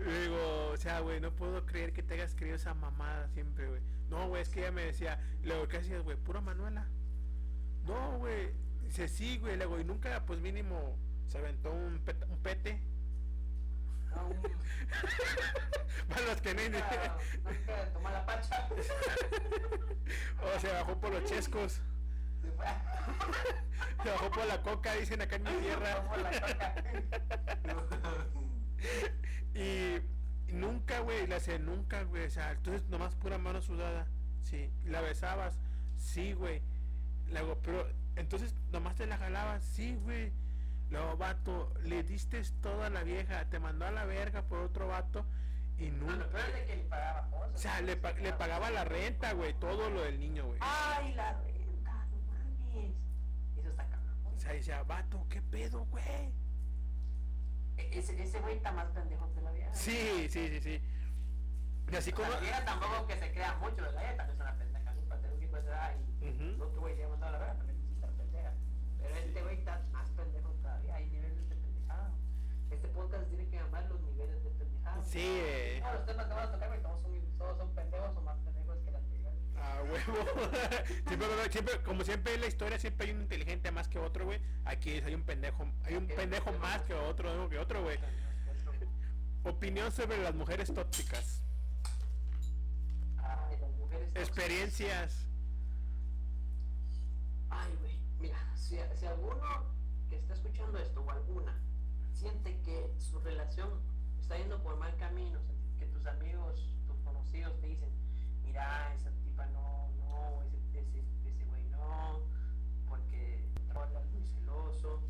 Digo, 0.06 0.70
o 0.72 0.76
sea, 0.76 1.00
güey, 1.00 1.20
no 1.20 1.30
puedo 1.34 1.66
creer 1.66 1.92
que 1.92 2.02
te 2.02 2.14
hayas 2.14 2.34
creído 2.34 2.56
esa 2.56 2.74
mamada 2.74 3.28
siempre, 3.28 3.68
güey. 3.68 3.82
No, 4.08 4.28
güey, 4.28 4.42
es 4.42 4.48
que 4.48 4.60
ella 4.60 4.72
me 4.72 4.84
decía, 4.86 5.20
luego, 5.42 5.68
¿qué 5.68 5.76
hacías, 5.78 6.02
güey? 6.02 6.16
Pura 6.16 6.40
Manuela. 6.40 6.86
No, 7.84 8.18
güey. 8.18 8.50
Dice, 8.82 9.08
sí, 9.08 9.38
güey, 9.38 9.56
luego, 9.56 9.78
y 9.78 9.84
nunca, 9.84 10.24
pues 10.26 10.40
mínimo, 10.40 10.96
se 11.28 11.38
aventó 11.38 11.70
un, 11.70 12.02
pet- 12.04 12.26
un 12.28 12.38
pete. 12.38 12.80
No, 14.14 14.26
un- 14.28 14.40
Para 16.08 16.22
los 16.26 16.40
que 16.40 16.54
no... 16.54 16.62
nunca, 16.62 17.16
nunca 17.44 17.92
toma 17.92 18.10
la 18.10 18.26
pacha. 18.26 18.68
o 20.56 20.60
se 20.60 20.72
bajó 20.72 20.98
por 20.98 21.12
los 21.12 21.24
chescos. 21.24 21.80
Se 22.42 22.50
fue. 22.52 22.66
Se 24.02 24.10
bajó 24.10 24.30
por 24.30 24.46
la 24.46 24.62
coca, 24.62 24.94
dicen 24.94 25.20
acá 25.20 25.36
en 25.36 25.42
mi 25.44 25.50
tierra. 25.60 25.96
Tomó 26.02 26.16
la 26.16 26.30
coca. 26.40 26.74
Y 29.54 30.00
nunca, 30.52 31.00
güey, 31.00 31.26
le 31.26 31.34
hacía 31.36 31.58
nunca, 31.58 32.02
güey. 32.04 32.26
O 32.26 32.30
sea, 32.30 32.52
entonces 32.52 32.88
nomás 32.88 33.14
pura 33.16 33.38
mano 33.38 33.60
sudada. 33.62 34.06
Sí. 34.40 34.70
¿La 34.84 35.00
besabas? 35.00 35.58
Sí, 35.96 36.32
güey. 36.32 36.62
Luego, 37.28 37.58
pero 37.62 37.86
entonces 38.16 38.54
nomás 38.72 38.96
te 38.96 39.06
la 39.06 39.18
jalabas. 39.18 39.62
Sí, 39.64 39.96
güey. 39.96 40.32
Luego, 40.90 41.16
vato, 41.16 41.72
le 41.84 42.02
diste 42.02 42.42
toda 42.60 42.90
la 42.90 43.02
vieja. 43.04 43.44
Te 43.48 43.58
mandó 43.60 43.86
a 43.86 43.90
la 43.90 44.04
verga 44.04 44.42
por 44.42 44.58
otro 44.60 44.88
vato. 44.88 45.24
Y 45.78 45.90
No, 45.90 46.06
nunca. 46.10 46.26
de 46.46 46.66
que 46.66 46.76
le 46.76 46.82
pagaba 46.84 47.30
cosas. 47.30 47.54
O 47.54 47.58
sea, 47.58 47.80
le, 47.80 47.96
pa- 47.96 48.12
le 48.12 48.32
pagaba 48.32 48.70
la 48.70 48.84
renta, 48.84 49.32
güey. 49.32 49.54
Todo 49.54 49.88
lo 49.90 50.02
del 50.02 50.18
niño, 50.20 50.46
güey. 50.46 50.58
Ay, 50.60 51.14
la 51.14 51.32
renta, 51.40 52.06
no 52.10 52.20
mames. 52.26 52.94
Eso 53.58 53.68
está 53.70 53.86
cabrón. 53.88 54.16
O 54.34 54.38
sea, 54.38 54.52
decía, 54.52 54.82
vato, 54.82 55.26
¿qué 55.30 55.40
pedo, 55.40 55.84
güey? 55.86 56.32
Ese, 57.92 58.22
ese 58.22 58.40
güey 58.40 58.56
está 58.56 58.72
más 58.72 58.88
pendejo 58.90 59.32
que 59.34 59.40
la 59.40 59.50
vieja. 59.52 59.72
Sí, 59.74 60.28
sí, 60.28 60.48
sí, 60.48 60.60
sí. 60.60 60.82
Y 61.90 61.96
así 61.96 62.10
O 62.12 62.14
como. 62.16 62.28
la 62.30 62.40
vieja 62.40 62.64
tampoco 62.64 63.06
que 63.06 63.16
se 63.18 63.32
crea 63.32 63.54
mucho, 63.56 63.82
¿verdad? 63.82 64.02
Ella 64.04 64.16
también 64.16 64.36
es 64.36 64.40
una 64.42 64.56
pendeja, 64.58 64.94
su 64.94 65.00
tener 65.08 65.32
un 65.32 65.42
hijo 65.42 65.56
de 65.56 65.62
edad 65.68 65.92
y 66.20 66.28
Ujú. 66.28 66.42
el 66.42 66.62
otro 66.62 66.80
güey 66.80 66.96
se 66.96 67.04
ha 67.04 67.08
mandado 67.08 67.34
a 67.34 67.38
la 67.38 67.38
verga, 67.38 67.54
también 67.58 67.78
es 67.80 67.98
una 67.98 68.08
pendeja. 68.16 68.52
Pero 69.00 69.14
este 69.16 69.42
güey 69.42 69.58
está 69.58 69.82
más 69.92 70.10
pendejo 70.10 70.50
todavía, 70.62 70.94
hay 70.94 71.06
niveles 71.10 71.48
de 71.48 71.56
pendejada. 71.56 72.12
Este 72.70 72.88
podcast 72.88 73.28
tiene 73.28 73.48
que 73.48 73.56
llamar 73.56 73.84
los 73.88 74.00
niveles 74.02 74.44
de 74.44 74.50
pendejada. 74.50 75.04
Sí, 75.04 75.18
eh. 75.24 75.80
Todos 75.82 75.94
los 75.94 76.06
temas 76.06 76.26
que 76.26 76.34
vamos 76.34 76.48
a 76.48 76.52
tocar, 76.52 76.68
güey, 76.68 76.82
todos 76.82 77.02
son, 77.02 77.38
todos 77.38 77.58
son 77.58 77.74
pendejos 77.74 78.16
o 78.16 78.20
más 78.20 78.36
pendejos. 78.38 78.49
A 79.60 79.82
huevo. 79.82 79.96
siempre, 81.06 81.28
va 81.28 81.34
a 81.34 81.38
haber- 81.38 81.52
siempre, 81.52 81.82
como 81.82 82.02
siempre 82.04 82.34
en 82.34 82.40
la 82.40 82.46
historia, 82.46 82.78
siempre 82.78 83.06
hay 83.08 83.12
un 83.14 83.22
inteligente 83.22 83.70
más 83.70 83.88
que 83.88 83.98
otro, 83.98 84.24
güey. 84.24 84.40
Aquí 84.64 84.90
hay 84.92 85.14
un 85.14 85.22
pendejo, 85.22 85.66
hay 85.84 85.94
un 85.96 86.06
pendejo 86.06 86.52
más 86.54 86.82
que 86.82 86.94
otro, 86.94 87.48
que 87.48 87.58
otro, 87.58 87.82
güey. 87.82 87.98
Opinión 89.44 89.90
sobre 89.92 90.18
las 90.22 90.34
mujeres 90.34 90.72
tóxicas. 90.72 91.42
Ay, 93.18 93.56
las 93.60 93.70
mujeres 93.72 94.12
tóxicas. 94.12 94.28
Experiencias. 94.28 95.26
Ay, 97.50 97.74
güey, 97.80 97.98
mira, 98.18 98.38
si, 98.56 98.78
si 98.94 99.06
alguno 99.06 99.64
que 100.08 100.16
está 100.16 100.34
escuchando 100.34 100.78
esto 100.78 101.00
o 101.02 101.10
alguna 101.10 101.58
siente 102.12 102.60
que 102.64 102.92
su 102.98 103.18
relación 103.20 103.68
está 104.20 104.36
yendo 104.36 104.62
por 104.62 104.76
mal 104.76 104.94
camino, 104.96 105.38
que 105.78 105.86
tus 105.86 106.06
amigos, 106.06 106.60
tus 106.86 106.96
conocidos 107.00 107.58
te 107.60 107.66
dicen, 107.68 107.88
mira, 108.44 108.94
esa 108.94 109.10
no, 109.46 109.88
no, 109.98 110.42
ese, 110.42 110.80
ese, 110.80 111.04
ese 111.24 111.44
güey 111.46 111.62
no, 111.70 112.20
porque 112.88 113.48
trola 113.68 114.00
muy 114.12 114.24
celoso, 114.26 115.02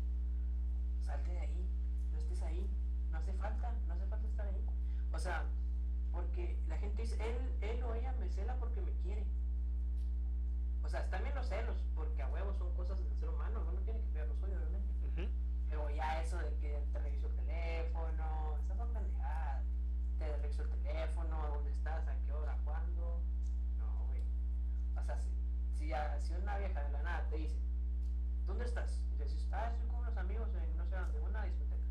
salte 1.01 1.31
de 1.31 1.39
ahí, 1.39 1.69
no 2.11 2.17
estés 2.17 2.41
ahí, 2.43 2.69
no 3.11 3.17
hace 3.17 3.33
falta, 3.33 3.73
no 3.87 3.93
hace 3.93 4.05
falta 4.05 4.27
estar 4.27 4.47
ahí. 4.47 4.65
O 5.13 5.19
sea, 5.19 5.43
porque 6.11 6.57
la 6.67 6.77
gente 6.77 7.01
dice, 7.01 7.15
él, 7.23 7.55
él 7.61 7.83
o 7.83 7.93
ella 7.93 8.13
me 8.19 8.29
cela 8.29 8.55
porque 8.57 8.81
me 8.81 8.91
quiere. 9.03 9.25
O 10.83 10.89
sea, 10.89 11.01
están 11.01 11.23
bien 11.23 11.35
los 11.35 11.47
celos, 11.47 11.77
porque 11.95 12.21
a 12.21 12.27
huevos 12.27 12.57
son 12.57 12.73
cosas 12.75 12.99
del 13.03 13.13
ser 13.15 13.29
humano, 13.29 13.63
uno 13.67 13.79
tiene 13.81 13.99
que 14.01 14.07
cuidar 14.07 14.27
lo 14.27 14.35
suyo, 14.35 14.57
obviamente. 14.57 14.91
Pero 15.69 15.89
ya 15.91 16.21
eso 16.21 16.37
de 16.37 16.53
que 16.55 16.83
te 16.91 16.99
reviso 16.99 17.27
el 17.27 17.35
teléfono, 17.35 18.57
esas 18.61 18.77
son 18.77 18.91
pendejadas. 18.91 19.63
Te 20.19 20.37
reviso 20.37 20.63
el 20.63 20.69
teléfono, 20.69 21.47
dónde 21.47 21.71
estás, 21.71 22.07
a 22.07 22.15
qué 22.25 22.33
hora, 22.33 22.57
cuándo. 22.65 23.21
O 24.97 25.03
sea, 25.03 25.17
si, 25.19 25.29
si, 25.77 25.93
a- 25.93 26.19
si 26.21 26.33
una 26.33 26.57
vieja 26.57 26.81
de 26.83 26.89
la 26.91 27.03
nada 27.03 27.27
te 27.29 27.37
dice, 27.37 27.59
¿dónde 28.45 28.65
estás? 28.65 28.99
Y 29.13 29.17
le 29.17 29.25
dices, 29.25 29.47
ah, 29.51 29.69
estoy 29.71 29.87
con 29.87 29.99
unos 29.99 30.17
amigos 30.17 30.49
en 30.55 30.77
no 30.77 30.85
sé 30.85 30.95
dónde, 30.95 31.19
una 31.19 31.43
discoteca. 31.43 31.83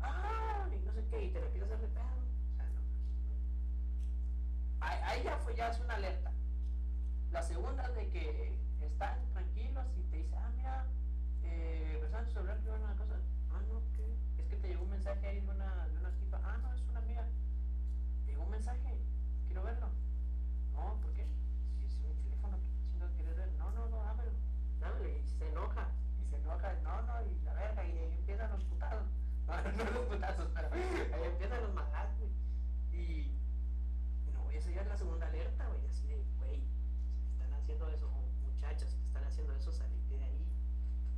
Ah, 0.00 0.68
y 0.74 0.78
no 0.84 0.92
sé 0.92 1.04
qué, 1.10 1.24
y 1.24 1.30
te 1.32 1.40
le 1.40 1.46
a 1.46 1.64
hacer 1.64 1.80
de 1.80 1.88
pedo. 1.88 2.04
O 2.52 2.56
sea, 2.56 2.66
no. 2.68 2.80
Ahí, 4.80 5.22
ya 5.24 5.36
fue, 5.38 5.54
ya 5.54 5.68
es 5.70 5.80
una 5.80 5.94
alerta. 5.94 6.32
La 7.32 7.42
segunda 7.42 7.88
de 7.90 8.08
que 8.08 8.58
están 8.80 9.18
tranquilos 9.32 9.86
y 9.96 10.02
te 10.10 10.16
dice, 10.18 10.36
ah, 10.36 10.50
mira, 10.56 10.86
eh, 11.42 11.98
revisando 12.00 12.26
tu 12.28 12.32
celular, 12.34 12.58
que 12.62 12.70
una 12.70 12.96
cosa. 12.96 13.14
Ah, 13.50 13.60
no, 13.68 13.80
¿qué? 13.94 14.16
Es 14.38 14.46
que 14.48 14.56
te 14.56 14.68
llegó 14.68 14.84
un 14.84 14.90
mensaje 14.90 15.26
ahí 15.26 15.40
de 15.40 15.50
una, 15.50 15.88
de 15.88 15.98
una 15.98 16.10
tipa. 16.18 16.40
Ah, 16.44 16.58
no, 16.62 16.72
es 16.72 16.82
una 16.88 17.00
amiga. 17.00 17.26
Te 18.24 18.32
llegó 18.32 18.44
un 18.44 18.50
mensaje, 18.50 18.98
quiero 19.46 19.62
verlo. 19.62 19.88
No, 20.72 21.00
¿por 21.00 21.12
qué? 21.12 21.26
Si 21.80 21.86
es 21.86 21.98
mi 21.98 22.14
teléfono, 22.22 22.58
¿qué 22.58 22.90
chingados 22.90 23.14
quieres 23.14 23.36
ver? 23.36 23.52
No, 23.76 23.88
no, 23.88 23.96
no, 23.96 24.02
dámelo. 24.04 24.32
Dámelo. 24.80 25.08
Y 25.08 25.22
se 25.38 25.48
enoja. 25.48 25.88
Y 26.20 26.24
se 26.30 26.36
enoja, 26.36 26.72
no, 26.82 27.02
no, 27.02 27.22
y 27.26 27.40
la 27.44 27.52
verga, 27.52 27.84
y 27.84 27.98
ahí 27.98 28.12
empiezan 28.18 28.50
los 28.50 28.64
putazos. 28.64 29.06
No, 29.46 29.54
no 29.62 29.90
los 29.92 30.06
putazos, 30.06 30.48
pero 30.54 30.68
ahí 30.72 31.22
empiezan 31.24 31.62
los 31.62 31.72
madrazos, 31.74 32.18
güey. 32.18 32.32
Y 32.92 33.38
no, 34.32 34.50
esa 34.50 34.70
ya 34.72 34.80
es 34.80 34.88
la 34.88 34.96
segunda 34.96 35.26
alerta, 35.28 35.68
güey, 35.68 35.86
así 35.86 36.04
de, 36.08 36.24
güey, 36.38 36.60
si 37.14 37.22
te 37.22 37.30
están 37.30 37.54
haciendo 37.54 37.88
eso, 37.90 38.08
o 38.08 38.26
muchachas, 38.44 38.90
si 38.90 38.96
te 38.98 39.06
están 39.06 39.24
haciendo 39.24 39.54
eso, 39.54 39.70
salite 39.70 40.16
de 40.18 40.24
ahí. 40.24 40.46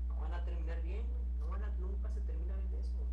No 0.09 0.17
van 0.21 0.35
a 0.35 0.45
terminar 0.45 0.83
bien, 0.83 1.07
güey, 1.07 1.25
no 1.39 1.49
van 1.49 1.63
a, 1.63 1.71
nunca 1.79 2.11
se 2.11 2.21
termina 2.21 2.55
bien 2.55 2.71
de 2.71 2.81
eso. 2.81 2.93
güey. 2.97 3.09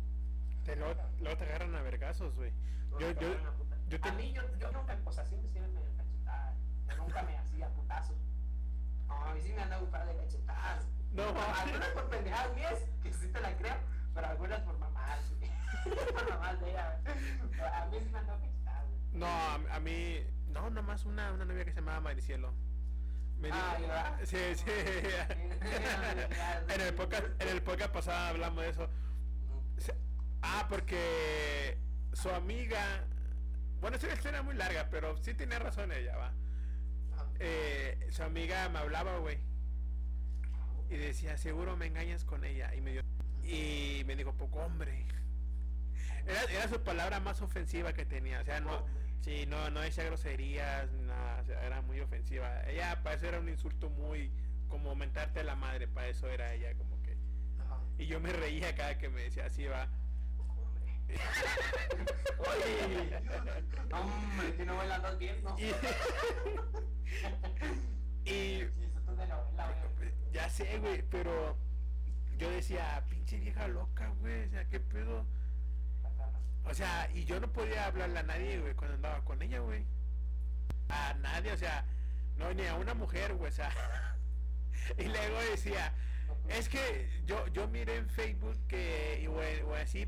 Te 0.64 0.76
lo, 0.76 0.92
luego 1.20 1.36
te 1.38 1.44
agarran 1.44 1.74
a 1.76 1.80
vergazos, 1.82 2.36
güey. 2.36 2.52
No 2.90 3.00
Yo, 3.00 3.10
yo, 3.12 3.28
a 3.28 3.88
yo 3.88 3.98
A 4.02 4.12
mí, 4.12 4.32
yo, 4.34 4.42
yo 4.58 4.70
nunca, 4.72 4.98
o 5.02 5.12
sea, 5.12 5.24
siempre 5.24 5.48
sí 5.48 5.60
me 5.60 5.68
cachetadas, 5.96 6.56
yo 6.90 6.96
nunca 6.98 7.22
me 7.22 7.38
hacía 7.38 7.70
putazos. 7.70 8.18
No, 9.08 9.14
a 9.24 9.34
mí 9.34 9.40
sí 9.42 9.52
me 9.52 9.62
han 9.62 9.70
dado 9.70 9.84
un 9.84 9.90
par 9.90 10.06
de 10.06 10.16
cachetadas. 10.16 10.84
No, 11.12 11.24
algunas 11.28 11.88
por 11.90 12.08
pendejadas 12.10 12.54
mías, 12.54 12.78
que 13.02 13.12
sí 13.12 13.28
te 13.28 13.40
la 13.40 13.56
creo, 13.56 13.76
pero 14.14 14.26
algunas 14.26 14.60
por 14.60 14.78
mamás, 14.78 15.20
por 15.84 16.28
mamás 16.30 16.60
de 16.60 16.70
ella. 16.70 17.00
A 17.74 17.86
mí 17.86 17.98
sí 18.00 18.08
me 18.10 18.18
han 18.18 18.26
dado 18.26 18.40
cachetadas. 18.40 18.86
No, 19.12 19.26
a, 19.26 19.54
a 19.76 19.80
mí, 19.80 20.26
no, 20.48 20.70
nomás 20.70 21.04
una, 21.06 21.32
una 21.32 21.44
novia 21.44 21.64
que 21.64 21.72
se 21.72 21.80
llamaba 21.80 22.00
Maricielo. 22.00 22.52
Me 23.38 23.48
dijo- 23.48 23.58
Ah, 23.60 23.76
¿verdad? 23.80 24.18
sí, 24.24 24.38
sí. 24.54 24.64
en 26.74 26.80
el 26.80 26.94
podcast, 26.94 27.24
en 27.38 27.48
el 27.48 27.62
podcast 27.62 27.92
pasado 27.92 28.28
hablamos 28.28 28.62
de 28.64 28.70
eso. 28.70 28.88
Ah, 30.42 30.66
porque 30.68 31.78
su 32.12 32.30
amiga, 32.30 33.04
bueno, 33.80 33.96
es 33.96 34.04
una 34.04 34.14
historia 34.14 34.42
muy 34.42 34.54
larga, 34.54 34.88
pero 34.90 35.16
sí 35.18 35.34
tenía 35.34 35.58
razón 35.58 35.92
ella, 35.92 36.16
va. 36.16 36.32
Eh, 37.38 38.08
su 38.10 38.22
amiga 38.22 38.68
me 38.68 38.78
hablaba, 38.78 39.18
güey, 39.18 39.38
y 40.88 40.96
decía, 40.96 41.36
seguro 41.36 41.76
me 41.76 41.86
engañas 41.86 42.24
con 42.24 42.44
ella, 42.44 42.74
y 42.74 42.80
me 42.80 42.92
dio, 42.92 43.02
y 43.42 44.04
me 44.04 44.16
dijo, 44.16 44.32
poco 44.32 44.60
hombre. 44.60 45.06
Era, 46.26 46.42
era 46.44 46.68
su 46.68 46.80
palabra 46.82 47.20
más 47.20 47.40
ofensiva 47.42 47.92
que 47.92 48.04
tenía, 48.04 48.40
o 48.40 48.44
sea, 48.44 48.60
no, 48.60 48.84
sí, 49.20 49.46
no, 49.46 49.70
no 49.70 49.80
decía 49.80 50.04
groserías, 50.04 50.90
nada, 50.92 51.40
o 51.42 51.44
sea, 51.44 51.64
era 51.64 51.82
muy 51.82 52.00
ofensiva. 52.00 52.62
Ella, 52.68 53.02
para 53.02 53.16
eso 53.16 53.26
era 53.26 53.38
un 53.38 53.48
insulto 53.48 53.90
muy, 53.90 54.30
como 54.68 54.94
mentarte 54.94 55.40
a 55.40 55.44
la 55.44 55.56
madre, 55.56 55.88
para 55.88 56.08
eso 56.08 56.28
era 56.28 56.52
ella, 56.54 56.74
como 56.74 57.00
que. 57.02 57.16
Y 57.98 58.06
yo 58.06 58.20
me 58.20 58.32
reía 58.32 58.74
cada 58.74 58.98
que 58.98 59.08
me 59.08 59.22
decía 59.22 59.46
así, 59.46 59.64
va. 59.66 59.88
Oye, 62.38 63.20
Hombre, 63.92 64.56
que 64.56 64.64
no 64.64 64.76
me 64.76 64.86
la 64.86 64.96
andas 64.96 65.18
viendo. 65.18 65.56
Y, 65.58 65.72
y 68.30 68.68
ya 70.32 70.48
sé, 70.50 70.78
güey, 70.78 71.02
pero 71.10 71.56
yo 72.36 72.50
decía, 72.50 73.04
pinche 73.08 73.38
vieja 73.38 73.68
loca, 73.68 74.08
güey, 74.20 74.44
o 74.44 74.50
sea, 74.50 74.68
qué 74.68 74.80
pedo. 74.80 75.24
O 76.64 76.74
sea, 76.74 77.08
y 77.14 77.24
yo 77.24 77.40
no 77.40 77.50
podía 77.52 77.86
hablarle 77.86 78.18
a 78.18 78.22
nadie, 78.24 78.60
güey, 78.60 78.74
cuando 78.74 78.96
andaba 78.96 79.24
con 79.24 79.40
ella, 79.40 79.60
güey. 79.60 79.86
A 80.88 81.14
nadie, 81.14 81.52
o 81.52 81.56
sea, 81.56 81.86
no, 82.36 82.52
ni 82.52 82.66
a 82.66 82.74
una 82.74 82.94
mujer, 82.94 83.34
güey, 83.34 83.50
o 83.50 83.54
sea. 83.54 83.70
y 84.98 85.04
luego 85.04 85.38
decía, 85.50 85.94
es 86.48 86.68
que 86.68 87.08
yo, 87.24 87.46
yo 87.48 87.68
miré 87.68 87.96
en 87.96 88.08
Facebook 88.08 88.58
que, 88.68 89.26
güey, 89.28 89.62
o 89.62 89.74
así, 89.74 90.06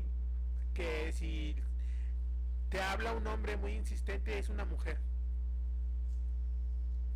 que 0.73 1.11
si 1.13 1.55
te 2.69 2.81
habla 2.81 3.13
un 3.13 3.25
hombre 3.27 3.57
muy 3.57 3.73
insistente 3.73 4.37
es 4.39 4.49
una 4.49 4.65
mujer. 4.65 4.97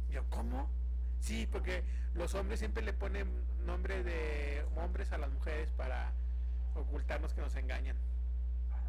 Yo, 0.09 0.23
¿cómo? 0.29 0.69
Sí, 1.19 1.47
porque 1.51 1.83
los 2.13 2.33
hombres 2.35 2.59
siempre 2.59 2.83
le 2.83 2.93
ponen 2.93 3.27
nombre 3.65 4.03
de 4.03 4.65
hombres 4.75 5.11
a 5.11 5.17
las 5.17 5.31
mujeres 5.31 5.71
para 5.71 6.11
ocultarnos 6.75 7.33
que 7.33 7.41
nos 7.41 7.55
engañan. 7.55 7.95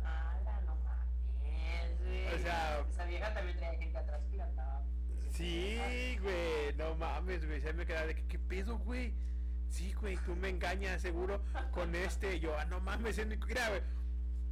Ala, 0.05 0.61
no 0.67 0.75
mames, 0.77 1.99
güey. 2.03 2.27
O 2.35 2.39
sea- 2.39 2.81
Esa 2.91 3.05
vieja 3.07 3.33
también 3.35 3.57
traía 3.57 3.79
gente 3.79 3.97
atrás 3.99 4.21
que 4.31 4.37
la 4.37 4.45
andaba. 4.45 4.83
Sí, 5.31 6.19
güey, 6.23 6.75
no 6.77 6.95
mames, 6.97 7.47
güey, 7.47 7.61
se 7.61 7.73
me 7.73 7.87
quedaba 7.87 8.07
de 8.07 8.15
que, 8.17 8.27
¿qué 8.27 8.39
pedo, 8.39 8.79
güey? 8.79 9.15
Sí, 9.71 9.93
güey, 9.95 10.17
tú 10.19 10.37
me 10.37 10.49
engañas 10.51 11.03
seguro 11.03 11.43
con 11.73 11.95
este. 11.97 12.39
Yo, 12.39 12.57
ah, 12.59 12.65
no 12.67 12.81
mames, 12.81 13.19
es 13.19 13.27
mi... 13.27 13.37
Mira, 13.37 13.69
güey, 13.71 13.81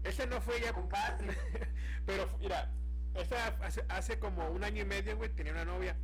ese 0.04 0.26
no 0.26 0.40
fue 0.40 0.60
ya... 0.60 0.72
Compadre. 0.72 1.36
Pero, 2.06 2.28
mira, 2.40 2.70
esta 3.14 3.56
hace, 3.88 4.18
como 4.18 4.48
un 4.50 4.64
año 4.64 4.82
y 4.82 4.86
medio, 4.86 5.16
güey, 5.16 5.30
tenía 5.30 5.52
una 5.52 5.64
novia. 5.64 5.96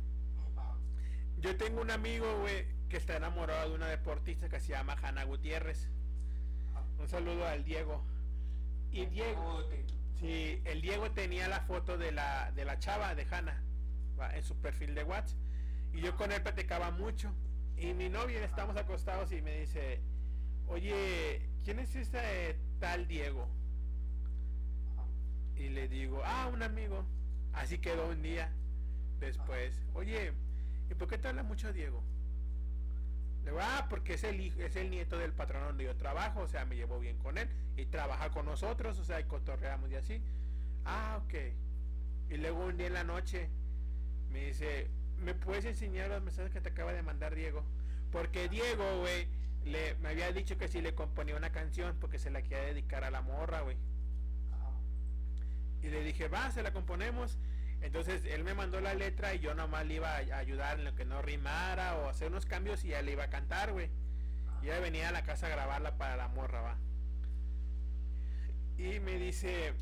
Yo 1.37 1.55
tengo 1.57 1.81
un 1.81 1.91
amigo, 1.91 2.39
güey, 2.41 2.65
que 2.89 2.97
está 2.97 3.17
enamorado 3.17 3.69
de 3.69 3.75
una 3.75 3.87
deportista 3.87 4.49
que 4.49 4.59
se 4.59 4.69
llama 4.69 4.95
Hanna 5.01 5.23
Gutiérrez. 5.23 5.89
Un 6.97 7.07
saludo 7.07 7.47
al 7.47 7.63
Diego. 7.63 8.03
Y 8.91 9.05
Diego, 9.05 9.67
sí, 10.19 10.61
el 10.65 10.81
Diego 10.81 11.11
tenía 11.11 11.47
la 11.47 11.61
foto 11.61 11.97
de 11.97 12.11
la, 12.11 12.51
de 12.51 12.65
la 12.65 12.79
chava, 12.79 13.15
de 13.15 13.25
Hanna, 13.29 13.63
en 14.33 14.43
su 14.43 14.55
perfil 14.59 14.95
de 14.95 15.03
WhatsApp. 15.03 15.37
Y 15.93 16.01
yo 16.01 16.15
con 16.15 16.31
él 16.31 16.41
platicaba 16.41 16.91
mucho. 16.91 17.33
Y 17.77 17.93
mi 17.93 18.09
novia, 18.09 18.43
estábamos 18.43 18.75
acostados 18.77 19.31
y 19.31 19.41
me 19.41 19.59
dice, 19.59 20.01
oye, 20.67 21.49
¿quién 21.63 21.79
es 21.79 21.95
ese 21.95 22.57
tal 22.79 23.07
Diego? 23.07 23.47
Y 25.59 25.69
le 25.69 25.87
digo, 25.87 26.21
ah, 26.25 26.49
un 26.51 26.63
amigo. 26.63 27.05
Así 27.53 27.77
quedó 27.79 28.07
un 28.07 28.21
día 28.21 28.49
después. 29.19 29.81
Oye, 29.93 30.31
¿y 30.89 30.95
por 30.95 31.07
qué 31.07 31.17
te 31.17 31.27
habla 31.27 31.43
mucho 31.43 31.73
Diego? 31.73 32.01
Le 33.43 33.51
digo, 33.51 33.59
ah, 33.61 33.87
porque 33.89 34.13
es 34.13 34.23
el 34.23 34.39
hijo, 34.39 34.61
es 34.61 34.75
el 34.75 34.89
nieto 34.89 35.17
del 35.17 35.33
patrón 35.33 35.63
donde 35.63 35.83
yo 35.83 35.95
trabajo, 35.95 36.41
o 36.41 36.47
sea, 36.47 36.65
me 36.65 36.75
llevo 36.75 36.99
bien 36.99 37.17
con 37.17 37.37
él 37.37 37.49
y 37.77 37.85
trabaja 37.85 38.29
con 38.31 38.45
nosotros, 38.45 38.97
o 38.99 39.03
sea, 39.03 39.19
y 39.19 39.25
cotorreamos 39.25 39.91
y 39.91 39.95
así. 39.95 40.21
Ah, 40.85 41.19
ok. 41.23 41.33
Y 42.29 42.37
luego 42.37 42.65
un 42.65 42.77
día 42.77 42.87
en 42.87 42.93
la 42.93 43.03
noche 43.03 43.49
me 44.31 44.45
dice, 44.45 44.87
¿me 45.17 45.33
puedes 45.33 45.65
enseñar 45.65 46.09
los 46.09 46.21
mensajes 46.21 46.51
que 46.51 46.61
te 46.61 46.69
acaba 46.69 46.93
de 46.93 47.03
mandar 47.03 47.35
Diego? 47.35 47.63
Porque 48.11 48.47
Diego, 48.47 48.99
güey, 48.99 49.27
le, 49.65 49.95
me 49.95 50.09
había 50.09 50.31
dicho 50.31 50.57
que 50.57 50.67
si 50.67 50.81
le 50.81 50.95
componía 50.95 51.35
una 51.35 51.51
canción 51.51 51.97
porque 51.99 52.19
se 52.19 52.29
la 52.29 52.41
quería 52.41 52.61
dedicar 52.61 53.03
a 53.03 53.11
la 53.11 53.21
morra, 53.21 53.61
güey. 53.61 53.77
Y 55.81 55.87
le 55.89 56.03
dije, 56.03 56.27
va, 56.27 56.51
se 56.51 56.63
la 56.63 56.73
componemos. 56.73 57.37
Entonces 57.81 58.23
él 58.25 58.43
me 58.43 58.53
mandó 58.53 58.81
la 58.81 58.93
letra 58.93 59.33
y 59.33 59.39
yo 59.39 59.53
nomás 59.53 59.85
le 59.85 59.95
iba 59.95 60.15
a 60.15 60.37
ayudar 60.37 60.79
en 60.79 60.85
lo 60.85 60.95
que 60.95 61.05
no 61.05 61.21
rimara 61.21 61.95
o 61.97 62.09
hacer 62.09 62.29
unos 62.29 62.45
cambios 62.45 62.83
y 62.83 62.89
ya 62.89 63.01
le 63.01 63.13
iba 63.13 63.23
a 63.23 63.29
cantar, 63.29 63.71
güey. 63.71 63.89
Y 64.61 64.65
ella 64.65 64.79
venía 64.79 65.09
a 65.09 65.11
la 65.11 65.23
casa 65.23 65.47
a 65.47 65.49
grabarla 65.49 65.97
para 65.97 66.17
la 66.17 66.27
morra, 66.27 66.61
va. 66.61 66.77
Y 68.77 68.99
me 68.99 69.17
dice, 69.17 69.73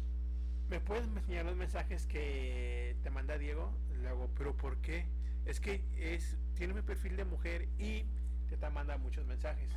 ¿me 0.70 0.80
puedes 0.80 1.08
enseñar 1.08 1.46
los 1.46 1.56
mensajes 1.56 2.06
que 2.06 2.96
te 3.02 3.10
manda 3.10 3.38
Diego? 3.38 3.74
Le 4.02 4.10
hago, 4.10 4.30
¿pero 4.38 4.56
por 4.56 4.78
qué? 4.78 5.06
Es 5.46 5.60
que 5.60 5.84
es, 5.98 6.38
tiene 6.56 6.74
mi 6.74 6.82
perfil 6.82 7.16
de 7.16 7.26
mujer 7.26 7.68
y 7.80 8.06
te, 8.48 8.58
te 8.58 8.70
manda 8.70 8.98
muchos 8.98 9.26
mensajes. 9.26 9.70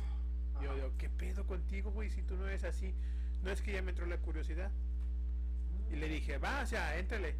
Yo 0.61 0.75
digo, 0.75 0.93
¿qué 0.97 1.09
pedo 1.09 1.47
contigo, 1.47 1.91
güey? 1.91 2.11
Si 2.11 2.21
tú 2.21 2.35
no 2.35 2.47
eres 2.47 2.63
así. 2.63 2.93
No 3.41 3.49
es 3.49 3.61
que 3.61 3.73
ya 3.73 3.81
me 3.81 3.91
entró 3.91 4.05
la 4.05 4.17
curiosidad. 4.17 4.71
Y 5.91 5.97
le 5.97 6.07
dije, 6.07 6.37
va, 6.37 6.61
o 6.61 6.65
sea, 6.65 6.97
éntrale. 6.97 7.35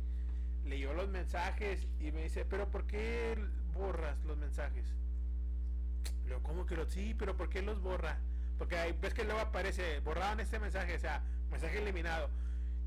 Leyó 0.66 0.94
los 0.94 1.10
mensajes 1.10 1.88
y 2.00 2.12
me 2.12 2.24
dice, 2.24 2.46
pero 2.46 2.70
¿por 2.70 2.86
qué 2.86 3.36
borras 3.74 4.24
los 4.26 4.38
mensajes? 4.38 4.86
Le 6.24 6.30
digo, 6.30 6.44
¿cómo 6.44 6.66
que 6.66 6.76
los? 6.76 6.90
Sí, 6.92 7.16
pero 7.18 7.36
¿por 7.36 7.50
qué 7.50 7.62
los 7.62 7.82
borra? 7.82 8.20
Porque 8.58 8.78
ahí 8.78 8.96
ves 9.02 9.14
que 9.14 9.24
luego 9.24 9.40
aparece, 9.40 10.02
borraron 10.02 10.40
este 10.40 10.60
mensaje, 10.60 10.96
o 10.96 11.00
sea, 11.00 11.24
mensaje 11.50 11.80
eliminado. 11.80 12.30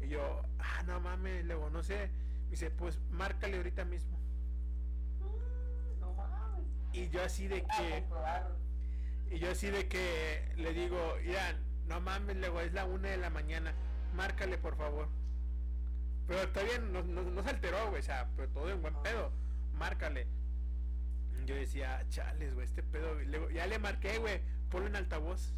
Y 0.00 0.08
yo, 0.08 0.42
ah, 0.58 0.82
no 0.86 1.00
mames, 1.00 1.44
luego 1.44 1.70
no 1.70 1.82
sé. 1.82 2.10
Me 2.44 2.50
dice, 2.50 2.70
pues 2.70 3.00
márcale 3.10 3.56
ahorita 3.56 3.84
mismo. 3.84 4.16
No 5.98 6.12
mames. 6.14 6.66
Y 6.92 7.08
yo 7.08 7.24
así 7.24 7.48
de 7.48 7.62
que, 7.62 8.04
y 9.30 9.38
yo 9.38 9.50
así 9.50 9.68
de 9.70 9.88
que 9.88 10.52
le 10.56 10.72
digo, 10.72 11.18
Irán, 11.24 11.56
no 11.88 12.00
mames, 12.00 12.36
luego 12.36 12.60
es 12.60 12.72
la 12.72 12.84
una 12.84 13.08
de 13.08 13.16
la 13.16 13.30
mañana, 13.30 13.74
márcale 14.14 14.58
por 14.58 14.76
favor. 14.76 15.08
Pero 16.26 16.40
está 16.42 16.62
bien, 16.62 16.92
no, 16.92 17.02
no- 17.02 17.22
no 17.22 17.42
se 17.42 17.50
alteró, 17.50 17.88
güey, 17.90 18.00
o 18.00 18.04
sea, 18.04 18.28
pero 18.36 18.48
todo 18.48 18.70
en 18.70 18.80
buen 18.82 18.94
pedo, 19.02 19.30
márcale. 19.74 20.26
Yo 21.46 21.54
decía, 21.54 22.04
chales, 22.08 22.54
güey, 22.54 22.66
este 22.66 22.82
pedo, 22.82 23.14
güey". 23.14 23.26
Luego, 23.26 23.50
ya 23.50 23.66
le 23.66 23.78
marqué, 23.78 24.18
güey, 24.18 24.40
ponlo 24.70 24.86
en 24.88 24.96
altavoz. 24.96 25.52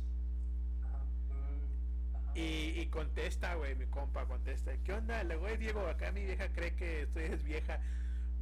Y, 2.34 2.78
y 2.80 2.86
contesta, 2.88 3.54
güey, 3.54 3.74
mi 3.76 3.86
compa, 3.86 4.26
contesta. 4.26 4.72
¿Qué 4.84 4.92
onda? 4.92 5.22
Le 5.24 5.36
güey, 5.36 5.56
Diego, 5.56 5.86
acá 5.86 6.12
mi 6.12 6.24
vieja 6.24 6.48
cree 6.52 6.74
que 6.76 7.02
estoy 7.02 7.24
es 7.24 7.42
vieja. 7.42 7.80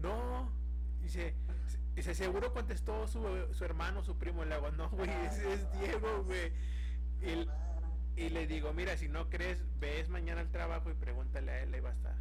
No, 0.01 0.51
dice, 1.01 1.35
dice, 1.95 2.13
seguro 2.15 2.53
contestó 2.53 3.07
su, 3.07 3.23
su 3.53 3.65
hermano, 3.65 4.03
su 4.03 4.19
primo. 4.19 4.45
Le 4.45 4.55
hago, 4.55 4.73
no, 4.73 4.89
güey, 4.91 5.11
es, 5.27 5.39
es 5.39 5.73
Diego, 5.79 6.25
güey. 6.25 6.53
Y, 7.23 7.47
y 8.17 8.29
le 8.29 8.47
digo, 8.47 8.73
mira, 8.73 8.97
si 8.97 9.09
no 9.09 9.29
crees, 9.29 9.59
ves 9.81 10.09
mañana 10.09 10.41
al 10.41 10.51
trabajo 10.51 10.91
y 10.91 10.95
pregúntale 10.95 11.51
a 11.51 11.63
él, 11.63 11.75
ahí 11.75 11.81
va 11.81 11.91
a 11.91 11.95
estar. 11.95 12.17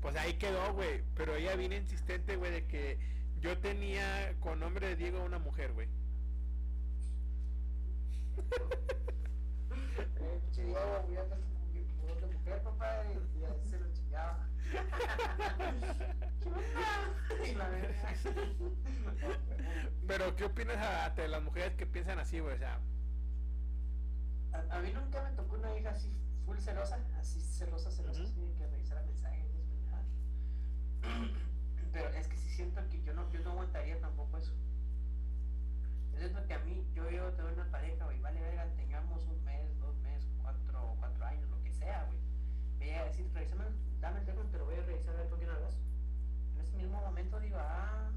Pues 0.00 0.16
ahí 0.16 0.34
quedó, 0.34 0.72
güey. 0.74 1.02
Pero 1.14 1.36
ella 1.36 1.54
viene 1.56 1.76
insistente, 1.76 2.36
güey, 2.36 2.52
de 2.52 2.66
que 2.66 2.98
yo 3.40 3.58
tenía 3.58 4.34
con 4.40 4.60
nombre 4.60 4.88
de 4.88 4.96
Diego 4.96 5.24
una 5.24 5.38
mujer, 5.38 5.72
güey. 5.72 5.88
Pero, 20.06 20.36
¿qué 20.36 20.44
opinas 20.44 21.16
de 21.16 21.28
las 21.28 21.42
mujeres 21.42 21.74
que 21.74 21.86
piensan 21.86 22.18
así, 22.18 22.40
güey? 22.40 22.54
O 22.54 22.58
sea, 22.58 22.80
A, 24.52 24.76
a 24.76 24.80
mí 24.80 24.92
nunca 24.92 25.22
me 25.22 25.30
tocó 25.36 25.56
una 25.56 25.76
hija 25.76 25.90
así 25.90 26.12
full 26.44 26.58
celosa, 26.58 26.98
así 27.18 27.40
celosa, 27.40 27.90
celosa, 27.90 28.22
así 28.22 28.40
de 28.40 28.52
que 28.54 28.66
revisara 28.66 29.02
mensajes, 29.02 29.46
pendejadas. 29.50 30.06
Pero 31.92 32.08
es 32.10 32.28
que 32.28 32.36
sí 32.36 32.50
siento 32.50 32.80
que 32.88 33.02
yo 33.02 33.12
no, 33.14 33.30
yo 33.30 33.40
no 33.40 33.50
aguantaría 33.52 34.00
tampoco 34.00 34.38
eso. 34.38 34.52
Yo 36.12 36.18
siento 36.18 36.44
que 36.46 36.54
a 36.54 36.58
mí, 36.60 36.86
yo 36.94 37.08
yo 37.10 37.32
tengo 37.32 37.50
una 37.52 37.70
pareja, 37.70 38.04
güey, 38.04 38.20
vale 38.20 38.40
verga, 38.40 38.66
tengamos 38.76 39.24
un 39.26 39.44
mes, 39.44 39.78
dos 39.78 39.96
meses, 40.00 40.28
cuatro, 40.42 40.96
cuatro 40.98 41.24
años, 41.24 41.48
lo 41.50 41.62
que 41.62 41.72
sea, 41.72 42.04
güey. 42.04 42.18
Me 42.78 42.86
llega 42.86 43.00
a 43.02 43.04
decir, 43.06 43.30
revísame, 43.32 43.64
dame 44.00 44.20
el 44.20 44.24
teléfono, 44.26 44.50
te 44.50 44.58
lo 44.58 44.64
voy 44.64 44.74
a 44.76 44.82
revisar 44.82 45.14
a 45.14 45.18
ver 45.18 45.28
con 45.28 45.38
quién 45.38 45.50
hablas. 45.50 45.76
En 46.54 46.60
ese 46.60 46.76
mismo 46.76 47.00
momento 47.00 47.40
digo, 47.40 47.56
ah, 47.58 48.10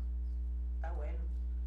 está 0.76 0.92
bueno. 0.94 1.20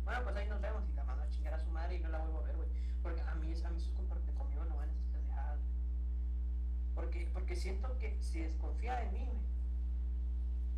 Bueno, 0.09 0.22
pues 0.24 0.36
ahí 0.36 0.48
nos 0.48 0.60
vemos 0.62 0.82
y 0.89 0.94
la 0.94 1.05
mando 1.05 1.22
a 1.22 1.28
chingar 1.28 1.52
a 1.52 1.59
su 1.59 1.68
madre 1.70 1.97
y 1.97 2.01
no 2.01 2.09
la 2.09 2.18
vuelvo 2.18 2.39
a 2.39 2.43
ver, 2.44 2.56
güey. 2.56 2.68
Porque 3.02 3.20
a 3.20 3.35
mí, 3.35 3.52
a 3.62 3.68
mí 3.70 3.78
sus 3.80 3.93
comportamientos 3.93 4.35
conmigo 4.43 4.64
no 4.64 4.76
van 4.76 4.89
a 4.89 4.93
esas 4.93 5.05
pendejadas. 5.12 5.59
güey. 5.60 6.94
Porque, 6.94 7.28
porque 7.35 7.55
siento 7.56 7.98
que 7.98 8.16
si 8.22 8.40
desconfía 8.40 8.97
de 9.01 9.10
mí, 9.10 9.26
güey, 9.26 9.39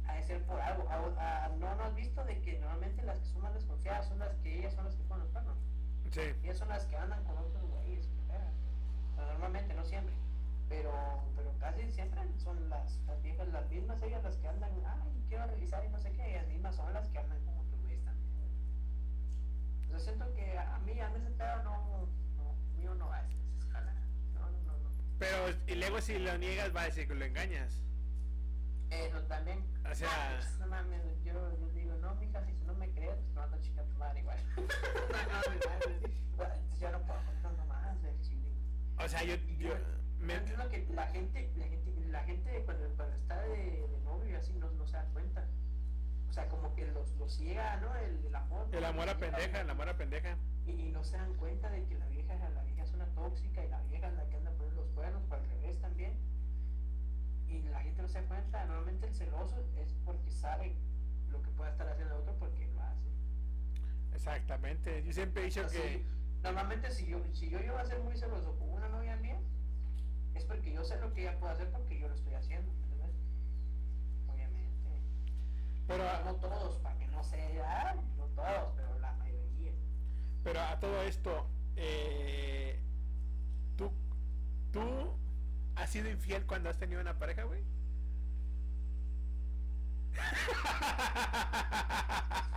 ha 0.09 0.15
de 0.15 0.23
ser 0.24 0.43
por 0.47 0.61
algo. 0.61 0.89
A- 0.90 1.44
a- 1.44 1.48
no, 1.51 1.74
no 1.77 1.82
has 1.85 1.94
visto 1.94 2.24
de 2.24 2.40
que 2.43 2.59
normalmente 2.59 3.05
las 3.05 3.20
que 3.20 3.27
son 3.27 3.43
más 3.43 3.55
desconfiadas 3.55 4.09
son 4.09 4.19
las 4.19 4.35
que 4.39 4.59
ellas 4.59 4.74
son 4.74 4.85
las 4.85 4.97
que 4.97 5.05
ponen 5.05 5.24
los 5.24 5.32
pernos. 5.32 5.59
sí. 6.11 6.20
Ellas 6.43 6.59
son 6.59 6.69
las 6.69 6.85
que 6.86 6.97
andan 6.97 7.23
con 7.24 7.39
otros 7.39 7.62
güeyes. 7.70 8.09
normalmente, 9.16 9.74
no 9.74 9.85
siempre. 9.85 10.15
Pero, 10.69 10.90
pero 11.36 11.52
casi 11.59 11.90
siempre 11.93 12.20
son 12.39 12.69
las, 12.69 12.98
las 13.07 13.23
viejas, 13.23 13.47
las 13.48 13.69
mismas 13.70 14.02
ellas 14.02 14.23
las 14.24 14.36
que 14.39 14.48
andan, 14.48 14.70
ay, 14.86 15.24
quiero 15.28 15.47
revisar 15.47 15.85
y 15.85 15.89
no 15.89 15.98
sé 15.98 16.11
qué, 16.12 16.31
ellas 16.31 16.48
mismas 16.48 16.74
son 16.77 16.93
las 16.93 17.09
que 17.09 17.19
andan 17.19 17.39
con. 17.44 17.60
Yo 19.91 19.99
siento 19.99 20.33
que 20.35 20.59
a 20.59 20.79
mí, 20.79 20.99
a 21.01 21.09
mí 21.11 21.19
ese 21.19 21.31
pedo 21.31 21.62
no, 21.65 22.09
no, 22.37 22.55
mío 22.77 22.95
no 22.95 23.09
va 23.09 23.19
a 23.19 23.23
ser 23.27 23.37
esa 23.39 23.59
escala. 23.59 23.93
No, 24.35 24.41
no, 24.51 24.59
no, 24.67 24.79
no. 24.79 24.91
Pero, 25.19 25.37
y 25.67 25.75
luego 25.75 26.01
si 26.01 26.19
lo 26.19 26.37
niegas, 26.39 26.75
va 26.75 26.83
a 26.83 26.85
decir 26.87 27.07
que 27.09 27.15
lo 27.15 27.25
engañas. 27.25 27.83
Eso 28.91 29.21
también. 29.23 29.65
O 29.91 29.95
sea- 29.95 30.09
Ah, 30.11 30.37
pues, 30.39 30.59
no 30.59 30.67
mames, 30.67 31.03
yo, 31.25 31.33
yo 31.59 31.69
digo, 31.75 31.95
no, 31.97 32.15
mija, 32.17 32.45
si 32.45 32.53
no 32.67 32.75
me 32.75 32.91
crees, 32.91 33.15
pues 33.17 33.35
no 33.35 33.43
ando 33.43 33.61
chica 33.61 33.83
tu 33.85 33.97
madre 33.99 34.21
igual. 34.21 34.39
no, 34.57 34.62
no, 34.62 36.09
igual. 36.35 36.61
Ya 36.79 36.91
no 36.91 37.01
puedo 37.03 37.21
contar 37.43 37.67
más 37.67 38.03
del 38.03 38.21
chile. 38.23 38.53
O 38.99 39.09
sea, 39.09 39.23
yo, 39.23 39.35
yo 39.37 39.69
yo, 39.69 39.75
me- 40.19 40.35
yo 40.35 40.39
entiendo 40.41 40.69
que 40.71 40.87
la 40.95 41.07
gente, 41.09 41.53
la 41.57 41.65
gente, 41.67 41.95
la 42.11 42.23
gente 42.25 42.62
cuando, 42.65 42.89
cuando 42.97 43.17
está 43.17 43.41
de, 43.43 43.57
de 43.89 44.01
novio 44.05 44.31
y 44.31 44.35
así 44.35 44.53
no, 44.55 44.71
no 44.73 44.87
se 44.87 44.97
da 44.97 45.05
cuenta. 45.12 45.45
O 46.31 46.32
sea, 46.32 46.48
como 46.48 46.74
que 46.74 46.86
los, 46.86 47.12
los 47.16 47.32
ciega, 47.35 47.77
¿no? 47.81 47.94
El, 47.97 48.24
el 48.24 48.35
amor. 48.35 48.69
el 48.73 48.85
amor 48.85 49.09
a 49.09 49.19
pendeja, 49.19 49.61
el 49.61 49.70
amor 49.70 49.89
a 49.89 49.97
pendeja. 49.97 50.36
Y, 50.66 50.70
y 50.70 50.90
no 50.90 51.02
se 51.02 51.16
dan 51.16 51.35
cuenta 51.35 51.69
de 51.70 51.85
que 51.85 51.98
la 51.98 52.07
vieja, 52.07 52.35
la 52.55 52.62
vieja 52.62 52.85
es 52.85 52.93
una 52.93 53.07
tóxica 53.07 53.65
y 53.65 53.69
la 53.69 53.81
vieja 53.82 54.09
es 54.09 54.15
la 54.15 54.28
que 54.28 54.36
anda 54.36 54.51
poniendo 54.52 54.82
los 54.82 54.90
cuernos, 54.93 55.23
o 55.28 55.35
al 55.35 55.44
revés 55.44 55.81
también. 55.81 56.16
Y 57.48 57.62
la 57.62 57.81
gente 57.81 58.02
no 58.02 58.09
se 58.09 58.23
da 58.23 58.28
cuenta. 58.28 58.65
Normalmente 58.65 59.07
el 59.09 59.15
celoso 59.15 59.57
es 59.77 59.93
porque 60.05 60.31
sabe 60.31 60.77
lo 61.31 61.43
que 61.43 61.51
puede 61.51 61.70
estar 61.73 61.89
haciendo 61.89 62.15
el 62.15 62.20
otro 62.20 62.35
porque 62.39 62.66
lo 62.69 62.81
hace. 62.81 63.09
Exactamente. 64.15 65.02
Yo 65.02 65.12
siempre 65.12 65.43
he 65.43 65.44
dicho 65.47 65.66
que 65.69 66.05
Normalmente 66.43 66.90
si 66.90 67.07
yo, 67.07 67.20
si 67.32 67.51
yo 67.51 67.59
llego 67.59 67.77
a 67.77 67.85
ser 67.85 68.01
muy 68.01 68.16
celoso 68.16 68.57
con 68.59 68.70
una 68.70 68.89
novia 68.89 69.16
mía, 69.16 69.39
es 70.35 70.44
porque 70.44 70.73
yo 70.73 70.85
sé 70.85 70.98
lo 70.98 71.12
que 71.12 71.23
ella 71.23 71.39
puede 71.39 71.52
hacer 71.52 71.70
porque 71.70 71.98
yo 71.98 72.09
lo 72.09 72.15
estoy 72.15 72.35
haciendo. 72.35 72.73
¿entendés? 72.73 73.15
Obviamente. 74.27 74.89
Pero 75.91 76.05
no 76.25 76.35
todos, 76.37 76.77
para 76.77 76.97
que 76.99 77.07
no 77.09 77.23
sea, 77.25 77.97
no 78.17 78.25
todos, 78.27 78.73
pero 78.77 78.97
la 79.01 79.12
mayoría. 79.15 79.73
pero 80.45 80.61
a 80.61 80.79
todo 80.79 81.03
esto 81.03 81.49
eh, 81.75 82.79
tú 83.77 83.91
tú 84.73 85.19
has 85.75 85.91
sido 85.91 86.09
infiel 86.09 86.47
cuando 86.47 86.71
has 86.71 86.79
tenido 86.79 87.01
una 87.01 87.19
pareja, 87.19 87.43
güey? 87.43 87.65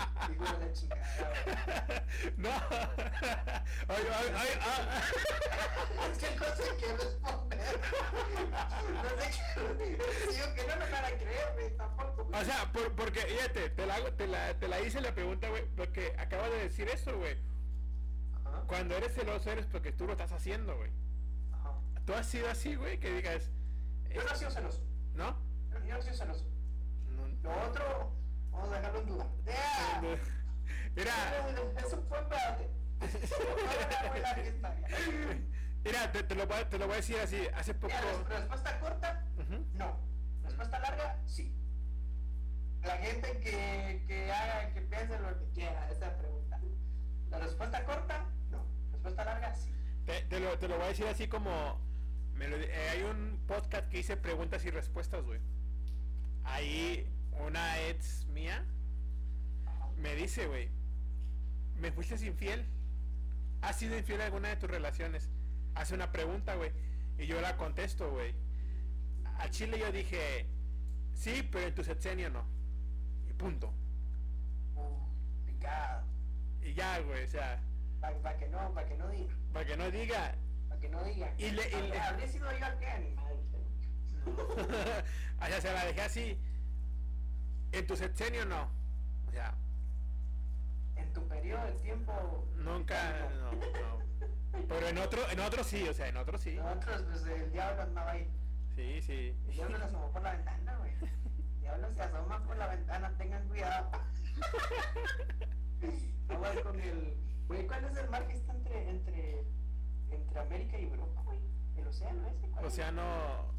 No. 2.38 2.50
Ay, 2.50 3.64
ay, 3.88 4.06
ay, 4.36 4.60
ah. 4.62 5.02
Es 6.12 6.18
que 6.18 6.36
no 6.36 6.46
sé 6.56 6.78
qué 6.80 6.98
responder. 6.98 7.80
No 8.94 9.10
sé 9.22 9.28
qué. 9.54 9.62
Digo 10.32 10.48
que 10.56 10.64
no 10.68 10.74
me 10.78 10.86
güey, 11.64 11.78
tampoco. 11.78 12.30
O 12.34 12.44
sea, 12.44 12.72
por- 12.72 12.92
porque, 12.96 13.20
fíjate, 13.22 13.70
te 13.72 13.86
la, 13.86 13.96
hago- 13.96 14.14
te, 14.14 14.28
la, 14.28 14.54
te 14.60 14.68
la 14.68 14.80
hice 14.82 15.02
la 15.02 15.14
pregunta, 15.14 15.50
güey, 15.50 15.64
porque 15.76 16.14
acabo 16.18 16.44
de 16.44 16.64
decir 16.64 16.88
eso, 16.90 17.18
güey. 17.18 17.38
Ajá, 18.46 18.64
Cuando 18.68 18.96
eres 18.96 19.14
celoso 19.14 19.50
eres 19.52 19.66
porque 19.68 19.92
tú 19.92 20.06
lo 20.06 20.12
estás 20.14 20.32
haciendo, 20.32 20.76
güey. 20.78 20.92
ajá. 21.52 21.74
Tú 22.06 22.14
has 22.14 22.26
sido 22.28 22.50
así, 22.50 22.76
güey, 22.76 23.00
que 23.00 23.12
digas, 23.12 23.50
Yo 24.14 24.24
no 24.24 24.32
he 24.32 24.36
sido 24.36 24.52
celoso. 24.52 24.82
¿no? 25.16 25.38
Yo 25.72 25.80
no 25.80 25.98
he 25.98 26.02
sido 26.02 26.16
celoso. 26.16 26.46
No. 27.10 27.28
Lo 27.50 27.64
otro, 27.70 28.14
vamos 28.52 28.72
a 28.72 28.76
dejarlo 28.78 29.00
en 29.00 29.06
duda. 29.08 29.28
¡Ya! 29.46 30.02
Mira, 30.96 31.14
Eso 31.78 32.02
fue 32.08 32.20
espérate. 32.20 32.70
Mira, 35.84 36.12
te, 36.12 36.24
te 36.24 36.36
lo 36.36 36.48
voy, 36.48 36.58
a- 36.58 36.70
te 36.70 36.78
lo 36.78 36.86
voy 36.86 36.94
a 36.94 36.98
decir 36.98 37.18
así, 37.20 37.48
hace 37.54 37.74
poco... 37.74 37.88
Mira, 37.94 38.02
res- 38.30 38.40
Respuesta 38.40 38.80
corta, 38.80 39.26
Ujú. 39.38 39.66
no. 39.74 40.00
Respuesta 40.54 40.80
larga, 40.80 41.20
sí. 41.26 41.52
La 42.84 42.98
gente 42.98 43.40
que, 43.40 44.04
que 44.08 44.32
haga, 44.32 44.72
que 44.72 44.82
piense 44.82 45.18
lo 45.20 45.40
que 45.40 45.46
quiera, 45.56 45.90
esa 45.90 46.16
pregunta. 46.16 46.60
La 47.32 47.40
respuesta 47.40 47.84
corta, 47.86 48.26
no. 48.52 48.64
Respuesta 48.92 49.26
larga, 49.26 49.56
sí. 49.56 49.74
Te, 50.06 50.22
te 50.22 50.40
lo, 50.40 50.60
te 50.60 50.68
lo 50.68 50.76
voy 50.76 50.86
a 50.86 50.90
decir 50.90 51.08
así 51.08 51.28
como... 51.28 51.80
eh, 52.40 52.90
hay 52.92 53.02
un 53.02 53.42
podcast 53.48 53.90
que 53.90 53.98
dice 53.98 54.16
preguntas 54.16 54.64
y 54.66 54.70
respuestas, 54.70 55.24
güey. 55.24 55.40
Ahí 56.44 57.08
una 57.40 57.80
ex 57.82 58.28
mía 58.28 58.64
me 59.98 60.14
dice, 60.14 60.46
güey, 60.46 60.70
¿me 61.78 61.92
fuiste 61.92 62.24
infiel? 62.26 62.66
¿Has 63.62 63.78
sido 63.78 63.98
infiel 63.98 64.20
en 64.20 64.26
alguna 64.28 64.50
de 64.50 64.58
tus 64.58 64.70
relaciones? 64.70 65.30
Hace 65.74 65.96
una 65.96 66.12
pregunta, 66.12 66.56
güey. 66.56 66.72
Y 67.18 67.26
yo 67.26 67.42
la 67.42 67.58
contesto, 67.58 68.12
güey. 68.12 68.36
A 69.40 69.50
Chile 69.50 69.78
yo 69.80 69.92
dije, 69.92 70.46
sí, 71.14 71.48
pero 71.52 71.68
en 71.68 71.76
tu 71.76 71.84
sexenio 71.84 72.30
no. 72.30 72.44
Y 73.30 73.34
punto. 73.34 73.74
Picado. 75.46 76.04
Y 76.62 76.74
ya, 76.74 77.00
güey, 77.00 77.24
o 77.26 77.28
sea, 77.28 77.60
Para 78.00 78.38
que 78.38 78.48
no, 78.48 78.74
para 78.74 78.88
que 78.88 78.96
no 78.98 79.08
diga. 79.10 79.34
para 79.54 79.66
que 79.66 79.78
no 79.78 79.92
diga, 79.92 80.36
Para 80.70 80.82
que 80.82 80.90
no 80.90 81.04
diga. 81.04 81.34
Y 81.38 81.52
le- 81.52 81.70
y 81.70 81.88
le- 81.90 82.00
Habré 82.00 82.28
sido 82.28 82.52
yo 82.58 82.66
aquel 82.66 82.90
animal. 82.90 83.34
o 84.26 85.46
sea, 85.46 85.62
se 85.62 85.74
la 85.74 85.86
dejé 85.86 86.02
así. 86.02 86.38
En 87.72 87.88
tu 87.88 87.96
sexenio 87.96 88.46
no. 88.46 88.70
O 89.28 89.32
sea, 89.32 89.54
En 90.96 91.12
tu 91.14 91.28
periodo 91.28 91.66
de 91.66 91.74
tiempo. 91.74 92.46
nunca, 92.58 93.30
no, 93.40 93.52
no. 93.52 94.04
Pero 94.70 94.88
en 94.88 94.98
otro, 95.00 95.30
en 95.32 95.40
otro 95.40 95.64
sí, 95.64 95.88
o 95.88 95.94
sea, 95.94 96.08
en 96.08 96.18
otro 96.18 96.38
sí. 96.38 96.54
Nosotros, 96.56 97.04
pues 97.10 97.26
el 97.26 97.52
diablo 97.52 97.82
andaba 97.84 98.12
ahí. 98.12 98.28
Sí, 98.76 99.02
sí. 99.02 99.36
Diablo 99.52 99.78
se 99.78 99.84
asomó 99.84 100.12
por 100.12 100.24
la 100.24 100.32
ventana, 100.32 100.78
güey. 100.78 100.94
Diablo 101.60 101.94
se 101.94 102.02
asoma 102.02 102.44
por 102.44 102.58
la 102.58 102.68
ventana, 102.68 103.16
tengan 103.18 103.48
cuidado. 103.48 103.92
Vamos 106.28 106.60
con 106.64 106.80
el. 106.80 107.16
Güey, 107.48 107.68
¿cuál 107.68 107.84
es 107.86 107.98
el 107.98 108.10
mar 108.10 108.28
que 108.28 108.34
está 108.34 108.54
entre, 108.54 108.90
entre, 108.90 109.46
entre 110.10 110.40
América 110.40 110.80
y 110.80 110.86
Europa, 110.86 111.22
güey? 111.24 111.40
El 111.76 111.88
océano 111.88 112.28
ese, 112.28 112.50
¿cuál 112.50 112.66
es? 112.66 112.74
Océano 112.74 113.54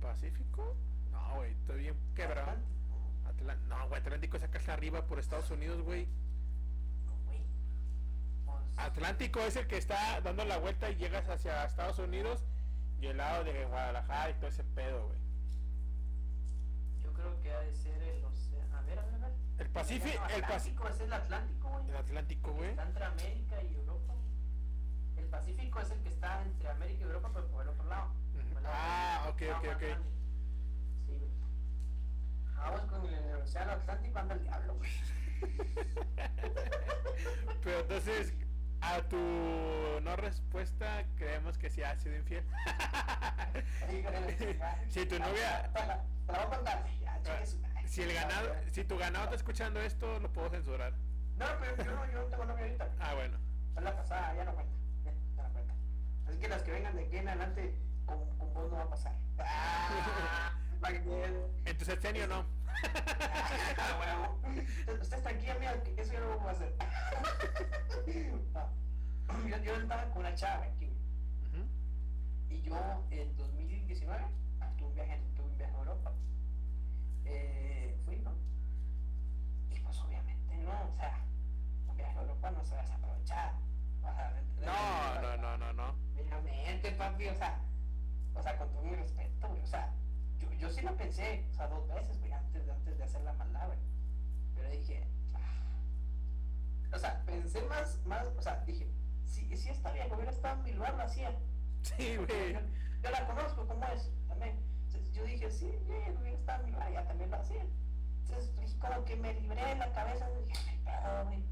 Pacífico. 0.00 0.76
No, 1.10 1.36
güey, 1.36 1.52
estoy 1.52 1.80
bien 1.80 1.96
quebrado. 2.14 2.58
Atlántico. 3.24 3.68
No, 3.68 3.88
güey, 3.88 4.00
Atlántico 4.00 4.36
es 4.36 4.42
acá 4.42 4.58
hasta 4.58 4.74
arriba 4.74 5.06
por 5.06 5.18
Estados 5.18 5.50
Unidos, 5.50 5.80
güey. 5.82 6.06
No, 7.06 7.16
güey. 7.24 7.40
Atlántico 8.76 9.40
es 9.40 9.56
el 9.56 9.66
que 9.66 9.78
está 9.78 10.20
dando 10.20 10.44
la 10.44 10.58
vuelta 10.58 10.90
y 10.90 10.96
llegas 10.96 11.28
hacia 11.28 11.64
Estados 11.64 11.98
Unidos 11.98 12.44
y 13.02 13.06
el 13.08 13.16
lado 13.16 13.42
de 13.42 13.64
Guadalajara 13.64 14.30
y 14.30 14.34
todo 14.34 14.46
ese 14.46 14.62
pedo, 14.62 15.08
güey. 15.08 15.18
Yo 17.02 17.12
creo 17.12 17.40
que 17.40 17.52
ha 17.52 17.58
de 17.58 17.74
ser 17.74 18.00
el 18.00 18.24
océano. 18.24 18.76
A 18.76 18.82
ver, 18.82 18.96
a 18.96 19.02
ver, 19.02 19.14
a 19.14 19.18
ver. 19.18 19.32
El 19.58 19.68
Pacífico, 19.70 20.22
el 20.32 20.42
Pacífico, 20.42 20.86
es 20.88 21.00
el 21.00 21.12
Atlántico, 21.12 21.68
güey. 21.68 21.88
el 21.88 21.96
Atlántico, 21.96 22.52
güey. 22.52 22.70
Está 22.70 22.84
entre 22.84 23.04
América 23.04 23.60
y 23.60 23.74
Europa. 23.74 24.14
El 25.16 25.24
Pacífico 25.26 25.80
es 25.80 25.90
el 25.90 26.00
que 26.00 26.08
está 26.10 26.42
entre 26.42 26.68
América 26.70 27.00
y 27.00 27.02
Europa, 27.02 27.30
pero 27.34 27.48
por 27.48 27.62
el 27.62 27.68
otro 27.70 27.84
lado. 27.86 28.12
El 28.38 28.66
Ah, 28.66 29.26
ok, 29.30 29.42
ok, 29.56 29.64
ok. 29.74 29.82
Sí, 31.04 31.18
güey. 31.18 31.30
Vamos 32.54 32.82
con 32.82 33.04
el, 33.04 33.14
el 33.14 33.34
océano 33.42 33.72
Atlántico, 33.72 34.16
anda 34.20 34.34
el 34.34 34.42
diablo, 34.42 34.76
güey. 34.76 34.90
Pero 37.64 37.80
entonces, 37.80 38.32
a 38.82 39.00
tu 39.08 39.16
no 40.02 40.16
respuesta, 40.16 41.04
creemos 41.16 41.56
que 41.58 41.70
sí 41.70 41.82
ha 41.82 41.96
sido 41.96 42.16
infiel. 42.16 42.44
Si 44.88 45.06
tu 45.06 45.18
novia- 45.18 45.70
Te 45.72 45.86
la 45.86 46.02
te 46.26 46.32
la 46.32 46.38
voy 46.44 46.46
a 46.46 46.56
contar. 46.56 46.84
Ya, 47.00 47.20
chingue 47.22 47.46
su 47.46 47.58
madre. 47.58 47.88
Si 47.88 48.02
el 48.02 48.12
ganado, 48.14 48.54
si 48.70 48.84
tu 48.84 48.96
ganado 48.98 49.24
está 49.24 49.36
escuchando 49.36 49.80
esto, 49.80 50.18
lo 50.20 50.32
puedo 50.32 50.50
censurar. 50.50 50.92
No, 51.36 51.46
pero 51.60 51.76
yo 51.84 51.92
no, 51.96 52.06
yo 52.12 52.18
no 52.20 52.24
tengo 52.26 52.44
novia 52.44 52.64
ahorita. 52.64 52.88
Ah, 53.00 53.14
bueno. 53.14 53.38
Fue 53.74 53.82
la 53.82 53.96
pasada, 53.96 54.34
ya 54.34 54.44
no 54.44 54.54
cuenta. 54.54 54.72
Ya, 55.04 55.12
ya 55.36 55.42
no 55.42 55.52
cuenta. 55.52 55.74
Así 56.28 56.38
que 56.38 56.48
las 56.48 56.62
que 56.62 56.70
vengan 56.72 56.96
de 56.96 57.04
aquí 57.04 57.16
en 57.16 57.28
adelante, 57.28 57.74
con, 58.06 58.38
con 58.38 58.54
vos 58.54 58.70
no 58.70 58.76
va 58.76 58.82
a 58.82 58.90
pasar. 58.90 59.12
Ah, 59.38 60.52
para 60.80 60.94
que 60.94 61.02
queden. 61.04 61.34
En 61.64 61.78
tu 61.78 61.84
sexenio 61.84 62.26
no. 62.26 62.44
Ah, 63.78 63.98
huevo. 64.00 65.00
Ustedes 65.00 65.22
tranquila, 65.22 65.56
mira, 65.58 65.82
que 65.82 66.00
eso 66.00 66.12
yo 66.12 66.20
no 66.20 66.34
lo 66.34 66.48
a 66.48 66.50
hacer. 66.52 66.74
No. 68.52 69.48
Yo, 69.48 69.56
yo 69.58 69.74
estaba 69.76 70.04
con 70.10 70.18
una 70.18 70.34
chava 70.34 70.64
aquí. 70.64 70.90
Y 72.50 72.60
yo 72.62 72.74
en 73.10 73.36
2019 73.36 74.24
tuve 74.76 74.88
un 74.88 74.94
viaje, 74.94 75.20
tuve 75.36 75.46
un 75.46 75.56
viaje 75.56 75.74
a 75.74 75.78
Europa. 75.78 76.12
Eh, 77.24 77.96
fui, 78.04 78.16
¿no? 78.18 78.32
Y 79.70 79.78
pues 79.80 79.98
obviamente 80.00 80.56
no, 80.58 80.70
o 80.70 80.92
sea, 80.98 81.18
un 81.88 81.96
viaje 81.96 82.18
a 82.18 82.22
Europa 82.22 82.50
no 82.50 82.64
se 82.64 82.74
va 82.74 82.80
a 82.80 82.84
desaprovechar. 82.84 83.52
O 83.98 84.00
sea, 84.02 84.42
No, 84.66 85.22
no, 85.22 85.36
no, 85.36 85.58
no, 85.58 85.72
no. 85.72 85.94
Obviamente, 86.14 86.92
papi, 86.92 87.28
o 87.28 87.34
sea, 87.34 87.58
o 88.34 88.42
sea, 88.42 88.56
con 88.58 88.68
todo 88.72 88.82
mi 88.82 88.94
respeto, 88.94 89.48
güey, 89.48 89.62
o 89.62 89.66
sea, 89.66 89.92
yo, 90.38 90.50
yo 90.52 90.70
sí 90.70 90.80
lo 90.82 90.96
pensé, 90.96 91.46
o 91.50 91.54
sea, 91.54 91.68
dos 91.68 91.86
veces, 91.88 92.18
güey, 92.20 92.32
antes, 92.32 92.66
de- 92.66 92.72
antes 92.72 92.98
de 92.98 93.04
hacer 93.04 93.22
la 93.22 93.32
maldad, 93.34 93.66
güey. 93.66 93.78
Pero 94.54 94.70
dije, 94.70 95.06
ah. 95.34 95.80
o 96.94 96.98
sea, 96.98 97.22
pensé 97.24 97.62
más, 97.62 97.98
más, 98.06 98.26
o 98.36 98.42
sea, 98.42 98.60
dije, 98.64 98.88
si, 99.24 99.56
si 99.56 99.68
esta 99.70 99.92
vieja 99.92 100.14
hubiera 100.14 100.30
estado 100.30 100.58
en 100.58 100.64
mi 100.64 100.72
lugar, 100.72 100.94
lo 100.94 101.02
hacía. 101.04 101.36
Sí, 101.82 102.16
güey. 102.16 102.52
Yo, 102.54 102.60
yo 103.02 103.10
la 103.10 103.26
conozco, 103.26 103.66
¿cómo 103.66 103.84
es? 103.86 104.10
También. 104.28 104.56
Entonces, 104.86 105.12
yo 105.12 105.24
dije, 105.24 105.50
sí, 105.50 105.70
bien, 105.88 106.16
hubiera 106.20 106.38
estado 106.38 106.60
en 106.60 106.66
mi 106.66 106.72
lugar, 106.72 106.92
ya 106.92 107.04
también 107.06 107.30
lo 107.30 107.36
hacía. 107.38 107.64
Entonces, 108.24 108.56
dije, 108.60 108.78
como 108.78 109.04
que 109.04 109.16
me 109.16 109.34
libré 109.34 109.64
de 109.64 109.74
la 109.76 109.92
cabeza, 109.92 110.28
dije, 110.30 110.52
ay, 110.68 110.80
pedo, 110.84 111.24
güey. 111.24 111.44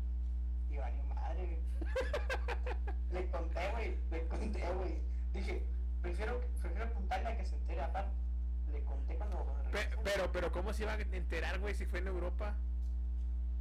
Y 0.71 0.77
valió 0.77 1.03
madre, 1.05 1.47
güey. 1.47 1.61
Le 3.11 3.29
conté, 3.31 3.71
güey, 3.73 3.97
le 4.13 4.29
conté, 4.29 4.73
güey. 4.73 5.03
Dije, 5.33 5.67
prefiero, 6.03 6.41
prefiero 6.61 6.85
apuntarle 6.87 7.29
a 7.29 7.37
que 7.37 7.45
se 7.47 7.55
entere 7.57 7.81
aparte. 7.83 8.11
le 8.73 8.83
conté 8.85 9.17
cuando... 9.17 9.45
Pe- 9.73 9.79
regresé. 9.83 9.97
pero, 10.05 10.33
pero, 10.33 10.53
¿cómo 10.53 10.73
se 10.73 10.83
iba 10.83 10.93
a 10.93 11.01
enterar, 11.01 11.59
güey, 11.59 11.75
si 11.75 11.87
fue 11.87 11.99
en 12.01 12.07
Europa? 12.09 12.55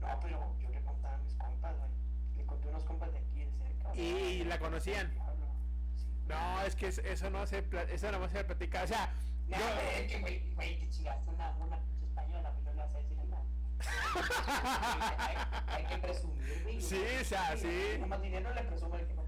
No, 0.02 0.20
pero 0.22 0.56
yo 0.62 0.70
le 0.70 0.82
contaba 0.82 1.16
a 1.16 1.18
mis 1.20 1.34
compas, 1.34 1.76
güey. 1.78 1.90
Le 2.38 2.46
conté 2.46 2.68
a 2.68 2.72
unos 2.72 2.84
compas 2.84 3.12
de 3.12 3.18
aquí 3.20 3.40
de 3.44 3.52
cerca. 3.52 3.96
¿Y 3.96 4.12
güey. 4.12 4.44
la 4.46 4.60
conocían? 4.60 5.12
Sí. 5.12 6.06
No, 6.28 6.62
es 6.62 6.76
que 6.76 6.88
es- 6.88 7.00
eso 7.00 7.30
no 7.30 7.46
se, 7.48 7.64
eso 7.92 8.12
no 8.12 8.30
se 8.30 8.44
platica. 8.44 8.84
O 8.84 8.88
sea, 8.88 9.12
No, 9.48 9.58
yo... 9.58 9.66
es 9.98 10.12
que, 10.12 10.20
güey, 10.22 10.54
güey, 10.56 10.80
te 10.80 10.90
chingaste 10.90 11.30
una, 11.32 11.52
una 11.58 11.78
pinche 11.80 12.06
española, 12.06 12.52
pues 12.52 12.64
no 12.66 12.72
le 12.74 12.78
vas 12.78 12.94
a 12.96 12.98
decir 13.00 13.18
nada. 13.26 13.44
hay, 15.18 15.36
hay 15.68 15.86
que 15.86 15.98
presumir, 15.98 16.64
güey. 16.64 16.82
Sí, 16.82 17.04
o 17.22 17.26
sea, 17.26 17.58
sí. 17.58 17.98
Nomás 18.00 18.22
dinero 18.22 18.54
le 18.54 18.62
presume 18.64 19.00
el 19.00 19.08
que 19.08 19.14
no. 19.16 19.24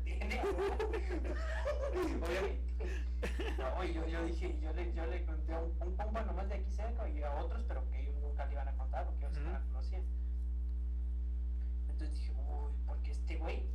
Oye, 2.21 2.61
no, 3.57 3.73
oye, 3.77 3.93
yo, 3.93 4.07
yo 4.07 4.25
dije, 4.25 4.59
yo 4.61 4.71
le, 4.73 4.93
yo 4.93 5.05
le 5.07 5.25
conté 5.25 5.53
a 5.53 5.59
un, 5.59 5.71
un 5.81 5.95
compa 5.95 6.23
nomás 6.23 6.47
de 6.49 6.55
aquí 6.55 6.71
cerca 6.71 7.07
y 7.09 7.21
a 7.23 7.31
otros, 7.35 7.63
pero 7.67 7.87
que 7.89 8.01
ellos 8.01 8.15
nunca 8.21 8.45
le 8.45 8.53
iban 8.53 8.67
a 8.67 8.73
contar 8.73 9.05
porque 9.05 9.25
ellos 9.25 9.37
Ujú. 9.37 9.45
no 9.45 9.51
la 9.53 9.59
conocían. 9.61 10.03
Entonces 11.89 12.11
dije, 12.13 12.31
uy, 12.31 12.71
porque 12.85 13.11
este 13.11 13.37
güey 13.37 13.65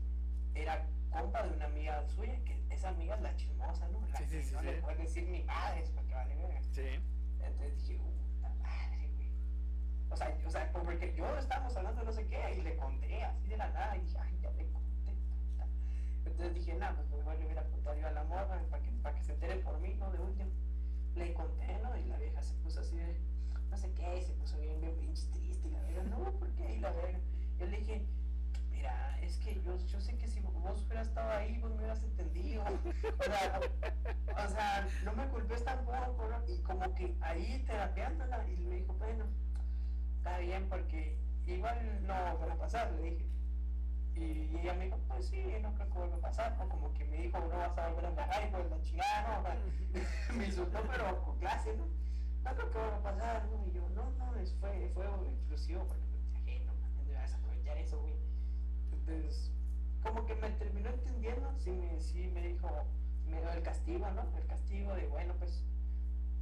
era 0.55 0.87
compa 1.11 1.43
de 1.45 1.57
una 1.57 1.65
amiga 1.67 2.05
suya, 2.09 2.39
que 2.45 2.65
esa 2.71 2.89
amiga 2.91 3.15
es 3.17 3.23
la 3.23 3.37
chismosa, 3.37 3.89
¿no? 3.89 4.07
La 4.09 4.19
Sí, 4.19 4.25
que 4.27 4.43
sí, 4.43 4.53
no 4.55 4.61
sí. 4.61 4.67
le 4.67 4.73
puede 4.83 5.03
decir 5.03 5.29
ni 5.29 5.43
madres 5.45 5.91
porque 5.91 6.15
vale 6.15 6.35
verga. 6.37 6.63
Sí. 6.73 7.01
Entonces 7.41 7.77
dije, 7.89 7.99
puta 7.99 8.49
madre, 8.55 9.09
güey. 9.15 9.31
O 10.11 10.17
sea, 10.17 10.39
o 10.47 10.51
sea, 10.51 10.73
porque 10.73 11.15
yo 11.17 11.39
estábamos 11.39 11.77
hablando 11.77 12.01
de 12.01 12.07
no 12.07 12.13
sé 12.13 12.27
qué 12.27 12.55
y 12.57 12.63
le 12.63 12.77
conté 12.77 13.23
así 13.25 13.47
de 13.49 13.57
la 13.57 13.69
nada 13.71 13.97
y 13.97 14.01
dije, 14.03 14.19
ay, 14.21 14.39
ya 14.43 14.51
le 14.53 14.71
conté. 14.71 14.86
Entonces 16.37 16.55
dije, 16.55 16.75
nada, 16.75 16.95
pues 16.97 17.09
mejor 17.09 17.39
le 17.39 17.47
hubiera 17.47 17.65
contado 17.65 17.97
yo 17.97 18.07
a 18.07 18.11
la 18.11 18.25
morra 18.25 18.63
para 18.69 18.83
que, 18.83 18.91
para 19.03 19.17
que 19.17 19.23
se 19.23 19.33
entere 19.33 19.57
por 19.57 19.81
mí, 19.81 19.95
¿no? 19.95 20.11
De 20.11 20.19
último. 20.19 20.51
Le 21.15 21.33
conté, 21.33 21.79
¿no? 21.83 21.97
Y 21.97 22.05
la 22.05 22.19
vieja 22.19 22.43
se 22.43 22.53
puso 22.57 22.81
así 22.81 22.95
de, 22.95 23.19
no 23.71 23.77
sé 23.79 23.91
qué, 23.95 24.21
se 24.21 24.35
puso 24.35 24.61
bien, 24.61 24.79
bien 24.83 24.95
triste 24.97 25.39
y 25.39 25.71
la 25.71 25.81
verga, 25.81 26.03
no, 26.03 26.31
¿por 26.33 26.51
qué? 26.51 26.75
Y 26.75 26.81
la 26.81 26.93
verga. 26.93 27.19
Yo 27.59 27.65
le 27.65 27.79
dije, 27.79 28.07
mira, 28.71 29.19
es 29.23 29.39
que 29.39 29.55
yo, 29.63 29.79
yo 29.87 29.99
sé 29.99 30.19
que 30.19 30.29
si 30.29 30.41
vos 30.41 30.85
hubieras 30.85 31.09
estado 31.09 31.31
ahí, 31.31 31.59
vos 31.59 31.71
me 31.71 31.79
hubieras 31.79 32.03
entendido. 32.03 32.65
O 32.65 34.49
sea, 34.51 34.87
no 35.05 35.15
me 35.15 35.27
culpes 35.29 35.65
tampoco, 35.65 36.29
¿no? 36.29 36.53
Y 36.53 36.61
como 36.61 36.95
que 36.95 37.17
ahí 37.23 37.65
terapeándola, 37.67 38.47
y 38.47 38.59
me 38.59 38.77
dijo, 38.77 38.93
bueno, 38.93 39.25
está 40.19 40.39
bien, 40.41 40.69
porque 40.69 41.19
igual 41.47 42.07
no 42.07 42.13
va 42.13 42.53
a 42.53 42.59
pasar, 42.59 42.93
le 42.93 43.11
dije. 43.11 43.36
Y 44.17 44.57
ella 44.59 44.73
me 44.75 44.87
dijo, 44.87 44.99
pues 45.09 45.27
sí, 45.27 45.43
no 45.61 45.73
creo 45.75 45.87
que 45.89 45.99
vuelva 45.99 46.17
a 46.17 46.21
pasar, 46.21 46.57
¿no? 46.59 46.69
Como 46.69 46.93
que 46.95 47.05
me 47.05 47.19
dijo, 47.23 47.39
no 47.39 47.49
vas 47.49 47.77
a 47.79 47.89
volver 47.89 48.07
a 48.07 48.11
viajar, 48.11 48.49
y 48.49 48.51
pues 48.51 48.71
la 48.71 48.81
chingada, 48.81 49.43
¿no? 49.43 50.37
Me 50.37 50.47
insultó, 50.47 50.81
pero 50.91 51.23
con 51.23 51.39
clase, 51.39 51.77
¿no? 51.77 51.85
No 52.43 52.55
creo 52.57 52.71
que 52.71 52.79
vuelva 52.79 52.97
a 52.97 53.03
pasar, 53.03 53.45
¿no? 53.47 53.67
Y 53.67 53.73
yo, 53.73 53.89
no, 53.91 54.11
no, 54.13 54.35
es, 54.37 54.55
fue, 54.55 54.91
fue 54.95 55.05
exclusivo, 55.29 55.85
porque 55.85 56.05
dije, 56.45 56.65
no, 56.65 56.75
mames, 56.75 57.07
debes 57.07 57.35
aprovechar 57.35 57.77
eso, 57.79 58.01
güey. 58.01 58.15
Entonces, 58.93 59.53
como 60.03 60.25
que 60.25 60.35
me 60.37 60.51
terminó 60.51 60.89
entendiendo, 60.89 61.53
sí 61.59 61.71
me, 61.73 62.01
sí 62.01 62.29
me 62.29 62.41
dijo, 62.49 62.71
me 63.27 63.41
dio 63.41 63.51
el 63.53 63.63
castigo, 63.63 64.11
¿no? 64.13 64.23
El 64.39 64.47
castigo 64.47 64.95
de, 64.95 65.07
bueno, 65.09 65.35
pues, 65.39 65.63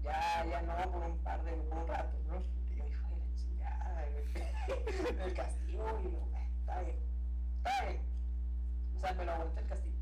ya, 0.03 0.45
ya 0.49 0.63
no 0.63 0.91
por 0.93 1.03
un 1.03 1.19
par 1.19 1.43
de, 1.45 1.53
un 1.55 1.89
rato, 1.89 2.17
¿no? 2.29 2.37
Y 2.71 2.77
yo, 2.77 2.87
hijo 2.87 3.09
de 3.09 3.17
la 3.19 3.35
chingada, 3.35 4.07
el 5.25 5.35
castigo, 5.35 5.87
y 6.01 6.05
yo, 6.05 6.29
"Eh, 6.37 6.49
está 6.61 6.81
bien, 6.83 6.97
O 7.65 9.01
sea, 9.01 9.13
me 9.15 9.25
lo 9.25 9.33
aguanté 9.33 9.61
el 9.61 9.67
castigo. 9.67 9.95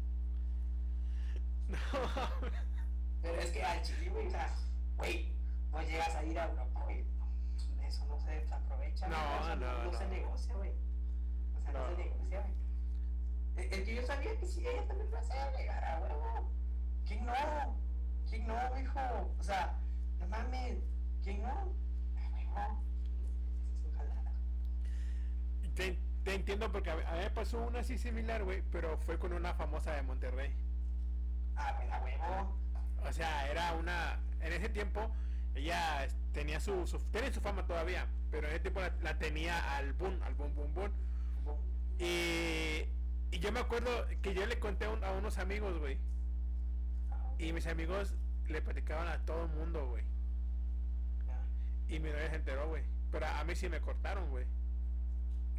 No. 1.68 1.78
Pero 3.22 3.40
es 3.40 3.50
que 3.50 3.62
al 3.64 3.82
chile, 3.82 4.10
güey, 4.10 4.26
o 4.26 4.30
sea, 4.30 4.54
güey, 4.96 5.32
pues 5.70 5.88
llegas 5.88 6.14
a 6.16 6.24
ir 6.24 6.38
a 6.38 6.46
Europa, 6.48 6.80
güey, 6.84 7.04
eso 7.86 8.04
no 8.06 8.18
se 8.20 8.44
aprovecha, 8.52 9.08
No, 9.08 9.16
güey, 9.16 9.40
eso 9.40 9.56
no, 9.56 9.84
no, 9.84 9.92
se 9.98 10.04
no. 10.04 10.10
negocia, 10.10 10.54
güey. 10.56 10.72
O 11.56 11.62
sea, 11.62 11.72
no, 11.72 11.80
No. 11.90 11.96
se 11.96 12.02
negocia, 12.04 12.40
güey. 12.40 12.62
Es 13.70 13.80
que 13.84 13.94
yo 13.94 14.02
sabía 14.06 14.36
que 14.38 14.46
sí, 14.46 14.66
ella 14.66 14.86
también 14.88 15.10
lo 15.10 15.18
hacía, 15.18 15.52
llegar 15.56 15.84
a 15.84 16.00
huevo. 16.00 16.50
¿Quién 17.06 17.24
no? 17.26 17.32
¿Quién 18.28 18.46
no, 18.46 18.80
hijo? 18.80 19.34
O 19.38 19.42
sea, 19.42 19.78
no 20.18 20.26
mames, 20.28 20.78
¿quién 21.22 21.42
no? 21.42 21.48
A 21.48 21.64
huevo. 21.64 22.82
Es 23.74 23.84
un 23.84 23.92
jalada. 23.94 24.32
Te, 26.24 26.34
entiendo 26.34 26.70
porque 26.70 26.90
a 26.90 26.96
mí, 26.96 27.02
me 27.18 27.30
pasó 27.30 27.60
una 27.62 27.80
así 27.80 27.98
similar, 27.98 28.44
güey, 28.44 28.62
pero 28.70 28.96
fue 28.98 29.18
con 29.18 29.32
una 29.32 29.54
famosa 29.54 29.92
de 29.94 30.02
Monterrey. 30.02 30.54
Ah, 31.56 31.74
pues 31.76 31.90
a 31.90 32.00
huevo. 32.02 32.56
O 33.08 33.12
sea, 33.12 33.50
era 33.50 33.72
una... 33.74 34.20
En 34.40 34.52
ese 34.52 34.68
tiempo, 34.68 35.10
ella 35.54 36.06
tenía 36.32 36.60
su, 36.60 36.86
su... 36.86 36.98
Tiene 37.10 37.32
su 37.32 37.40
fama 37.40 37.66
todavía, 37.66 38.06
pero 38.30 38.46
en 38.46 38.52
ese 38.54 38.60
tiempo 38.60 38.80
la, 38.80 38.92
la 39.02 39.18
tenía 39.18 39.76
al 39.76 39.92
boom, 39.94 40.20
al 40.22 40.34
boom, 40.34 40.54
boom, 40.54 40.74
boom. 40.74 40.92
Y, 41.98 42.84
y 43.30 43.38
yo 43.40 43.52
me 43.52 43.60
acuerdo 43.60 43.90
que 44.22 44.34
yo 44.34 44.46
le 44.46 44.58
conté 44.58 44.84
a, 44.86 44.90
un- 44.90 45.04
a 45.04 45.12
unos 45.12 45.38
amigos, 45.38 45.78
güey. 45.78 45.98
Y 47.38 47.52
mis 47.52 47.66
amigos 47.66 48.14
le 48.48 48.62
platicaban 48.62 49.08
a 49.08 49.18
todo 49.24 49.42
el 49.44 49.48
mundo, 49.50 49.88
güey. 49.88 50.04
Y 51.88 51.98
mi 51.98 52.10
novia 52.10 52.30
se 52.30 52.36
enteró, 52.36 52.68
güey. 52.68 52.84
Pero 53.10 53.26
a 53.26 53.44
mí 53.44 53.54
sí 53.56 53.68
me 53.68 53.80
cortaron, 53.80 54.30
güey. 54.30 54.46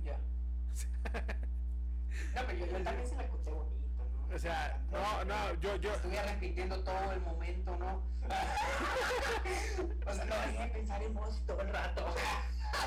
ya. 0.04 0.18
No, 2.36 2.42
pero 2.48 2.60
yo, 2.60 2.66
yo 2.68 2.84
también 2.84 3.08
se 3.08 3.16
la 3.16 3.28
conté 3.28 3.52
bonito, 3.52 4.06
¿no? 4.30 4.36
O 4.36 4.40
sea, 4.40 4.82
no, 4.92 5.26
no, 5.26 5.54
yo, 5.60 5.76
yo... 5.78 5.94
Estuve 5.94 6.22
repitiendo 6.24 6.84
todo 6.84 7.12
el 7.12 7.22
momento, 7.22 7.76
¿no? 7.78 8.04
o 10.08 10.14
sea, 10.14 10.26
no 10.26 10.36
dejé 10.36 10.64
de 10.64 10.68
pensar 10.70 11.04
en 11.04 11.14
vos 11.14 11.44
todo 11.46 11.62
el 11.62 11.70
rato. 11.70 12.06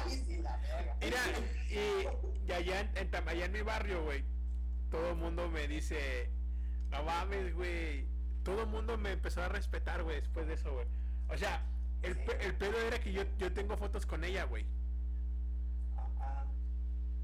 Ay, 0.04 0.22
sí, 0.26 0.38
la 0.38 0.56
verga. 0.56 0.96
Mira, 1.00 1.18
y, 1.70 2.48
y 2.48 2.52
allá, 2.52 2.80
en, 2.80 2.90
en 2.96 3.28
allá 3.28 3.44
en 3.44 3.52
mi 3.52 3.62
barrio, 3.62 4.02
güey, 4.04 4.24
todo 4.90 5.10
el 5.10 5.16
mundo 5.16 5.48
me 5.48 5.68
dice, 5.68 6.30
no 6.90 7.02
mames, 7.04 7.54
güey. 7.54 8.08
Todo 8.42 8.62
el 8.62 8.68
mundo 8.68 8.96
me 8.96 9.12
empezó 9.12 9.42
a 9.42 9.48
respetar, 9.48 10.02
güey, 10.02 10.16
después 10.20 10.46
de 10.46 10.54
eso, 10.54 10.72
güey. 10.72 10.86
O 11.28 11.36
sea, 11.36 11.62
el, 12.02 12.16
pe- 12.16 12.44
el 12.44 12.54
pedo 12.56 12.78
era 12.80 12.98
que 13.00 13.12
yo, 13.12 13.22
yo 13.38 13.52
tengo 13.52 13.76
fotos 13.76 14.06
con 14.06 14.24
ella, 14.24 14.44
güey. 14.44 14.66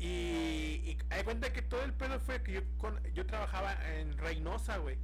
Y, 0.05 0.81
y 0.85 0.99
hay 1.11 1.23
cuenta 1.23 1.53
que 1.53 1.63
todo 1.63 1.83
el 1.85 1.93
pedo 1.95 2.19
fue 2.19 2.43
que 2.43 2.53
yo, 2.55 2.61
con- 2.79 3.01
yo 3.15 3.25
trabajaba 3.25 3.77
en 3.99 4.19
Reynosa, 4.19 4.79
güey. 4.79 4.99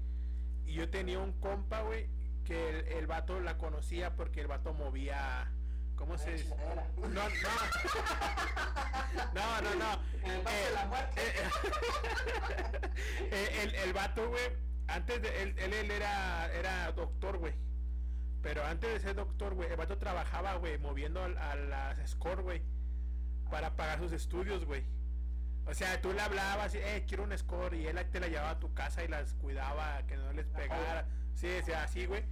Y 0.67 0.75
yo 0.75 0.91
tenía 0.91 1.21
un 1.21 1.33
compa, 1.41 1.83
güey, 1.83 2.09
que 2.45 2.69
el, 2.71 2.89
el 2.89 3.07
vato 3.07 3.39
la 3.39 3.57
conocía 3.59 4.17
porque 4.17 4.41
el 4.41 4.49
vato 4.49 4.75
movía... 4.75 5.53
¿Cómo 5.95 6.17
se 6.19 6.33
dice? 6.33 6.55
No, 6.97 7.09
no. 7.09 7.21
No, 9.35 9.61
no, 9.63 9.75
no. 9.75 10.03
El 10.33 10.41
Parque 10.43 10.65
de 10.65 10.71
la 10.75 10.87
Muerte. 10.87 11.21
eh, 11.21 12.81
eh, 13.33 13.61
el, 13.63 13.75
el 13.75 13.93
vato, 13.93 14.29
güey, 14.29 14.43
antes 14.89 15.23
de 15.23 15.43
él, 15.43 15.55
él, 15.59 15.73
él 15.73 15.91
era, 15.91 16.53
era 16.55 16.93
doctor, 16.93 17.39
güey. 17.39 17.55
Pero 18.43 18.65
antes 18.65 18.93
de 18.93 19.01
ser 19.01 19.17
doctor, 19.17 19.55
güey, 19.55 19.71
el 19.71 19.77
vato 19.77 19.99
trabajaba, 19.99 20.55
güey, 20.55 20.79
moviendo 20.79 21.23
al- 21.23 21.37
a, 21.39 21.57
las 21.57 22.11
score, 22.11 22.43
güey, 22.43 22.63
para 23.51 23.77
pagar 23.77 23.99
sus 23.99 24.13
estudios, 24.13 24.65
güey. 24.65 24.85
O 25.67 25.75
sea, 25.75 26.01
tú 26.01 26.13
le 26.13 26.21
hablabas, 26.21 26.75
eh, 26.75 27.05
quiero 27.07 27.25
un 27.25 27.37
score, 27.37 27.75
y 27.75 27.87
él 27.87 27.99
te 28.11 28.21
la 28.21 28.29
llevaba 28.29 28.51
a 28.51 28.59
tu 28.59 28.73
casa 28.73 29.05
y 29.05 29.09
las 29.09 29.35
cuidaba, 29.35 30.03
que 30.07 30.17
no 30.17 30.33
les 30.33 30.47
pegara. 30.47 31.07
Sí, 31.35 31.49
o 31.61 31.65
sea, 31.65 31.85
así, 31.85 32.07
güey. 32.07 32.25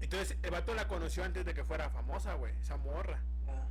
Entonces, 0.00 0.36
el 0.42 0.50
vato 0.50 0.74
la 0.74 0.86
conoció 0.86 1.24
antes 1.24 1.44
de 1.44 1.52
que 1.52 1.64
fuera 1.64 1.90
famosa, 1.90 2.34
güey, 2.34 2.54
esa 2.60 2.76
morra. 2.76 3.22
Ya. 3.44 3.66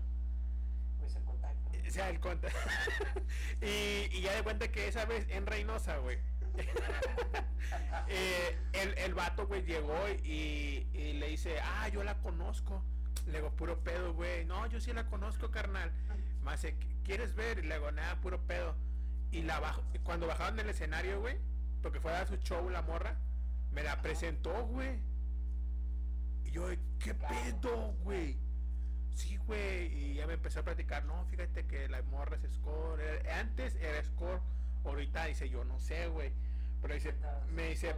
Pues 1.00 1.16
el 1.16 1.24
contacto. 1.24 1.72
O 1.88 1.92
sea, 1.92 2.10
el 2.10 2.20
conta. 2.20 2.50
y, 3.62 4.10
y 4.12 4.22
ya 4.22 4.34
de 4.34 4.44
cuenta 4.44 4.68
que 4.70 4.88
esa 4.88 5.06
vez 5.06 5.26
en 5.30 5.46
Reynosa, 5.46 5.98
güey. 5.98 6.18
eh, 8.10 8.58
el, 8.74 8.98
el 8.98 9.14
vato, 9.14 9.48
güey, 9.48 9.64
llegó 9.64 10.10
y, 10.24 10.88
y 10.94 11.14
le 11.14 11.30
dice, 11.30 11.58
ah, 11.62 11.88
yo 11.90 12.04
la 12.04 12.18
conozco. 12.18 12.84
Le 13.28 13.38
digo, 13.40 13.52
puro 13.52 13.80
pedo, 13.84 14.14
güey. 14.14 14.46
No, 14.46 14.66
yo 14.68 14.80
sí 14.80 14.94
la 14.94 15.06
conozco, 15.08 15.50
carnal. 15.52 15.92
Más, 16.44 16.64
eh, 16.64 16.76
¿quieres 17.04 17.34
ver? 17.36 17.60
Y 17.60 17.64
le 17.68 17.76
digo, 17.76 17.92
nada, 17.92 18.20
puro 18.22 18.40
pedo. 18.46 18.76
Y 19.32 19.42
la 19.42 19.60
bajo, 19.60 19.84
cuando 20.04 20.28
bajaron 20.28 20.56
del 20.56 20.70
escenario, 20.70 21.20
güey, 21.20 21.38
porque 21.82 22.00
fue 22.00 22.12
a 22.12 22.16
dar 22.20 22.28
su 22.28 22.38
show 22.38 22.70
la 22.70 22.82
morra, 22.84 23.18
me 23.72 23.84
la 23.84 24.02
presentó, 24.02 24.66
güey. 24.68 25.00
Y 26.46 26.52
yo, 26.52 26.68
¿qué 27.00 27.14
pedo, 27.16 27.94
güey? 28.04 28.38
Sí, 29.14 29.38
güey, 29.38 29.88
y 29.94 30.14
ya 30.16 30.28
me 30.28 30.34
empezó 30.34 30.60
a 30.60 30.64
platicar, 30.64 31.06
no, 31.06 31.26
fíjate 31.26 31.66
que 31.66 31.88
la 31.90 32.02
morra 32.04 32.38
es 32.44 32.54
score, 32.54 33.02
era- 33.02 33.40
antes 33.40 33.76
era 33.76 34.04
score, 34.04 34.42
ahorita 34.84 35.26
dice, 35.26 35.50
yo 35.50 35.64
no 35.64 35.80
sé, 35.80 36.08
güey, 36.08 36.32
pero 36.86 36.94
dice, 36.94 37.16
me 37.52 37.70
dice, 37.70 37.95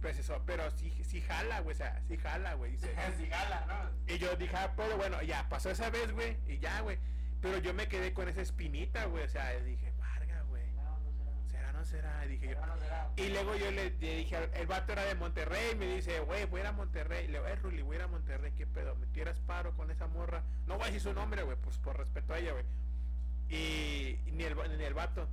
pues 0.00 0.18
eso, 0.18 0.40
pero 0.46 0.70
sí, 0.70 0.90
sí 1.04 1.20
jala, 1.20 1.60
güey, 1.60 1.74
o 1.74 1.76
sea, 1.76 2.00
sí 2.08 2.16
jala, 2.16 2.54
güey, 2.54 2.72
dice. 2.72 2.90
Sí, 3.18 3.26
gala, 3.26 3.66
¿no? 3.66 4.14
Y 4.14 4.16
yo 4.16 4.34
dije, 4.36 4.56
ah, 4.56 4.72
pero 4.74 4.96
bueno, 4.96 5.20
ya, 5.20 5.46
pasó 5.50 5.68
esa 5.68 5.90
vez, 5.90 6.10
güey, 6.12 6.38
y 6.46 6.58
ya, 6.58 6.80
güey, 6.80 6.98
pero 7.42 7.58
yo 7.58 7.74
me 7.74 7.86
quedé 7.86 8.14
con 8.14 8.26
esa 8.26 8.40
espinita, 8.40 9.04
güey, 9.04 9.24
o 9.24 9.28
sea, 9.28 9.50
dije, 9.60 9.92
varga, 9.98 10.40
güey, 10.48 10.72
No, 10.72 10.98
no 11.00 11.12
será. 11.50 11.66
será, 11.66 11.72
no 11.72 11.84
será, 11.84 12.24
y 12.24 12.28
dije 12.30 12.48
yo, 12.48 12.64
no 12.66 12.78
será. 12.78 13.10
y 13.16 13.28
luego 13.28 13.56
yo 13.56 13.70
le, 13.72 13.90
le 13.90 14.16
dije, 14.16 14.38
el 14.54 14.66
vato 14.66 14.92
era 14.92 15.04
de 15.04 15.14
Monterrey, 15.14 15.74
me 15.76 15.86
dice, 15.96 16.20
güey, 16.20 16.46
voy 16.46 16.60
a 16.60 16.62
ir 16.62 16.68
a 16.68 16.72
Monterrey. 16.72 17.24
Y 17.26 17.28
le 17.28 17.38
digo, 17.40 17.46
eh, 17.46 17.56
Ruli, 17.56 17.82
voy 17.82 17.96
a 17.96 17.98
ir 17.98 18.04
a 18.04 18.08
Monterrey, 18.08 18.52
¿qué 18.56 18.66
pedo? 18.66 18.96
me 18.96 19.06
tiras 19.08 19.38
paro 19.40 19.74
con 19.76 19.90
esa 19.90 20.06
morra. 20.06 20.42
No 20.66 20.76
voy 20.76 20.84
a 20.84 20.86
decir 20.86 21.02
su 21.02 21.12
nombre, 21.12 21.42
güey, 21.42 21.58
pues 21.58 21.76
por 21.76 21.98
respeto 21.98 22.32
a 22.32 22.38
ella, 22.38 22.52
güey. 22.52 22.64
Y, 23.50 24.18
y 24.26 24.32
ni, 24.32 24.44
el, 24.44 24.56
ni 24.78 24.84
el 24.84 24.94
vato. 24.94 25.28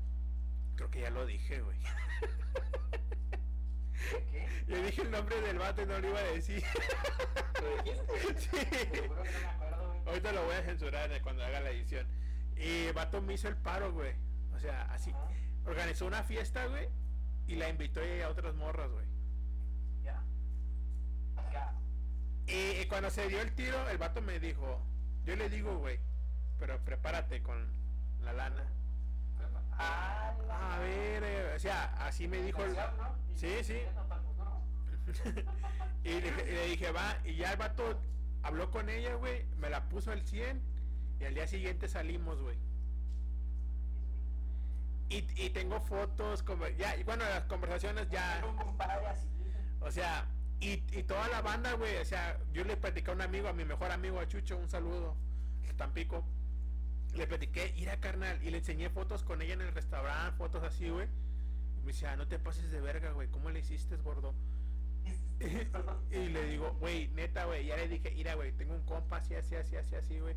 Creo 0.75 0.91
que 0.91 1.01
ya 1.01 1.09
lo 1.09 1.25
dije, 1.25 1.61
güey. 1.61 1.79
¿Qué? 4.31 4.47
Yo 4.67 4.81
dije 4.83 5.01
el 5.01 5.11
nombre 5.11 5.39
del 5.41 5.57
vato 5.57 5.81
y 5.81 5.85
no 5.85 5.99
lo 5.99 6.09
iba 6.09 6.19
a 6.19 6.23
decir. 6.23 6.63
¿Lo 7.61 7.83
dijiste? 7.83 8.05
Sí. 8.39 8.65
Te 8.91 9.07
juro 9.07 9.23
que 9.23 9.31
no 9.31 9.39
me 9.39 9.45
acuerdo, 9.47 9.87
güey. 9.87 10.05
Ahorita 10.05 10.31
lo 10.31 10.45
voy 10.45 10.55
a 10.55 10.63
censurar 10.63 11.21
cuando 11.21 11.43
haga 11.43 11.59
la 11.61 11.69
edición. 11.71 12.07
Y 12.55 12.91
vato 12.91 13.21
me 13.21 13.33
hizo 13.33 13.47
el 13.47 13.57
paro, 13.57 13.91
güey. 13.93 14.13
O 14.53 14.59
sea, 14.59 14.83
así. 14.91 15.11
Ajá. 15.11 15.29
Organizó 15.65 16.05
una 16.05 16.23
fiesta, 16.23 16.65
güey. 16.65 16.89
Y 17.47 17.55
la 17.55 17.69
invitó 17.69 18.01
a 18.01 18.29
otras 18.29 18.55
morras, 18.55 18.91
güey. 18.91 19.05
Ya. 20.03 20.23
Ya. 21.51 21.73
Y, 22.47 22.81
y 22.81 22.85
cuando 22.87 23.09
se 23.09 23.27
dio 23.27 23.41
el 23.41 23.53
tiro, 23.53 23.89
el 23.89 23.97
vato 23.97 24.21
me 24.21 24.39
dijo, 24.39 24.81
yo 25.23 25.35
le 25.35 25.49
digo, 25.49 25.77
güey, 25.77 25.99
pero 26.59 26.83
prepárate 26.83 27.41
con 27.41 27.71
la 28.21 28.33
lana. 28.33 28.63
Ah, 29.77 30.33
A 30.49 30.79
ver, 30.79 31.23
eh, 31.23 31.53
o 31.55 31.59
sea, 31.59 31.93
así 32.05 32.27
me 32.27 32.41
dijo 32.41 32.63
el... 32.63 32.75
Sí, 33.35 33.63
sí. 33.63 33.79
y, 36.03 36.21
le, 36.21 36.67
dije, 36.67 36.91
va, 36.91 37.17
y 37.23 37.35
ya 37.35 37.51
el 37.51 37.57
vato 37.57 37.99
habló 38.43 38.71
con 38.71 38.89
ella, 38.89 39.15
güey, 39.15 39.45
me 39.57 39.69
la 39.69 39.87
puso 39.89 40.11
al 40.11 40.21
100 40.25 40.61
y 41.19 41.25
al 41.25 41.33
día 41.33 41.47
siguiente 41.47 41.87
salimos, 41.87 42.41
güey. 42.41 42.57
Y, 45.09 45.17
y 45.35 45.49
tengo 45.51 45.79
fotos, 45.81 46.41
como, 46.41 46.67
ya, 46.69 46.95
y 46.95 47.03
bueno, 47.03 47.23
las 47.25 47.43
conversaciones 47.43 48.09
ya... 48.09 48.41
O 49.81 49.91
sea, 49.91 50.25
y, 50.59 50.83
y 50.97 51.03
toda 51.03 51.27
la 51.27 51.41
banda, 51.41 51.73
güey, 51.73 51.97
o 51.97 52.05
sea, 52.05 52.39
yo 52.51 52.63
le 52.63 52.75
platicé 52.75 53.11
a 53.11 53.13
un 53.13 53.21
amigo, 53.21 53.47
a 53.47 53.53
mi 53.53 53.65
mejor 53.65 53.91
amigo, 53.91 54.19
a 54.19 54.27
Chucho, 54.27 54.57
un 54.57 54.69
saludo, 54.69 55.15
Tampico. 55.77 56.23
Le 57.15 57.27
platiqué, 57.27 57.73
ir 57.77 57.89
a 57.89 57.99
carnal, 57.99 58.39
y 58.43 58.49
le 58.49 58.57
enseñé 58.57 58.89
fotos 58.89 59.23
con 59.23 59.41
ella 59.41 59.53
en 59.53 59.61
el 59.61 59.73
restaurante, 59.73 60.37
fotos 60.37 60.63
así, 60.63 60.89
güey. 60.89 61.07
Y 61.77 61.81
me 61.81 61.87
decía, 61.87 62.15
no 62.15 62.27
te 62.27 62.39
pases 62.39 62.71
de 62.71 62.81
verga, 62.81 63.11
güey, 63.11 63.29
¿cómo 63.29 63.49
le 63.49 63.59
hiciste, 63.59 63.95
gordo? 63.97 64.33
y 66.11 66.29
le 66.29 66.43
digo, 66.45 66.73
güey, 66.79 67.07
neta, 67.09 67.45
güey, 67.45 67.65
ya 67.65 67.77
le 67.77 67.87
dije, 67.87 68.11
mira, 68.11 68.35
güey, 68.35 68.51
tengo 68.53 68.73
un 68.73 68.85
compa 68.85 69.17
así, 69.17 69.35
así, 69.35 69.55
así, 69.55 69.75
así, 69.75 69.95
así, 69.95 70.19
güey. 70.19 70.35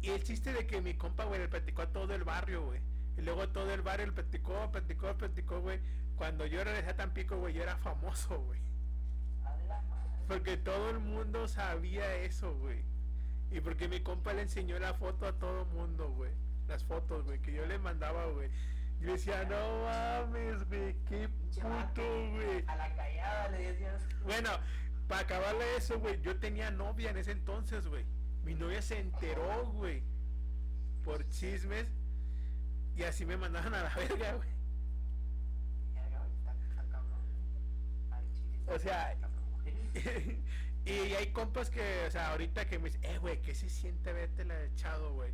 Y 0.00 0.10
el 0.10 0.22
chiste 0.22 0.52
de 0.52 0.66
que 0.66 0.80
mi 0.80 0.94
compa, 0.94 1.24
güey, 1.24 1.40
le 1.40 1.48
platicó 1.48 1.82
a 1.82 1.92
todo 1.92 2.14
el 2.14 2.24
barrio, 2.24 2.66
güey. 2.66 2.80
Y 3.16 3.22
luego 3.22 3.48
todo 3.48 3.72
el 3.72 3.82
barrio 3.82 4.06
le 4.06 4.12
platicó, 4.12 4.70
platicó, 4.70 5.16
platicó, 5.16 5.60
güey. 5.60 5.80
Cuando 6.16 6.46
yo 6.46 6.62
regresé 6.62 6.90
a 6.90 6.96
Tampico, 6.96 7.36
güey, 7.36 7.54
yo 7.54 7.62
era 7.62 7.76
famoso, 7.78 8.38
güey. 8.38 8.60
Porque 10.28 10.56
todo 10.56 10.90
el 10.90 10.98
mundo 11.00 11.48
sabía 11.48 12.14
eso, 12.16 12.54
güey. 12.58 12.84
Y 13.50 13.60
porque 13.60 13.88
mi 13.88 14.00
compa 14.00 14.32
le 14.32 14.42
enseñó 14.42 14.78
la 14.78 14.94
foto 14.94 15.26
a 15.26 15.32
todo 15.32 15.64
mundo, 15.66 16.10
güey. 16.10 16.32
Las 16.68 16.84
fotos, 16.84 17.24
güey, 17.24 17.40
que 17.40 17.52
yo 17.52 17.66
le 17.66 17.78
mandaba, 17.78 18.26
güey. 18.26 18.50
Yo 19.00 19.12
decía, 19.12 19.44
no 19.44 19.84
mames, 19.84 20.68
güey, 20.68 20.96
qué 21.08 21.28
puto, 21.28 22.02
güey. 22.32 22.64
A 22.66 22.76
la 22.76 22.94
callada 22.94 23.48
le 23.48 23.72
decías. 23.72 24.06
Bueno, 24.24 24.50
para 25.06 25.22
acabarle 25.22 25.76
eso, 25.76 25.98
güey, 25.98 26.20
yo 26.20 26.38
tenía 26.38 26.70
novia 26.70 27.10
en 27.10 27.16
ese 27.16 27.32
entonces, 27.32 27.86
güey. 27.86 28.04
Mi 28.44 28.54
novia 28.54 28.82
se 28.82 28.98
enteró, 28.98 29.66
güey, 29.72 30.02
por 31.04 31.26
chismes. 31.30 31.86
Y 32.96 33.04
así 33.04 33.24
me 33.24 33.36
mandaban 33.36 33.74
a 33.74 33.84
la 33.84 33.94
verga, 33.94 34.34
güey. 34.34 34.48
O 38.66 38.78
sea. 38.78 39.16
y 40.92 41.14
hay 41.14 41.32
compas 41.32 41.70
que, 41.70 42.06
o 42.06 42.10
sea, 42.10 42.30
ahorita 42.30 42.66
que 42.66 42.78
me 42.78 42.86
dicen, 42.86 43.04
eh, 43.04 43.18
güey, 43.18 43.40
¿qué 43.42 43.54
se 43.54 43.68
siente 43.68 44.12
verte 44.12 44.44
la 44.44 44.62
echado, 44.64 45.12
güey? 45.12 45.32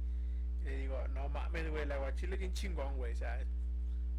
Y 0.61 0.65
le 0.65 0.79
digo, 0.79 1.07
no 1.09 1.29
mames, 1.29 1.71
güey, 1.71 1.87
la 1.87 1.97
guachile 1.99 2.35
es 2.35 2.41
bien 2.41 2.53
chingón, 2.53 2.97
güey, 2.97 3.13
o 3.13 3.17
sea, 3.17 3.39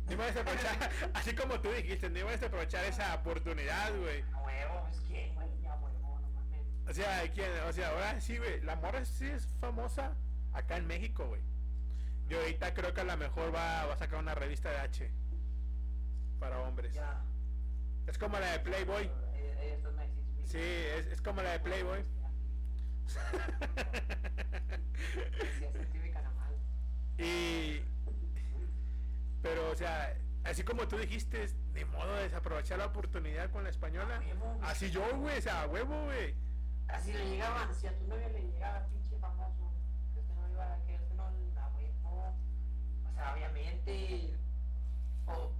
no 0.05 0.13
iba 0.13 0.23
a 0.23 0.27
desaprovechar, 0.27 0.91
así 1.13 1.35
como 1.35 1.59
tú 1.59 1.71
dijiste, 1.71 2.09
no 2.09 2.19
iba 2.19 2.29
a 2.29 2.33
desaprovechar 2.33 2.85
esa 2.85 3.15
oportunidad, 3.15 3.89
güey. 3.97 4.23
Huevo, 4.23 4.87
es 4.91 4.99
que, 5.01 5.31
güey, 5.33 5.65
a 5.65 5.75
huevo, 5.75 6.19
no 6.21 6.31
mames. 6.31 6.61
O 6.87 6.93
sea, 6.93 7.29
¿quién? 7.33 7.49
O 7.67 7.73
sea, 7.73 7.89
ahora 7.89 8.21
sí, 8.21 8.37
güey, 8.37 8.61
la 8.61 8.75
morra 8.75 9.03
sí 9.03 9.25
es 9.25 9.47
famosa 9.59 10.15
acá 10.53 10.77
en 10.77 10.87
México, 10.87 11.25
güey. 11.27 11.41
Yo 12.27 12.39
ahorita 12.39 12.73
creo 12.73 12.93
que 12.93 13.01
a 13.01 13.05
lo 13.05 13.17
mejor 13.17 13.53
va, 13.53 13.85
va 13.85 13.93
a 13.93 13.97
sacar 13.97 14.19
una 14.19 14.33
revista 14.33 14.69
de 14.71 14.77
H 14.77 15.11
para 16.39 16.59
hombres. 16.61 16.93
Ya. 16.93 17.21
Es 18.07 18.17
como 18.17 18.39
la 18.39 18.51
de 18.51 18.59
Playboy. 18.59 19.05
Eh, 19.05 19.11
eh, 19.35 19.73
esto. 19.75 19.91
Sí, 20.45 20.59
es, 20.59 21.07
es 21.07 21.21
como 21.21 21.41
la 21.41 21.51
de 21.51 21.59
Playboy. 21.59 22.05
Y... 27.17 27.81
Pero, 29.41 29.71
o 29.71 29.75
sea, 29.75 30.17
así 30.43 30.63
como 30.63 30.87
tú 30.87 30.97
dijiste, 30.97 31.47
de 31.73 31.85
modo 31.85 32.15
de 32.15 32.23
desaprovechar 32.23 32.79
la 32.79 32.87
oportunidad 32.87 33.49
con 33.51 33.63
la 33.63 33.69
española. 33.69 34.17
A 34.17 34.19
huevo. 34.19 34.59
Así 34.63 34.89
yo, 34.91 35.01
güey, 35.17 35.37
o 35.37 35.41
sea, 35.41 35.61
a 35.61 35.67
huevo, 35.67 36.05
güey. 36.05 36.35
Así 36.87 37.13
le 37.13 37.29
llegaban, 37.29 37.73
si 37.73 37.87
a 37.87 37.97
tu 37.97 38.07
novia 38.07 38.29
le 38.29 38.41
llegaba 38.41 38.85
pinche 38.87 39.17
famoso, 39.19 39.73
que 40.13 40.19
este 40.19 40.33
no 40.33 40.49
iba, 40.49 40.77
que 40.85 40.95
este 40.95 41.13
no 41.15 41.31
la 41.55 41.67
huevo. 41.69 42.33
O 43.09 43.13
sea, 43.13 43.33
obviamente. 43.33 44.33
O, 45.27 45.51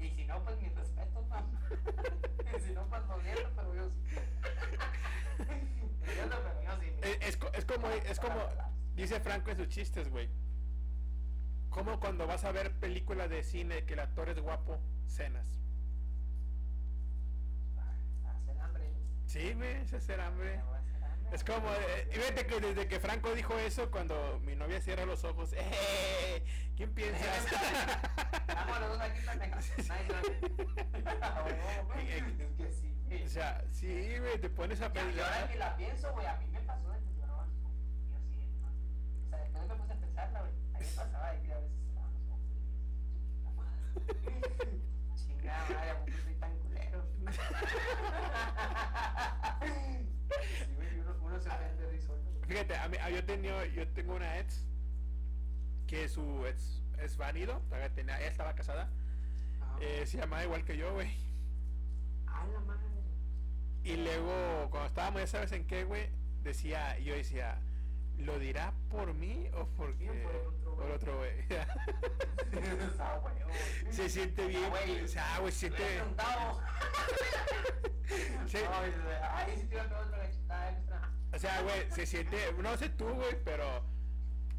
y 0.00 0.10
si 0.10 0.24
no, 0.24 0.42
pues 0.44 0.60
mis 0.60 0.74
respetos, 0.74 1.26
no. 1.28 1.36
y 2.56 2.60
si 2.60 2.72
no, 2.72 2.86
pues 2.86 3.02
lo 3.06 3.20
siento, 3.20 3.50
pero 3.56 3.74
yo 3.74 3.90
sí. 3.90 4.16
Pero 6.04 6.26
yo 6.26 6.80
sí. 6.80 6.86
Es, 7.02 7.28
es 7.28 7.38
es 7.52 7.64
como, 7.64 7.88
es 7.88 8.20
como, 8.20 8.40
dice 8.94 9.20
Franco 9.20 9.50
en 9.50 9.56
sus 9.58 9.68
chistes, 9.68 10.10
güey. 10.10 10.28
Como 11.68 12.00
cuando 12.00 12.26
vas 12.26 12.44
a 12.44 12.52
ver 12.52 12.72
películas 12.72 13.30
de 13.30 13.42
cine 13.42 13.84
que 13.84 13.94
el 13.94 14.00
actor 14.00 14.28
es 14.28 14.40
guapo, 14.40 14.80
cenas. 15.06 15.60
Hacer 18.26 18.60
hambre. 18.60 18.92
Sí, 19.26 19.54
güey, 19.54 19.76
es 19.82 19.92
hacer 19.92 20.20
hambre. 20.20 20.60
Es 21.32 21.44
como, 21.44 21.68
eh, 21.72 22.08
y 22.10 22.14
fíjate 22.16 22.46
que 22.46 22.60
desde 22.60 22.88
que 22.88 22.98
Franco 22.98 23.32
dijo 23.34 23.56
eso, 23.58 23.88
cuando 23.90 24.40
mi 24.40 24.56
novia 24.56 24.80
cierra 24.80 25.04
los 25.06 25.22
ojos, 25.24 25.52
¡eh! 25.56 26.42
¿Quién 26.76 26.92
piensas? 26.92 27.46
Vamos 28.48 28.80
los 28.80 28.88
dos 28.90 29.00
aquí. 29.00 29.20
A. 31.22 31.44
Es 31.48 32.54
que 32.56 32.72
sí. 32.72 33.22
o 33.24 33.28
sea, 33.28 33.64
sí, 33.70 34.18
güey, 34.18 34.38
te 34.40 34.48
pones 34.50 34.80
a 34.80 34.92
Ya, 34.92 35.02
y 35.02 35.06
ahora 35.06 35.14
pensar. 35.14 35.48
que 35.50 35.58
la 35.58 35.76
pienso, 35.76 36.12
güey, 36.12 36.26
a 36.26 36.36
mí 36.36 36.46
me 36.48 36.60
pasó 36.60 36.90
de 36.90 36.98
que 37.00 37.14
yo 37.16 37.26
no, 37.26 37.46
yo 37.46 38.18
sí, 38.28 38.46
no. 38.60 38.68
O 38.68 39.28
sea, 39.30 39.38
después 39.38 39.68
me 39.68 39.74
puse 39.76 39.92
a 39.92 39.96
pensarla, 39.96 40.40
güey, 40.40 40.52
a 40.74 40.78
mí 40.78 40.84
me 40.84 40.92
pasaba 40.96 41.30
de 41.32 41.42
que 41.42 41.52
a 41.52 41.58
veces 41.58 41.78
estaban 41.88 42.12
los 42.14 42.22
ojos. 42.28 42.40
Puta 43.44 43.50
madre. 43.56 43.80
Chingada 45.14 45.68
madre, 45.68 45.90
¿a 45.90 46.40
tan 46.40 46.58
culero? 46.58 47.06
Sí, 49.60 50.74
güey, 50.76 51.00
uno, 51.00 51.16
uno 51.22 51.40
se 51.40 51.48
ofende 51.48 51.86
de 51.86 52.00
solo. 52.00 52.22
Fíjate, 52.60 52.76
a 52.78 52.88
mí, 52.88 52.96
a- 52.98 53.08
yo, 53.10 53.24
tenía, 53.24 53.64
yo 53.68 53.88
tengo 53.88 54.16
una 54.16 54.38
ex 54.38 54.66
que 55.86 56.06
su 56.10 56.44
ex 56.46 56.82
es 56.98 57.16
válido, 57.16 57.62
tenía, 57.94 58.18
ella 58.18 58.28
estaba 58.28 58.54
casada, 58.54 58.90
eh, 59.80 60.04
se 60.06 60.18
llamaba 60.18 60.44
igual 60.44 60.62
que 60.64 60.76
yo, 60.76 60.92
güey. 60.92 61.10
A 62.26 62.44
la 62.46 62.60
madre. 62.60 62.82
Y 63.82 63.96
luego, 63.96 64.68
cuando 64.70 64.88
estábamos, 64.88 65.22
ya 65.22 65.26
sabes 65.26 65.52
en 65.52 65.66
qué, 65.66 65.84
güey, 65.84 66.10
decía, 66.42 66.98
yo 66.98 67.14
decía, 67.14 67.58
¿lo 68.20 68.38
dirá 68.38 68.72
por 68.90 69.14
mí 69.14 69.48
o 69.54 69.66
porque, 69.76 70.10
por 70.64 70.90
otro, 70.90 71.12
por 71.12 71.18
güey. 71.18 71.32
se 73.90 74.08
siente 74.08 74.46
bien, 74.46 75.04
o 75.04 75.08
sea, 75.08 75.38
güey, 75.40 75.52
se 75.52 75.58
siente... 75.58 75.84
O 81.32 81.38
sea, 81.38 81.62
güey, 81.62 81.90
se 81.90 82.06
siente, 82.06 82.36
no 82.60 82.76
sé 82.76 82.88
tú, 82.90 83.08
güey, 83.08 83.36
pero 83.44 83.84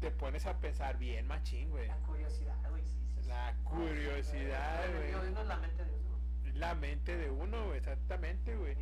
te 0.00 0.10
pones 0.10 0.46
a 0.46 0.58
pensar 0.58 0.98
bien 0.98 1.26
machín, 1.26 1.70
güey. 1.70 1.86
La 1.86 1.96
curiosidad, 1.98 2.56
güey, 2.70 2.82
sí, 2.82 2.98
sí. 2.98 3.22
sí. 3.22 3.28
La 3.28 3.54
curiosidad, 3.62 4.84
güey. 4.96 5.12
la 5.46 5.56
mente 5.58 5.84
de 5.84 5.92
uno. 5.92 6.18
La 6.54 6.74
mente 6.74 7.16
de 7.16 7.30
uno, 7.30 7.66
güey, 7.66 7.78
exactamente, 7.78 8.56
güey. 8.56 8.76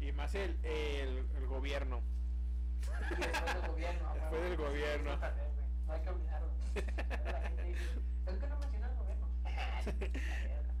Y 0.00 0.12
más 0.12 0.34
el, 0.34 0.58
el, 0.64 1.26
el 1.36 1.46
gobierno. 1.46 2.02
Después 2.90 3.54
del 3.54 3.68
gobierno. 3.68 4.14
Después 4.14 4.30
güey. 4.30 4.42
del 4.42 4.56
gobierno. 4.56 5.16
No 5.86 5.92
hay 5.92 6.00
que 6.00 6.10
olvidarlo. 6.10 6.48
Es 8.24 8.38
que 8.38 8.46
no 8.46 8.58
menciona 8.58 8.88
el 8.88 8.96
gobierno. 8.96 9.28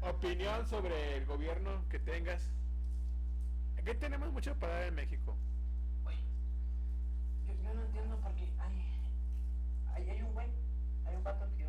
Opinión 0.00 0.66
sobre 0.66 1.16
el 1.16 1.26
gobierno 1.26 1.84
que 1.88 1.98
tengas. 1.98 2.50
Aquí 3.76 3.94
tenemos 3.98 4.32
mucho 4.32 4.54
para 4.58 4.74
dar 4.74 4.82
en 4.84 4.94
México. 4.94 5.36
Oye, 6.06 6.18
yo, 7.46 7.54
yo 7.62 7.74
no 7.74 7.82
entiendo 7.82 8.16
porque 8.22 8.48
hay, 8.60 8.84
hay, 9.94 10.08
hay 10.10 10.22
un 10.22 10.32
güey, 10.32 10.48
hay 11.04 11.16
un 11.16 11.24
vato 11.24 11.48
que 11.56 11.61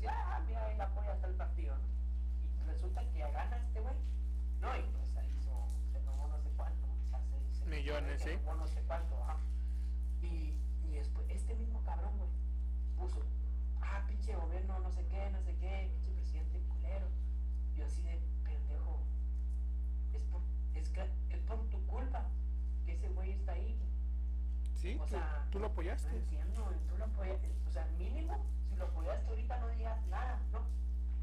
decía, 0.00 0.14
ah, 0.16 0.40
mira, 0.46 0.64
ahí 0.64 0.76
la 0.76 0.84
apoya 0.84 1.12
hasta 1.12 1.26
el 1.26 1.34
partido, 1.34 1.76
¿no? 1.76 2.62
Y 2.62 2.66
resulta 2.66 3.02
que 3.12 3.18
gana 3.18 3.56
este 3.58 3.80
güey. 3.80 3.94
No, 4.60 4.76
y 4.76 4.82
pues 4.96 5.16
ahí 5.16 5.30
hizo, 5.38 5.66
se 5.92 6.00
robó 6.00 6.28
no 6.28 6.38
sé 6.40 6.50
cuánto, 6.56 6.86
o 6.86 7.08
sea, 7.10 7.20
se, 7.22 7.58
se 7.58 7.64
millones, 7.66 8.22
se 8.22 8.36
robó 8.36 8.52
¿sí? 8.52 8.58
no 8.60 8.66
sé 8.66 8.82
cuánto, 8.86 9.22
ajá. 9.22 9.36
Y, 10.22 10.58
y 10.84 10.92
después, 10.92 11.26
este 11.28 11.54
mismo 11.54 11.82
cabrón, 11.82 12.16
güey, 12.16 12.30
puso, 12.96 13.22
ah, 13.82 14.02
pinche 14.08 14.34
gobierno, 14.34 14.78
no 14.80 14.90
sé 14.90 15.04
qué, 15.06 15.30
no 15.30 15.40
sé 15.42 15.54
qué, 15.56 15.90
pinche 15.92 16.10
presidente 16.12 16.60
culero. 16.68 17.06
Yo 17.76 17.84
así 17.84 18.02
de 18.02 18.20
pendejo, 18.44 19.00
es 20.14 20.22
por, 20.24 20.40
es, 20.74 20.92
es 21.30 21.40
por 21.40 21.58
tu 21.68 21.86
culpa 21.86 22.24
que 22.86 22.92
ese 22.92 23.08
güey 23.08 23.32
está 23.32 23.52
ahí. 23.52 23.78
Sí, 24.74 24.96
o 24.98 25.04
tú, 25.04 25.10
sea, 25.10 25.46
tú 25.50 25.58
lo 25.58 25.66
apoyaste. 25.66 26.10
No 26.10 26.16
entiendo, 26.16 26.72
tú 26.88 26.96
lo 26.96 27.04
apoyaste. 27.04 27.50
O 27.66 27.70
sea, 27.70 27.84
mínimo 27.98 28.42
lo 28.80 28.86
apoyaste 28.86 29.28
ahorita 29.28 29.58
no 29.58 29.68
digas 29.68 30.06
nada, 30.06 30.40
¿no? 30.52 30.60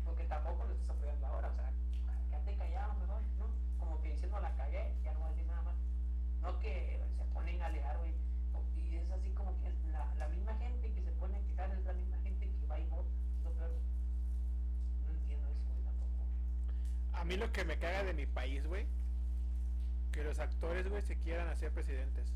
Porque 0.06 0.24
tampoco 0.26 0.64
lo 0.66 0.74
estás 0.74 0.92
apoyando 0.92 1.26
ahora, 1.26 1.50
o 1.50 1.56
sea, 1.56 1.74
quédate 2.30 2.56
callado 2.56 2.94
mejor, 2.96 3.22
¿no? 3.40 3.50
Como 3.80 4.00
que 4.02 4.14
diciendo 4.14 4.40
la 4.40 4.56
cagué, 4.56 4.94
ya 5.04 5.14
no 5.14 5.20
voy 5.20 5.28
a 5.28 5.32
decir 5.32 5.48
nada 5.48 5.62
más. 5.64 5.76
No 6.42 6.60
que 6.60 7.02
se 7.18 7.24
ponen 7.34 7.62
a 7.62 7.66
alegar, 7.66 7.98
güey, 7.98 8.14
y 8.76 8.96
es 8.96 9.10
así 9.10 9.32
como 9.32 9.60
que 9.60 9.74
la, 9.92 10.14
la 10.16 10.28
misma 10.30 10.56
gente 10.58 10.94
que 10.94 11.02
se 11.02 11.12
pone 11.14 11.38
a 11.38 11.42
quejar 11.42 11.72
es 11.72 11.84
la 11.84 11.94
misma 11.94 12.18
gente 12.20 12.48
que 12.48 12.68
va 12.68 12.80
y 12.80 12.86
vota. 12.86 13.10
No 15.04 15.14
entiendo 15.14 15.48
eso, 15.48 15.66
güey, 15.68 15.84
tampoco. 15.84 16.26
A 17.14 17.26
mí 17.26 17.38
lo 17.38 17.52
que 17.52 17.66
me 17.66 17.80
caga 17.80 18.04
de 18.04 18.14
mi 18.14 18.28
país, 18.28 18.66
güey, 18.68 18.86
que 20.12 20.24
los 20.24 20.38
actores, 20.38 20.88
güey, 20.88 21.02
se 21.02 21.18
quieran 21.18 21.48
hacer 21.48 21.72
presidentes. 21.72 22.32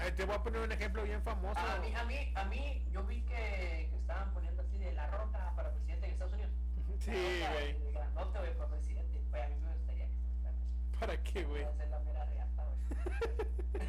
Eh, 0.00 0.12
te 0.12 0.24
voy 0.24 0.34
a 0.36 0.42
poner 0.42 0.60
un 0.62 0.72
ejemplo 0.72 1.02
bien 1.02 1.22
famoso. 1.22 1.58
A 1.60 1.78
mí, 1.78 1.92
a 1.94 2.04
mí, 2.04 2.32
a 2.34 2.44
mí, 2.44 2.86
yo 2.92 3.02
vi 3.04 3.20
que, 3.22 3.88
que 3.90 3.96
estaban 4.00 4.32
poniendo 4.32 4.62
así 4.62 4.78
de 4.78 4.92
la 4.92 5.06
roca 5.08 5.52
para 5.56 5.72
presidente 5.72 6.06
de 6.06 6.12
Estados 6.12 6.32
Unidos. 6.34 6.52
Sí, 7.00 7.12
güey. 7.12 7.92
Grandote, 7.92 8.38
güey, 8.38 8.54
para 8.58 8.70
presidente. 8.70 9.20
Güey, 9.30 9.42
a 9.42 9.48
mí 9.48 9.54
me 9.60 9.72
gustaría 9.74 10.06
que 10.06 10.12
fuera. 10.42 10.98
¿Para 10.98 11.22
qué, 11.22 11.44
güey? 11.44 11.62
Voy 11.62 11.70
a 11.70 11.74
hacer 11.74 11.88
la 11.88 11.98
mera 12.00 12.24
reata, 12.26 12.64
güey. 12.64 13.88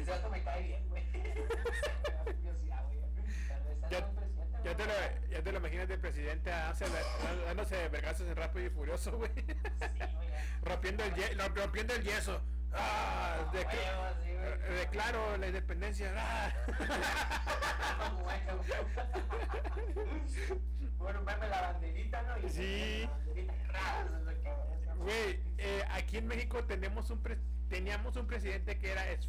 Ese 0.00 0.10
vato 0.10 0.30
me 0.30 0.42
cae 0.42 0.62
bien, 0.62 0.88
güey. 0.88 1.04
Sea 1.12 2.24
Ya- 3.90 4.10
Ya 4.64 4.76
te, 4.76 4.84
lo, 4.86 4.92
ya 5.30 5.42
te 5.42 5.52
lo 5.52 5.58
imaginas 5.58 5.88
del 5.88 6.00
presidente 6.00 6.50
dándose, 6.50 7.88
vergazos 7.88 8.26
en 8.28 8.36
rápido 8.36 8.66
y 8.66 8.70
furioso, 8.70 9.16
güey. 9.16 9.30
Sí, 9.34 9.44
güey. 9.46 10.28
rompiendo, 10.62 11.02
el 11.04 11.54
rompiendo 11.54 11.94
el 11.94 12.02
yeso. 12.02 12.40
Ah, 12.72 13.50
de, 13.52 13.60
sí, 13.60 13.66
güey. 14.32 14.78
declaro 14.78 15.36
la 15.36 15.46
independencia. 15.48 16.12
Ah. 16.16 16.50
bueno, 20.98 21.24
ponme 21.24 21.48
la 21.48 21.60
banderita, 21.62 22.22
¿no? 22.22 22.38
Y 22.46 22.50
Sí. 22.50 23.08
Güey, 24.98 25.40
eh, 25.58 25.82
aquí 25.92 26.18
en 26.18 26.26
México 26.26 26.62
tenemos 26.64 27.10
un 27.10 27.22
pre- 27.22 27.38
teníamos 27.68 28.16
un 28.16 28.26
presidente 28.26 28.78
que 28.78 28.90
era 28.92 29.08
es, 29.10 29.28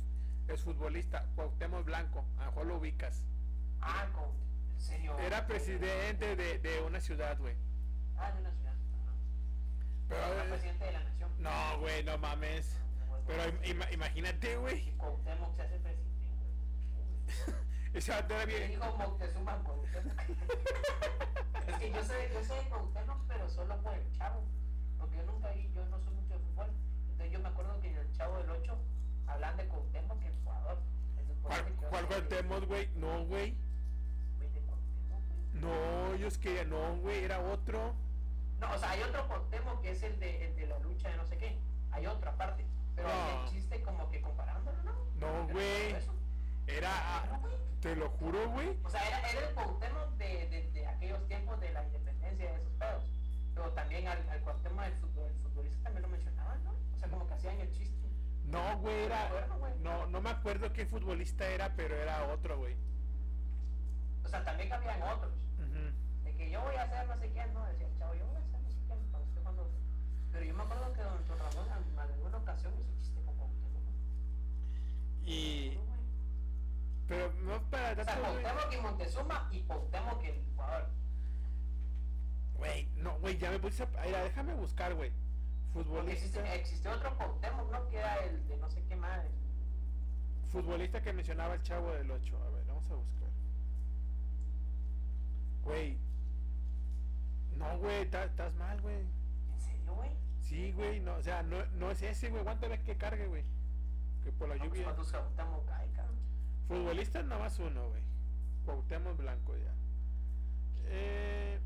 es 0.50 0.62
futbolista, 0.62 1.26
Cuauhtémoc 1.36 1.86
Blanco, 1.86 2.26
a 2.38 2.42
lo 2.42 2.46
mejor 2.52 2.66
lo 2.68 2.78
ubicas. 2.78 3.24
Ah, 3.82 4.06
en 4.74 4.82
serio. 4.82 5.18
Era 5.20 5.48
presidente 5.48 6.36
de, 6.36 6.60
de 6.60 6.82
una 6.82 7.00
ciudad, 7.00 7.38
güey. 7.38 7.56
Ah, 8.18 8.32
de 8.32 8.42
una 8.42 8.52
ciudad. 8.52 8.74
Ajá. 8.74 9.14
Pero, 10.10 10.34
Era 10.34 10.44
eh, 10.46 10.50
presidente 10.50 10.86
de 10.86 10.92
la 10.92 11.04
nación. 11.04 11.32
no, 11.40 11.80
güey, 11.80 12.04
no 12.04 12.18
mames. 12.18 12.78
Pero 13.28 13.44
im- 13.46 13.64
ima- 13.64 13.92
imagínate, 13.92 14.56
güey. 14.58 14.92
Cuauhtémoc 14.98 15.56
se 15.56 15.62
hace 15.62 15.80
presidente, 15.80 16.28
güey. 16.36 17.56
Ese 17.94 18.12
era 18.12 18.28
¿Qué 18.28 18.46
bien. 18.46 18.72
dijo 18.72 18.98
Moctezuma 18.98 19.58
Cuauhtémoc? 19.64 20.20
es 21.68 21.76
que 21.78 21.92
yo 21.92 22.04
sé, 22.04 22.30
yo 22.34 22.44
sé 22.44 22.54
de 22.56 22.70
Cuauhtémoc, 22.70 23.18
pero 23.28 23.50
solo 23.50 23.78
por 23.82 23.94
el 23.94 24.12
chavo. 24.18 24.42
Porque 25.00 25.18
yo 25.18 25.24
nunca 25.24 25.50
vi, 25.52 25.70
yo 25.74 25.86
no 25.88 26.00
soy 26.00 26.14
mucho 26.14 26.34
de 26.34 26.40
fútbol. 26.40 26.68
Entonces 27.12 27.32
yo 27.32 27.40
me 27.40 27.50
acuerdo 27.50 27.80
que 27.82 27.90
en 27.90 27.98
el 27.98 28.12
chavo 28.14 28.38
del 28.38 28.50
8 28.50 28.78
hablan 29.28 29.58
de 29.58 29.66
Cuauhtémoc, 29.68 30.20
que 30.20 30.28
el 30.28 30.34
jugador. 30.44 30.78
¿Cuál, 31.42 31.74
cuál 31.90 32.08
que- 32.08 32.16
Cuauhtémoc, 32.16 32.66
güey? 32.66 32.88
No, 32.96 33.26
güey. 33.26 33.56
No, 35.54 36.14
ellos 36.16 36.38
querían, 36.38 36.70
no, 36.70 36.96
güey, 36.98 37.24
era 37.26 37.40
otro. 37.40 37.94
No, 38.60 38.72
o 38.74 38.78
sea, 38.78 38.92
hay 38.92 39.02
otro 39.04 39.28
Cuauhtémoc 39.28 39.82
que 39.82 39.92
es 39.92 40.02
el 40.04 40.20
de, 40.20 40.46
el 40.46 40.56
de 40.56 40.66
la 40.68 40.80
lucha 40.80 41.10
de 41.10 41.18
no 41.18 41.26
sé 41.26 41.38
qué. 41.38 41.58
Hay 41.92 42.06
otro 42.08 42.30
aparte. 42.30 42.66
Pero 42.96 43.08
No. 43.08 43.44
el 43.44 43.50
chiste 43.50 43.82
como 43.84 44.10
que 44.12 44.22
comparándolo, 44.22 44.78
¿no? 44.84 44.92
No, 45.16 45.48
güey. 45.48 45.96
Era, 46.68 46.90
ah, 46.94 47.40
te 47.82 47.96
lo 47.96 48.10
juro, 48.12 48.50
güey. 48.52 48.78
O 48.84 48.90
sea, 48.90 49.06
era, 49.08 49.20
era 49.30 49.48
el 49.50 49.54
Cuauhtémoc 49.56 50.10
de, 50.18 50.48
de, 50.50 50.72
de 50.72 50.88
aquellos 50.88 51.28
tiempos 51.28 51.60
de 51.60 51.72
la 51.74 51.84
independencia 51.86 52.46
de 52.52 52.56
esos 52.56 52.74
pedos. 52.80 53.04
Pero 53.56 53.72
también 53.74 54.08
al, 54.08 54.30
al 54.30 54.40
Cuauhtémoc 54.42 54.84
del 54.84 54.94
fútbol, 54.94 55.28
el 55.32 55.36
futbolista 55.42 55.84
también 55.84 56.04
lo 56.04 56.08
mencionaban, 56.10 56.64
¿no? 56.64 56.72
O 56.72 56.98
sea, 56.98 57.10
como 57.10 57.28
que 57.28 57.34
hacían 57.34 57.60
el 57.60 57.72
chiste. 57.72 58.08
No, 58.46 58.78
güey, 58.80 59.04
era. 59.06 59.30
Güey. 59.60 59.74
No, 59.82 60.06
no 60.08 60.22
me 60.22 60.30
acuerdo 60.30 60.72
qué 60.74 60.86
futbolista 60.86 61.46
era, 61.48 61.74
pero 61.76 61.96
era 61.96 62.26
otro, 62.32 62.58
güey. 62.58 62.76
O 64.24 64.30
sea, 64.30 64.44
también 64.46 64.72
habían 64.72 65.02
otros. 65.04 65.34
De 66.24 66.36
que 66.36 66.50
yo 66.52 66.62
voy 66.62 66.76
a 66.76 66.84
hacer 66.84 67.08
no 67.08 67.18
sé 67.20 67.30
quién, 67.32 67.54
¿no? 67.54 67.66
Decía 67.66 67.88
el 67.88 67.98
chavo, 67.98 68.14
yo 68.14 68.26
voy 68.28 68.36
a 68.36 68.40
hacer 68.40 68.60
no 68.62 68.70
sé 68.70 68.76
quién 68.88 69.00
cuando 69.10 69.28
esté 69.28 69.42
cuando... 69.42 69.70
Pero 70.32 70.46
yo 70.46 70.54
me 70.56 70.64
acuerdo 70.64 70.94
que 70.94 71.02
don 71.02 71.40
Ramón 71.40 71.68
en 71.92 72.00
alguna 72.00 72.38
ocasión 72.38 72.74
hizo 72.80 72.94
chiste 72.98 73.22
con 73.24 73.36
Cuauhtémoc. 73.36 73.84
Y. 75.26 75.78
Pero 77.08 77.34
no 77.44 77.62
para 77.70 77.92
O 77.92 77.96
sea, 77.96 78.06
tanto, 78.06 78.32
güey. 78.32 78.44
Cuauhtémoc 78.44 78.74
y 78.74 78.78
Montezuma 78.82 79.50
y 79.52 79.62
Cuauhtémoc 79.64 80.24
el 80.24 80.46
jugador. 80.56 80.90
Güey, 82.56 82.86
no, 82.98 83.20
güey, 83.20 83.38
ya 83.38 83.52
me 83.52 83.60
puse 83.60 83.84
a. 83.84 83.88
Mira, 84.06 84.24
déjame 84.24 84.54
buscar, 84.54 84.94
güey. 84.94 85.12
Futbolista. 85.74 86.12
existe, 86.12 86.56
existe 86.56 86.90
otro 86.90 87.16
Cuauhtémoc, 87.18 87.72
¿no? 87.72 87.88
Que 87.90 87.98
era 87.98 88.16
el 88.26 88.48
de 88.48 88.58
no 88.58 88.70
sé 88.70 88.84
qué 88.88 88.96
madre. 88.96 89.30
Futbolista 90.52 91.02
que 91.02 91.14
mencionaba 91.14 91.56
el 91.56 91.64
chavo 91.64 91.92
del 91.92 92.12
8. 92.12 92.38
A 92.38 92.50
ver, 92.50 92.66
vamos 92.66 92.92
a 92.92 92.96
buscar. 92.96 93.30
Güey. 95.64 95.98
No, 97.58 97.78
güey, 97.78 98.02
estás 98.02 98.54
mal, 98.56 98.82
güey. 98.82 99.06
¿En 99.92 99.96
serio, 99.96 99.96
güey? 99.96 100.10
Sí, 100.40 100.72
güey, 100.74 101.00
no, 101.00 101.16
o 101.16 101.22
sea, 101.22 101.44
no, 101.44 101.66
no 101.78 101.92
es 101.92 102.02
ese, 102.02 102.30
güey. 102.30 102.46
A 102.48 102.54
ver 102.56 102.82
que 102.84 102.96
cargue, 102.98 103.28
güey. 103.28 103.44
Que 104.24 104.32
por 104.32 104.50
la 104.50 104.56
No, 104.56 104.60
pues 104.62 104.72
lluvia. 104.72 104.84
cuántos 104.86 105.12
Cuauhtémoc 105.12 105.66
cabrón. 105.66 106.16
Futbolista 106.68 107.22
nada 107.24 107.40
más 107.42 107.60
uno, 107.60 107.90
güey. 107.90 108.02
Cuauhtémoc 108.66 109.18
Blanco 109.18 109.56
ya. 109.58 109.74
Eh, 110.86 111.60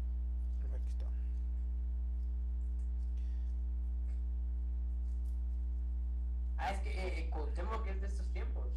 aquí 0.73 0.89
está. 0.89 1.05
Ah, 6.57 6.71
es 6.71 6.79
que 6.79 6.89
eh, 6.89 7.19
eh, 7.19 7.29
Cuauhtémoc 7.29 7.85
es 7.87 8.01
de 8.01 8.07
estos 8.07 8.27
tiempos. 8.29 8.67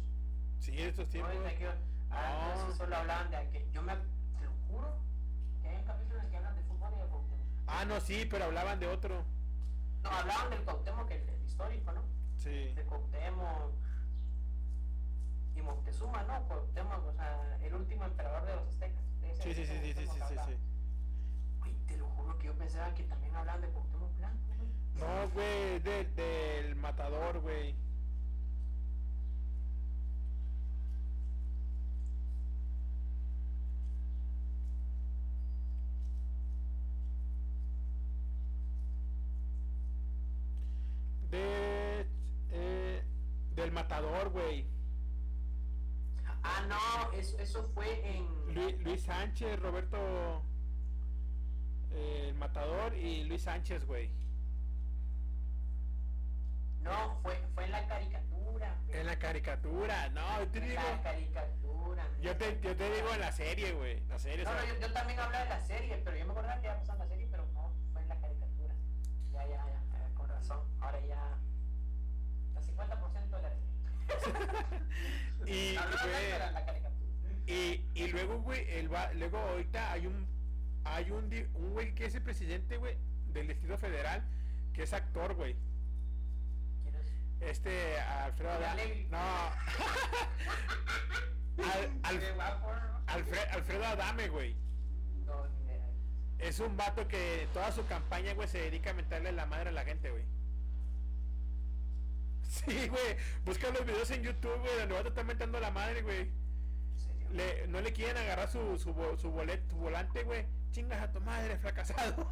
Sí, 0.59 0.73
estos 0.77 1.05
No 1.07 1.11
tiempos. 1.11 1.35
es 1.35 1.41
de 1.43 1.49
aquellos- 1.49 1.75
Ah, 2.11 2.55
No. 2.67 2.75
solo 2.75 2.95
hablaban 2.95 3.29
de 3.29 3.37
aquel. 3.37 3.71
Yo 3.71 3.81
me 3.83 3.93
te 3.95 4.43
lo 4.45 4.51
juro 4.67 4.97
que 5.61 5.69
hay 5.69 5.83
capítulos 5.85 6.23
que 6.25 6.37
hablan 6.37 6.55
de 6.55 6.63
fútbol 6.63 6.89
y 6.93 6.99
de 7.01 7.07
Cuauhtémoc. 7.07 7.47
Ah, 7.67 7.85
no, 7.85 7.99
sí, 8.01 8.27
pero 8.29 8.45
hablaban 8.45 8.79
de 8.79 8.87
otro. 8.87 9.23
No, 10.03 10.09
hablaban 10.09 10.49
del 10.49 10.63
Cuauhtémoc, 10.63 11.11
el, 11.11 11.29
el 11.29 11.43
histórico, 11.43 11.91
¿no? 11.91 12.01
Sí. 12.37 12.73
De 12.73 12.83
Cuauhtémoc 12.83 13.71
y 15.55 15.61
Moctezuma, 15.61 16.23
¿no? 16.23 16.41
Cuauhtémoc, 16.47 17.05
o 17.07 17.13
sea, 17.13 17.57
el 17.61 17.73
último 17.73 18.05
emperador 18.05 18.45
de 18.45 18.55
los 18.55 18.67
aztecas. 18.67 19.03
De 19.21 19.35
Sí, 19.35 19.53
sí, 19.53 19.65
sí, 19.65 19.73
sí, 19.81 19.93
sí, 19.93 20.07
sí, 20.07 20.35
sí, 20.45 20.57
te 21.87 21.97
lo 21.97 22.05
juro 22.07 22.37
que 22.37 22.47
yo 22.47 22.53
pensaba 22.53 22.93
que 22.93 23.03
también 23.03 23.35
hablaban 23.35 23.61
de 23.61 23.67
Cuauhtémoc 23.69 24.15
Blanco, 24.17 24.53
güey. 24.57 24.69
No, 24.95 25.29
güey, 25.33 25.75
es 25.75 25.83
del, 25.83 26.15
del 26.15 26.75
matador, 26.75 27.39
güey. 27.41 27.75
De, 41.31 42.07
eh, 42.51 43.03
del 43.55 43.71
matador, 43.93 44.29
güey. 44.29 44.65
Ah, 46.43 46.61
no, 46.69 47.11
eso, 47.17 47.37
eso 47.39 47.69
fue 47.73 48.07
en... 48.07 48.53
Luis, 48.53 48.79
Luis 48.83 49.01
Sánchez, 49.03 49.59
Roberto 49.59 49.97
eh, 51.91 52.27
el 52.29 52.35
matador 52.35 52.93
y 52.95 53.23
Luis 53.25 53.41
Sánchez, 53.41 53.85
güey. 53.85 54.11
No, 56.81 57.19
fue, 57.23 57.35
fue 57.55 57.65
en 57.65 57.71
la 57.71 57.87
caricatura. 57.87 58.77
güey. 58.85 58.99
En 58.99 59.05
la 59.07 59.19
caricatura, 59.19 60.09
no, 60.09 60.39
yo 60.39 60.47
te 60.49 60.59
En 60.59 60.69
digo, 60.69 60.81
la 60.81 61.01
caricatura. 61.03 62.07
yo 62.21 62.37
te, 62.37 62.59
yo 62.61 62.75
te 62.75 62.91
digo 62.93 63.13
en 63.13 63.19
la 63.19 63.31
serie, 63.31 63.73
güey. 63.73 63.99
La 64.07 64.19
serie, 64.19 64.45
No, 64.45 64.51
yo, 64.65 64.79
yo 64.79 64.93
también 64.93 65.19
hablaba 65.19 65.43
de 65.43 65.49
la 65.49 65.59
serie, 65.61 65.97
pero 66.05 66.15
yo 66.15 66.25
me 66.25 66.31
acordaba 66.31 66.61
que 66.61 66.67
ya 66.67 66.77
pasó 66.79 66.93
en 66.93 66.99
la 66.99 67.07
serie, 67.07 67.27
pero 67.29 67.45
no, 67.53 67.73
fue 67.91 68.01
en 68.03 68.07
la 68.07 68.19
caricatura. 68.21 68.73
Ya, 69.33 69.45
ya, 69.47 69.65
ya, 69.65 70.15
con 70.15 70.29
razón. 70.29 70.59
Ahora 70.79 70.99
ya. 71.05 71.37
El 72.55 72.63
50% 72.63 73.29
de 73.35 73.41
la. 73.41 73.49
Y, 75.45 75.75
y, 77.47 77.85
y 77.95 78.07
luego, 78.09 78.39
güey, 78.41 78.69
el 78.71 78.93
va, 78.93 79.11
luego 79.13 79.37
ahorita 79.39 79.91
hay 79.91 80.05
un, 80.07 80.27
hay 80.83 81.11
un, 81.11 81.25
un 81.55 81.73
güey 81.73 81.93
que 81.95 82.05
es 82.05 82.15
el 82.15 82.21
presidente, 82.21 82.77
güey, 82.77 82.97
del 83.33 83.47
Distrito 83.47 83.77
Federal, 83.77 84.23
que 84.73 84.83
es 84.83 84.93
actor, 84.93 85.33
güey. 85.35 85.55
Este, 87.41 87.99
Alfredo 87.99 88.51
Adame. 88.51 89.07
No. 89.09 89.17
Al- 91.57 91.99
Al- 92.03 92.21
Alfre- 93.07 93.49
Alfredo 93.51 93.85
Adame, 93.85 94.27
güey. 94.29 94.55
No, 95.25 95.47
ni 95.47 95.63
idea. 95.63 95.87
Es 96.37 96.59
un 96.59 96.75
vato 96.77 97.07
que 97.07 97.47
toda 97.53 97.71
su 97.71 97.85
campaña, 97.87 98.33
güey, 98.33 98.47
se 98.47 98.59
dedica 98.59 98.91
a 98.91 98.93
mentarle 98.93 99.31
la 99.31 99.45
madre 99.45 99.69
a 99.69 99.71
la 99.73 99.83
gente, 99.83 100.11
güey. 100.11 100.23
Sí, 102.49 102.87
güey. 102.87 103.15
Busca 103.45 103.69
los 103.69 103.85
videos 103.85 104.09
en 104.09 104.23
YouTube, 104.23 104.57
güey, 104.59 104.79
donde 104.79 104.95
vato 104.95 105.09
está 105.09 105.23
mentando 105.23 105.59
la 105.59 105.69
madre, 105.69 106.01
güey. 106.01 106.31
Le- 107.31 107.67
no 107.67 107.79
le 107.79 107.93
quieren 107.93 108.17
agarrar 108.17 108.49
su, 108.49 108.77
su, 108.79 108.91
su, 109.17 109.29
bolet, 109.31 109.69
su 109.69 109.77
volante, 109.77 110.23
güey. 110.23 110.45
Chingas 110.71 110.99
a 111.01 111.11
tu 111.11 111.21
madre, 111.21 111.57
fracasado. 111.59 112.27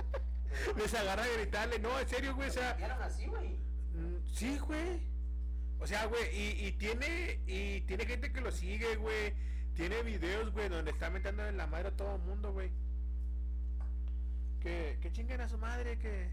Les 0.76 0.94
agarra 0.94 1.24
a 1.24 1.28
gritarle. 1.28 1.78
No, 1.78 1.98
en 2.00 2.08
serio, 2.08 2.34
güey. 2.34 2.48
O 2.48 2.52
sea, 2.52 2.72
¿Vieron 2.74 3.02
así, 3.02 3.26
güey? 3.26 3.58
mm, 3.94 4.26
sí, 4.32 4.58
güey. 4.58 5.00
O 5.80 5.86
sea, 5.86 6.06
güey, 6.06 6.22
y, 6.34 6.66
y 6.68 6.72
tiene 6.72 7.40
y 7.46 7.80
tiene 7.82 8.06
gente 8.06 8.32
que 8.32 8.40
lo 8.40 8.50
sigue, 8.52 8.96
güey. 8.96 9.34
Tiene 9.74 10.02
videos, 10.02 10.50
güey, 10.52 10.68
donde 10.70 10.92
está 10.92 11.10
metiendo 11.10 11.46
en 11.46 11.56
la 11.58 11.66
madre 11.66 11.88
a 11.88 11.96
todo 11.96 12.16
el 12.16 12.22
mundo, 12.22 12.52
güey. 12.52 12.70
Que, 14.60 14.98
que 15.02 15.10
chinguen 15.12 15.40
a 15.40 15.48
su 15.48 15.58
madre, 15.58 15.98
que... 15.98 16.30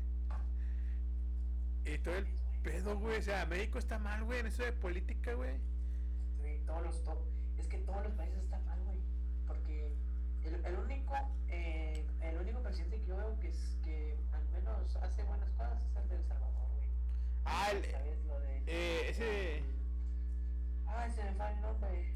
Y 1.85 1.97
todo 1.99 2.15
el 2.15 2.27
pedo, 2.63 2.97
güey. 2.97 3.17
O 3.17 3.21
sea, 3.21 3.45
México 3.45 3.79
está 3.79 3.99
mal, 3.99 4.23
güey, 4.23 4.39
en 4.39 4.47
eso 4.47 4.63
de 4.63 4.71
política, 4.73 5.33
güey. 5.33 5.57
Todos 6.65 6.83
los 6.83 7.03
to- 7.03 7.27
es 7.57 7.67
que 7.67 7.77
todos 7.79 8.03
los 8.03 8.13
países 8.13 8.43
están 8.43 8.63
mal, 8.65 8.79
güey. 8.83 8.97
Porque 9.47 9.93
el, 10.43 10.63
el 10.65 10.75
único 10.77 11.13
eh, 11.47 12.05
el 12.21 12.37
único 12.37 12.61
presidente 12.61 12.99
que 12.99 13.05
yo 13.07 13.17
veo 13.17 13.39
que, 13.39 13.47
es, 13.49 13.77
que 13.83 14.15
al 14.31 14.47
menos 14.49 14.95
hace 14.97 15.23
buenas 15.23 15.49
cosas 15.51 15.81
es 15.83 15.95
el 15.95 16.09
de 16.09 16.15
El 16.17 16.23
Salvador, 16.25 16.69
güey. 16.75 16.87
Ah, 17.45 17.69
el- 17.71 17.85
¿Sabes 17.91 18.23
lo 18.25 18.39
de...? 18.41 18.63
eh, 18.67 19.09
ese... 19.09 19.63
Ay, 20.87 21.11
se 21.11 21.23
me 21.23 21.33
fue 21.33 21.51
el 21.53 21.61
nombre. 21.61 22.13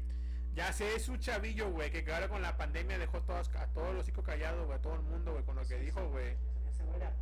Ya 0.54 0.72
sé, 0.72 0.94
es 0.94 1.08
un 1.08 1.18
chavillo, 1.18 1.70
güey, 1.72 1.90
que 1.90 2.12
ahora 2.12 2.28
con 2.28 2.40
la 2.42 2.56
pandemia 2.56 2.96
dejó 2.98 3.20
todos, 3.22 3.48
a 3.56 3.66
todos 3.72 3.92
los 3.94 4.08
hijos 4.08 4.24
callados, 4.24 4.64
güey, 4.66 4.78
a 4.78 4.82
todo 4.82 4.94
el 4.94 5.02
mundo, 5.02 5.32
güey, 5.32 5.44
con 5.44 5.56
lo 5.56 5.62
que 5.62 5.78
Sí, 5.78 5.84
dijo, 5.84 6.08
güey. 6.10 6.36
Ese 6.68 6.84
güey 6.84 6.96
era. 6.96 7.12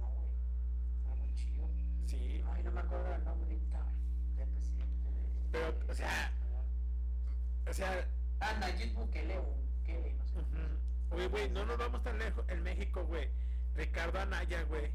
No 2.64 2.70
me 2.70 2.80
acuerdo 2.80 3.14
el 3.14 3.24
nombre. 3.24 3.59
Del 4.36 4.48
presidente 4.48 5.09
de... 5.10 5.51
Pero, 5.52 5.74
o 5.89 5.94
sea, 5.94 6.32
O 7.68 7.72
sea, 7.72 8.06
Ah, 8.40 8.55
Nayib 8.59 8.94
Bukele 8.94 9.39
Bukele, 9.39 10.12
no 10.14 10.26
sé. 10.26 10.39
ujú. 10.39 10.47
Güey, 11.10 11.28
güey, 11.28 11.51
no 11.51 11.64
nos 11.64 11.78
vamos 11.78 12.02
tan 12.02 12.18
lejos. 12.18 12.44
En 12.48 12.62
México, 12.62 13.05
güey. 13.05 13.28
Ricardo 13.76 14.18
Anaya, 14.20 14.62
güey. 14.64 14.90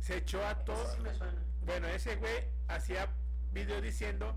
Se 0.00 0.18
echó 0.18 0.44
a 0.46 0.64
todos. 0.64 0.92
sí. 0.94 1.02
Bueno, 1.66 1.88
ese 1.88 2.16
güey 2.16 2.44
hacía 2.68 3.08
video 3.52 3.80
diciendo 3.80 4.36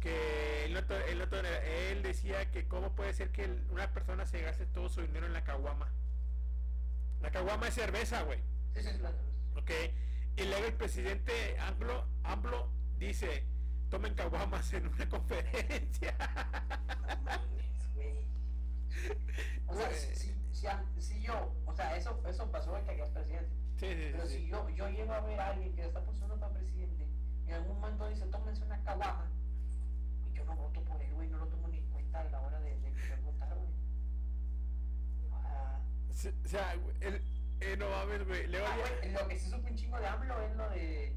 que 0.00 0.68
to- 0.86 0.96
él, 1.06 1.18
no 1.18 1.28
to- 1.28 1.40
él 1.40 2.02
decía 2.02 2.50
que 2.50 2.68
cómo 2.68 2.92
puede 2.94 3.12
ser 3.12 3.30
que 3.30 3.44
el- 3.44 3.66
una 3.70 3.90
persona 3.92 4.24
se 4.26 4.40
gaste 4.42 4.66
todo 4.66 4.88
su 4.88 5.00
dinero 5.02 5.26
en 5.26 5.32
la 5.32 5.42
caguama. 5.42 5.90
La 7.20 7.30
caguama 7.30 7.66
es 7.68 7.74
cerveza, 7.74 8.22
güey. 8.22 8.38
Sí, 8.74 8.82
sí, 8.82 8.90
claro. 8.98 9.16
¿Ok? 9.56 9.70
Y 10.36 10.44
luego 10.44 10.66
el 10.66 10.74
presidente 10.74 11.58
AMLO, 11.58 12.06
AMLO 12.24 12.70
dice, 12.98 13.46
tomen 13.88 14.14
caguamas 14.14 14.72
en 14.74 14.86
una 14.86 15.08
conferencia. 15.08 16.14
No 17.08 17.16
mames, 17.22 17.94
güey. 17.94 18.26
O 19.66 19.74
sea, 19.74 19.92
si, 19.92 20.34
si, 20.98 21.22
yo, 21.22 21.54
o 21.64 21.72
sea, 21.72 21.96
eso, 21.96 22.20
eso 22.28 22.50
pasó 22.50 22.74
de 22.74 22.84
que 22.84 23.02
es 23.02 23.10
presidente. 23.10 23.50
Sí, 23.78 23.86
sí, 23.88 24.08
Pero 24.12 24.26
sí, 24.26 24.36
si 24.36 24.46
yo, 24.46 24.68
yo 24.70 24.88
llego 24.88 25.12
a 25.12 25.20
ver 25.20 25.40
a 25.40 25.48
alguien 25.50 25.74
que 25.74 25.84
está 25.86 26.02
postulando 26.04 26.38
para 26.38 26.52
presidente 26.52 27.06
y 27.46 27.50
en 27.50 27.54
algún 27.54 27.80
momento 27.80 28.08
dice, 28.08 28.26
tómense 28.26 28.64
una 28.64 28.82
caguama, 28.82 29.30
y 30.26 30.32
yo 30.36 30.44
no 30.44 30.56
voto 30.56 30.82
por 30.82 31.00
él, 31.00 31.14
güey, 31.14 31.28
no 31.28 31.38
lo 31.38 31.46
tomo 31.46 31.68
ni 31.68 31.78
en 31.78 31.86
cuenta 31.90 32.20
a 32.20 32.24
la 32.24 32.40
hora 32.40 32.60
de, 32.60 32.70
de 32.80 33.16
votar, 33.24 33.54
güey. 33.54 33.70
Ah, 35.32 35.78
Sí, 36.10 36.30
O 36.44 36.48
sea, 36.48 36.74
el, 37.00 37.22
eh, 37.60 37.76
no 37.78 37.88
mames, 37.90 38.26
güey. 38.26 38.46
Luego 38.48 38.66
ah, 38.68 38.76
güey, 39.00 39.12
lo 39.12 39.28
que 39.28 39.38
sí 39.38 39.50
supe 39.50 39.70
un 39.70 39.76
chingo 39.76 39.98
de 39.98 40.06
AMLO 40.06 40.40
es 40.42 40.56
lo 40.56 40.70
de, 40.70 41.16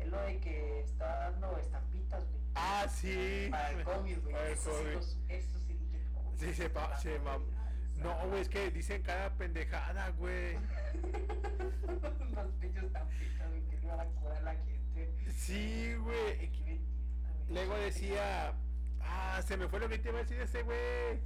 es 0.00 0.08
lo 0.08 0.20
de 0.22 0.40
que 0.40 0.80
está 0.80 1.30
dando 1.30 1.58
estampitas, 1.58 2.24
güey. 2.24 2.42
Ah, 2.54 2.86
sí. 2.88 3.48
Para 3.50 3.70
el 3.70 3.84
COVID, 3.84 4.18
güey. 4.20 4.32
Para 4.34 4.46
el 4.46 4.52
Eso 4.52 4.70
sí, 4.70 4.82
COVID. 4.84 4.94
los- 4.94 5.18
eso 5.28 5.58
sí 5.66 5.74
dije, 5.74 6.00
Sí, 6.36 6.54
se 6.54 6.70
pa- 6.70 6.96
se 6.98 7.18
no, 7.18 7.24
mam- 7.24 7.44
No, 8.02 8.28
güey, 8.28 8.40
es 8.42 8.48
que 8.48 8.70
dicen 8.70 9.02
cada 9.02 9.30
pendejada, 9.34 10.08
güey. 10.10 10.56
Unos 11.84 12.52
pinches 12.60 12.84
estampitas, 12.84 13.48
güey, 13.48 13.62
que 13.68 13.76
le 13.78 13.86
iban 13.86 14.00
a 14.00 14.04
curar 14.06 14.36
a 14.38 14.40
la 14.42 14.54
gente. 14.54 15.14
Sí, 15.32 15.94
güey. 15.94 16.50
Luego 17.48 17.74
decía, 17.76 18.52
ah, 19.00 19.40
se 19.46 19.56
me 19.56 19.68
fue 19.68 19.78
lo 19.80 19.88
que 19.88 19.98
te 19.98 20.08
iba 20.08 20.18
a 20.18 20.22
decir 20.22 20.40
ese 20.40 20.62
güey. 20.62 21.20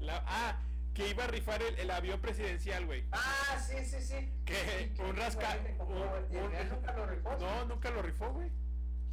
La- 0.00 0.22
ah, 0.26 0.58
que 0.94 1.08
iba 1.08 1.24
a 1.24 1.26
rifar 1.28 1.62
el, 1.62 1.78
el 1.78 1.90
avión 1.90 2.20
presidencial, 2.20 2.86
güey. 2.86 3.04
Ah, 3.12 3.58
sí, 3.66 3.84
sí, 3.84 4.00
sí. 4.00 4.30
Que 4.44 4.92
Sí, 4.96 5.02
un 5.02 5.16
rasca... 5.16 5.56
un- 5.80 6.36
un- 6.36 6.68
nunca 6.70 6.92
lo 6.92 7.06
rifó. 7.06 7.36
No, 7.38 7.64
nunca 7.66 7.90
lo 7.90 8.02
rifó, 8.02 8.32
güey. 8.32 8.50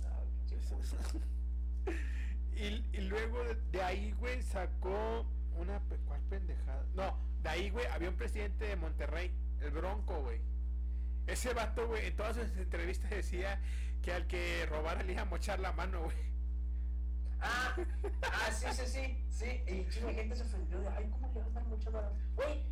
Ah. 0.04 0.20
Y, 2.58 2.86
y 2.94 3.02
luego 3.02 3.44
de, 3.44 3.56
de 3.72 3.84
ahí, 3.84 4.14
güey, 4.14 4.42
sacó 4.42 5.26
una... 5.58 5.82
¿Cuál 6.08 6.22
pendejada? 6.30 6.86
No, 6.94 7.18
de 7.44 7.50
ahí, 7.50 7.70
güey, 7.70 7.86
había 7.88 8.08
un 8.10 8.16
presidente 8.16 8.66
de 8.66 8.78
Monterrey, 8.78 9.30
el 9.62 9.72
Bronco, 9.72 10.22
güey. 10.22 10.40
Ese 11.28 11.54
vato, 11.54 11.86
güey, 11.88 12.06
en 12.08 12.16
todas 12.16 12.38
sus 12.38 12.46
entrevistas 12.58 13.10
decía 13.10 13.60
que 14.02 14.14
al 14.14 14.26
que 14.28 14.66
robara 14.68 15.04
le 15.04 15.12
iba 15.14 15.24
a 15.24 15.26
mochar 15.26 15.60
la 15.60 15.74
mano, 15.74 16.04
güey. 16.04 16.16
Ah, 17.42 17.76
ah, 18.24 18.52
sí, 18.52 18.66
sí, 18.74 18.86
sí, 18.88 19.26
sí. 19.30 19.64
Y 19.68 19.88
chingo 19.90 20.08
de 20.08 20.14
gente 20.16 20.36
se 20.36 20.44
ofendió 20.44 20.80
de, 20.80 20.88
ay, 20.90 21.10
¿cómo 21.12 21.28
le 21.34 21.40
van 21.42 21.50
a 21.52 21.54
dar 21.54 21.64
mucho 21.66 21.90
la... 21.92 22.12
Güey, 22.36 22.64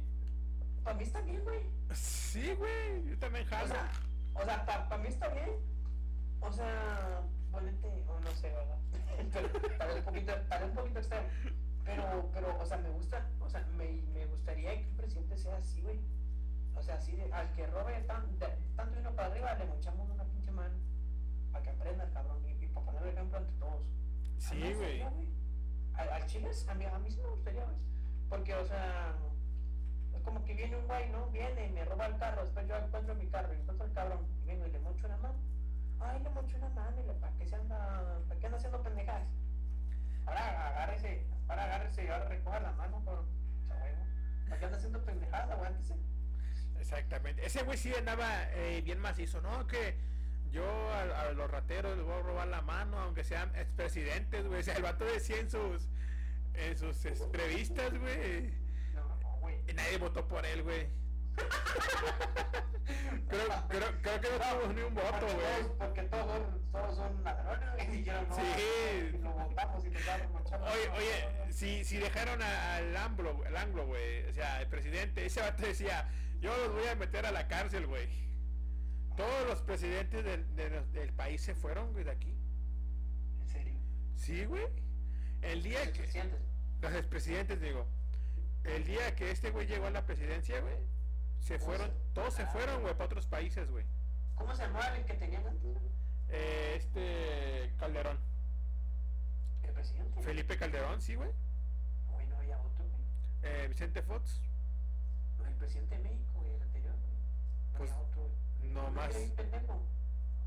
para 0.84 0.98
mí 0.98 1.04
está 1.04 1.22
bien, 1.22 1.44
güey. 1.44 1.60
Sí, 1.94 2.54
güey, 2.56 3.06
yo 3.06 3.18
también 3.20 3.46
O 3.46 3.50
jalo. 3.50 3.68
sea, 3.68 3.92
o 4.34 4.44
sea, 4.44 4.66
para 4.66 4.98
mí 4.98 5.08
está 5.08 5.28
bien. 5.30 5.50
O 6.42 6.52
sea, 6.52 7.22
ponete, 7.52 7.88
o 8.08 8.20
no 8.20 8.32
sé, 8.32 8.50
¿verdad? 8.50 8.78
Tal 9.78 9.88
vez 9.90 9.98
un 9.98 10.04
poquito, 10.04 10.34
vez 10.50 10.64
un 10.64 10.74
poquito 10.76 11.00
extremo. 11.00 11.28
Pero, 11.86 12.30
pero, 12.34 12.58
o 12.60 12.66
sea, 12.66 12.78
me 12.78 12.90
gusta, 12.90 13.30
o 13.42 13.50
sea, 13.50 13.62
me, 13.78 14.02
me 14.14 14.26
gustaría 14.26 14.74
que 14.82 14.88
un 14.90 14.96
presidente 14.98 15.38
sea 15.38 15.58
así, 15.58 15.82
güey. 15.82 16.00
O 16.76 16.82
sea, 16.82 16.96
así 16.96 17.16
de, 17.16 17.32
al 17.34 17.52
que 17.54 17.68
robe 17.68 18.02
tan, 18.08 18.40
de- 18.40 18.58
tanto 18.76 19.00
uno 19.00 19.14
para 19.16 19.28
arriba, 19.30 19.54
le 19.56 19.66
mochamos 19.66 20.10
una 20.10 20.24
pinche 20.26 20.52
mano. 20.52 20.74
Para 21.52 21.64
que 21.64 21.70
aprenda 21.70 22.06
el 22.06 22.12
cabrón 22.14 22.44
y, 22.50 22.64
y 22.64 22.68
para 22.70 22.86
poner 22.86 23.04
el 23.04 23.10
ejemplo 23.10 23.38
ante 23.38 23.54
todos. 23.54 23.84
Sí, 24.38 24.74
güey. 24.74 25.02
Al, 25.96 26.10
al 26.10 26.26
chile, 26.26 26.50
a 26.68 26.74
mí, 26.74 26.86
a 26.86 27.00
mí 27.00 27.12
sí 27.12 27.20
me 27.22 27.30
gustaría, 27.30 27.64
güey. 27.64 27.78
Porque, 28.30 28.56
o 28.56 28.66
sea, 28.66 29.16
es 30.16 30.22
como 30.22 30.44
que 30.44 30.54
viene 30.54 30.76
un 30.76 30.88
güey, 30.88 31.10
¿no? 31.10 31.28
Viene 31.28 31.68
y 31.68 31.70
me 31.72 31.86
roba 31.86 32.08
el 32.08 32.18
carro, 32.18 32.44
después 32.44 32.68
yo 32.68 32.76
encuentro 32.78 33.16
mi 33.16 33.28
carro 33.28 33.54
y 33.54 33.58
encuentro 33.58 33.86
el 33.86 33.94
cabrón 33.94 34.28
y 34.44 34.48
vengo 34.48 34.66
y 34.68 34.72
le 34.72 34.80
mocho 34.80 35.06
una 35.06 35.18
mano. 35.18 35.36
Ay, 36.00 36.22
le 36.22 36.30
mocho 36.30 36.58
una 36.58 36.70
mano 36.70 37.00
y 37.02 37.08
le, 37.08 37.14
¿para 37.14 37.34
qué 37.36 37.48
se 37.48 37.56
anda, 37.56 38.20
para 38.28 38.40
qué 38.40 38.46
anda 38.46 38.58
haciendo 38.58 38.82
pendejadas? 38.82 39.28
Ahora 40.26 40.68
agárrese, 40.70 41.26
ahora 41.48 41.64
agárrese 41.66 42.06
y 42.06 42.08
ahora 42.08 42.26
recoja 42.26 42.60
la 42.60 42.72
mano 42.74 43.04
por, 43.04 43.26
¿para 44.48 44.60
qué 44.60 44.66
anda 44.66 44.78
haciendo 44.78 45.04
pendejadas? 45.04 45.52
Aguántese. 45.52 45.96
Exactamente. 46.80 47.46
Ese 47.46 47.64
güey 47.64 47.78
sí 47.78 47.94
andaba 47.96 48.52
eh, 48.52 48.82
bien 48.84 49.00
macizo, 49.00 49.42
¿no? 49.42 49.68
Que 49.68 49.98
yo 50.54 50.64
a, 50.94 51.02
a 51.02 51.32
los 51.32 51.50
rateros 51.50 51.98
les 51.98 52.06
voy 52.06 52.14
a 52.14 52.22
robar 52.22 52.48
la 52.48 52.62
mano, 52.62 53.00
aunque 53.00 53.24
sean 53.24 53.50
expresidentes, 53.56 54.48
güey. 54.48 54.60
O 54.60 54.64
sea, 54.64 54.76
el 54.76 54.84
vato 54.84 55.04
decía 55.04 55.40
en 55.40 55.50
sus, 55.50 55.90
en 56.54 56.78
sus 56.78 57.04
entrevistas, 57.06 57.98
güey. 58.00 58.54
No, 58.94 59.04
no, 59.22 59.38
güey. 59.40 59.56
Y 59.68 59.74
nadie 59.74 59.98
votó 59.98 60.28
por 60.28 60.46
él, 60.46 60.62
güey. 60.62 60.88
creo, 63.30 63.48
creo, 63.68 64.02
creo 64.04 64.22
que 64.22 64.30
no 64.30 64.38
tuvo 64.38 64.74
ni 64.74 64.82
un 64.82 64.94
voto, 64.94 65.26
güey. 65.26 65.78
Porque 65.80 66.04
todos, 66.04 66.42
todos 66.72 66.96
son 66.98 67.24
ladrones, 67.24 67.88
güey. 67.88 68.06
Sí. 68.06 69.18
lo 69.24 69.32
votamos 69.32 69.86
y 69.86 69.90
nos. 69.90 70.02
Oye, 70.62 70.90
oye, 70.96 71.52
si, 71.52 71.84
si 71.84 71.98
dejaron 71.98 72.40
al 72.44 72.96
AMLO, 72.96 73.44
al 73.48 73.58
AMLO, 73.58 73.88
güey, 73.88 74.30
o 74.30 74.34
sea, 74.34 74.62
el 74.62 74.68
presidente, 74.68 75.26
ese 75.26 75.42
vato 75.42 75.64
decía, 75.64 76.08
yo 76.42 76.56
los 76.56 76.74
voy 76.74 76.86
a 76.86 76.96
meter 76.96 77.26
a 77.26 77.32
la 77.32 77.48
cárcel, 77.48 77.88
güey. 77.88 78.08
Todos 79.16 79.48
los 79.48 79.62
presidentes 79.62 80.24
del, 80.24 80.56
del 80.92 81.14
país 81.14 81.42
se 81.42 81.54
fueron, 81.56 81.92
güey, 81.94 82.04
de 82.04 82.12
aquí. 82.12 82.36
En 83.42 83.48
serio. 83.48 83.80
Sí, 84.16 84.46
güey. 84.46 84.66
El 85.42 85.62
día 85.64 85.92
que... 85.92 86.08
Los 86.82 86.94
expresidentes, 86.94 87.62
digo. 87.62 87.86
El 88.64 88.84
día 88.86 89.14
que 89.16 89.32
este 89.32 89.52
güey 89.52 89.68
llegó 89.68 89.88
a 89.88 89.92
la 89.92 90.06
presidencia, 90.06 90.60
güey, 90.62 90.76
se 91.42 91.60
fueron, 91.60 91.90
se- 91.90 92.14
todos 92.14 92.34
se 92.34 92.44
ah. 92.44 92.48
fueron, 92.48 92.82
güey, 92.82 92.94
para 92.94 93.06
otros 93.06 93.28
países, 93.28 93.70
güey. 93.70 93.86
¿Cómo 94.36 94.56
se 94.56 94.64
llamaba 94.64 94.96
el 94.98 95.04
que 95.06 95.14
tenían 95.16 95.46
antes? 95.46 95.78
Eh, 96.30 96.76
este 96.78 97.74
Calderón. 97.78 98.18
¿El 99.64 99.72
presidente? 99.74 100.22
Felipe 100.24 100.58
Calderón, 100.58 101.02
sí, 101.02 101.16
güey. 101.16 101.30
Güey, 102.10 102.26
no 102.28 102.38
había 102.38 102.58
otro, 102.58 102.86
güey. 102.86 103.02
Eh, 103.44 103.68
Vicente 103.68 104.02
Fox. 104.02 104.40
No, 105.38 105.46
el 105.46 105.56
presidente 105.56 105.98
de 105.98 106.04
México, 106.04 106.32
güey, 106.40 106.54
el 106.54 106.62
anterior, 106.62 106.94
güey. 106.96 107.14
No 107.74 107.78
Pues, 107.80 107.92
había 107.92 108.04
otro, 108.04 108.22
güey. 108.22 108.34
No 108.74 108.84
¿No 108.84 108.92
más. 108.92 109.16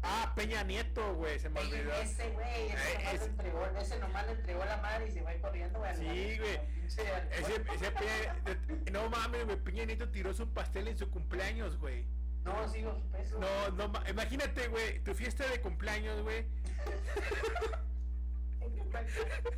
Ah, 0.02 0.32
Peña 0.36 0.62
Nieto, 0.62 1.14
güey, 1.14 1.38
se 1.40 1.48
me 1.48 1.58
olvidó. 1.60 1.92
Ese 2.00 2.30
güey, 2.30 2.66
ese, 2.68 2.92
Eh, 2.92 2.98
nomás 2.98 3.14
es- 3.14 3.20
le 3.20 3.26
entregó, 3.26 3.66
ese 3.80 3.98
nomás 3.98 4.26
le 4.26 4.32
entregó 4.32 4.64
la 4.64 4.76
madre 4.76 5.08
y 5.08 5.10
se 5.12 5.22
va 5.22 5.32
corriendo, 5.40 5.78
güey. 5.80 5.96
Sí, 5.96 6.38
güey. 6.38 6.60
Ese, 6.86 7.64
ese 7.74 7.90
Peña, 7.90 8.60
no 8.92 9.08
mames, 9.10 9.44
güey, 9.46 9.56
Peña 9.56 9.84
Nieto 9.84 10.08
tiró 10.10 10.32
su 10.32 10.48
pastel 10.52 10.86
en 10.88 10.96
su 10.98 11.10
cumpleaños, 11.10 11.76
güey. 11.78 12.04
No, 12.44 12.68
sí, 12.68 12.82
por 12.82 12.94
supuesto. 13.00 13.38
No, 13.40 13.70
no, 13.70 13.88
ma- 13.88 14.04
imagínate, 14.08 14.68
güey, 14.68 15.00
tu 15.02 15.12
fiesta 15.14 15.48
de 15.48 15.60
cumpleaños, 15.60 16.22
güey. 16.22 16.46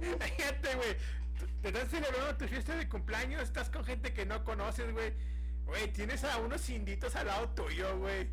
Imagínate, 0.00 0.74
güey, 0.76 0.96
te 1.62 1.68
estás 1.68 1.88
celebrando 1.88 2.36
tu 2.36 2.48
fiesta 2.48 2.76
de 2.76 2.88
cumpleaños, 2.88 3.42
estás 3.42 3.68
con 3.70 3.84
gente 3.84 4.12
que 4.14 4.24
no 4.26 4.44
conoces, 4.44 4.90
güey. 4.92 5.12
Güey, 5.66 5.92
tienes 5.92 6.24
a 6.24 6.38
unos 6.38 6.68
inditos 6.70 7.14
al 7.16 7.26
lado 7.26 7.50
tuyo, 7.50 7.98
güey. 7.98 8.30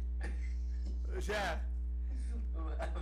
O 1.18 1.22
sea, 1.22 1.66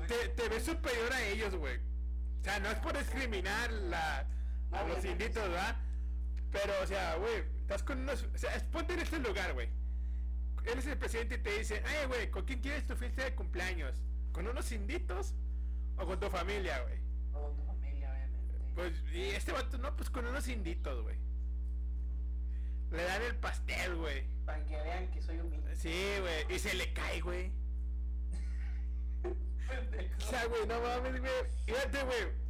te, 0.08 0.30
te 0.30 0.50
ves 0.50 0.64
superior 0.64 1.12
a 1.12 1.24
ellos, 1.24 1.56
güey. 1.56 1.78
O 1.78 2.44
sea, 2.44 2.60
no 2.60 2.70
es 2.70 2.78
por 2.80 2.98
discriminar 2.98 3.72
la, 3.72 4.28
a 4.72 4.84
los 4.84 5.04
inditos, 5.06 5.50
¿verdad? 5.50 5.78
Pero, 6.52 6.74
o 6.84 6.86
sea, 6.86 7.16
güey, 7.16 7.44
estás 7.62 7.84
con 7.84 8.00
unos... 8.00 8.24
O 8.34 8.38
sea, 8.38 8.52
ponte 8.72 8.94
en 8.94 9.00
este 9.00 9.20
lugar, 9.20 9.54
güey. 9.54 9.70
Él 10.66 10.78
es 10.78 10.86
el 10.88 10.98
presidente 10.98 11.36
y 11.36 11.38
te 11.40 11.58
dice, 11.58 11.82
ay, 11.86 12.08
güey, 12.08 12.30
¿con 12.30 12.46
quién 12.46 12.60
quieres 12.60 12.86
tu 12.86 12.96
fiesta 12.96 13.24
de 13.24 13.36
cumpleaños? 13.36 13.96
¿Con 14.32 14.48
unos 14.48 14.72
inditos 14.72 15.34
o 15.98 16.06
con 16.06 16.20
tu 16.20 16.30
familia, 16.30 16.82
güey? 16.82 17.00
Con 17.32 17.56
tu 17.56 17.64
familia, 17.64 18.12
obviamente. 18.12 18.60
Pues, 18.76 18.94
y 19.14 19.22
este 19.30 19.52
vato, 19.52 19.78
no, 19.78 19.96
pues 19.96 20.10
con 20.10 20.26
unos 20.26 20.48
inditos, 20.48 21.02
güey. 21.02 21.18
Le 22.92 23.04
dan 23.04 23.22
el 23.24 23.36
pastel, 23.36 23.96
güey. 23.96 24.28
Para 24.46 24.64
que 24.66 24.76
vean 24.76 25.10
que 25.10 25.22
soy 25.22 25.40
humilde. 25.40 25.76
Sí, 25.76 26.16
güey. 26.20 26.56
Y 26.56 26.60
se 26.60 26.76
le 26.76 26.94
cae, 26.94 27.22
güey. 27.22 27.52
O 30.18 30.22
sea, 30.22 30.46
güey, 30.46 30.66
no 30.68 30.82
mames, 30.82 31.20
güey. 31.20 31.32
Fíjate, 31.66 32.04
güey. 32.04 32.44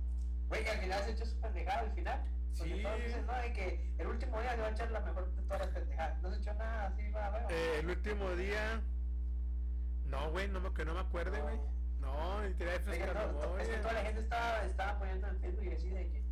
Güey, 0.50 0.68
al 0.68 0.78
final 0.80 1.04
se 1.04 1.12
echó 1.12 1.26
su 1.26 1.40
pendejada 1.40 1.80
al 1.82 1.92
final. 1.94 2.24
Porque 2.58 2.76
Sí. 2.76 2.84
todos 2.84 3.04
dicen, 3.04 3.26
no, 3.26 3.34
de 3.34 3.54
que 3.54 3.94
el 3.98 4.08
último 4.08 4.40
día 4.42 4.56
le 4.56 4.62
va 4.62 4.68
a 4.68 4.72
echar 4.72 4.92
la 4.92 5.00
mejor 5.00 5.34
de 5.34 5.42
todas 5.44 5.60
las 5.62 5.70
pendejadas. 5.70 6.22
No 6.22 6.32
se 6.32 6.40
echó 6.40 6.54
nada 6.54 6.88
así, 6.88 7.10
va, 7.10 7.30
güey. 7.30 7.44
Eh, 7.58 7.80
el 7.80 7.90
último 7.90 8.30
día. 8.36 8.82
No, 10.06 10.30
güey, 10.32 10.48
no 10.48 10.60
me, 10.60 10.72
que 10.74 10.86
no 10.86 10.94
me 10.94 11.00
acuerde, 11.00 11.42
güey. 11.42 11.60
No, 12.00 12.48
y 12.48 12.54
te 12.54 12.66
da 12.66 12.76
Es 12.76 12.82
que, 12.82 13.00
no, 13.14 13.58
es 13.58 13.68
que 13.70 13.78
toda 13.78 13.94
la 13.94 14.02
gente 14.02 14.20
estaba, 14.20 14.64
estaba 14.66 15.00
poniendo 15.00 15.28
en 15.28 15.40
Facebook 15.40 15.64
y 15.64 15.70
decía 15.70 15.94
de 15.98 16.10
que 16.10 16.18
el 16.18 16.23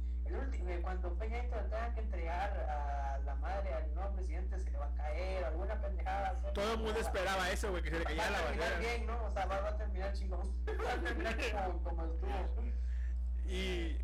cuando 0.81 1.13
Peña 1.15 1.41
Nieto 1.41 1.57
tenga 1.57 1.93
que 1.93 1.99
entregar 2.01 2.51
a 2.69 3.19
la 3.25 3.35
madre 3.35 3.73
al 3.73 3.93
nuevo 3.95 4.15
presidente 4.15 4.59
se 4.59 4.71
le 4.71 4.77
va 4.77 4.85
a 4.87 4.93
caer, 4.95 5.43
alguna 5.45 5.79
pendejada. 5.81 6.41
Todo 6.53 6.73
el 6.73 6.79
mundo 6.79 6.99
esperaba 6.99 7.49
eso, 7.51 7.71
güey, 7.71 7.83
que 7.83 7.91
se 7.91 7.99
le 7.99 8.03
cayera 8.05 8.29
la 8.29 8.37
a 8.39 8.41
terminar 8.45 8.71
bandera. 8.73 8.95
bien, 8.95 9.07
¿no? 9.07 9.23
O 9.25 9.31
sea, 9.31 9.45
va, 9.45 9.67
a 9.69 9.77
terminar 9.77 10.13
chingón. 10.13 10.55
Va 10.67 10.91
a 10.93 11.01
terminar 11.01 11.35
como, 11.65 11.83
como 11.83 12.05
estuvo. 12.05 12.63
Y. 13.47 13.97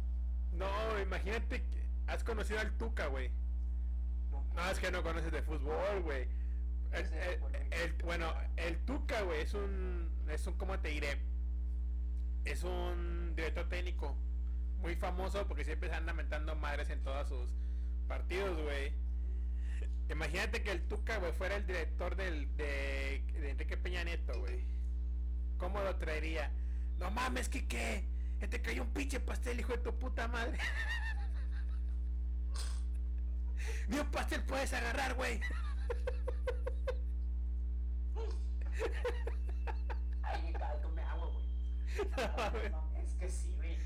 No, 0.53 0.99
imagínate 0.99 1.61
que 1.63 1.83
has 2.07 2.23
conocido 2.23 2.59
al 2.59 2.71
Tuca, 2.77 3.07
güey. 3.07 3.31
No, 4.55 4.69
es 4.71 4.79
que 4.79 4.91
no 4.91 5.03
conoces 5.03 5.31
de 5.31 5.41
fútbol, 5.43 6.01
güey. 6.01 6.27
El, 6.91 7.05
el- 7.13 7.73
el- 7.73 7.93
bueno, 8.03 8.33
el 8.55 8.77
Tuca, 8.85 9.21
güey, 9.21 9.41
es 9.41 9.53
un, 9.53 10.11
es 10.29 10.45
un, 10.47 10.53
¿cómo 10.57 10.79
te 10.79 10.89
diré? 10.89 11.19
Es 12.45 12.63
un 12.63 13.33
director 13.35 13.67
técnico 13.69 14.15
muy 14.77 14.95
famoso 14.95 15.47
porque 15.47 15.63
siempre 15.63 15.89
se 15.89 15.95
anda 15.95 16.13
mentando 16.13 16.55
madres 16.55 16.89
en 16.89 17.03
todos 17.03 17.27
sus 17.27 17.49
partidos, 18.07 18.61
güey. 18.61 18.93
Imagínate 20.09 20.63
que 20.63 20.71
el 20.71 20.87
Tuca, 20.87 21.17
güey, 21.17 21.33
fuera 21.33 21.55
el 21.55 21.67
director 21.67 22.15
del, 22.15 22.55
de, 22.55 23.23
de 23.33 23.49
Enrique 23.49 23.75
Peña 23.77 24.03
Nieto, 24.03 24.39
güey. 24.39 24.63
¿Cómo 25.57 25.81
lo 25.81 25.95
traería? 25.97 26.51
No 26.97 27.11
mames, 27.11 27.49
que 27.49 27.67
qué. 27.67 28.05
Te 28.39 28.61
cayó 28.61 28.83
un 28.83 28.93
pinche 28.93 29.19
pastel, 29.19 29.59
hijo 29.59 29.73
de 29.73 29.79
tu 29.79 29.97
puta 29.97 30.27
madre. 30.27 30.57
Ni 33.87 33.99
un 33.99 34.11
pastel 34.11 34.43
puedes 34.43 34.71
agarrar, 34.73 35.15
güey. 35.15 35.41
Ay, 40.23 40.53
cabrón, 40.53 40.81
tome 40.81 41.01
agua, 41.01 41.27
güey. 41.31 42.69
No, 42.71 43.01
Es 43.01 43.15
que 43.15 43.29
sí, 43.29 43.53
güey. 43.55 43.77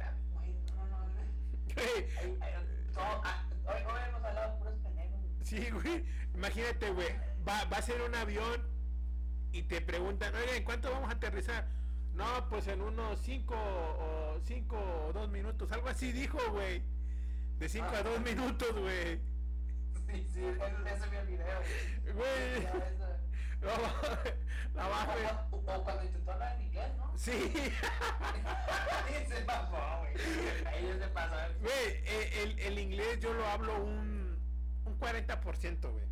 Ah, 0.00 0.12
Güey, 0.34 0.52
no, 0.66 0.86
no, 0.86 0.98
no. 0.98 1.22
Güey, 1.74 2.06
ah, 2.96 3.46
Hoy 3.66 3.80
hemos 4.08 4.24
hablado 4.24 4.52
de 4.52 4.58
puros 4.58 4.74
pendejos. 4.82 5.20
Sí, 5.42 5.70
güey. 5.70 6.04
Imagínate, 6.34 6.90
güey. 6.90 7.08
Va, 7.46 7.64
va 7.64 7.78
a 7.78 7.82
ser 7.82 8.00
un 8.02 8.14
avión 8.14 8.62
y 9.52 9.62
te 9.62 9.80
preguntan, 9.80 10.34
oye, 10.34 10.56
¿en 10.56 10.64
cuánto 10.64 10.90
vamos 10.90 11.08
a 11.08 11.12
aterrizar? 11.12 11.68
No, 12.12 12.48
pues 12.48 12.68
en 12.68 12.80
unos 12.80 13.20
5 13.20 13.54
o 13.54 14.40
5 14.44 14.76
o 15.08 15.12
2 15.12 15.28
minutos. 15.30 15.70
Algo 15.72 15.88
así 15.88 16.12
dijo, 16.12 16.38
güey. 16.50 16.82
De 17.58 17.68
5 17.68 17.86
a 17.86 18.02
2 18.02 18.20
minutos, 18.20 18.72
güey. 18.78 19.20
Sí, 20.06 20.28
sí, 20.32 20.40
eso 20.40 21.10
vi 21.10 21.16
el 21.16 21.26
video. 21.26 21.60
Güey. 22.14 22.66
La 24.74 24.88
baja. 24.88 25.46
O, 25.50 25.56
o 25.56 25.84
cuando 25.84 26.04
intentó 26.04 26.32
hablar 26.32 26.56
en 26.56 26.66
inglés, 26.66 26.96
¿no? 26.96 27.12
Sí. 27.16 27.32
Se 29.28 29.40
pasó, 29.42 30.00
güey. 30.00 30.66
Ahí 30.66 30.98
se 30.98 31.08
pasó. 31.08 31.34
Güey, 31.60 31.72
eh, 32.04 32.42
el, 32.42 32.58
el 32.58 32.78
inglés 32.78 33.20
yo 33.20 33.32
lo 33.32 33.46
hablo 33.46 33.82
un, 33.82 34.38
un 34.84 34.98
40%, 35.00 35.90
güey. 35.90 36.04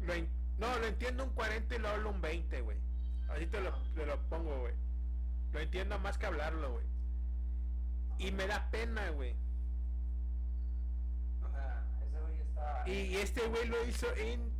Lo 0.00 0.14
en- 0.14 0.28
no, 0.58 0.78
lo 0.78 0.86
entiendo 0.86 1.24
un 1.24 1.30
40 1.30 1.74
y 1.74 1.78
lo 1.78 1.88
hablo 1.88 2.10
un 2.10 2.20
20, 2.20 2.60
güey. 2.62 2.78
Así 3.28 3.46
te 3.46 3.60
lo, 3.60 3.72
te 3.94 4.06
lo 4.06 4.18
pongo, 4.28 4.60
güey. 4.60 4.74
Lo 5.52 5.60
entiendo 5.60 5.98
más 5.98 6.18
que 6.18 6.26
hablarlo, 6.26 6.72
güey. 6.72 6.86
Y 8.18 8.30
me 8.32 8.46
da 8.46 8.70
pena, 8.70 9.10
güey. 9.10 9.34
O 11.42 11.50
sea, 11.50 11.84
ese 12.06 12.20
güey 12.20 12.40
estaba. 12.40 12.88
Y 12.88 13.16
este 13.16 13.46
güey 13.48 13.66
lo 13.66 13.84
hizo 13.86 14.06
en... 14.16 14.53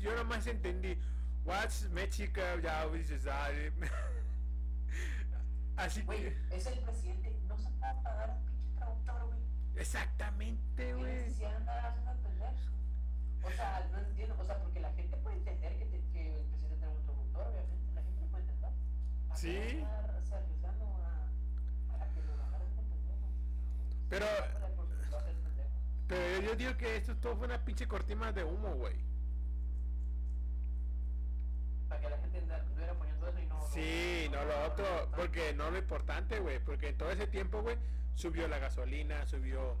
Yo 0.00 0.14
nomás 0.16 0.46
entendí. 0.46 0.98
What's 1.44 1.88
Mexico? 1.90 2.40
Ya, 2.62 2.86
sabe. 3.20 3.72
Así 5.76 6.04
que... 6.06 6.36
es 6.50 6.66
el 6.66 6.78
presidente. 6.80 7.40
No 7.48 7.56
se 7.58 7.68
puede 7.70 7.94
pagar 8.02 8.30
un 8.30 8.44
pinche 8.46 8.76
traductor, 8.76 9.26
güey. 9.26 9.40
Exactamente, 9.76 10.84
¿Qué 10.86 10.94
güey. 10.94 11.32
de 11.34 11.46
andar 11.46 11.86
haciendo 11.86 12.12
pendejo? 12.22 12.72
O 13.44 13.50
sea, 13.50 13.88
no 13.90 13.98
entiendo. 13.98 14.36
O 14.38 14.44
sea, 14.44 14.58
porque 14.62 14.80
la 14.80 14.92
gente 14.92 15.16
puede 15.16 15.36
entender 15.38 15.78
que, 15.78 15.84
te- 15.86 16.04
que 16.12 16.36
el 16.38 16.44
presidente 16.46 16.76
tiene 16.76 16.94
un 16.94 17.02
traductor, 17.04 17.46
obviamente. 17.48 17.92
La 17.94 18.02
gente 18.02 18.26
puede 18.30 18.42
entender. 18.44 18.70
¿A 19.30 19.36
Sí. 19.36 19.56
o 19.56 20.26
sea, 20.26 20.38
arriesgando 20.38 20.84
a, 20.84 22.04
a 22.04 22.08
que 22.14 22.20
lo 22.22 22.32
agarren? 22.44 22.68
Pero... 24.10 24.26
Pero 26.08 26.40
yo, 26.42 26.48
yo 26.50 26.56
digo 26.56 26.76
que 26.76 26.96
esto 26.96 27.16
todo 27.16 27.36
fue 27.36 27.46
una 27.46 27.64
pinche 27.64 27.88
cortina 27.88 28.30
de 28.32 28.44
humo, 28.44 28.74
güey. 28.74 28.94
Para 31.92 32.00
que 32.00 32.08
la 32.10 32.18
gente 32.18 32.38
estuviera 32.38 32.94
poniendo 32.94 33.28
eso 33.28 33.38
y 33.38 33.46
no. 33.46 33.66
Sí, 33.66 34.28
no 34.32 34.44
lo 34.46 34.64
otro, 34.66 35.10
porque 35.14 35.52
no 35.52 35.70
lo 35.70 35.76
importante, 35.76 36.40
güey, 36.40 36.58
porque 36.64 36.88
en 36.88 36.96
todo 36.96 37.10
ese 37.10 37.26
tiempo, 37.26 37.60
güey, 37.60 37.76
subió 38.14 38.48
la 38.48 38.58
gasolina, 38.58 39.26
subió, 39.26 39.76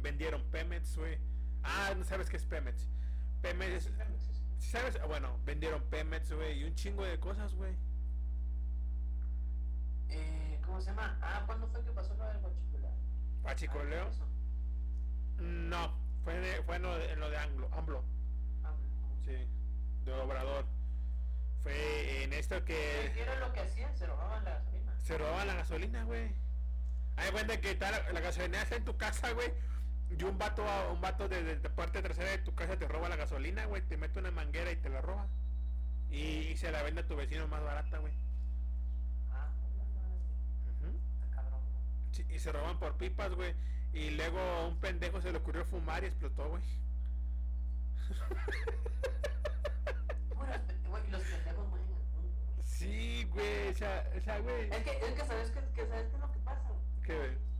vendieron 0.00 0.44
Pemex, 0.52 0.96
güey. 0.96 1.18
Ah, 1.64 1.92
no 1.96 2.04
sabes 2.04 2.30
qué 2.30 2.36
es 2.36 2.44
Pemex. 2.44 2.88
Pemex 3.42 3.72
es, 3.72 3.92
¿sí 4.58 4.68
¿sabes? 4.70 4.98
Bueno, 5.08 5.36
vendieron 5.44 5.82
Pemex, 5.90 6.32
güey, 6.32 6.60
y 6.60 6.64
un 6.64 6.74
chingo 6.76 7.04
de 7.04 7.18
cosas, 7.18 7.52
güey. 7.54 7.74
Eh, 10.08 10.60
¿Cómo 10.64 10.80
se 10.80 10.86
llama? 10.90 11.18
Ah, 11.20 11.42
¿cuándo 11.46 11.66
fue 11.68 11.82
que 11.84 11.90
pasó 11.90 12.14
lo 12.14 12.24
del 12.24 12.38
guachicoleo? 12.38 12.90
Pachicoleo. 13.42 14.10
Ah. 14.20 15.40
No, 15.42 15.92
fue, 16.22 16.34
de- 16.38 16.62
fue 16.62 16.76
en, 16.76 16.82
lo 16.82 16.96
de, 16.96 17.12
en 17.12 17.18
lo 17.20 17.30
de 17.30 17.36
Anglo, 17.36 17.68
AMLO, 17.72 18.04
Ah, 18.64 18.70
no. 18.72 19.24
sí, 19.24 19.36
de 20.04 20.12
Obrador. 20.12 20.64
Fue 21.66 22.22
en 22.22 22.32
esto 22.32 22.64
que 22.64 23.10
¿Qué 23.12 23.22
era 23.22 23.34
lo 23.40 23.52
que 23.52 23.58
hacían? 23.58 23.98
Se 23.98 24.06
robaban 24.06 24.44
la 24.44 24.52
gasolina. 24.52 24.94
se 25.00 25.18
robaban 25.18 25.46
la 25.48 25.54
gasolina, 25.54 26.04
güey. 26.04 26.32
Hay 27.16 27.32
cuenta 27.32 27.60
que 27.60 27.72
está 27.72 27.90
la, 27.90 28.12
la 28.12 28.20
gasolina 28.20 28.62
está 28.62 28.76
en 28.76 28.84
tu 28.84 28.96
casa, 28.96 29.32
güey. 29.32 29.52
Y 30.08 30.22
un 30.22 30.38
vato, 30.38 30.64
un 30.92 31.00
vato 31.00 31.28
de, 31.28 31.42
de, 31.42 31.56
de 31.56 31.70
parte 31.70 32.00
trasera 32.02 32.30
de 32.30 32.38
tu 32.38 32.54
casa 32.54 32.78
te 32.78 32.86
roba 32.86 33.08
la 33.08 33.16
gasolina, 33.16 33.64
güey. 33.66 33.82
Te 33.82 33.96
mete 33.96 34.20
una 34.20 34.30
manguera 34.30 34.70
y 34.70 34.76
te 34.76 34.88
la 34.88 35.00
roba. 35.00 35.26
Y, 36.08 36.18
y 36.52 36.56
se 36.56 36.70
la 36.70 36.84
vende 36.84 37.00
a 37.00 37.06
tu 37.08 37.16
vecino 37.16 37.48
más 37.48 37.64
barata, 37.64 37.98
güey. 37.98 38.12
Ah, 39.32 39.50
cabrón. 41.34 41.62
Sí, 42.12 42.24
y 42.30 42.38
se 42.38 42.52
roban 42.52 42.78
por 42.78 42.96
pipas, 42.96 43.34
güey. 43.34 43.56
Y 43.92 44.10
luego 44.10 44.38
a 44.38 44.68
un 44.68 44.78
pendejo 44.78 45.20
se 45.20 45.32
le 45.32 45.38
ocurrió 45.38 45.64
fumar 45.64 46.04
y 46.04 46.06
explotó, 46.06 46.48
güey. 46.48 46.62
Los 50.86 51.00
pe- 51.00 51.00
güey, 51.00 51.10
los 51.10 51.22
pendejos 51.22 51.68
mueren 51.68 51.88
al. 51.88 52.64
Sí, 52.64 53.24
güey. 53.32 53.68
O 53.68 53.74
sea, 53.74 54.10
o 54.16 54.20
sea, 54.20 54.38
güey. 54.40 54.68
Es 54.70 54.82
que, 54.84 54.90
es 54.90 55.12
que 55.14 55.24
sabes 55.24 55.50
que, 55.50 55.60
que 55.74 55.86
sabes 55.86 56.08
qué 56.08 56.14
es 56.14 56.20
lo 56.20 56.32
que 56.32 56.38
pasa. 56.40 56.70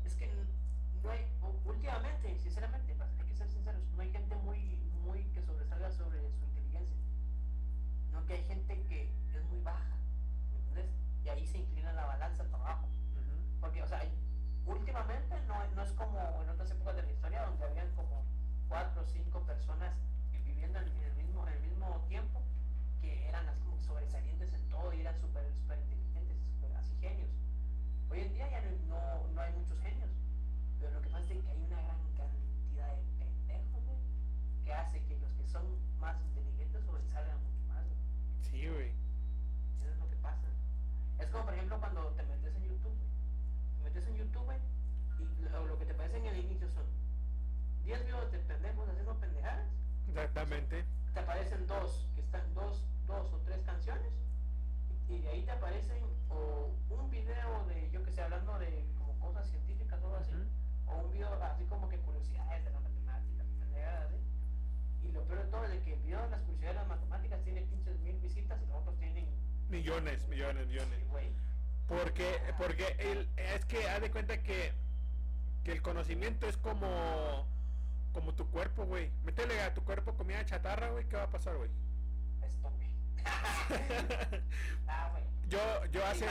Es 0.04 0.14
que 0.14 0.30
no 1.02 1.10
hay, 1.10 1.24
últimamente, 1.64 2.38
sinceramente, 2.40 2.94
hay 3.20 3.26
que 3.26 3.34
ser 3.34 3.48
sinceros, 3.48 3.80
no 3.94 4.02
hay 4.02 4.10
gente 4.10 4.34
muy, 4.36 4.58
muy 5.04 5.22
que 5.34 5.42
sobresalga 5.42 5.90
sobre 5.92 6.18
su 6.32 6.44
inteligencia. 6.44 6.96
No 8.12 8.24
que 8.26 8.34
hay 8.34 8.44
gente 8.44 8.74
te 55.46 55.52
aparecen 55.52 56.02
o 56.28 56.70
un 56.90 57.10
video 57.10 57.64
de, 57.66 57.88
yo 57.90 58.02
que 58.02 58.10
sé, 58.10 58.20
hablando 58.20 58.58
de 58.58 58.84
como 58.98 59.18
cosas 59.20 59.48
científicas 59.48 60.00
o 60.02 60.06
algo 60.06 60.16
así, 60.18 60.34
o 60.86 60.96
un 60.96 61.12
video 61.12 61.32
así 61.42 61.64
como 61.64 61.88
que 61.88 61.98
curiosidades 61.98 62.64
de 62.64 62.70
la 62.70 62.80
matemática, 62.80 63.42
así. 63.42 64.16
Y 65.08 65.12
lo 65.12 65.22
peor 65.24 65.44
de 65.44 65.50
todo 65.50 65.64
es 65.64 65.80
que 65.82 65.94
el 65.94 66.00
video 66.00 66.20
de 66.22 66.30
las 66.30 66.40
curiosidades 66.40 66.74
de 66.76 66.80
las 66.80 66.88
matemáticas 66.88 67.42
tiene 67.44 67.64
15 67.64 67.94
mil 67.98 68.18
visitas 68.18 68.60
y 68.62 68.66
los 68.66 68.76
otros 68.76 68.96
tienen, 68.98 69.26
Millones, 69.68 70.26
millones, 70.28 70.66
millones. 70.66 71.08
güey, 71.10 71.28
Porque, 71.86 72.40
porque 72.58 72.96
el, 72.98 73.28
es 73.36 73.64
que 73.66 73.88
haz 73.88 74.00
de 74.00 74.10
cuenta 74.10 74.42
que, 74.42 74.72
que 75.64 75.72
el 75.72 75.82
conocimiento 75.82 76.46
es 76.48 76.56
como, 76.56 77.46
como 78.12 78.34
tu 78.34 78.48
cuerpo, 78.50 78.84
güey. 78.84 79.10
Métele 79.24 79.60
a 79.62 79.74
tu 79.74 79.82
cuerpo 79.84 80.14
comida 80.14 80.44
chatarra, 80.44 80.90
güey, 80.90 81.04
¿qué 81.08 81.16
va 81.16 81.24
a 81.24 81.30
pasar, 81.30 81.56
güey? 81.56 81.70
güey. 82.40 82.85
Ah. 83.26 84.28
Yo, 85.48 85.60
yo 85.92 86.04
hace... 86.04 86.26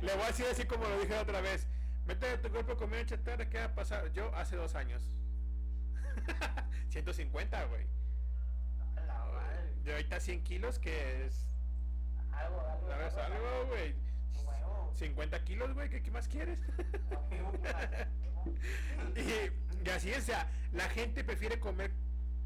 Le 0.00 0.14
voy 0.14 0.22
a 0.22 0.26
decir 0.28 0.46
así 0.50 0.64
como 0.64 0.86
lo 0.86 1.00
dije 1.00 1.12
la 1.14 1.22
otra 1.22 1.40
vez. 1.40 1.66
A 2.08 2.14
tu 2.40 2.50
cuerpo 2.50 2.76
comida 2.76 3.04
chatarra, 3.04 3.50
¿qué 3.50 3.58
va 3.58 3.64
a 3.64 3.74
pasar? 3.74 4.12
Yo 4.12 4.34
hace 4.36 4.56
dos 4.56 4.74
años. 4.76 5.02
150, 6.90 7.64
güey. 7.64 7.86
De 9.84 9.92
ahorita 9.92 10.20
100 10.20 10.44
kilos, 10.44 10.78
que 10.78 11.26
es... 11.26 11.44
Algo, 12.32 12.60
algo. 12.60 12.88
¿Sabes 12.88 13.16
algo, 13.16 13.66
güey? 13.66 13.94
Huevo. 14.44 14.92
50 14.94 15.44
kilos, 15.44 15.74
güey, 15.74 15.90
¿qué, 15.90 16.02
qué 16.02 16.10
más 16.10 16.28
quieres? 16.28 16.60
Y, 19.16 19.50
y 19.86 19.90
así 19.90 20.10
es, 20.10 20.18
o 20.18 20.26
sea, 20.26 20.48
la 20.72 20.88
gente 20.88 21.24
prefiere 21.24 21.58
comer 21.58 21.90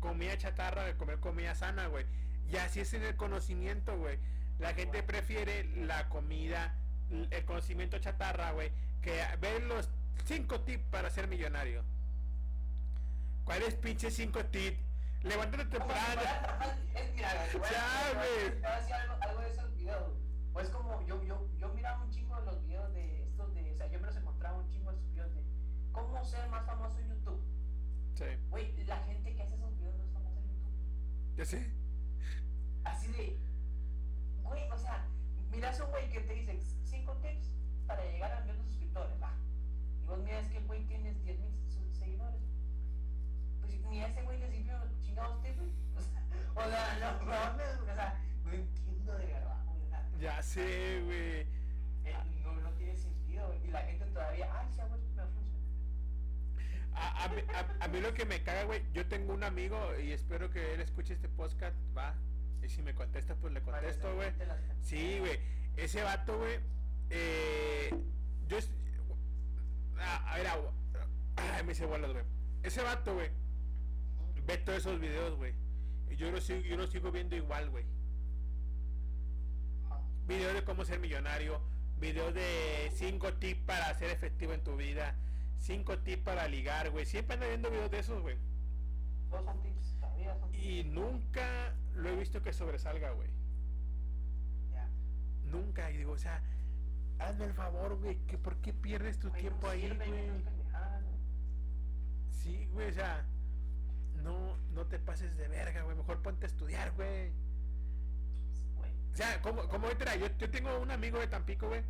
comida 0.02 0.36
chatarra 0.36 0.84
que 0.86 0.96
comer 0.96 1.20
comida 1.20 1.54
sana, 1.54 1.86
güey. 1.86 2.04
Y 2.50 2.56
así 2.56 2.80
es 2.80 2.92
en 2.92 3.04
el 3.04 3.16
conocimiento, 3.16 3.96
güey. 3.96 4.18
La 4.58 4.74
gente 4.74 5.02
prefiere 5.02 5.64
la 5.86 6.08
comida, 6.08 6.74
el 7.30 7.44
conocimiento 7.44 7.98
chatarra, 7.98 8.50
güey, 8.50 8.70
que 9.00 9.22
ver 9.40 9.62
los 9.62 9.88
5 10.26 10.60
tips 10.62 10.84
para 10.90 11.08
ser 11.08 11.28
millonario. 11.28 11.82
¿Cuáles 13.44 13.74
pinches 13.74 14.14
5 14.14 14.44
tips? 14.46 14.78
Levántate 15.22 15.64
temprano. 15.66 16.20
Es, 16.94 17.14
mira, 17.14 17.32
güey, 17.34 17.50
te 17.52 17.58
voy 17.58 17.68
a- 18.66 18.76
decir 18.76 18.94
algo, 18.94 19.14
algo 19.20 19.40
de 19.40 19.48
esos 19.48 19.74
videos. 19.76 20.12
Pues 20.52 20.68
como 20.68 21.00
yo, 21.06 21.22
yo, 21.22 21.48
yo 21.58 21.68
miraba 21.72 22.02
un 22.04 22.10
chingo 22.10 22.36
de 22.40 22.44
los 22.46 22.60
videos 22.62 22.92
de 22.92 23.22
estos 23.22 23.54
de, 23.54 23.70
o 23.72 23.74
sea, 23.76 23.86
yo 23.86 23.98
me 24.00 24.06
los 24.08 24.16
encontraba 24.16 24.58
un 24.58 24.68
chingo 24.68 24.90
de 24.92 24.98
esos 24.98 25.10
videos 25.10 25.34
de 25.34 25.42
cómo 25.92 26.22
ser 26.24 26.46
más 26.50 26.66
famoso 26.66 26.98
en 26.98 27.08
YouTube. 27.08 27.40
Sí, 28.14 28.24
Güey, 28.50 28.76
la 28.84 28.98
gente 29.04 29.34
que 29.34 29.42
hace 29.42 29.54
esos 29.54 29.74
videos 29.78 29.94
no 29.96 30.04
es 30.04 30.10
famosa 30.12 30.38
en 30.40 30.48
YouTube. 30.48 30.74
Ya 31.36 31.44
sé. 31.44 31.70
Así 32.84 33.08
de, 33.12 33.38
güey, 34.42 34.70
o 34.70 34.76
sea, 34.76 35.06
miras 35.50 35.80
a 35.80 35.84
un 35.84 35.90
güey 35.90 36.10
que 36.10 36.20
te 36.20 36.34
dice 36.34 36.58
5 36.84 37.12
tips 37.22 37.50
para 37.86 38.04
llegar 38.04 38.32
a 38.32 38.40
millón 38.40 38.58
de 38.58 38.64
suscriptores, 38.64 39.22
va. 39.22 39.32
Y 40.02 40.06
vos 40.06 40.18
miras 40.18 40.48
que 40.48 40.58
el 40.58 40.66
güey 40.66 40.84
tienes 40.86 41.22
10 41.24 41.38
mil 41.40 41.52
seguidores. 41.92 42.40
Pues 43.60 43.80
ni 43.86 44.02
a 44.02 44.08
ese 44.08 44.22
güey 44.22 44.38
le 44.38 44.50
sirvió 44.50 44.76
chingados 45.02 45.42
tips, 45.42 45.58
güey. 45.58 45.72
O 46.54 46.60
sea, 46.60 46.66
o 46.66 46.70
sea, 46.70 47.18
no 47.18 47.26
mames, 47.26 47.80
o 47.80 47.84
sea, 47.84 48.20
no 48.44 48.52
entiendo 48.52 49.16
de 49.16 49.26
verdad, 49.26 49.64
güey. 49.66 50.20
Ya 50.20 50.42
sé, 50.42 51.02
güey. 51.04 51.46
no, 52.44 52.52
no 52.60 52.70
tiene 52.72 52.96
sentido, 52.96 53.46
güey. 53.46 53.64
Y 53.64 53.70
la 53.70 53.80
gente 53.82 54.04
todavía, 54.06 54.50
ay, 54.52 54.66
güey, 54.76 54.88
me 54.90 54.96
funciona. 54.98 55.11
A, 56.94 57.24
a 57.24 57.28
mí, 57.28 57.42
a- 57.54 57.84
a 57.84 57.88
mí 57.88 58.00
lo 58.00 58.12
que 58.14 58.24
me 58.26 58.42
caga, 58.42 58.64
güey, 58.64 58.82
yo 58.92 59.06
tengo 59.06 59.32
un 59.32 59.44
amigo 59.44 59.78
y 59.98 60.12
espero 60.12 60.50
que 60.50 60.74
él 60.74 60.80
escuche 60.80 61.14
este 61.14 61.28
podcast, 61.28 61.76
va. 61.96 62.14
Y 62.62 62.68
si 62.68 62.82
me 62.82 62.94
contesta, 62.94 63.34
pues 63.36 63.52
le 63.52 63.60
contesto, 63.62 64.14
güey. 64.14 64.30
Sí, 64.82 65.18
güey. 65.18 65.38
Ese 65.76 66.02
vato, 66.02 66.38
güey. 66.38 66.60
Eh, 67.10 67.90
yo. 68.46 68.58
Ah, 69.98 70.32
a 70.32 70.36
ver, 70.36 70.46
agua. 70.46 70.72
Ay, 71.36 71.64
me 71.64 71.72
hice 71.72 71.86
bolas, 71.86 72.12
güey. 72.12 72.24
Ese 72.62 72.82
vato, 72.82 73.14
güey. 73.14 73.30
Ve 74.46 74.58
todos 74.58 74.78
esos 74.78 75.00
videos, 75.00 75.36
güey. 75.36 75.54
Y 76.10 76.16
yo 76.16 76.30
lo 76.30 76.40
sigo, 76.40 76.60
yo 76.60 76.76
lo 76.76 76.86
sigo 76.86 77.10
viendo 77.10 77.34
igual, 77.36 77.70
güey. 77.70 77.84
Videos 80.26 80.54
de 80.54 80.64
cómo 80.64 80.84
ser 80.84 80.98
millonario. 81.00 81.60
Videos 81.98 82.34
de 82.34 82.90
5 82.94 83.34
tips 83.34 83.62
para 83.64 83.94
ser 83.98 84.10
efectivo 84.10 84.52
en 84.52 84.62
tu 84.62 84.76
vida. 84.76 85.16
5 85.62 85.98
tips 86.00 86.22
para 86.24 86.48
ligar, 86.48 86.90
güey. 86.90 87.06
Siempre 87.06 87.34
ando 87.34 87.46
viendo 87.46 87.70
videos 87.70 87.90
de 87.90 87.98
esos, 88.00 88.20
güey. 88.20 88.36
Todos 89.30 89.44
son 89.44 89.62
tips, 89.62 89.96
todavía 90.00 90.36
son 90.36 90.50
tips. 90.50 90.64
Y 90.64 90.84
nunca 90.84 91.74
lo 91.94 92.08
he 92.08 92.16
visto 92.16 92.42
que 92.42 92.52
sobresalga, 92.52 93.12
güey. 93.12 93.28
Ya. 94.72 94.88
Nunca. 95.44 95.90
Y 95.92 95.98
digo, 95.98 96.12
o 96.12 96.18
sea, 96.18 96.42
hazme 97.20 97.44
el 97.44 97.54
favor, 97.54 97.96
güey. 97.96 98.16
que 98.26 98.38
¿Por 98.38 98.56
qué 98.56 98.72
pierdes 98.72 99.20
tu 99.20 99.30
tiempo 99.30 99.68
ahí, 99.68 99.82
sirve, 99.82 100.06
güey? 100.08 100.30
Sí, 102.30 102.66
güey, 102.72 102.88
o 102.88 102.92
sea, 102.92 103.24
no, 104.24 104.56
no 104.74 104.86
te 104.86 104.98
pases 104.98 105.36
de 105.36 105.46
verga, 105.46 105.82
güey. 105.82 105.96
Mejor 105.96 106.22
ponte 106.22 106.46
a 106.46 106.48
estudiar, 106.48 106.90
güey. 106.92 107.30
O 109.12 109.14
sea, 109.16 109.40
como, 109.42 109.68
como 109.68 109.88
entra, 109.88 110.16
yo, 110.16 110.26
yo 110.38 110.50
tengo 110.50 110.76
un 110.80 110.90
amigo 110.90 111.20
de 111.20 111.28
Tampico, 111.28 111.68
güey. 111.68 111.82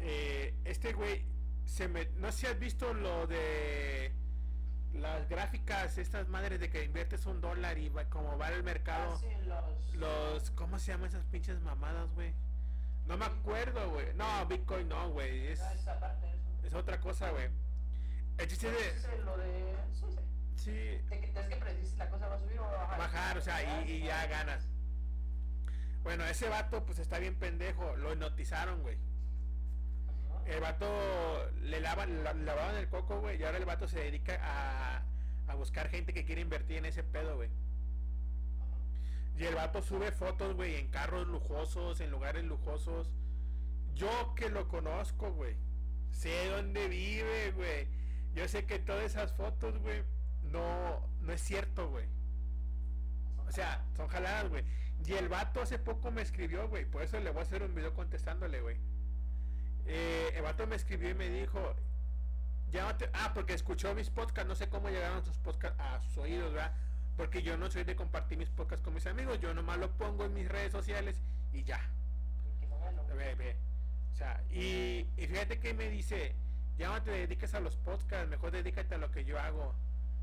Eh, 0.00 0.54
este 0.64 0.92
güey 0.92 1.24
se 1.66 1.88
me. 1.88 2.06
No 2.16 2.30
sé 2.32 2.38
si 2.38 2.46
has 2.46 2.58
visto 2.58 2.92
lo 2.94 3.26
de 3.26 4.12
las 4.94 5.28
gráficas, 5.28 5.98
estas 5.98 6.28
madres 6.28 6.60
de 6.60 6.70
que 6.70 6.84
inviertes 6.84 7.26
un 7.26 7.40
dólar 7.40 7.78
y 7.78 7.88
va, 7.88 8.04
como 8.04 8.38
va 8.38 8.48
el 8.50 8.62
mercado. 8.62 9.18
Ah, 9.20 9.62
los... 9.92 9.94
Los. 9.96 10.50
¿Cómo 10.52 10.78
se 10.78 10.92
llaman 10.92 11.08
esas 11.08 11.24
pinches 11.24 11.60
mamadas, 11.60 12.08
güey? 12.14 12.32
No 13.06 13.16
me 13.18 13.26
acuerdo, 13.26 13.90
güey. 13.90 14.14
No, 14.14 14.46
Bitcoin 14.46 14.88
no, 14.88 15.10
güey. 15.10 15.48
Es, 15.48 15.60
Ah, 15.60 15.72
eso. 15.74 15.90
es 16.66 16.74
otra 16.74 17.00
cosa, 17.00 17.30
güey. 17.30 17.48
El 18.38 18.48
chiste 18.48 18.68
Sí, 18.70 19.06
de. 19.08 19.22
lo 19.24 19.36
de... 19.36 19.74
Sí, 20.56 20.70
De 20.72 21.20
que 21.20 21.28
tienes 21.28 21.48
que 21.48 21.96
la 21.98 22.08
cosa 22.08 22.26
va 22.26 22.36
a 22.36 22.38
subir 22.38 22.58
o 22.58 22.62
va 22.62 22.70
a 22.70 22.76
bajar. 22.86 22.98
bajar, 22.98 23.38
o 23.38 23.40
sea, 23.42 23.82
y, 23.84 23.90
y 23.92 24.04
ya 24.04 24.26
ganas. 24.26 24.66
Bueno, 26.02 26.24
ese 26.24 26.48
vato 26.48 26.84
pues 26.84 26.98
está 26.98 27.18
bien 27.18 27.34
pendejo, 27.38 27.94
lo 27.96 28.12
hipnotizaron, 28.12 28.80
güey. 28.82 28.96
El 30.46 30.60
vato 30.60 30.86
le 31.62 31.80
lavan, 31.80 32.22
la- 32.22 32.34
lavaban 32.34 32.76
el 32.76 32.88
coco, 32.88 33.20
güey, 33.20 33.40
y 33.40 33.44
ahora 33.44 33.58
el 33.58 33.64
vato 33.64 33.88
se 33.88 33.98
dedica 34.00 34.38
a, 34.42 35.02
a 35.50 35.54
buscar 35.54 35.88
gente 35.88 36.12
que 36.12 36.24
quiere 36.24 36.40
invertir 36.42 36.76
en 36.78 36.84
ese 36.86 37.02
pedo, 37.02 37.36
güey. 37.36 37.48
Y 39.36 39.44
el 39.44 39.54
vato 39.54 39.82
sube 39.82 40.12
fotos, 40.12 40.54
güey, 40.54 40.76
en 40.76 40.88
carros 40.88 41.26
lujosos, 41.26 42.00
en 42.00 42.10
lugares 42.10 42.44
lujosos. 42.44 43.10
Yo 43.94 44.34
que 44.36 44.48
lo 44.48 44.68
conozco, 44.68 45.32
güey. 45.32 45.56
Sé 46.12 46.48
dónde 46.50 46.88
vive, 46.88 47.50
güey. 47.52 47.88
Yo 48.34 48.46
sé 48.48 48.64
que 48.66 48.78
todas 48.78 49.04
esas 49.04 49.32
fotos, 49.32 49.78
güey, 49.78 50.02
no, 50.42 51.00
no 51.20 51.32
es 51.32 51.40
cierto, 51.40 51.88
güey. 51.88 52.06
O 53.48 53.52
sea, 53.52 53.84
son 53.96 54.08
jaladas, 54.08 54.48
güey. 54.50 54.64
Y 55.06 55.12
el 55.14 55.28
vato 55.28 55.62
hace 55.62 55.78
poco 55.78 56.10
me 56.10 56.22
escribió, 56.22 56.68
güey. 56.68 56.84
Por 56.84 57.02
eso 57.02 57.18
le 57.18 57.30
voy 57.30 57.40
a 57.40 57.42
hacer 57.42 57.62
un 57.62 57.74
video 57.74 57.92
contestándole, 57.94 58.60
güey. 58.60 58.76
Eh, 59.86 60.32
el 60.34 60.42
vato 60.42 60.66
me 60.66 60.76
escribió 60.76 61.10
y 61.10 61.14
me 61.14 61.28
dijo, 61.28 61.74
llámate. 62.70 63.10
Ah, 63.12 63.32
porque 63.34 63.54
escuchó 63.54 63.94
mis 63.94 64.10
podcasts. 64.10 64.48
No 64.48 64.54
sé 64.54 64.68
cómo 64.68 64.88
llegaron 64.88 65.24
sus 65.24 65.36
podcasts 65.38 65.78
a 65.80 66.00
sus 66.00 66.16
oídos, 66.18 66.52
¿verdad? 66.52 66.72
Porque 67.16 67.42
yo 67.42 67.56
no 67.56 67.70
soy 67.70 67.84
de 67.84 67.94
compartir 67.94 68.38
mis 68.38 68.50
podcasts 68.50 68.82
con 68.84 68.94
mis 68.94 69.06
amigos. 69.06 69.38
Yo 69.40 69.52
nomás 69.54 69.78
lo 69.78 69.90
pongo 69.92 70.24
en 70.24 70.34
mis 70.34 70.48
redes 70.48 70.72
sociales 70.72 71.20
y 71.52 71.62
ya. 71.62 71.80
Ve, 73.16 73.34
ve. 73.36 73.56
O 74.12 74.16
sea, 74.16 74.42
y, 74.50 75.06
y 75.16 75.26
fíjate 75.26 75.58
que 75.60 75.74
me 75.74 75.88
dice, 75.88 76.34
ya 76.76 76.88
no 76.88 77.02
te 77.02 77.10
dediques 77.12 77.54
a 77.54 77.60
los 77.60 77.76
podcasts, 77.76 78.28
mejor 78.28 78.50
dedícate 78.52 78.94
a 78.94 78.98
lo 78.98 79.10
que 79.10 79.24
yo 79.24 79.38
hago. 79.38 79.74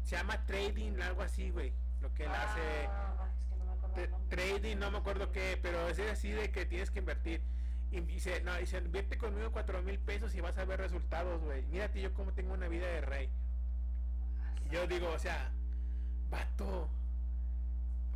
Se 0.04 0.16
llama 0.18 0.46
trading, 0.46 1.00
algo 1.02 1.22
así, 1.22 1.50
güey. 1.52 1.72
Lo 2.02 2.14
que 2.14 2.24
él 2.26 2.32
hace. 2.32 2.60
Ah, 2.90 3.28
es 3.30 3.50
que 3.50 3.56
no 3.58 3.66
me 3.66 3.72
acuerdo 3.74 3.96
Te- 3.96 4.04
el 4.06 4.12
nombre. 4.12 4.36
trading, 4.38 4.78
no 4.78 4.92
me 4.92 4.98
acuerdo 4.98 5.32
qué, 5.32 5.60
pero 5.62 5.88
es 5.88 6.00
así 6.00 6.32
de 6.32 6.52
que 6.52 6.66
tienes 6.66 6.90
que 6.92 7.00
invertir. 7.00 7.42
Y 7.92 8.00
dice, 8.02 8.42
no, 8.42 8.56
dice, 8.56 8.78
invierte 8.78 9.18
conmigo 9.18 9.52
cuatro 9.52 9.82
mil 9.82 10.00
pesos 10.00 10.34
y 10.34 10.40
vas 10.40 10.58
a 10.58 10.64
ver 10.64 10.80
resultados, 10.80 11.42
güey. 11.42 11.64
Mírate 11.66 12.02
yo 12.02 12.14
cómo 12.14 12.32
tengo 12.34 12.54
una 12.54 12.70
vida 12.70 12.88
de 12.88 13.02
rey. 13.02 13.30
Yo 14.70 14.88
digo, 14.88 15.10
o 15.10 15.20
sea, 15.20 15.52
vato, 16.30 16.90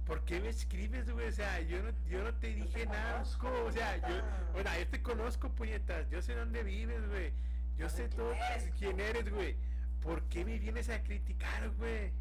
¿por 0.06 0.24
qué 0.24 0.40
me 0.40 0.48
escribes, 0.48 1.12
güey? 1.12 1.28
O 1.28 1.32
sea, 1.34 1.60
yo 1.60 1.84
no, 1.84 1.92
yo 2.08 2.24
no 2.24 2.34
te 2.36 2.54
dije 2.54 2.86
nada, 2.86 3.14
conozco, 3.14 3.66
o 3.66 3.72
sea, 3.74 3.98
yo, 4.08 4.16
bueno, 4.54 4.70
yo 4.80 4.88
te 4.88 5.02
conozco, 5.02 5.50
puñetas, 5.50 6.10
yo 6.10 6.22
sé 6.22 6.36
dónde 6.36 6.64
vives, 6.64 7.06
güey. 7.10 7.34
Yo 7.78 7.90
sé 7.90 8.08
quién 8.08 8.10
todo 8.12 8.32
eres. 8.32 8.72
quién 8.80 9.00
eres, 9.02 9.30
güey. 9.30 9.58
¿Por 10.02 10.24
qué 10.30 10.46
me 10.46 10.58
vienes 10.58 10.88
a 10.90 11.04
criticar, 11.04 11.70
güey? 11.72 12.12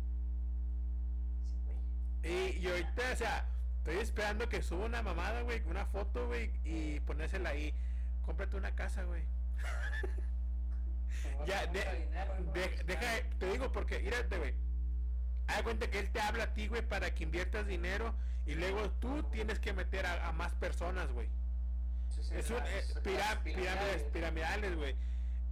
Sí, 1.45 1.57
güey. 1.65 2.35
Y, 2.35 2.59
y 2.59 2.67
ahorita, 2.67 3.03
o 3.13 3.17
sea, 3.17 3.54
estoy 3.85 3.99
esperando 3.99 4.49
que 4.49 4.63
suba 4.63 4.87
una 4.87 5.03
mamada, 5.03 5.43
güey, 5.43 5.61
una 5.67 5.85
foto, 5.85 6.27
güey, 6.27 6.51
y 6.65 7.01
ponérsela 7.01 7.51
ahí. 7.51 7.75
Cómprate 8.25 8.57
una 8.57 8.75
casa, 8.75 9.05
güey. 9.05 9.23
Ya, 11.47 11.67
de- 11.67 11.81
dinero, 12.07 12.35
de- 12.53 12.69
de- 12.69 12.85
deja, 12.85 13.29
te 13.39 13.47
digo 13.53 13.73
porque, 13.73 13.99
mírate, 14.01 14.39
güey. 14.39 14.55
haz 15.47 15.63
cuenta 15.63 15.91
que 15.91 15.99
él 15.99 16.11
te 16.11 16.21
habla 16.21 16.45
a 16.45 16.55
ti, 16.55 16.69
güey, 16.69 16.81
para 16.87 17.15
que 17.15 17.25
inviertas 17.25 17.67
dinero 17.67 18.15
y 18.47 18.55
luego 18.55 18.91
tú 18.93 19.23
tienes 19.25 19.59
que 19.59 19.73
meter 19.73 20.07
a, 20.07 20.29
a 20.29 20.33
más 20.33 20.55
personas, 20.55 21.11
güey. 21.13 21.29
Sí, 22.11 22.23
sí, 22.23 22.35
Es 22.37 22.51
un 22.51 22.59
eh, 22.59 22.79
es- 22.79 22.95
pira- 23.03 23.33
es 23.33 23.39
pirámides, 23.39 24.03
piramidales, 24.05 24.77
güey. 24.77 24.97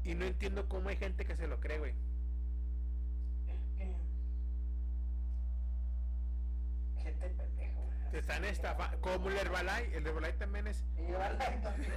Y 0.04 0.14
no 0.14 0.24
entiendo 0.24 0.68
cómo 0.68 0.88
hay 0.88 0.96
gente 0.96 1.24
que 1.26 1.36
se 1.36 1.46
lo 1.46 1.58
cree, 1.60 1.78
güey. 1.78 1.94
Gente 7.02 7.28
pendeja. 7.28 7.61
Te 8.12 8.18
están 8.18 8.44
estafando. 8.44 9.00
Como 9.00 9.28
el 9.30 9.38
Herbalife, 9.38 9.96
el 9.96 10.06
Herbalife 10.06 10.34
también 10.38 10.66
es. 10.66 10.84
Y 10.98 11.04
Herbalife 11.04 11.56
también. 11.62 11.92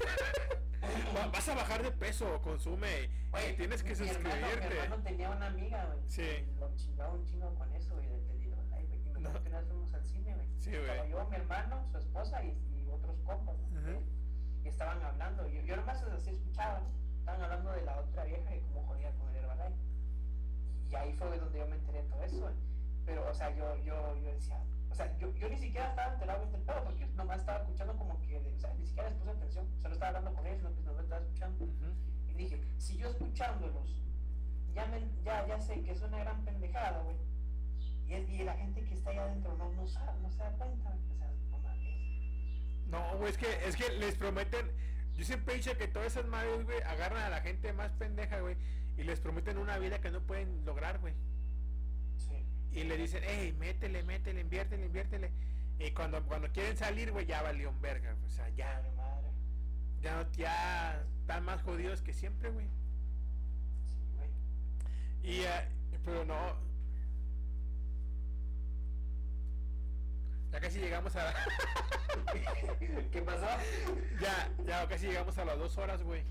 "Va- 1.16 1.28
Vas 1.28 1.50
a 1.50 1.56
bajar 1.56 1.84
de 1.84 1.92
peso, 1.92 2.42
consume. 2.42 3.10
Y 3.50 3.54
tienes 3.58 3.84
que 3.84 3.92
hermano- 3.92 4.14
Mi 4.20 4.24
suscribirte. 4.24 4.78
hermano 4.80 5.04
tenía 5.04 5.30
una 5.30 5.48
amiga, 5.48 5.86
güey. 5.86 6.00
Sí. 6.08 6.22
y 6.22 6.56
Lo 6.60 6.74
chingaba 6.78 7.12
un 7.14 7.26
chingo 7.26 7.54
con 7.56 7.72
eso, 7.76 7.94
güey, 7.96 8.08
del 8.08 8.24
Herbalife, 8.30 8.98
güey. 9.10 9.20
Y 9.20 9.22
No. 9.24 9.44
que 9.44 9.50
vez 9.50 9.68
fuimos 9.68 9.94
al 9.94 10.04
cine, 10.06 10.34
güey. 10.36 10.48
Sí, 10.60 10.70
güey. 10.72 11.10
yo, 11.12 11.28
mi 11.30 11.36
hermano, 11.36 11.86
su 11.92 11.98
esposa 11.98 12.42
y, 12.44 12.48
y 12.74 12.88
otros 12.90 13.18
compas. 13.26 13.56
Y 14.64 14.68
estaban 14.70 15.02
hablando. 15.04 15.48
Yo, 15.48 15.62
yo 15.62 15.76
nomás 15.76 16.02
así 16.02 16.30
escuchaba. 16.30 16.82
Estaban 17.20 17.42
hablando 17.44 17.72
de 17.74 17.82
la 17.84 17.98
otra 18.00 18.24
vieja 18.24 18.56
y 18.56 18.62
cómo 18.62 18.84
jodía 18.88 19.12
con 19.20 19.30
el 19.30 19.36
Herbalife. 19.44 19.76
Y 20.90 20.96
ahí 20.96 21.14
fue 21.14 21.38
donde 21.38 21.60
yo 21.60 21.68
me 21.68 21.76
enteré 21.76 22.04
de 22.04 22.10
todo 22.10 22.24
eso, 22.24 22.40
güey. 22.40 22.54
Pero, 23.06 23.30
o 23.30 23.34
sea, 23.34 23.50
yo, 23.56 23.76
yo, 23.84 24.16
yo 24.16 24.32
decía, 24.32 24.60
o 24.96 24.98
sea, 24.98 25.18
yo, 25.18 25.30
yo 25.36 25.50
ni 25.50 25.58
siquiera 25.58 25.90
estaba 25.90 26.14
enterado 26.14 26.46
del 26.50 26.62
pedo, 26.62 26.84
porque 26.86 27.06
nomás 27.08 27.40
estaba 27.40 27.60
escuchando 27.60 27.98
como 27.98 28.18
que, 28.22 28.38
o 28.38 28.58
sea, 28.58 28.74
ni 28.76 28.86
siquiera 28.88 29.10
les 29.10 29.18
puse 29.18 29.32
atención, 29.32 29.68
solo 29.82 29.94
estaba 29.94 30.08
hablando 30.18 30.34
con 30.34 30.48
ellos, 30.48 30.72
no 30.86 30.94
me 30.94 31.02
estaba 31.02 31.22
escuchando. 31.22 31.68
Y 32.30 32.34
dije, 32.34 32.62
si 32.78 32.96
yo 32.98 33.10
escuchándolos, 33.10 34.02
ya, 34.74 34.86
me, 34.86 35.02
ya, 35.26 35.46
ya 35.48 35.60
sé 35.60 35.82
que 35.84 35.92
es 35.92 36.02
una 36.02 36.20
gran 36.20 36.46
pendejada, 36.46 37.02
güey. 37.02 37.18
Y, 38.08 38.14
es- 38.14 38.30
y 38.30 38.44
la 38.46 38.54
gente 38.54 38.86
que 38.86 38.94
está 38.94 39.10
ahí 39.10 39.18
adentro 39.18 39.54
no, 39.58 39.70
no, 39.74 39.86
sabe, 39.86 40.18
no 40.22 40.30
se 40.32 40.38
da 40.38 40.50
cuenta, 40.52 40.90
güey. 40.92 41.12
O 41.12 41.18
sea, 41.18 41.30
no 41.52 41.60
mames. 41.60 42.88
No, 42.88 43.18
güey, 43.18 43.32
es 43.32 43.38
que, 43.38 43.68
es 43.68 43.76
que 43.76 43.90
les 43.98 44.16
prometen. 44.16 44.72
Yo 45.18 45.26
siempre 45.26 45.56
he 45.56 45.58
dicho 45.58 45.78
que 45.78 45.90
todas 45.90 46.08
esas 46.08 46.26
madres, 46.28 46.64
güey, 46.64 46.82
agarran 46.84 47.22
a 47.24 47.30
la 47.30 47.42
gente 47.42 47.74
más 47.74 47.92
pendeja, 47.94 48.40
güey, 48.40 48.56
y 48.98 49.04
les 49.04 49.20
prometen 49.20 49.58
una 49.58 49.78
vida 49.78 50.00
que 50.00 50.10
no 50.12 50.22
pueden 50.22 50.64
lograr, 50.66 51.00
güey. 51.00 51.14
Y 52.76 52.84
le 52.84 52.98
dicen, 52.98 53.24
hey, 53.26 53.56
métele, 53.58 54.04
métele, 54.04 54.42
inviértele, 54.42 54.86
inviértele. 54.86 55.32
Y 55.80 55.92
cuando, 55.92 56.22
cuando 56.26 56.50
quieren 56.52 56.76
salir, 56.78 57.12
güey, 57.12 57.26
ya 57.26 57.42
valió 57.42 57.70
un 57.70 57.82
verga. 57.82 58.16
O 58.26 58.30
sea, 58.30 58.48
ya, 58.50 58.82
Madre, 58.96 59.32
madre. 60.04 60.28
ya, 60.38 61.02
están 61.22 61.44
más 61.46 61.62
jodidos 61.64 62.02
que 62.02 62.14
siempre, 62.14 62.50
güey. 62.50 62.68
Sí, 63.88 64.00
güey. 64.18 64.30
Y, 65.24 65.40
eh, 65.42 65.68
pero 66.04 66.24
no. 66.26 66.56
Ya 70.52 70.60
casi 70.62 70.80
llegamos 70.80 71.16
a. 71.16 71.34
¿Qué 73.12 73.22
pasó? 73.22 73.48
ya, 74.22 74.50
ya 74.66 74.88
casi 74.88 75.08
llegamos 75.08 75.38
a 75.38 75.46
las 75.46 75.58
dos 75.58 75.78
horas, 75.78 76.02
güey. 76.04 76.24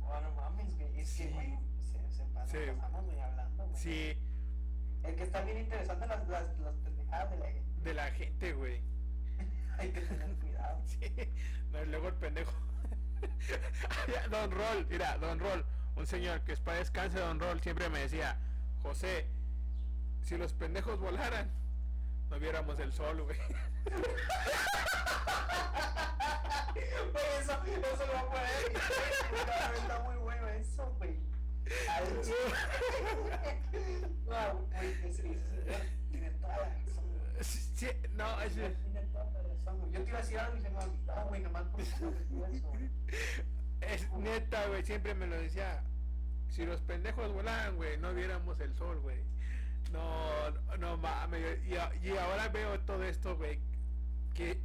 Oh, 0.00 0.20
no 0.20 0.30
mames, 0.34 0.74
güey. 0.78 1.00
Es 1.00 1.08
Sí. 1.08 1.24
que, 1.24 1.30
güey, 1.32 1.58
se, 1.82 2.10
se 2.16 2.24
pasa, 2.32 2.46
Sí. 2.52 2.58
pasamos, 2.76 3.04
güey, 3.04 3.20
hablando, 3.20 3.66
güey. 3.66 3.76
Sí, 3.80 4.18
Es 5.06 5.14
que 5.16 5.22
está 5.22 5.40
bien 5.42 5.58
interesante 5.58 6.06
las, 6.06 6.28
las, 6.28 6.58
las 6.58 6.74
pendejadas 6.76 7.30
de 7.30 7.36
la 7.38 7.46
gente. 7.46 7.80
de 7.82 7.94
la 7.94 8.10
gente, 8.10 8.52
güey. 8.52 8.82
Hay 9.78 9.90
que 9.90 10.00
tener 10.00 10.34
cuidado. 10.36 10.82
Sí. 10.86 11.10
No, 11.72 11.82
y 11.82 11.86
luego 11.86 12.08
el 12.08 12.14
pendejo. 12.14 12.52
Don 14.30 14.50
Rol, 14.50 14.86
mira, 14.88 15.18
Don 15.18 15.38
Rol, 15.38 15.64
un 15.96 16.06
señor 16.06 16.42
que 16.42 16.52
es 16.52 16.60
para 16.60 16.78
descanse, 16.78 17.18
Don 17.18 17.40
Rol, 17.40 17.60
siempre 17.60 17.88
me 17.88 18.00
decía, 18.00 18.38
José, 18.82 19.26
si 20.22 20.36
los 20.36 20.52
pendejos 20.52 20.98
volaran, 21.00 21.50
no 22.30 22.38
viéramos 22.38 22.78
el 22.78 22.92
sol, 22.92 23.22
güey. 23.22 23.38
Eso, 27.40 27.52
eso 27.64 28.06
lo 28.06 28.12
va 28.12 28.20
a 28.20 28.26
poner. 28.26 28.72
Está 29.76 29.98
muy 30.04 30.16
bueno 30.16 30.48
eso, 30.48 30.94
güey. 30.98 31.25
No, 34.26 35.12
señor 35.12 35.36
tiene 36.10 36.30
toda 36.30 36.56
la 36.56 36.64
razón. 36.64 37.04
Sí, 37.40 37.86
no, 38.14 38.40
es, 38.40 38.52
Tiene 38.54 39.06
toda 39.12 39.24
la 39.32 39.42
razón. 39.42 39.92
Yo 39.92 40.02
te 40.02 40.08
iba 40.10 40.18
a 40.18 40.22
decir 40.22 40.38
algo 40.38 40.56
y 40.56 40.60
se 40.60 40.70
me 40.70 40.78
olvidó, 40.78 41.26
güey, 41.28 41.40
nomás 41.42 41.64
por 41.64 41.80
eso 41.80 42.12
me 42.30 42.56
eso, 42.56 42.72
es 43.80 44.12
neta, 44.12 44.66
güey, 44.68 44.84
siempre 44.84 45.14
me 45.14 45.26
lo 45.26 45.36
decía. 45.36 45.82
Si 46.48 46.64
los 46.64 46.80
pendejos 46.80 47.32
volaran, 47.32 47.76
güey, 47.76 47.98
no 47.98 48.14
viéramos 48.14 48.58
el 48.60 48.74
sol, 48.76 48.98
güey. 49.00 49.18
No, 49.92 50.50
no, 50.50 50.76
no 50.76 50.96
mames. 50.96 51.58
Y 51.66 52.16
ahora 52.16 52.48
veo 52.48 52.80
todo 52.80 53.02
esto, 53.04 53.36
güey. 53.36 53.60
Que 54.32 54.60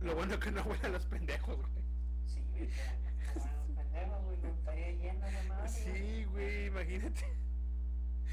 lo 0.00 0.14
bueno 0.14 0.38
que 0.38 0.50
no 0.50 0.62
vuelan 0.64 0.92
los 0.92 1.06
pendejos, 1.06 1.56
güey. 1.56 1.84
Sí, 2.26 2.40
güey, 2.50 2.68
pero, 2.68 3.46
no, 3.46 3.56
los 3.56 3.76
pendejos, 3.76 4.24
güey, 4.24 4.36
lo 4.42 4.48
estaría 4.48 4.90
lleno 4.92 5.26
de 5.26 5.42
madre, 5.44 5.84
güey. 5.84 5.96
Sí, 5.96 6.24
güey, 6.24 6.65
imagínate. 6.76 7.24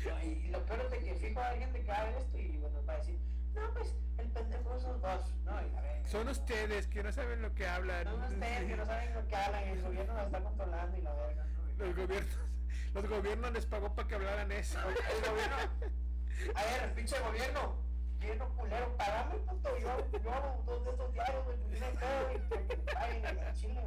No, 0.06 0.22
y 0.22 0.48
lo 0.50 0.66
peor 0.66 0.82
es 0.82 0.92
de 0.92 1.00
que 1.00 1.16
fijo 1.16 1.40
a 1.40 1.50
alguien 1.50 1.72
de 1.72 1.82
que 1.82 1.88
va 1.88 1.98
a 1.98 2.04
ver 2.04 2.18
esto 2.18 2.38
y 2.38 2.58
bueno, 2.58 2.86
va 2.86 2.94
a 2.94 2.98
decir, 2.98 3.20
no, 3.54 3.74
pues 3.74 3.96
el 4.18 4.28
pendejo 4.30 4.80
son 4.80 5.02
dos. 5.02 5.34
No, 5.46 5.52
y 5.52 5.76
a 5.76 5.82
ver. 5.82 6.08
Son 6.08 6.28
ustedes 6.28 6.88
que 6.88 7.04
no 7.04 7.12
saben 7.14 7.42
lo 7.42 7.54
que 7.54 7.66
hablan. 7.66 8.06
Son 8.06 8.22
ustedes 8.22 8.66
que 8.68 8.76
no 8.76 8.86
saben 8.86 9.14
lo 9.14 9.28
que 9.28 9.36
hablan, 9.36 9.64
el 9.64 9.82
gobierno 9.82 10.14
la 10.14 10.24
está 10.24 10.44
controlando 10.44 10.98
y 10.98 11.02
la 11.02 11.14
verga. 11.14 11.46
¿no? 11.46 11.86
Los 11.86 11.96
gobiernos, 11.96 12.40
los 12.94 13.10
gobiernos 13.10 13.54
les 13.54 13.66
pagó 13.66 13.96
para 13.96 14.08
que 14.08 14.16
hablaran 14.16 14.52
eso. 14.52 14.80
El 14.80 15.30
gobierno, 15.30 15.56
a 16.56 16.66
ver, 16.66 16.84
el 16.84 16.92
pinche 16.92 17.20
gobierno, 17.20 17.78
lleno 18.20 18.50
culero, 18.56 18.98
pagame 18.98 19.36
puto, 19.36 19.78
yo, 19.78 20.20
yo 20.22 20.34
hago 20.34 20.64
dos 20.66 20.84
de 20.84 20.92
estos 20.92 21.14
diarios, 21.14 21.46
güey, 21.46 21.58
pues 21.58 21.80
no 21.80 21.86
hay 21.86 21.94
pedo, 21.94 22.28
güey, 22.28 22.68
que 22.68 22.68
que 22.68 22.94
paguen 22.94 23.26
a 23.26 23.34
la 23.34 23.54
chile. 23.54 23.82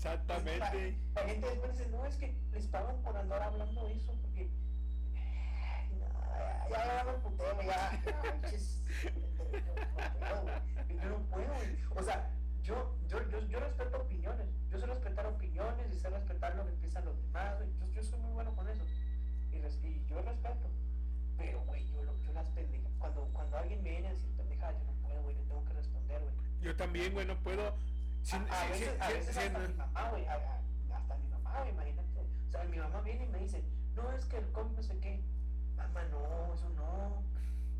Exactamente. 0.00 0.96
La, 1.14 1.22
gente 1.24 1.46
después 1.46 1.72
dice, 1.76 1.90
no, 1.90 2.06
es 2.06 2.16
que 2.16 2.34
les 2.52 2.66
pagan 2.68 3.02
por 3.02 3.14
andar 3.18 3.42
hablando 3.42 3.86
eso, 3.88 4.14
porque. 4.22 4.48
Ya, 6.70 7.04
me 7.04 7.12
puteo, 7.18 7.60
ya. 7.62 8.00
ya, 8.06 8.22
pinches, 8.40 8.82
no 9.14 9.28
puedo, 9.36 10.42
güey, 10.42 10.98
Yo 11.02 11.10
no 11.10 11.18
puedo. 11.26 11.52
O 11.96 12.02
sea, 12.02 12.30
yo, 12.62 12.96
yo, 13.08 13.28
yo, 13.28 13.40
yo 13.46 13.60
respeto 13.60 13.98
opiniones. 13.98 14.46
Yo 14.70 14.78
sé 14.78 14.86
respetar 14.86 15.26
opiniones 15.26 15.92
y 15.94 15.98
sé 15.98 16.08
respetar 16.08 16.56
lo 16.56 16.64
que 16.64 16.72
piensan 16.72 17.04
los 17.04 17.20
demás, 17.20 17.58
güey. 17.58 17.68
Yo, 17.78 17.86
yo 17.92 18.02
soy 18.02 18.20
muy 18.20 18.32
bueno 18.32 18.56
con 18.56 18.68
eso. 18.70 18.82
Y, 19.52 19.58
res- 19.58 19.80
y 19.84 20.02
yo 20.06 20.22
respeto. 20.22 20.70
Pero, 21.36 21.60
güey, 21.64 21.86
yo, 21.92 22.02
lo- 22.04 22.18
yo 22.22 22.32
las 22.32 22.48
pendejas. 22.50 22.90
Cuando, 22.98 23.26
cuando 23.34 23.58
alguien 23.58 23.82
me 23.82 23.90
viene 23.90 24.08
a 24.08 24.12
decir 24.12 24.30
pendejada, 24.34 24.72
yo 24.78 24.84
no 24.84 24.92
puedo, 25.02 25.22
güey, 25.24 25.36
le 25.36 25.42
tengo 25.42 25.62
que 25.66 25.74
responder, 25.74 26.22
güey. 26.22 26.34
Yo 26.62 26.74
también, 26.76 27.12
güey, 27.12 27.26
no 27.26 27.36
puedo. 27.42 27.74
Sin, 28.22 28.42
A, 28.42 28.44
a 28.44 28.62
sin- 28.62 28.70
veces, 28.70 28.88
sin- 28.92 29.02
a 29.02 29.06
sin- 29.06 29.14
veces 29.16 29.34
sin- 29.34 29.42
hasta 29.56 29.58
mi 29.68 29.74
mamá, 29.74 30.10
güey, 30.10 30.26
hasta 30.26 31.16
mi 31.16 31.28
mamá, 31.28 31.58
güey, 31.60 31.70
imagínate. 31.70 32.20
O 32.48 32.50
sea, 32.50 32.64
mi 32.64 32.78
mamá 32.78 33.00
viene 33.02 33.24
y 33.24 33.28
me 33.28 33.38
dice, 33.38 33.64
no, 33.94 34.10
es 34.12 34.24
que 34.26 34.38
el 34.38 34.52
COVID 34.52 34.72
no 34.76 34.82
sé 34.82 34.98
qué. 34.98 35.22
Mamá, 35.76 36.02
no, 36.10 36.54
eso 36.54 36.68
no. 36.70 37.22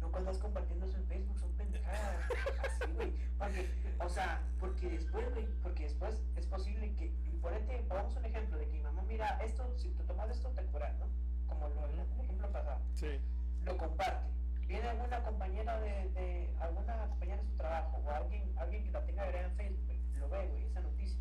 No 0.00 0.10
cuando 0.10 0.30
estás 0.30 0.42
compartiendo 0.42 0.86
eso 0.86 0.96
en 0.96 1.06
Facebook, 1.06 1.38
son 1.38 1.52
pendejadas. 1.52 2.24
Así, 2.64 2.90
güey. 2.92 3.12
Porque, 3.38 3.70
o 4.00 4.08
sea, 4.08 4.40
porque 4.58 4.88
después, 4.90 5.30
güey, 5.34 5.46
porque 5.62 5.84
después 5.84 6.22
es 6.36 6.46
posible 6.46 6.94
que, 6.96 7.06
y 7.06 7.36
ponete, 7.42 7.78
pongamos 7.88 8.16
un 8.16 8.24
ejemplo 8.24 8.56
de 8.56 8.66
que 8.66 8.72
mi 8.72 8.80
mamá, 8.82 9.02
mira, 9.02 9.38
esto, 9.44 9.70
si 9.76 9.90
te 9.90 10.02
tomas 10.04 10.30
esto, 10.30 10.48
te 10.50 10.64
curas, 10.66 10.96
¿no? 10.98 11.06
Como 11.46 11.68
lo, 11.68 11.86
el 11.86 11.98
ejemplo 12.24 12.50
pasado 12.50 12.80
Sí. 12.94 13.20
lo 13.64 13.76
comparte. 13.76 14.30
Viene 14.66 14.88
alguna 14.88 15.22
compañera 15.22 15.78
de, 15.80 16.08
de 16.10 16.54
alguna 16.60 17.06
compañera 17.08 17.42
de 17.42 17.48
su 17.48 17.56
trabajo 17.56 17.98
o 18.04 18.10
alguien, 18.10 18.54
alguien 18.56 18.84
que 18.84 18.90
la 18.92 19.04
tenga 19.04 19.22
agregada 19.24 19.48
en 19.48 19.56
Facebook, 19.56 19.90
lo 20.20 20.28
ve, 20.28 20.46
güey, 20.48 20.64
esa 20.64 20.80
noticia. 20.80 21.18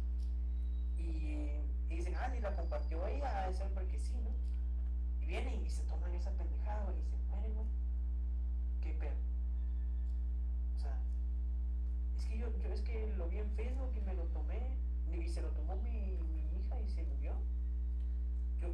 Y, 0.97 1.61
dicen, 1.89 2.15
ah, 2.17 2.27
ni 2.27 2.39
la 2.39 2.55
compartió 2.55 3.05
ella, 3.07 3.41
debe 3.41 3.53
ser 3.53 3.69
porque 3.71 3.97
sí, 3.97 4.13
¿no? 4.23 4.31
Y 5.21 5.25
vienen 5.25 5.65
y 5.65 5.69
se 5.69 5.83
toman 5.83 6.13
esa 6.13 6.31
pendejada, 6.31 6.83
güey, 6.83 6.99
y 6.99 7.05
se 7.05 7.17
mueren, 7.29 7.53
güey. 7.55 7.67
¿Qué 8.81 8.93
pedo? 8.93 9.15
O 10.75 10.79
sea, 10.79 10.97
es 12.17 12.25
que 12.25 12.37
yo, 12.37 12.57
yo 12.59 12.73
es 12.73 12.81
que 12.81 13.07
lo 13.17 13.27
vi 13.29 13.39
en 13.39 13.51
Facebook 13.51 13.91
y 13.95 14.01
me 14.01 14.13
lo 14.13 14.23
tomé, 14.25 14.77
y 15.11 15.27
se 15.27 15.41
lo 15.41 15.49
tomó 15.49 15.75
mi, 15.77 16.17
mi 16.33 16.59
hija 16.59 16.79
y 16.79 16.89
se 16.89 17.03
murió. 17.03 17.33
Yo, 18.61 18.73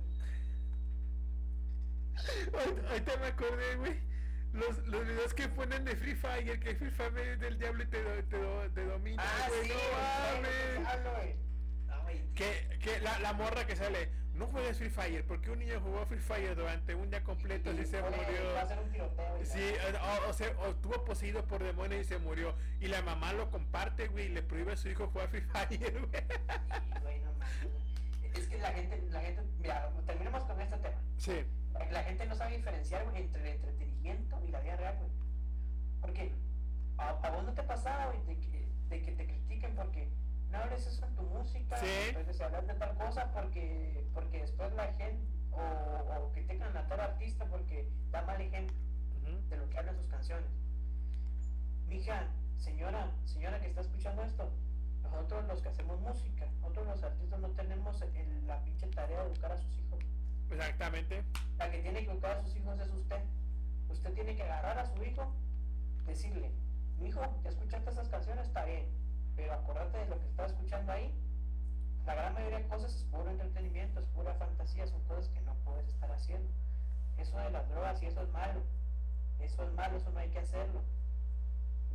ahorita 2.89 3.17
me 3.17 3.27
acordé, 3.27 3.75
güey. 3.77 4.14
Los, 4.55 4.77
los 4.87 5.05
videos 5.05 5.33
que 5.33 5.47
ponen 5.49 5.83
de 5.85 5.95
Free 5.95 6.15
Fire, 6.15 6.59
que 6.59 6.75
Free 6.75 6.89
Fire 6.91 7.17
es 7.17 7.39
del 7.39 7.57
diablo 7.59 7.83
y 7.83 7.87
te, 7.87 8.01
te, 8.23 8.37
do- 8.37 8.69
te 8.73 8.85
domina, 8.85 9.21
Ah, 9.25 9.47
güey. 9.49 9.67
sí, 9.67 9.73
no 10.79 10.91
mames. 10.91 11.35
Que, 12.35 12.77
que 12.81 12.99
la, 13.01 13.19
la 13.19 13.33
morra 13.33 13.65
que 13.65 13.75
sale, 13.75 14.09
no 14.33 14.47
juegues 14.47 14.77
Free 14.77 14.89
Fire, 14.89 15.25
porque 15.25 15.49
un 15.51 15.59
niño 15.59 15.79
jugó 15.81 16.05
Free 16.05 16.19
Fire 16.19 16.55
durante 16.55 16.93
un 16.95 17.09
día 17.09 17.23
completo 17.23 17.71
y 17.71 17.85
se 17.85 18.01
Oye, 18.01 18.15
murió. 18.17 18.85
Tiroteo. 18.91 19.41
y 19.41 19.45
Sí, 19.45 19.73
o, 20.25 20.29
o 20.29 20.33
sea, 20.33 20.49
o 20.59 20.69
estuvo 20.71 21.03
poseído 21.05 21.45
por 21.45 21.63
demonios 21.63 22.01
y 22.01 22.03
se 22.05 22.17
murió. 22.17 22.55
Y 22.79 22.87
la 22.87 23.01
mamá 23.01 23.33
lo 23.33 23.49
comparte, 23.49 24.07
güey, 24.07 24.25
y 24.25 24.29
le 24.29 24.41
prohíbe 24.43 24.73
a 24.73 24.77
su 24.77 24.89
hijo 24.89 25.07
jugar 25.07 25.29
Free 25.29 25.41
Fire, 25.41 25.69
güey. 26.07 26.23
Sí, 26.23 26.99
güey, 27.01 27.19
no 27.19 27.31
mames. 27.33 27.55
Es 28.35 28.47
que 28.47 28.57
la 28.57 28.71
gente, 28.71 29.01
la 29.11 29.21
gente, 29.21 29.41
mira, 29.59 29.89
terminemos 30.05 30.43
con 30.43 30.59
este 30.61 30.77
tema. 30.77 31.01
Sí, 31.17 31.45
La 31.91 32.03
gente 32.03 32.25
no 32.25 32.35
sabe 32.35 32.57
diferenciar 32.57 33.03
güey, 33.09 33.23
entre 33.23 33.41
el 33.41 33.47
entretenimiento 33.55 34.41
y 34.45 34.51
la 34.51 34.59
vida 34.61 34.75
real, 34.75 34.97
güey. 34.97 35.09
Porque 36.01 36.31
a, 36.97 37.09
a 37.09 37.29
vos 37.31 37.43
no 37.43 37.53
te 37.53 37.63
pasaba, 37.63 38.07
güey, 38.11 38.23
de 38.25 38.39
que, 38.41 38.67
de 38.89 39.01
que 39.01 39.11
te 39.13 39.25
critiquen 39.25 39.75
porque 39.75 40.09
no 40.51 40.57
hables 40.59 40.85
eso 40.87 41.05
en 41.05 41.15
tu 41.15 41.23
música, 41.23 41.77
Sí. 41.77 41.87
entonces 42.09 42.39
hablar 42.41 42.65
de 42.67 42.73
tal 42.75 42.95
cosa 42.97 43.31
porque, 43.33 44.05
porque 44.13 44.39
después 44.41 44.71
la 44.73 44.93
gente, 44.93 45.25
o, 45.51 45.59
o 46.25 46.31
critican 46.33 46.75
a 46.77 46.87
tal 46.87 46.99
artista 46.99 47.45
porque 47.45 47.89
da 48.11 48.21
mal 48.23 48.39
ejemplo 48.39 48.75
de 49.49 49.57
lo 49.57 49.69
que 49.69 49.77
hablan 49.77 49.95
sus 49.97 50.07
canciones. 50.07 50.49
Mija, 51.87 52.27
señora, 52.57 53.11
señora 53.25 53.59
que 53.59 53.67
está 53.67 53.81
escuchando 53.81 54.23
esto, 54.23 54.49
nosotros 55.11 55.45
los 55.45 55.61
que 55.61 55.69
hacemos 55.69 55.99
música, 56.01 56.45
nosotros 56.61 56.87
los 56.87 57.03
artistas 57.03 57.39
no 57.39 57.49
tenemos 57.49 58.01
el- 58.01 58.47
la 58.47 58.59
pinche 58.63 58.87
tarea 58.87 59.21
de 59.23 59.31
educar 59.31 59.51
a 59.51 59.57
sus 59.57 59.77
hijos. 59.79 59.99
Exactamente. 60.51 61.23
La 61.57 61.71
que 61.71 61.79
tiene 61.79 62.05
que 62.05 62.11
educar 62.11 62.37
a 62.37 62.41
sus 62.43 62.55
hijos 62.55 62.79
es 62.79 62.89
usted. 62.91 63.21
Usted 63.89 64.13
tiene 64.13 64.35
que 64.35 64.43
agarrar 64.43 64.77
a 64.79 64.85
su 64.85 65.03
hijo, 65.03 65.31
decirle, 66.05 66.51
mi 66.99 67.09
hijo, 67.09 67.21
ya 67.43 67.49
escuchaste 67.49 67.89
esas 67.89 68.09
canciones, 68.09 68.47
está 68.47 68.65
bien, 68.65 68.85
pero 69.35 69.53
acuérdate 69.53 69.97
de 69.97 70.05
lo 70.07 70.19
que 70.19 70.25
estás 70.27 70.51
escuchando 70.51 70.91
ahí. 70.91 71.13
La 72.05 72.13
gran 72.13 72.33
mayoría 72.35 72.59
de 72.59 72.67
cosas 72.67 72.93
es 72.95 73.03
puro 73.05 73.29
entretenimiento, 73.31 73.99
es 73.99 74.05
pura 74.07 74.33
fantasía, 74.35 74.85
son 74.87 75.01
cosas 75.05 75.27
que 75.29 75.41
no 75.41 75.55
puedes 75.65 75.87
estar 75.87 76.11
haciendo. 76.11 76.47
Eso 77.17 77.37
de 77.39 77.49
las 77.49 77.67
drogas 77.69 78.01
y 78.03 78.05
eso 78.07 78.21
es 78.21 78.29
malo. 78.31 78.61
Eso 79.39 79.63
es 79.63 79.73
malo, 79.73 79.97
eso 79.97 80.11
no 80.11 80.19
hay 80.19 80.29
que 80.29 80.39
hacerlo. 80.39 80.81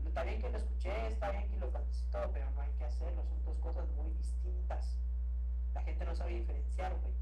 Está 0.07 0.23
bien 0.25 0.41
que 0.41 0.51
lo 0.51 0.59
escuché, 0.59 1.07
está 1.07 1.31
bien 1.31 1.49
que 1.49 1.57
lo 1.57 1.69
todo, 2.11 2.31
pero 2.33 2.51
no 2.51 2.61
hay 2.61 2.71
que 2.73 2.85
hacerlo, 2.85 3.25
son 3.25 3.45
dos 3.45 3.59
cosas 3.59 3.89
muy 3.91 4.11
distintas. 4.13 4.99
La 5.75 5.83
gente 5.83 6.05
no 6.05 6.15
sabe 6.15 6.35
diferenciar, 6.35 6.95
güey. 7.01 7.15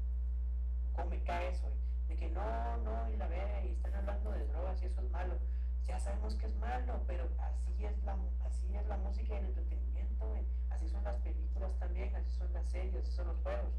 ¿Cómo 0.93 1.09
me 1.09 1.21
cae 1.23 1.49
eso? 1.49 1.71
De 2.07 2.15
que 2.15 2.29
no, 2.29 2.77
no, 2.77 3.09
y 3.09 3.17
la 3.17 3.27
verga, 3.27 3.63
y 3.63 3.73
están 3.73 3.93
hablando 3.93 4.31
de 4.31 4.45
drogas 4.47 4.81
y 4.81 4.85
eso 4.85 5.01
es 5.01 5.11
malo. 5.11 5.35
Ya 5.85 5.99
sabemos 5.99 6.35
que 6.35 6.47
es 6.47 6.55
malo, 6.55 7.01
pero 7.07 7.29
así 7.39 7.85
es 7.85 8.03
la, 8.03 8.17
así 8.45 8.75
es 8.75 8.87
la 8.87 8.97
música 8.97 9.33
y 9.35 9.37
el 9.37 9.45
entretenimiento, 9.45 10.27
güey. 10.27 10.43
Así 10.71 10.87
son 10.89 11.03
las 11.03 11.17
películas 11.17 11.71
también, 11.77 12.15
así 12.15 12.31
son 12.31 12.51
las 12.53 12.65
series, 12.69 12.95
así 12.95 13.11
son 13.11 13.27
los 13.27 13.37
juegos. 13.39 13.73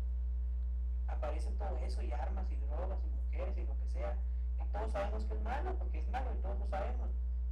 Aparece 1.09 1.51
todo 1.52 1.77
eso, 1.78 2.02
y 2.02 2.12
armas, 2.12 2.51
y 2.51 2.56
drogas, 2.56 2.98
y 3.05 3.09
mujeres, 3.09 3.56
y 3.59 3.64
lo 3.64 3.77
que 3.78 3.86
sea. 3.86 4.16
Y 4.60 4.72
todos 4.72 4.93
sabemos 4.93 5.24
que 5.24 5.35
es 5.35 5.43
malo, 5.43 5.74
porque 5.77 5.98
es 5.98 6.09
malo, 6.09 6.31
y 6.32 6.43
todos 6.43 6.59
lo 6.59 6.66
sabemos. 6.68 7.10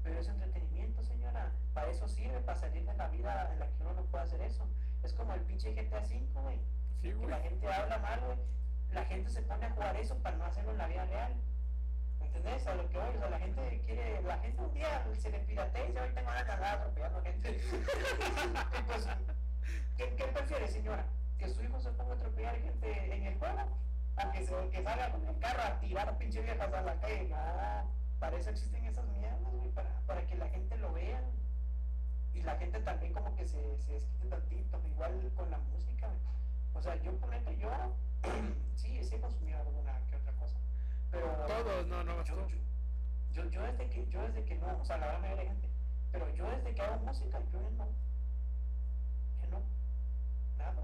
Pero 0.09 0.21
es 0.21 0.29
entretenimiento, 0.29 1.03
señora. 1.03 1.53
Para 1.75 1.91
eso 1.91 2.09
sirve, 2.09 2.41
para 2.41 2.59
salir 2.59 2.83
de 2.87 2.95
la 2.95 3.09
vida 3.09 3.53
en 3.53 3.59
la 3.59 3.67
que 3.67 3.83
uno 3.83 3.93
no 3.93 4.03
puede 4.05 4.25
hacer 4.25 4.41
eso. 4.41 4.67
Es 5.03 5.13
como 5.13 5.35
el 5.35 5.41
pinche 5.43 5.75
GTA 5.75 6.01
V, 6.01 6.27
güey 6.41 6.59
Sí, 7.03 7.13
que 7.13 7.27
la 7.27 7.41
gente 7.41 7.69
habla 7.69 7.99
mal, 7.99 8.21
güey. 8.21 8.39
La 8.91 9.05
gente 9.05 9.29
se 9.29 9.43
pone 9.43 9.67
a 9.67 9.71
jugar 9.71 9.97
eso 9.97 10.17
para 10.17 10.37
no 10.37 10.47
hacerlo 10.47 10.73
en 10.73 10.79
la 10.79 10.87
vida 10.87 11.05
real. 11.05 11.35
¿Entendés? 12.23 12.67
A 12.67 12.75
lo 12.75 12.89
que 12.89 12.97
voy, 12.97 13.17
o 13.17 13.19
sea, 13.19 13.29
la 13.29 13.39
gente 13.39 13.83
quiere, 13.85 14.23
la 14.23 14.39
gente 14.39 14.63
un 14.63 14.73
día 14.73 15.07
se 15.15 15.31
le 15.31 15.41
piratea 15.41 15.89
y 15.89 15.99
hoy 15.99 16.15
tengo 16.15 16.31
ganas 16.31 16.47
de 16.47 16.53
andar 16.53 16.79
atropellando 16.79 17.23
gente. 17.23 17.51
y 18.79 18.83
pues, 18.85 19.09
¿qué, 19.99 20.15
¿qué 20.17 20.25
prefiere, 20.25 20.69
señora? 20.69 21.05
¿Que 21.39 21.49
su 21.51 21.63
hijo 21.63 21.79
se 21.81 21.91
ponga 21.93 22.15
a 22.15 22.17
atropellar 22.17 22.57
gente 22.57 23.15
en 23.15 23.23
el 23.25 23.39
juego? 23.39 23.59
¿A 24.17 24.33
que, 24.33 24.43
se, 24.43 24.69
que 24.71 24.83
salga 24.83 25.13
con 25.13 25.27
el 25.27 25.39
carro 25.39 25.63
a 25.63 25.79
tirar 25.81 26.09
a 26.09 26.17
pinche 26.19 26.41
viejas 26.41 26.73
a 26.73 26.81
la 26.81 26.95
calle? 26.99 27.29
No, 27.29 27.37
para 28.19 28.37
eso 28.37 28.51
existen 28.51 28.85
esas 28.85 29.07
mierdas, 29.09 29.48
para, 29.79 29.91
para 30.07 30.27
que 30.27 30.35
la 30.37 30.49
gente 30.49 30.77
lo 30.79 30.93
vea. 30.93 31.23
Y 32.35 32.43
la 32.43 32.57
gente 32.57 32.81
también 32.81 33.13
como 33.13 33.35
que 33.37 33.47
se, 33.47 33.79
se 33.79 33.93
desquite 33.93 34.29
tantito, 34.29 34.81
igual 34.87 35.33
con 35.37 35.51
la 35.51 35.59
música. 35.59 36.09
O 36.75 36.83
sea, 36.83 36.97
yo, 36.97 37.13
por 37.17 37.33
ejemplo, 37.33 37.53
yo, 37.53 37.71
sí, 38.77 39.03
sí 39.03 39.15
he 39.15 39.21
consumido 39.21 39.59
alguna 39.61 40.01
que 40.09 40.17
otra 40.17 40.33
cosa. 40.33 40.57
Pero 41.11 41.27
Todos, 41.47 41.87
no, 41.87 42.05
no, 42.05 42.23
yo, 42.25 42.47
yo, 42.49 42.57
yo, 43.33 43.51
yo 43.51 43.63
desde 43.63 43.89
que, 43.89 44.07
yo 44.09 44.23
desde 44.23 44.45
que 44.45 44.57
no, 44.57 44.67
o 44.81 44.85
sea, 44.85 44.99
la 44.99 45.07
gran 45.07 45.21
mayoría 45.21 45.45
de 45.45 45.51
gente, 45.51 45.69
pero 46.13 46.33
yo 46.35 46.51
desde 46.51 46.75
que 46.75 46.83
hago 46.83 46.99
música, 47.05 47.41
yo 47.53 47.61
ya 47.61 47.71
no, 47.71 47.87
ya 49.41 49.47
no, 49.49 49.63
nada. 50.59 50.83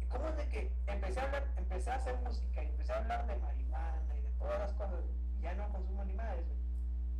¿Y 0.00 0.04
cómo 0.06 0.28
es 0.28 0.36
de 0.36 0.48
que 0.48 0.72
empecé 0.86 1.20
a 1.20 1.24
hablar, 1.24 1.46
empecé 1.56 1.90
a 1.90 1.96
hacer 1.96 2.16
música 2.20 2.62
y 2.62 2.66
empecé 2.68 2.92
a 2.92 2.98
hablar 2.98 3.26
de 3.26 3.36
marihuana 3.36 4.16
y 4.16 4.20
de 4.20 4.30
todas 4.38 4.60
las 4.60 4.72
cosas, 4.74 5.00
y 5.36 5.40
ya 5.40 5.54
no 5.54 5.68
consumo 5.72 6.04
ni 6.04 6.14
madres, 6.14 6.44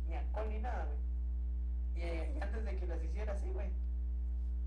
ni 0.09 0.15
alcohol 0.15 0.49
ni 0.49 0.59
nada, 0.59 0.85
güey. 0.85 0.99
Y, 1.95 2.01
eh, 2.01 2.33
y 2.35 2.41
antes 2.41 2.65
de 2.65 2.75
que 2.75 2.87
las 2.87 3.03
hiciera 3.03 3.33
así, 3.33 3.49
güey. 3.49 3.69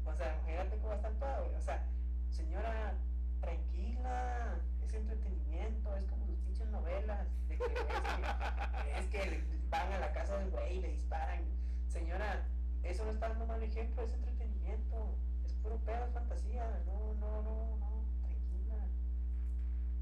O 0.05 0.15
sea, 0.15 0.39
imagínate 0.41 0.79
cómo 0.79 0.95
están 0.95 1.19
todas, 1.19 1.43
güey. 1.43 1.55
O 1.55 1.61
sea, 1.61 1.85
señora, 2.31 2.95
tranquila, 3.41 4.61
es 4.83 4.95
entretenimiento, 4.95 5.97
es 5.97 6.05
como 6.07 6.27
sus 6.27 6.39
pinches 6.39 6.69
novelas, 6.69 7.27
de 7.49 7.59
que 7.59 7.65
es 7.65 9.07
que, 9.07 9.21
es 9.21 9.35
que 9.35 9.43
van 9.69 9.93
a 9.93 9.99
la 9.99 10.13
casa 10.13 10.39
del 10.39 10.51
güey 10.51 10.79
y 10.79 10.81
le 10.81 10.89
disparan. 10.89 11.45
Señora, 11.89 12.47
eso 12.83 13.05
no 13.05 13.11
está 13.11 13.29
dando 13.29 13.47
mal 13.47 13.63
ejemplo, 13.63 14.03
es 14.03 14.13
entretenimiento, 14.13 15.17
es 15.45 15.53
puro 15.55 15.77
pedo, 15.79 16.05
es 16.05 16.13
fantasía, 16.13 16.83
no, 16.87 17.15
no, 17.15 17.43
no, 17.43 17.77
no, 17.79 18.05
tranquila. 18.21 18.87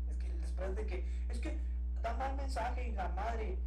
Es 0.09 0.17
que 0.19 0.33
después 0.35 0.77
de 0.77 0.87
que, 0.87 1.25
es 1.29 1.41
que 1.41 1.59
da 2.03 2.15
mal 2.15 2.37
mensaje 2.37 2.93
la 2.93 3.09
madre, 3.09 3.59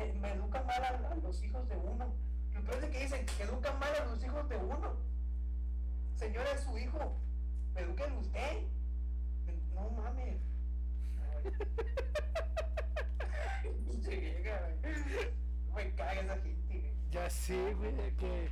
eh, 0.00 0.12
me 0.20 0.32
educan 0.32 0.66
mal 0.66 0.82
a, 0.82 1.14
los 1.22 1.42
hijos 1.42 1.68
de 1.68 1.76
uno. 1.76 2.14
Lo 2.54 2.62
peor 2.62 2.90
que 2.90 3.00
dicen 3.00 3.26
que 3.26 3.42
educan 3.42 3.78
mal 3.78 3.94
a 3.94 4.04
los 4.06 4.24
hijos 4.24 4.48
de 4.48 4.56
uno. 4.56 4.96
Señora, 6.16 6.50
es 6.52 6.62
su 6.62 6.78
hijo, 6.78 7.16
eduquen 7.74 8.16
usted. 8.16 8.62
No 9.74 9.90
mames. 9.90 10.40
Me 15.74 15.94
caga 15.94 16.20
esa 16.20 16.36
gente. 16.36 16.92
Ya 17.10 17.30
sé, 17.30 17.74
güey, 17.74 17.94
que 18.16 18.50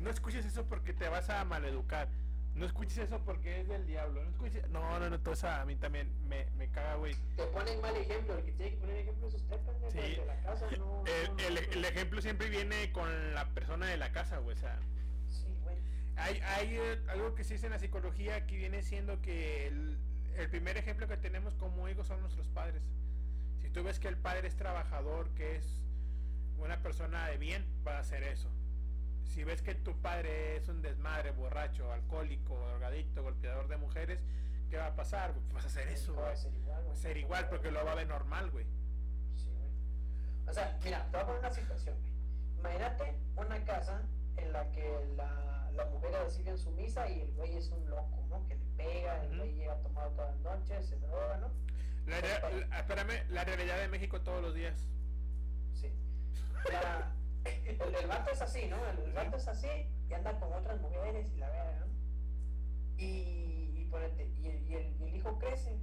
no 0.00 0.10
escuches 0.10 0.44
eso 0.44 0.64
porque 0.64 0.92
te 0.92 1.08
vas 1.08 1.30
a 1.30 1.44
maleducar. 1.44 2.08
No 2.56 2.64
escuches 2.64 2.98
eso 2.98 3.20
porque 3.24 3.60
es 3.60 3.68
del 3.68 3.86
diablo. 3.86 4.22
No 4.24 4.30
escuches. 4.30 4.68
No, 4.70 4.98
no, 4.98 5.10
no, 5.10 5.20
todo 5.20 5.34
eso 5.34 5.48
a 5.48 5.64
mí 5.66 5.76
también 5.76 6.10
me, 6.26 6.46
me 6.56 6.68
caga, 6.70 6.94
güey. 6.94 7.14
Te 7.36 7.44
ponen 7.46 7.80
mal 7.82 7.94
ejemplo, 7.96 8.36
el 8.38 8.44
que 8.44 8.52
tiene 8.52 8.70
que 8.72 8.76
poner 8.78 8.96
ejemplo 8.96 9.28
es 9.28 9.34
usted, 9.34 9.56
pendejo, 9.60 9.90
Sí. 9.92 9.98
el 9.98 10.16
de 10.16 10.26
la 10.26 10.40
casa, 10.40 10.66
no. 10.78 11.04
El, 11.06 11.36
no, 11.36 11.38
el- 11.48 11.54
no, 11.54 11.72
el 11.72 11.84
ejemplo 11.84 12.22
siempre 12.22 12.48
viene 12.48 12.90
con 12.92 13.34
la 13.34 13.46
persona 13.50 13.86
de 13.86 13.98
la 13.98 14.10
casa, 14.12 14.38
güey. 14.38 14.56
O 14.56 14.58
sea, 14.60 14.78
Sí, 15.28 15.54
güey. 15.64 15.76
hay, 16.16 16.40
hay 16.40 16.76
eh, 16.78 17.00
algo 17.08 17.34
que 17.34 17.44
se 17.44 17.54
dice 17.54 17.66
en 17.66 17.72
la 17.72 17.78
psicología 17.78 18.46
que 18.46 18.56
viene 18.56 18.82
siendo 18.82 19.20
que 19.20 19.66
el, 19.66 19.98
el 20.36 20.48
primer 20.48 20.78
ejemplo 20.78 21.06
que 21.08 21.18
tenemos 21.18 21.54
como 21.56 21.88
hijos 21.90 22.06
son 22.06 22.20
nuestros 22.22 22.48
padres. 22.48 22.82
Si 23.60 23.68
tú 23.68 23.82
ves 23.84 24.00
que 24.00 24.08
el 24.08 24.16
padre 24.16 24.48
es 24.48 24.56
trabajador, 24.56 25.28
que 25.34 25.56
es 25.56 25.82
una 26.56 26.78
persona 26.82 27.28
de 27.28 27.36
bien, 27.36 27.66
va 27.86 27.96
a 27.98 28.00
hacer 28.00 28.22
eso. 28.22 28.48
Si 29.26 29.44
ves 29.44 29.60
que 29.62 29.74
tu 29.74 29.94
padre 30.00 30.56
es 30.56 30.68
un 30.68 30.80
desmadre, 30.82 31.30
borracho, 31.32 31.92
alcohólico, 31.92 32.58
drogadicto, 32.68 33.22
golpeador 33.22 33.68
de 33.68 33.76
mujeres, 33.76 34.20
¿qué 34.70 34.78
va 34.78 34.86
a 34.86 34.96
pasar? 34.96 35.32
Pues 35.34 35.52
vas 35.52 35.64
a 35.64 35.68
hacer 35.68 35.88
eso, 35.88 36.14
Va 36.16 36.30
a 36.30 36.36
ser 36.36 36.54
igual, 36.54 36.84
güey. 36.84 36.96
Ser 36.96 37.16
igual 37.18 37.48
porque 37.48 37.70
lo 37.70 37.84
va 37.84 37.92
a 37.92 37.96
ver 37.96 38.06
normal, 38.08 38.50
güey. 38.50 38.64
Sí, 39.36 39.50
güey. 39.50 39.70
O 40.48 40.52
sea, 40.52 40.78
mira, 40.84 41.04
te 41.10 41.16
voy 41.16 41.20
a 41.20 41.26
poner 41.26 41.40
una 41.40 41.50
situación, 41.50 41.96
güey. 42.00 42.12
Imagínate 42.60 43.18
una 43.36 43.64
casa 43.64 44.02
en 44.38 44.52
la 44.52 44.70
que 44.72 45.06
la, 45.16 45.70
la 45.74 45.84
mujer 45.86 46.12
recibe 46.24 46.50
en 46.50 46.58
su 46.58 46.70
misa 46.72 47.08
y 47.08 47.20
el 47.20 47.32
güey 47.34 47.56
es 47.56 47.68
un 47.68 47.88
loco, 47.90 48.24
¿no? 48.30 48.46
Que 48.48 48.54
le 48.56 48.64
pega, 48.76 49.22
el 49.24 49.36
güey 49.36 49.52
llega 49.54 49.76
tomado 49.82 50.10
todas 50.12 50.34
las 50.34 50.40
noches, 50.58 50.86
se 50.86 50.96
droga, 50.98 51.36
¿no? 51.38 51.50
La, 52.06 52.20
la- 52.20 52.78
espérame, 52.80 53.28
la 53.30 53.44
realidad 53.44 53.78
de 53.78 53.88
México 53.88 54.20
todos 54.22 54.40
los 54.40 54.54
días. 54.54 54.86
Sí. 55.74 55.90
La- 56.72 57.12
el, 57.66 57.80
el 58.02 58.06
vato 58.06 58.30
es 58.30 58.42
así, 58.42 58.66
¿no? 58.68 58.76
El, 58.88 58.98
el 58.98 59.12
vato 59.12 59.36
es 59.36 59.48
así 59.48 59.68
y 60.08 60.12
anda 60.12 60.38
con 60.38 60.52
otras 60.52 60.80
mujeres 60.80 61.32
y 61.32 61.36
la 61.38 61.48
verga, 61.50 61.80
¿no? 61.80 61.86
Y, 62.98 63.04
y, 63.04 63.90
y, 64.38 64.46
el, 64.48 64.68
y, 64.68 64.74
el, 64.74 64.96
y 65.00 65.04
el 65.04 65.16
hijo 65.16 65.38
crece, 65.38 65.78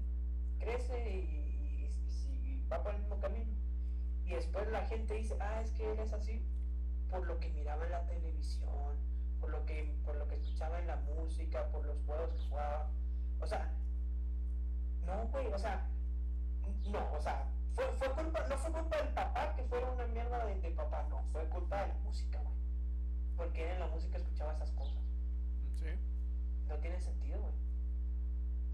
crece 0.59 1.09
y 1.09 1.43
va 2.71 2.83
por 2.83 2.93
el 2.93 3.01
mismo 3.01 3.19
camino. 3.19 3.51
Y 4.25 4.33
después 4.33 4.67
la 4.69 4.85
gente 4.87 5.15
dice, 5.15 5.35
ah, 5.39 5.61
es 5.61 5.71
que 5.71 5.91
él 5.91 5.99
es 5.99 6.13
así 6.13 6.45
por 7.09 7.27
lo 7.27 7.39
que 7.39 7.49
miraba 7.49 7.85
en 7.85 7.91
la 7.91 8.05
televisión, 8.07 8.97
por 9.39 9.49
lo 9.49 9.65
que, 9.65 9.95
por 10.03 10.15
lo 10.15 10.27
que 10.27 10.35
escuchaba 10.35 10.79
en 10.79 10.87
la 10.87 10.95
música, 10.97 11.69
por 11.71 11.85
los 11.85 11.97
juegos 12.05 12.33
que 12.33 12.49
jugaba. 12.49 12.89
O 13.39 13.45
sea, 13.45 13.71
no, 15.05 15.27
güey, 15.27 15.47
o 15.47 15.57
sea, 15.57 15.87
no, 16.87 17.13
o 17.13 17.21
sea, 17.21 17.47
fue, 17.73 17.85
fue 17.93 18.09
culpa, 18.11 18.45
no 18.47 18.57
fue 18.57 18.71
culpa 18.71 18.97
del 18.97 19.09
papá 19.09 19.55
que 19.55 19.63
fuera 19.63 19.89
una 19.89 20.05
mierda 20.07 20.45
de, 20.45 20.61
de 20.61 20.71
papá, 20.71 21.05
no, 21.09 21.23
fue 21.31 21.47
culpa 21.49 21.81
de 21.81 21.87
la 21.87 21.93
música, 21.95 22.39
güey. 22.39 22.55
Porque 23.35 23.71
en 23.71 23.79
la 23.79 23.87
música 23.87 24.17
escuchaba 24.17 24.53
esas 24.53 24.71
cosas. 24.71 25.01
Sí. 25.75 25.87
No 26.67 26.77
tiene 26.77 26.99
sentido, 26.99 27.39
güey. 27.39 27.53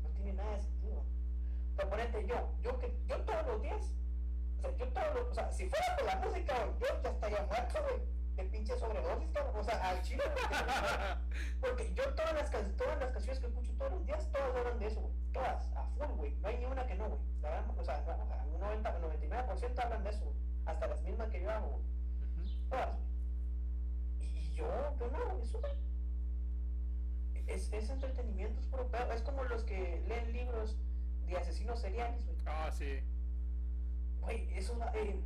No 0.04 0.10
tiene 0.10 0.34
nada 0.34 0.52
de 0.52 0.62
sentido. 0.62 1.04
Pero 1.76 1.90
ponete 1.90 2.28
yo, 2.28 2.54
yo 2.62 2.78
que 2.80 2.94
yo 3.08 3.22
todos 3.22 3.48
los 3.48 3.62
días, 3.62 3.94
o 4.58 4.62
sea, 4.62 4.76
yo 4.76 4.88
todos 4.90 5.16
los, 5.16 5.28
o 5.30 5.34
sea, 5.34 5.52
si 5.52 5.70
fuera 5.70 5.96
por 5.98 6.06
la 6.06 6.16
música, 6.18 6.66
güey, 6.66 6.80
yo 6.80 7.02
ya 7.02 7.10
estaría 7.10 7.42
muerto, 7.44 7.82
güey 7.84 8.19
del 8.40 8.50
pinche 8.50 8.78
sobredosis, 8.78 9.30
cabrón. 9.32 9.56
O 9.58 9.64
sea, 9.64 9.90
al 9.90 10.02
chile. 10.02 10.24
Porque 11.62 11.94
yo 11.94 12.04
todas 12.14 12.34
las, 12.34 12.50
todas 12.78 13.00
las 13.00 13.12
canciones 13.12 13.40
que 13.40 13.48
escucho 13.48 13.74
todos 13.78 13.92
los 13.92 14.06
días, 14.06 14.32
todas 14.32 14.56
hablan 14.56 14.80
de 14.80 14.88
eso, 14.88 15.02
güey. 15.02 15.14
Todas, 15.34 15.76
a 15.76 15.84
full, 15.98 16.08
güey. 16.16 16.36
No 16.38 16.48
hay 16.48 16.58
ni 16.58 16.66
una 16.66 16.88
que 16.88 16.96
no, 16.96 17.10
güey. 17.10 17.22
O 17.78 17.84
sea, 17.84 18.46
un 18.52 18.60
90, 18.60 19.02
99% 19.02 19.84
hablan 19.84 20.04
de 20.04 20.10
eso, 20.10 20.24
güey. 20.24 20.36
Hasta 20.66 20.88
las 20.88 21.02
mismas 21.02 21.30
que 21.30 21.42
yo 21.42 21.52
hago, 21.52 21.68
güey. 21.68 21.84
Todas, 22.70 22.96
güey. 22.96 23.10
Y 24.22 24.54
yo, 24.54 24.68
yo 24.98 25.08
no, 25.10 25.40
eso. 25.42 25.62
Es, 27.48 27.74
es 27.74 27.90
entretenimiento, 27.90 28.62
es 28.62 28.68
puro. 28.68 28.90
Es 29.14 29.22
como 29.22 29.44
los 29.44 29.64
que 29.64 30.02
leen 30.08 30.32
libros 30.32 30.78
de 31.26 31.36
asesinos 31.36 31.80
seriales, 31.82 32.26
güey. 32.26 32.38
Ah, 32.46 32.72
sí. 32.72 33.02
Güey, 34.22 34.58
eso... 34.58 34.78
Eh, 34.94 35.20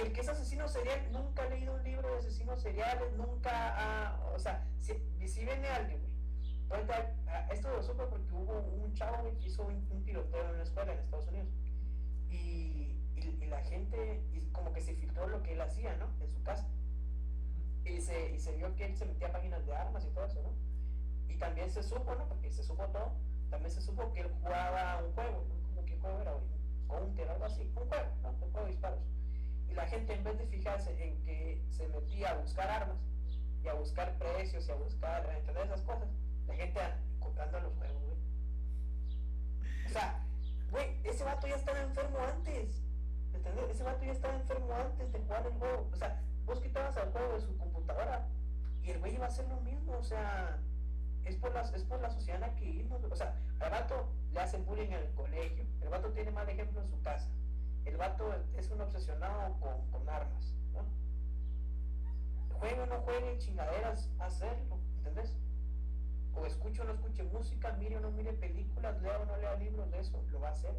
el 0.00 0.12
que 0.12 0.20
es 0.20 0.28
asesino 0.28 0.68
serial 0.68 1.10
nunca 1.12 1.42
ha 1.42 1.48
leído 1.48 1.74
un 1.74 1.82
libro 1.82 2.08
de 2.10 2.18
asesinos 2.18 2.60
seriales, 2.60 3.12
nunca 3.16 3.50
ha, 3.76 4.24
o 4.34 4.38
sea, 4.38 4.66
si, 4.78 4.94
si 5.26 5.44
viene 5.44 5.68
alguien, 5.68 6.00
güey. 6.00 6.18
Ah, 7.26 7.48
esto 7.50 7.70
lo 7.70 7.82
supe 7.82 8.04
porque 8.04 8.34
hubo 8.34 8.60
un 8.60 8.92
chavo 8.92 9.30
que 9.38 9.48
hizo 9.48 9.62
un, 9.64 10.04
tiroteo 10.04 10.44
en 10.44 10.54
una 10.54 10.62
escuela 10.62 10.92
en 10.92 10.98
Estados 10.98 11.28
Unidos. 11.28 11.48
Y, 12.30 12.94
la 13.48 13.62
gente, 13.62 14.22
como 14.52 14.74
que 14.74 14.82
se 14.82 14.94
filtró 14.94 15.26
lo 15.26 15.42
que 15.42 15.54
él 15.54 15.60
hacía, 15.62 15.96
¿no? 15.96 16.10
En 16.20 16.28
su 16.28 16.42
casa. 16.42 16.68
Y 17.82 17.98
se, 18.02 18.34
y 18.34 18.38
se 18.38 18.54
vio 18.54 18.76
que 18.76 18.84
él 18.84 18.94
se 18.94 19.06
metía 19.06 19.32
páginas 19.32 19.64
de 19.64 19.74
armas 19.74 20.04
y 20.04 20.10
todo 20.10 20.26
eso, 20.26 20.42
¿no? 20.42 20.52
Y 21.32 21.38
también 21.38 21.70
se 21.70 21.82
supo, 21.82 22.14
¿no? 22.14 22.28
Porque 22.28 22.50
se 22.50 22.62
supo 22.62 22.84
todo. 22.88 23.12
También 23.48 23.70
se 23.70 23.80
supo 23.80 24.12
que 24.12 24.20
él 24.20 24.30
jugaba 24.42 25.02
un 25.02 25.12
juego, 25.14 25.46
¿no? 25.48 25.68
Como 25.68 25.86
que 25.86 25.96
juego 25.96 26.20
era, 26.20 26.32
güey. 26.32 26.44
Counter, 26.88 27.30
algo 27.30 27.44
así. 27.46 27.62
Un 27.74 27.88
juego, 27.88 28.06
¿no? 28.22 28.28
Un 28.28 28.52
juego 28.52 28.66
de 28.66 28.72
disparos. 28.72 29.00
Y 29.68 29.74
la 29.74 29.86
gente, 29.86 30.14
en 30.14 30.24
vez 30.24 30.38
de 30.38 30.46
fijarse 30.46 30.90
en 31.02 31.22
que 31.22 31.62
se 31.70 31.86
metía 31.88 32.30
a 32.30 32.34
buscar 32.34 32.68
armas 32.70 32.96
y 33.62 33.68
a 33.68 33.74
buscar 33.74 34.16
precios 34.18 34.66
y 34.68 34.70
a 34.70 34.74
buscar, 34.74 35.28
entre 35.36 35.62
esas 35.62 35.82
cosas, 35.82 36.08
la 36.46 36.54
gente 36.54 36.80
comprando 37.18 37.60
los 37.60 37.74
juegos, 37.74 38.02
güey. 38.04 38.18
O 39.86 39.90
sea, 39.90 40.24
güey, 40.70 40.96
ese 41.04 41.24
vato 41.24 41.46
ya 41.46 41.56
estaba 41.56 41.80
enfermo 41.80 42.18
antes. 42.20 42.82
¿Entendés? 43.34 43.70
Ese 43.70 43.82
vato 43.82 44.04
ya 44.04 44.12
estaba 44.12 44.34
enfermo 44.34 44.72
antes 44.74 45.12
de 45.12 45.18
jugar 45.18 45.46
el 45.46 45.52
juego. 45.52 45.88
O 45.92 45.96
sea, 45.96 46.20
vos 46.44 46.60
quitabas 46.60 46.96
al 46.96 47.10
juego 47.12 47.34
de 47.34 47.40
su 47.40 47.56
computadora 47.56 48.26
y 48.82 48.90
el 48.90 48.98
güey 49.00 49.14
iba 49.14 49.26
a 49.26 49.28
hacer 49.28 49.46
lo 49.48 49.60
mismo. 49.60 49.92
O 49.92 50.02
sea, 50.02 50.58
es 51.24 51.36
por 51.36 51.52
la, 51.54 51.62
es 51.62 51.84
por 51.84 52.00
la 52.00 52.10
sociedad 52.10 52.42
en 52.42 52.48
la 52.48 52.54
que 52.54 52.64
vivimos. 52.64 53.02
O 53.04 53.16
sea, 53.16 53.34
al 53.60 53.70
vato 53.70 54.08
le 54.32 54.40
hacen 54.40 54.64
bullying 54.64 54.86
en 54.86 54.94
el 54.94 55.14
colegio. 55.14 55.64
El 55.80 55.88
vato 55.88 56.10
tiene 56.12 56.30
mal 56.30 56.48
ejemplo 56.48 56.80
en 56.80 56.88
su 56.88 57.00
casa. 57.02 57.28
El 57.88 57.96
vato 57.96 58.32
es 58.56 58.70
un 58.70 58.80
obsesionado 58.82 59.58
con, 59.60 59.90
con 59.90 60.08
armas, 60.08 60.54
¿no? 60.74 60.84
Juegue 62.58 62.80
o 62.82 62.86
no 62.86 63.00
juegue 63.00 63.38
chingaderas, 63.38 64.10
hacerlo, 64.18 64.78
¿entendés? 64.98 65.34
O 66.34 66.44
escuche 66.46 66.82
o 66.82 66.84
no 66.84 66.92
escuche 66.92 67.22
música, 67.24 67.72
mire 67.72 67.96
o 67.96 68.00
no 68.00 68.10
mire 68.10 68.32
películas, 68.34 69.00
lea 69.00 69.18
o 69.18 69.24
no 69.24 69.36
lea 69.38 69.56
libros 69.56 69.90
de 69.90 70.00
eso, 70.00 70.22
lo 70.30 70.40
va 70.40 70.48
a 70.48 70.52
hacer. 70.52 70.74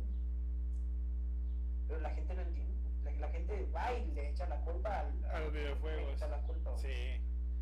Pero 1.88 1.99
la 2.02 2.11
gente 2.11 2.34
no 2.36 2.41
entiende. 2.41 2.76
La, 3.03 3.11
la 3.14 3.30
gente 3.30 3.65
va 3.76 3.91
y 3.94 4.11
le 4.11 4.30
echa 4.30 4.48
la 4.48 4.61
culpa 4.61 4.99
al, 4.99 5.26
A 5.26 5.40
los 5.40 5.53
le 5.53 5.60
videojuegos. 5.61 6.14
echa 6.14 6.27
la 6.27 6.41
culpa. 6.44 6.77
Sí. 6.77 7.22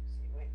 Sí, 0.09 0.27
güey. 0.33 0.49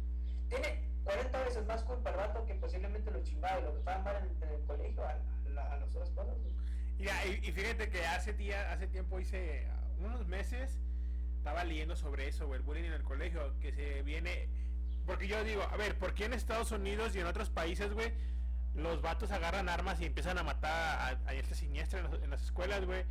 Tiene 0.48 0.92
40 1.04 1.44
veces 1.44 1.66
más 1.66 1.82
culpa 1.84 2.10
el 2.10 2.16
vato 2.16 2.44
que 2.44 2.54
posiblemente 2.56 3.10
lo 3.10 3.22
chingaba 3.22 3.58
y 3.58 3.62
lo 3.64 3.72
que 3.72 3.78
estaban 3.78 4.04
mal 4.04 4.16
en, 4.16 4.42
en 4.42 4.54
el 4.54 4.66
colegio 4.66 5.02
a, 5.02 5.10
a, 5.12 5.72
a 5.72 5.76
las 5.78 5.88
otras 5.96 6.10
cosas. 6.10 6.36
Mira, 7.02 7.26
y, 7.26 7.48
y 7.48 7.50
fíjate 7.52 7.88
que 7.90 8.06
hace 8.06 8.32
día, 8.32 8.72
hace 8.72 8.86
tiempo 8.86 9.18
hice 9.18 9.66
unos 9.98 10.24
meses 10.28 10.78
estaba 11.38 11.64
leyendo 11.64 11.96
sobre 11.96 12.28
eso, 12.28 12.46
güey, 12.46 12.58
el 12.60 12.64
bullying 12.64 12.84
en 12.84 12.92
el 12.92 13.02
colegio, 13.02 13.52
que 13.60 13.72
se 13.72 14.02
viene 14.02 14.48
porque 15.04 15.26
yo 15.26 15.42
digo, 15.42 15.64
a 15.64 15.76
ver, 15.76 15.98
¿por 15.98 16.14
qué 16.14 16.26
en 16.26 16.32
Estados 16.32 16.70
Unidos 16.70 17.16
y 17.16 17.18
en 17.18 17.26
otros 17.26 17.50
países, 17.50 17.92
güey, 17.92 18.12
los 18.76 19.02
vatos 19.02 19.32
agarran 19.32 19.68
armas 19.68 20.00
y 20.00 20.04
empiezan 20.04 20.38
a 20.38 20.44
matar 20.44 20.70
a, 21.26 21.28
a 21.28 21.32
gente 21.32 21.56
siniestra 21.56 21.98
en, 21.98 22.04
las- 22.08 22.22
en 22.22 22.30
las 22.30 22.42
escuelas, 22.44 22.84
güey? 22.84 23.04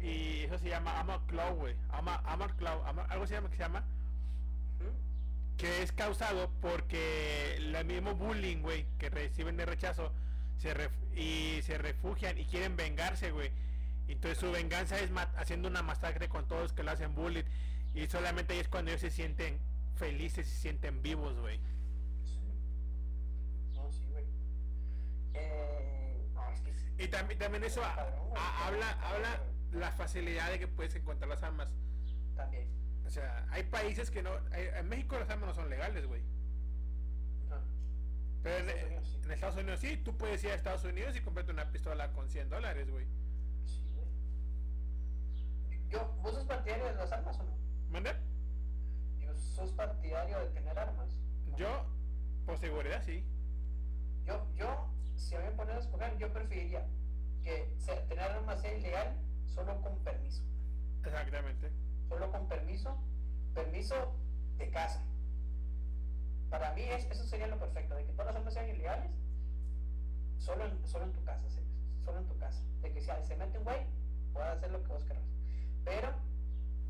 Y 0.00 0.44
eso 0.44 0.56
se 0.58 0.68
llama 0.68 1.00
Amor 1.00 1.20
Claw, 1.26 1.56
güey. 1.56 1.74
Amor 1.90 2.54
Claw, 2.54 2.84
algo 3.08 3.26
se 3.26 3.34
llama 3.34 3.50
que 3.50 3.56
se 3.56 3.62
llama 3.64 3.84
que 5.56 5.82
es 5.82 5.90
causado 5.90 6.52
porque 6.60 7.56
el 7.56 7.84
mismo 7.84 8.14
bullying, 8.14 8.58
güey, 8.62 8.86
que 8.98 9.10
reciben 9.10 9.56
de 9.56 9.66
rechazo 9.66 10.12
se 10.58 10.74
ref- 10.74 11.16
y 11.16 11.62
se 11.62 11.78
refugian 11.78 12.36
y 12.38 12.44
quieren 12.44 12.76
vengarse, 12.76 13.30
güey. 13.30 13.50
Entonces 14.08 14.38
su 14.38 14.50
venganza 14.50 14.98
es 14.98 15.10
haciendo 15.36 15.68
una 15.68 15.82
masacre 15.82 16.28
con 16.28 16.46
todos 16.48 16.72
que 16.72 16.82
lo 16.82 16.90
hacen 16.90 17.14
bullying 17.14 17.44
y 17.94 18.06
solamente 18.06 18.52
ahí 18.54 18.60
es 18.60 18.68
cuando 18.68 18.90
ellos 18.90 19.00
se 19.00 19.10
sienten 19.10 19.58
felices 19.96 20.46
y 20.46 20.50
se 20.50 20.56
sienten 20.56 21.02
vivos, 21.02 21.38
güey. 21.40 21.58
Sí. 22.24 22.40
No, 23.74 23.90
sí, 23.92 24.04
güey. 24.10 24.24
Eh, 25.34 26.26
no, 26.34 26.50
es 26.52 26.60
que 26.60 26.72
sí. 26.74 26.86
Y 26.98 27.08
también, 27.08 27.38
también 27.38 27.64
eso 27.64 27.82
a- 27.84 27.94
a- 28.36 28.66
habla 28.66 28.90
habla 29.02 29.42
la 29.72 29.90
facilidad 29.92 30.50
de 30.50 30.58
que 30.58 30.68
puedes 30.68 30.94
encontrar 30.94 31.28
las 31.28 31.42
armas. 31.42 31.68
También. 32.36 32.68
O 33.04 33.10
sea, 33.10 33.46
hay 33.50 33.62
países 33.64 34.10
que 34.10 34.22
no 34.22 34.30
hay- 34.52 34.68
en 34.74 34.88
México 34.88 35.18
las 35.18 35.28
armas 35.30 35.48
no 35.48 35.54
son 35.54 35.68
legales, 35.70 36.06
güey. 36.06 36.22
Pero 38.42 38.56
en, 38.58 38.68
Estados 38.68 38.86
Unidos 38.86 39.08
sí. 39.08 39.20
en 39.24 39.30
Estados 39.32 39.56
Unidos 39.56 39.80
sí, 39.80 39.96
tú 39.98 40.16
puedes 40.16 40.42
ir 40.44 40.50
a 40.50 40.54
Estados 40.54 40.84
Unidos 40.84 41.16
y 41.16 41.20
comprarte 41.20 41.52
una 41.52 41.70
pistola 41.70 42.12
con 42.12 42.28
100 42.30 42.48
dólares, 42.48 42.90
güey. 42.90 43.06
sí, 43.66 43.82
güey. 43.94 44.06
Yo, 45.90 46.06
¿Vos 46.22 46.34
sos 46.34 46.44
partidario 46.44 46.84
de 46.86 46.94
las 46.94 47.10
armas 47.12 47.38
o 47.38 47.42
no? 47.44 47.56
¿Mande? 47.90 48.12
Yo, 49.20 49.34
¿Sos 49.36 49.72
partidario 49.72 50.38
de 50.40 50.46
tener 50.50 50.78
armas? 50.78 51.08
Yo, 51.56 51.84
por 52.46 52.58
seguridad, 52.58 53.02
sí. 53.04 53.24
Yo, 54.24 54.46
yo, 54.54 54.88
si 55.16 55.34
a 55.34 55.38
mí 55.40 55.46
me 55.46 55.52
ponen 55.52 55.76
a 55.76 55.80
escoger, 55.80 56.16
yo 56.18 56.32
preferiría 56.32 56.86
que 57.42 57.74
sea- 57.78 58.06
tener 58.06 58.24
armas 58.30 58.60
sea 58.60 58.76
ilegal 58.76 59.16
solo 59.46 59.80
con 59.80 59.98
permiso. 60.04 60.42
Exactamente. 61.04 61.70
Solo 62.08 62.30
con 62.30 62.46
permiso, 62.48 62.96
permiso 63.54 64.14
de 64.58 64.70
casa. 64.70 65.02
Para 66.50 66.72
mí 66.74 66.82
es- 66.82 67.04
eso 67.10 67.24
sería 67.24 67.46
lo 67.46 67.58
perfecto, 67.58 67.94
de 67.94 68.04
que 68.04 68.12
todas 68.12 68.26
las 68.28 68.36
armas 68.36 68.54
sean 68.54 68.68
ilegales, 68.68 69.10
solo 70.38 70.64
en, 70.66 70.86
solo 70.86 71.04
en 71.04 71.12
tu 71.12 71.22
casa, 71.24 71.42
solo 72.04 72.18
en 72.18 72.26
tu 72.26 72.36
casa. 72.38 72.62
De 72.82 72.92
que 72.92 73.00
si 73.00 73.10
se 73.26 73.36
mete 73.36 73.58
un 73.58 73.64
güey, 73.64 73.86
puedas 74.32 74.56
hacer 74.56 74.70
lo 74.70 74.82
que 74.82 74.88
vos 74.88 75.04
querrás. 75.04 75.24
Pero 75.84 76.12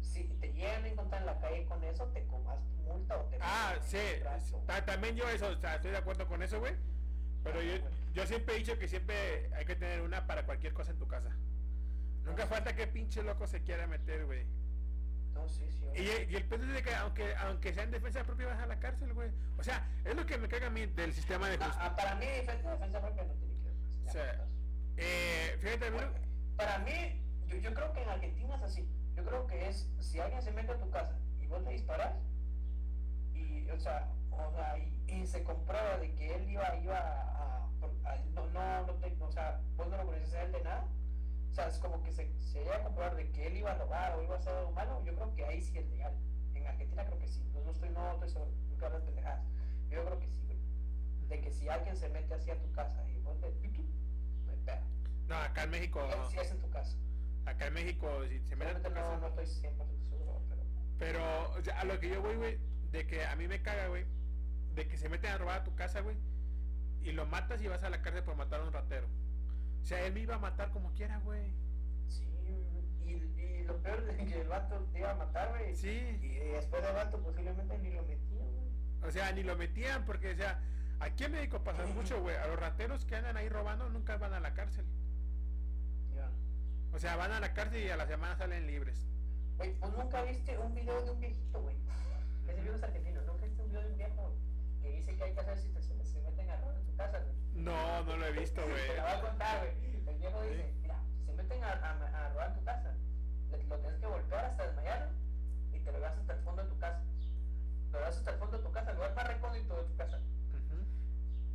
si 0.00 0.24
te 0.40 0.52
llegan 0.52 0.84
a 0.84 0.88
encontrar 0.88 1.20
en 1.22 1.26
la 1.26 1.38
calle 1.40 1.64
con 1.66 1.82
eso, 1.84 2.04
te 2.08 2.24
comas 2.26 2.58
tu 2.70 2.76
multa 2.82 3.16
o 3.18 3.24
te 3.24 3.38
Ah, 3.40 3.74
sí. 3.82 3.98
También 4.86 5.16
yo 5.16 5.28
eso, 5.28 5.48
o 5.48 5.56
sea, 5.56 5.76
estoy 5.76 5.90
de 5.90 5.98
acuerdo 5.98 6.26
con 6.26 6.42
eso, 6.42 6.60
güey. 6.60 6.74
Pero 7.44 7.62
yo, 7.62 7.74
yo 8.12 8.26
siempre 8.26 8.54
he 8.54 8.58
dicho 8.58 8.78
que 8.78 8.88
siempre 8.88 9.52
hay 9.54 9.64
que 9.64 9.76
tener 9.76 10.02
una 10.02 10.26
para 10.26 10.44
cualquier 10.44 10.72
cosa 10.72 10.90
en 10.92 10.98
tu 10.98 11.06
casa. 11.06 11.30
Nunca 12.24 12.46
falta 12.46 12.74
que 12.74 12.86
pinche 12.86 13.22
loco 13.22 13.46
se 13.46 13.62
quiera 13.62 13.86
meter, 13.86 14.26
güey. 14.26 14.44
No. 15.38 15.94
Y, 15.94 16.02
y 16.30 16.36
el 16.36 16.44
pedo 16.48 16.64
es 16.64 16.72
de 16.72 16.82
que 16.82 16.94
aunque, 16.94 17.34
aunque 17.36 17.72
sea 17.72 17.84
en 17.84 17.90
defensa 17.90 18.22
propia 18.24 18.46
vas 18.48 18.58
a 18.60 18.66
la 18.66 18.78
cárcel, 18.78 19.12
güey. 19.14 19.30
O 19.58 19.62
sea, 19.62 19.86
es 20.04 20.14
lo 20.14 20.24
que 20.26 20.38
me 20.38 20.48
caga 20.48 20.66
a 20.66 20.70
mí 20.70 20.86
del 20.86 21.12
sistema 21.12 21.48
de 21.48 21.54
Ah, 21.60 21.64
justicia. 21.64 21.86
ah, 21.86 21.96
para 21.96 22.14
mí, 22.16 22.26
defensa, 22.26 22.70
defensa 22.72 23.00
propia 23.00 23.24
no 23.24 23.32
tiene 23.34 23.54
que 23.54 24.18
ver. 24.18 24.48
Eh, 24.96 25.58
fíjate, 25.60 25.86
a 25.86 25.90
lo- 25.90 26.14
Para 26.56 26.78
mí, 26.80 27.22
yo, 27.46 27.56
yo 27.56 27.72
creo 27.74 27.92
que 27.92 28.02
en 28.02 28.08
Argentina 28.08 28.54
es 28.56 28.62
así. 28.62 28.88
Yo 29.16 29.24
creo 29.24 29.46
que 29.46 29.68
es, 29.68 29.88
si 30.00 30.20
alguien 30.20 30.42
se 30.42 30.50
mete 30.52 30.72
a 30.72 30.78
tu 30.78 30.90
casa 30.90 31.16
y 31.40 31.46
vos 31.46 31.62
le 31.62 31.72
disparas, 31.72 32.14
y, 33.34 33.68
o 33.70 33.78
sea, 33.78 34.08
o 34.30 34.52
sea, 34.54 34.78
y, 34.78 35.02
y 35.08 35.26
se 35.26 35.42
comprueba 35.42 35.98
de 35.98 36.14
que 36.14 36.34
él 36.34 36.48
iba, 36.50 36.76
iba 36.76 36.98
a, 36.98 37.64
a- 38.04 38.16
no, 38.34 38.46
no, 38.50 38.86
no 38.86 38.92
te- 38.94 39.16
o 39.20 39.30
sea, 39.32 39.60
vos 39.76 39.88
no 39.88 39.96
lo 39.96 40.06
conoces 40.06 40.34
a 40.34 40.42
él 40.42 40.52
de 40.52 40.62
nada, 40.62 40.84
o 41.50 41.54
sea, 41.54 41.68
es 41.68 41.78
como 41.78 42.02
que 42.02 42.12
se, 42.12 42.30
se 42.38 42.58
llega 42.60 42.76
a 42.76 42.82
comprobar 42.84 43.16
de 43.16 43.30
que 43.30 43.46
él 43.46 43.56
iba 43.56 43.72
a 43.72 43.78
robar 43.78 44.16
o 44.16 44.22
iba 44.22 44.34
a 44.34 44.38
hacer 44.38 44.52
algo 44.54 44.72
malo, 44.72 45.02
yo 45.04 45.14
creo 45.14 45.34
que 45.34 45.44
ahí 45.44 45.62
sí 45.62 45.78
es 45.78 45.88
legal. 45.88 46.14
En 46.54 46.66
Argentina 46.66 47.04
creo 47.04 47.18
que 47.18 47.28
sí, 47.28 47.42
no, 47.52 47.62
no 47.64 47.70
estoy, 47.70 47.90
no 47.90 48.12
estoy 48.12 48.28
seguro, 48.30 48.50
nunca 48.68 48.86
hablo 48.86 49.00
de 49.00 49.06
pendejadas. 49.06 49.44
Yo 49.90 50.04
creo 50.04 50.18
que 50.18 50.28
sí, 50.28 50.42
güey. 50.44 50.58
De 51.28 51.40
que 51.40 51.50
si 51.52 51.68
alguien 51.68 51.96
se 51.96 52.08
mete 52.08 52.34
así 52.34 52.50
a 52.50 52.60
tu 52.60 52.70
casa 52.72 53.08
y 53.08 53.18
vos 53.20 53.38
le, 53.40 53.50
no 53.50 54.52
hay 54.52 54.58
pedo. 54.64 54.80
no, 55.28 55.36
acá 55.36 55.62
en 55.64 55.70
México, 55.70 56.00
Si 56.30 56.38
es 56.38 56.50
en 56.50 56.60
tu 56.60 56.70
casa. 56.70 56.96
acá 57.46 57.66
en 57.66 57.74
México, 57.74 58.08
si 58.28 58.40
se 58.40 58.56
mete 58.56 58.72
en 58.72 58.82
tu 58.82 58.92
casa. 58.92 59.00
no, 59.00 59.18
no 59.18 59.28
estoy 59.28 59.44
100% 59.46 60.08
seguro, 60.08 60.42
pero... 60.48 60.62
Pero 60.98 61.50
o 61.58 61.62
sea, 61.62 61.80
a 61.80 61.84
lo 61.84 61.98
que 61.98 62.08
yo 62.10 62.22
voy, 62.22 62.36
güey, 62.36 62.58
de 62.90 63.06
que 63.06 63.24
a 63.24 63.36
mí 63.36 63.46
me 63.48 63.62
caga, 63.62 63.88
güey, 63.88 64.04
de 64.74 64.88
que 64.88 64.96
se 64.96 65.08
meten 65.08 65.30
a 65.30 65.38
robar 65.38 65.60
a 65.60 65.64
tu 65.64 65.74
casa, 65.74 66.00
güey, 66.00 66.16
y 67.02 67.12
lo 67.12 67.26
matas 67.26 67.60
y 67.62 67.68
vas 67.68 67.82
a 67.82 67.90
la 67.90 68.02
cárcel 68.02 68.24
por 68.24 68.36
matar 68.36 68.60
a 68.60 68.64
un 68.64 68.72
ratero. 68.72 69.08
O 69.82 69.84
sea, 69.84 70.04
él 70.06 70.12
me 70.12 70.20
iba 70.20 70.34
a 70.34 70.38
matar 70.38 70.70
como 70.70 70.92
quiera, 70.92 71.18
güey. 71.18 71.52
Sí, 72.08 72.24
y, 73.06 73.12
y 73.12 73.62
lo 73.64 73.76
peor 73.78 74.08
es 74.10 74.32
que 74.32 74.40
el 74.40 74.48
vato 74.48 74.78
te 74.92 74.98
iba 74.98 75.10
a 75.12 75.14
matar, 75.14 75.50
güey. 75.50 75.74
Sí. 75.76 76.18
Y 76.22 76.28
después 76.52 76.82
del 76.82 76.94
vato 76.94 77.18
posiblemente 77.22 77.78
ni 77.78 77.90
lo 77.92 78.02
metía, 78.02 78.42
güey. 78.44 79.08
O 79.08 79.10
sea, 79.10 79.32
ni 79.32 79.42
lo 79.42 79.56
metían 79.56 80.04
porque, 80.04 80.32
o 80.32 80.36
sea, 80.36 80.60
aquí 81.00 81.24
en 81.24 81.32
México 81.32 81.62
pasa 81.62 81.86
mucho, 81.94 82.20
güey. 82.20 82.36
A 82.36 82.46
los 82.46 82.58
rateros 82.58 83.04
que 83.04 83.16
andan 83.16 83.36
ahí 83.36 83.48
robando 83.48 83.88
nunca 83.88 84.16
van 84.16 84.34
a 84.34 84.40
la 84.40 84.54
cárcel. 84.54 84.84
Ya. 86.14 86.30
O 86.92 86.98
sea, 86.98 87.16
van 87.16 87.32
a 87.32 87.40
la 87.40 87.54
cárcel 87.54 87.84
y 87.84 87.90
a 87.90 87.96
la 87.96 88.06
semana 88.06 88.36
salen 88.36 88.66
libres. 88.66 89.06
Güey, 89.56 89.74
pues 89.78 89.92
nunca 89.92 90.22
viste 90.22 90.56
un 90.58 90.74
video 90.74 91.02
de 91.04 91.10
un 91.10 91.20
viejito, 91.20 91.60
güey. 91.62 91.76
Ese 92.42 92.54
video 92.60 92.74
es 92.74 92.82
argentino. 92.82 93.22
Nunca 93.22 93.44
viste 93.44 93.62
un 93.62 93.68
video 93.68 93.82
de 93.82 93.90
un 93.90 93.96
viejo 93.96 94.32
que 94.82 94.92
dice 94.92 95.16
que 95.16 95.24
hay 95.24 95.34
que 95.34 95.40
hacer 95.40 95.58
si 95.58 95.68
te, 95.70 95.82
se, 95.82 96.04
se 96.04 96.20
meten 96.20 96.48
a 96.50 96.56
robar 96.56 96.76
en 96.76 96.84
tu 96.86 96.96
casa, 96.96 97.18
güey. 97.18 97.34
No, 97.58 98.02
no 98.04 98.16
lo 98.16 98.26
he 98.26 98.32
visto, 98.32 98.62
güey. 98.62 98.86
Te 98.88 98.96
la 98.96 99.02
voy 99.02 99.12
a 99.12 99.20
contar, 99.20 99.58
güey. 99.60 100.06
El 100.06 100.18
viejo 100.18 100.42
dice, 100.42 100.72
mira, 100.80 100.96
si 101.18 101.24
se 101.26 101.32
meten 101.32 101.64
a, 101.64 101.72
a, 101.72 102.26
a 102.26 102.28
robar 102.30 102.54
tu 102.54 102.64
casa, 102.64 102.94
lo 103.68 103.78
tienes 103.78 104.00
que 104.00 104.06
golpear 104.06 104.44
hasta 104.46 104.66
desmayarlo 104.66 105.12
y 105.72 105.80
te 105.80 105.92
lo 105.92 105.98
llevas 105.98 106.18
hasta 106.18 106.32
el 106.32 106.40
fondo 106.40 106.62
de 106.62 106.68
tu 106.68 106.78
casa. 106.78 107.02
Lo 107.92 107.98
llevas 107.98 108.16
hasta 108.16 108.30
el 108.30 108.38
fondo 108.38 108.56
de 108.58 108.62
tu 108.64 108.72
casa, 108.72 108.90
el 108.90 108.96
lugar 108.96 109.14
más 109.14 109.26
recóndito 109.26 109.76
de 109.76 109.82
tu 109.84 109.96
casa. 109.96 110.16
Ujú. 110.18 110.84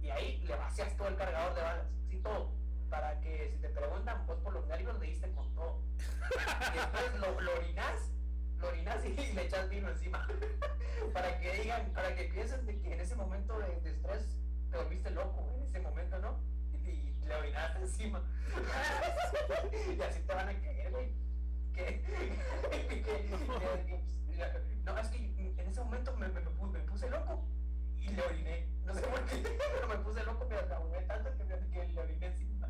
Y 0.01 0.09
ahí 0.09 0.43
le 0.45 0.55
vacías 0.55 0.95
todo 0.97 1.07
el 1.07 1.15
cargador 1.15 1.55
de 1.55 1.61
balas, 1.61 1.87
sí, 2.09 2.17
todo. 2.17 2.51
Para 2.89 3.19
que 3.21 3.49
si 3.51 3.57
te 3.57 3.69
preguntan, 3.69 4.25
pues 4.25 4.39
por 4.39 4.53
los 4.53 4.67
nervios 4.67 4.99
le 4.99 5.07
diste 5.07 5.31
con 5.31 5.53
todo. 5.55 5.81
Y 5.99 6.77
después 6.77 7.15
lo, 7.19 7.41
lo 7.41 7.55
orinas, 7.55 8.11
lo 8.57 8.67
orinas 8.67 9.03
y 9.05 9.13
le 9.33 9.45
echas 9.45 9.69
vino 9.69 9.89
encima. 9.89 10.27
para 11.13 11.39
que 11.39 11.61
digan, 11.61 11.91
para 11.93 12.15
que 12.15 12.25
piensen 12.25 12.65
de 12.65 12.79
que 12.79 12.93
en 12.93 12.99
ese 12.99 13.15
momento 13.15 13.57
de, 13.59 13.79
de 13.81 13.89
estrés 13.91 14.42
te 14.73 14.79
volviste 14.79 15.11
loco, 15.11 15.47
en 15.55 15.63
ese 15.63 15.79
momento, 15.79 16.17
¿no? 16.19 16.39
Y, 16.73 16.77
y 17.21 17.25
le 17.27 17.35
orinaste 17.35 17.79
encima. 17.79 18.21
y 19.97 20.01
así 20.01 20.21
te 20.23 20.33
van 20.33 20.49
a 20.49 20.53
caer, 20.59 20.91
güey. 20.91 21.13
Que, 21.73 22.01
que, 22.89 23.01
que- 23.03 24.03
no, 24.83 24.97
es 24.97 25.07
que 25.09 25.17
en 25.17 25.67
ese 25.69 25.79
momento 25.81 26.15
me, 26.17 26.27
me, 26.27 26.39
me 26.41 26.51
pu- 26.51 26.69
me 26.71 26.79
puse 26.79 27.09
loco 27.09 27.45
y 27.97 28.07
le 28.09 28.21
oriné. 28.23 28.67
No 28.83 28.93
sé 28.93 29.01
por 29.01 29.23
qué, 29.25 29.57
pero 29.75 29.87
me 29.87 29.97
puse 30.03 30.23
loco, 30.23 30.45
me 30.49 30.55
acabé 30.57 31.01
tanto 31.03 31.29
que, 31.37 31.43
me, 31.45 31.69
que 31.69 31.85
le 31.93 32.01
oriné 32.01 32.25
encima. 32.27 32.69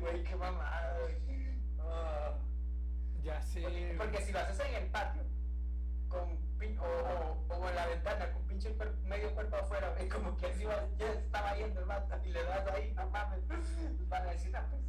Güey, 0.00 0.24
qué 0.24 0.36
mamada, 0.36 0.98
güey. 1.00 1.16
Ah. 1.80 2.38
Ya 3.22 3.40
sé. 3.42 3.62
Porque, 3.62 3.94
porque 3.98 4.22
si 4.22 4.32
lo 4.32 4.38
haces 4.38 4.60
en 4.66 4.74
el 4.74 4.86
patio, 4.90 5.22
con 6.14 6.44
o, 6.78 6.82
o, 6.84 7.54
o 7.56 7.68
en 7.68 7.74
la 7.76 7.86
ventana, 7.86 8.32
con 8.32 8.42
pinche 8.46 8.74
medio 9.04 9.34
cuerpo 9.34 9.56
afuera, 9.56 9.90
güey, 9.96 10.08
como 10.08 10.36
que 10.38 10.46
así 10.46 10.64
va- 10.64 10.86
ya 10.98 11.12
estaba 11.12 11.54
yendo 11.56 11.80
el 11.80 11.86
vato 11.86 12.16
y 12.24 12.30
le 12.30 12.42
das 12.42 12.66
ahí, 12.68 12.92
no 12.94 13.10
mames, 13.10 13.40
van 14.08 14.26
a 14.26 14.30
decir, 14.30 14.56
ah, 14.56 14.66
pues, 14.70 14.82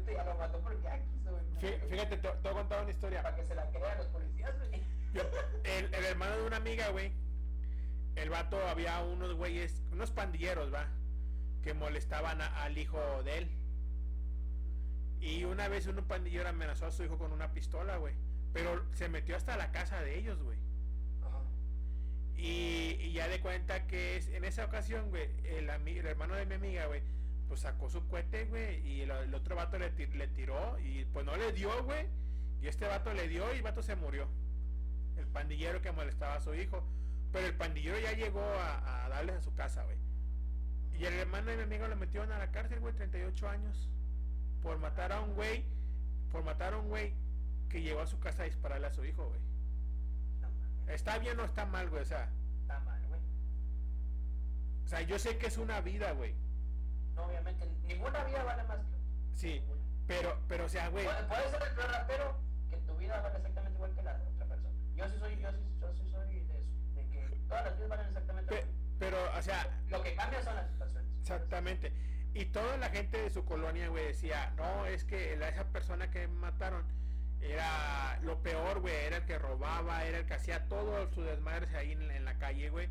este 0.00 0.14
ya 0.14 0.24
lo 0.24 0.34
mató 0.34 0.60
porque 0.60 0.88
aquí 0.88 1.08
soy. 1.22 1.40
Fí- 1.60 1.80
Fíjate, 1.88 2.16
te, 2.16 2.28
a 2.28 2.52
contar 2.52 2.82
una 2.82 2.90
historia. 2.90 3.22
Para 3.22 3.36
que 3.36 3.44
se 3.44 3.54
la 3.54 3.70
crean 3.70 3.98
los 3.98 4.06
policías, 4.08 4.56
güey. 4.58 4.82
Yo- 5.12 5.22
el, 5.64 5.94
el 5.94 6.04
hermano 6.04 6.36
de 6.36 6.46
una 6.46 6.56
amiga, 6.56 6.88
güey. 6.88 7.12
El 8.16 8.30
vato 8.30 8.58
había 8.66 9.00
unos 9.04 9.34
güeyes, 9.34 9.80
unos 9.92 10.10
pandilleros, 10.10 10.74
va, 10.74 10.88
que 11.62 11.74
molestaban 11.74 12.40
a- 12.42 12.64
al 12.64 12.76
hijo 12.76 12.98
de 13.22 13.38
él. 13.38 13.50
Y 15.20 15.44
una 15.44 15.68
vez 15.68 15.86
un 15.86 15.96
pandillero 16.04 16.48
amenazó 16.48 16.86
a 16.86 16.90
su 16.90 17.04
hijo 17.04 17.18
con 17.18 17.32
una 17.32 17.52
pistola, 17.52 17.96
güey. 17.98 18.14
Pero 18.52 18.84
se 18.94 19.08
metió 19.08 19.36
hasta 19.36 19.56
la 19.56 19.70
casa 19.72 20.00
de 20.00 20.18
ellos, 20.18 20.42
güey. 20.42 20.58
Ajá. 21.22 21.40
Y, 22.36 22.96
y 23.00 23.12
ya 23.12 23.28
de 23.28 23.40
cuenta 23.40 23.86
que 23.86 24.16
es, 24.16 24.28
en 24.28 24.44
esa 24.44 24.64
ocasión, 24.64 25.10
güey, 25.10 25.28
el, 25.44 25.68
el 25.70 26.06
hermano 26.06 26.34
de 26.34 26.46
mi 26.46 26.54
amiga, 26.54 26.86
güey, 26.86 27.02
pues 27.48 27.60
sacó 27.60 27.88
su 27.90 28.06
cohete, 28.08 28.44
güey, 28.46 28.86
y 28.86 29.00
el, 29.02 29.10
el 29.10 29.34
otro 29.34 29.56
vato 29.56 29.78
le, 29.78 29.90
ti- 29.90 30.06
le 30.06 30.28
tiró 30.28 30.78
y 30.80 31.04
pues 31.06 31.24
no 31.26 31.36
le 31.36 31.52
dio, 31.52 31.82
güey. 31.84 32.06
Y 32.60 32.66
este 32.68 32.86
vato 32.86 33.12
le 33.14 33.28
dio 33.28 33.52
y 33.54 33.58
el 33.58 33.62
vato 33.62 33.82
se 33.82 33.96
murió. 33.96 34.28
El 35.16 35.26
pandillero 35.26 35.80
que 35.80 35.92
molestaba 35.92 36.34
a 36.34 36.40
su 36.40 36.54
hijo. 36.54 36.82
Pero 37.32 37.46
el 37.46 37.54
pandillero 37.54 37.98
ya 37.98 38.12
llegó 38.12 38.40
a, 38.42 39.04
a 39.04 39.08
darles 39.08 39.36
a 39.36 39.42
su 39.42 39.54
casa, 39.54 39.84
güey. 39.84 39.96
Y 40.98 41.04
el 41.04 41.14
hermano 41.14 41.50
de 41.50 41.56
mi 41.58 41.62
amigo 41.64 41.86
lo 41.86 41.96
metieron 41.96 42.32
a 42.32 42.38
la 42.38 42.50
cárcel, 42.50 42.80
güey, 42.80 42.94
38 42.94 43.48
años. 43.48 43.88
Por 44.62 44.78
matar 44.78 45.12
a 45.12 45.20
un 45.20 45.34
güey, 45.34 45.64
por 46.32 46.42
matar 46.42 46.74
a 46.74 46.78
un 46.78 46.88
güey 46.88 47.12
que 47.68 47.82
llegó 47.82 48.00
a 48.00 48.06
su 48.06 48.18
casa 48.20 48.42
a 48.42 48.46
dispararle 48.46 48.86
a 48.86 48.92
su 48.92 49.04
hijo, 49.04 49.26
güey. 49.28 49.40
No 50.40 50.92
¿Está 50.92 51.18
bien 51.18 51.38
o 51.40 51.44
está 51.44 51.66
mal, 51.66 51.88
güey? 51.90 52.02
O 52.02 52.06
sea, 52.06 52.28
está 52.62 52.80
mal, 52.80 53.00
güey. 53.08 53.20
o 54.84 54.88
sea, 54.88 55.02
yo 55.02 55.18
sé 55.18 55.36
que 55.38 55.46
es 55.46 55.58
una 55.58 55.80
vida, 55.80 56.12
güey. 56.12 56.34
No, 57.14 57.24
obviamente, 57.24 57.66
ninguna 57.84 58.24
vida 58.24 58.42
vale 58.44 58.62
más 58.64 58.78
que 58.78 58.84
otra. 58.86 58.98
Sí, 59.34 59.60
Ninguna. 59.60 59.80
pero, 60.06 60.38
pero, 60.48 60.64
o 60.64 60.68
sea, 60.68 60.88
güey. 60.88 61.04
Puede, 61.04 61.50
ser 61.50 61.62
el 61.62 61.74
peor 61.74 61.90
rapero 61.90 62.36
que 62.70 62.76
tu 62.78 62.96
vida 62.96 63.20
vale 63.20 63.36
exactamente 63.36 63.74
igual 63.76 63.94
que 63.94 64.02
la 64.02 64.16
de 64.18 64.26
otra 64.26 64.46
persona. 64.46 64.74
Yo 64.96 65.08
sí 65.08 65.18
soy, 65.18 65.38
yo 65.40 65.52
sí, 65.52 65.58
yo 65.80 65.92
sí 65.94 66.10
soy 66.10 66.40
de 66.40 66.58
eso, 66.60 66.72
de 66.94 67.06
que 67.10 67.36
todas 67.48 67.64
las 67.64 67.74
vidas 67.76 67.88
valen 67.90 68.06
exactamente 68.06 68.54
pe- 68.54 68.60
lo 68.62 68.66
mismo. 68.66 68.80
pero, 68.98 69.18
o 69.38 69.42
sea, 69.42 69.80
Lo 69.88 70.02
que 70.02 70.14
cambia 70.14 70.42
son 70.42 70.54
las 70.56 70.68
situaciones. 70.70 71.08
exactamente. 71.20 71.92
Y 72.34 72.46
toda 72.46 72.76
la 72.76 72.88
gente 72.90 73.20
de 73.22 73.30
su 73.30 73.44
colonia, 73.44 73.88
güey, 73.88 74.06
decía, 74.06 74.52
no, 74.56 74.86
es 74.86 75.04
que 75.04 75.36
la- 75.36 75.48
esa 75.48 75.64
persona 75.64 76.10
que 76.10 76.28
mataron 76.28 76.84
era 77.40 78.18
lo 78.22 78.42
peor, 78.42 78.80
güey, 78.80 78.94
era 78.94 79.18
el 79.18 79.24
que 79.24 79.38
robaba, 79.38 80.04
era 80.04 80.18
el 80.18 80.26
que 80.26 80.34
hacía 80.34 80.66
todo 80.68 81.10
su 81.12 81.22
desmadre 81.22 81.74
ahí 81.76 81.92
en, 81.92 82.10
en 82.10 82.24
la 82.24 82.38
calle, 82.38 82.70
güey. 82.70 82.88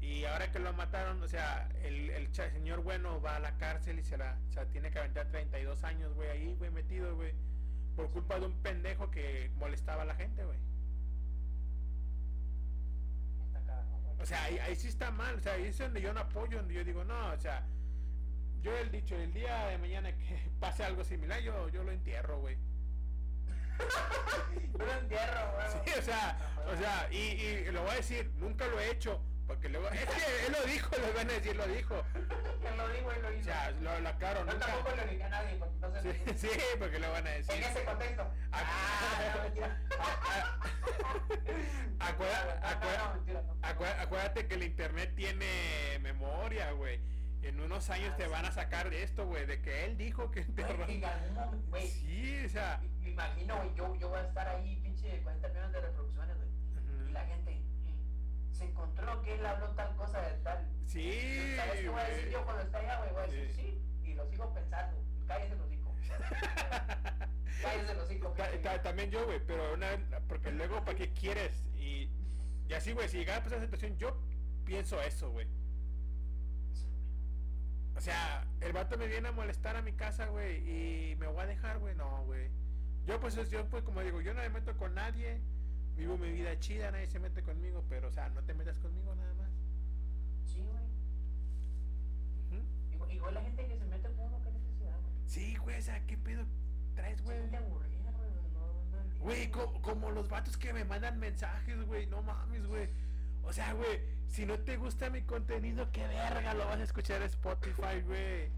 Y 0.00 0.24
ahora 0.26 0.50
que 0.52 0.58
lo 0.58 0.72
mataron, 0.74 1.22
o 1.22 1.28
sea, 1.28 1.68
el, 1.82 2.10
el 2.10 2.34
señor 2.34 2.82
bueno 2.82 3.20
va 3.22 3.36
a 3.36 3.40
la 3.40 3.56
cárcel 3.56 3.98
y 3.98 4.02
se 4.02 4.18
la, 4.18 4.38
se 4.50 4.56
la 4.56 4.66
tiene 4.66 4.90
que 4.90 4.98
aventar 4.98 5.28
32 5.30 5.82
años, 5.84 6.14
güey, 6.14 6.28
ahí, 6.28 6.54
güey, 6.56 6.70
metido, 6.70 7.14
güey. 7.16 7.32
Por 7.96 8.10
culpa 8.10 8.38
de 8.38 8.46
un 8.46 8.62
pendejo 8.62 9.10
que 9.10 9.50
molestaba 9.56 10.02
a 10.02 10.06
la 10.06 10.14
gente, 10.14 10.44
güey. 10.44 10.58
O 14.20 14.26
sea, 14.26 14.44
ahí, 14.44 14.58
ahí 14.58 14.76
sí 14.76 14.88
está 14.88 15.10
mal, 15.10 15.36
o 15.36 15.40
sea, 15.40 15.52
ahí 15.54 15.64
es 15.64 15.78
donde 15.78 16.00
yo 16.00 16.12
no 16.12 16.20
apoyo, 16.20 16.58
donde 16.58 16.74
yo 16.74 16.84
digo, 16.84 17.04
no, 17.04 17.32
o 17.32 17.38
sea, 17.38 17.66
yo 18.62 18.74
he 18.76 18.88
dicho, 18.88 19.16
el 19.16 19.32
día 19.32 19.66
de 19.66 19.78
mañana 19.78 20.16
que 20.16 20.50
pase 20.60 20.84
algo 20.84 21.04
similar, 21.04 21.40
yo, 21.40 21.68
yo 21.68 21.82
lo 21.82 21.92
entierro, 21.92 22.40
güey. 22.40 22.56
Lo 24.78 24.92
entierro, 24.92 25.52
güey. 25.54 25.66
Sí, 25.84 25.92
o 25.98 26.02
sea, 26.02 26.38
o 26.72 26.76
sea, 26.76 27.08
y, 27.10 27.16
y 27.16 27.64
lo 27.72 27.82
voy 27.82 27.90
a 27.92 27.94
decir, 27.96 28.32
nunca 28.36 28.66
lo 28.66 28.80
he 28.80 28.90
hecho, 28.90 29.20
porque 29.46 29.68
luego, 29.68 29.88
es 29.90 30.00
que 30.06 30.46
él 30.46 30.52
lo 30.52 30.62
dijo, 30.66 30.90
lo 30.96 31.12
van 31.14 31.30
a 31.30 31.32
decir, 31.32 31.54
lo 31.56 31.66
dijo. 31.66 32.02
Que 32.60 32.70
lo 32.76 32.88
digo 32.88 33.12
y 33.16 33.22
lo 33.22 33.28
O 33.28 33.32
hizo. 33.32 33.44
sea, 33.44 33.70
lo, 33.80 34.00
lo 34.00 34.08
aclaro, 34.08 34.40
Yo 34.46 34.52
nunca. 34.52 34.66
tampoco 34.66 34.96
le 34.96 35.06
dije 35.06 35.22
a 35.24 35.28
nadie, 35.28 35.56
porque 35.58 35.74
entonces... 35.74 36.16
Sí, 36.40 36.48
sí, 36.48 36.58
porque 36.78 36.98
lo 36.98 37.10
van 37.12 37.26
a 37.26 37.30
decir. 37.30 37.54
En 37.54 37.62
ese 37.64 37.84
contexto. 37.84 38.26
Ah, 38.52 38.62
Ah, 42.00 42.12
no, 42.18 42.24
No, 42.24 43.32
no, 43.32 43.42
no. 43.42 44.00
acuérdate 44.02 44.46
que 44.46 44.54
el 44.54 44.62
internet 44.64 45.12
tiene 45.14 45.98
memoria, 46.00 46.72
güey. 46.72 47.00
En 47.44 47.60
unos 47.60 47.90
años 47.90 48.16
te 48.16 48.26
van 48.26 48.44
a 48.46 48.52
sacar 48.52 48.88
de 48.90 49.02
esto, 49.02 49.26
güey, 49.26 49.44
de 49.46 49.60
que 49.60 49.84
él 49.84 49.96
dijo 49.98 50.30
que 50.30 50.40
enterró. 50.40 50.86
Güey, 51.68 51.86
Sí, 51.88 52.42
o 52.46 52.48
sea. 52.48 52.80
me 53.00 53.10
imagino, 53.10 53.56
güey, 53.56 53.74
yo, 53.74 53.94
yo 53.96 54.08
voy 54.08 54.18
a 54.18 54.22
estar 54.24 54.48
ahí, 54.48 54.76
pinche, 54.82 55.20
40 55.22 55.48
millones 55.48 55.72
de 55.72 55.80
reproducciones, 55.80 56.36
güey. 56.36 56.48
Y 57.08 57.12
la 57.12 57.26
gente 57.26 57.52
mm, 57.52 58.52
se 58.54 58.64
encontró 58.64 59.20
que 59.22 59.34
él 59.34 59.44
habló 59.46 59.68
tal 59.70 59.94
cosa 59.96 60.20
de 60.22 60.32
tal. 60.42 60.66
Sí, 60.86 61.54
¿Sabes 61.56 61.80
qué 61.80 61.88
voy 61.88 62.00
a 62.00 62.04
decir 62.04 62.30
yo 62.30 62.44
cuando 62.44 62.62
esté 62.62 62.76
allá, 62.78 62.98
güey? 62.98 63.10
Voy 63.12 63.22
a 63.22 63.26
decir 63.26 63.52
Sí. 63.54 63.62
sí. 64.02 64.10
Y 64.10 64.14
lo 64.14 64.26
sigo 64.28 64.52
pensando. 64.54 65.02
Cállese 65.26 65.56
los 65.56 65.66
hocico. 65.66 65.94
Cállese 67.62 67.94
los 67.94 68.62
ta- 68.62 68.82
También 68.82 69.10
yo, 69.10 69.24
güey, 69.26 69.40
pero 69.46 69.74
una 69.74 69.88
porque 70.28 70.50
luego, 70.50 70.84
¿para 70.84 70.96
qué 70.96 71.12
quieres? 71.12 71.52
Y, 71.76 72.10
y 72.68 72.72
así, 72.74 72.92
güey, 72.92 73.08
si 73.08 73.18
llegara 73.18 73.40
a 73.40 73.42
pasar 73.42 73.58
esa 73.58 73.66
situación, 73.66 73.96
yo 73.98 74.16
pienso 74.64 75.00
eso, 75.02 75.30
güey. 75.30 75.46
O 77.96 78.00
sea, 78.00 78.44
el 78.60 78.72
vato 78.72 78.96
me 78.98 79.06
viene 79.06 79.28
a 79.28 79.32
molestar 79.32 79.76
a 79.76 79.82
mi 79.82 79.92
casa, 79.92 80.26
güey, 80.26 80.56
y 81.10 81.16
me 81.16 81.26
voy 81.28 81.42
a 81.42 81.46
dejar, 81.46 81.78
güey, 81.78 81.94
no, 81.94 82.24
güey. 82.24 82.50
Yo, 83.06 83.20
pues, 83.20 83.36
es- 83.36 83.50
yo, 83.50 83.66
pues, 83.68 83.84
como 83.84 84.00
digo, 84.02 84.20
yo 84.20 84.34
no 84.34 84.40
me 84.40 84.48
meto 84.48 84.76
con 84.76 84.94
nadie, 84.94 85.40
vivo 85.96 86.16
mi 86.18 86.30
vida 86.32 86.58
chida, 86.58 86.90
nadie 86.90 87.06
se 87.06 87.18
mete 87.20 87.42
conmigo, 87.42 87.84
pero, 87.88 88.08
o 88.08 88.12
sea, 88.12 88.28
no 88.30 88.42
te 88.42 88.52
metas 88.54 88.78
conmigo 88.78 89.14
nada 89.14 89.32
más. 89.34 89.50
Sí, 90.44 90.60
güey. 90.60 90.84
Igual, 92.92 93.12
igual 93.12 93.34
la 93.34 93.42
gente 93.42 93.66
que 93.66 93.76
se 93.78 93.84
mete 93.84 94.08
con 94.10 94.26
uno, 94.26 94.40
qué 94.42 94.50
necesidad, 94.50 95.00
güey. 95.00 95.14
Sí, 95.26 95.56
güey, 95.56 95.78
o 95.78 95.82
sea, 95.82 96.06
¿qué 96.06 96.16
pedo 96.16 96.44
traes, 96.94 97.22
güey? 97.22 97.38
Aburrida, 97.54 98.10
güey. 98.12 98.30
No, 98.54 98.84
no 98.90 99.00
entiendo. 99.00 99.24
Güey, 99.24 99.50
co- 99.50 99.80
como 99.82 100.10
los 100.10 100.28
vatos 100.28 100.56
que 100.56 100.72
me 100.72 100.84
mandan 100.84 101.18
mensajes, 101.18 101.80
güey, 101.86 102.06
no 102.06 102.22
mames, 102.22 102.66
güey. 102.66 102.88
O 103.46 103.52
sea, 103.52 103.72
güey, 103.74 104.00
si 104.28 104.46
no 104.46 104.58
te 104.58 104.76
gusta 104.76 105.10
mi 105.10 105.22
contenido, 105.22 105.90
qué 105.92 106.06
verga 106.06 106.54
lo 106.54 106.66
vas 106.66 106.78
a 106.78 106.82
escuchar 106.82 107.18
en 107.22 107.28
Spotify, 107.28 108.00
güey. 108.04 108.50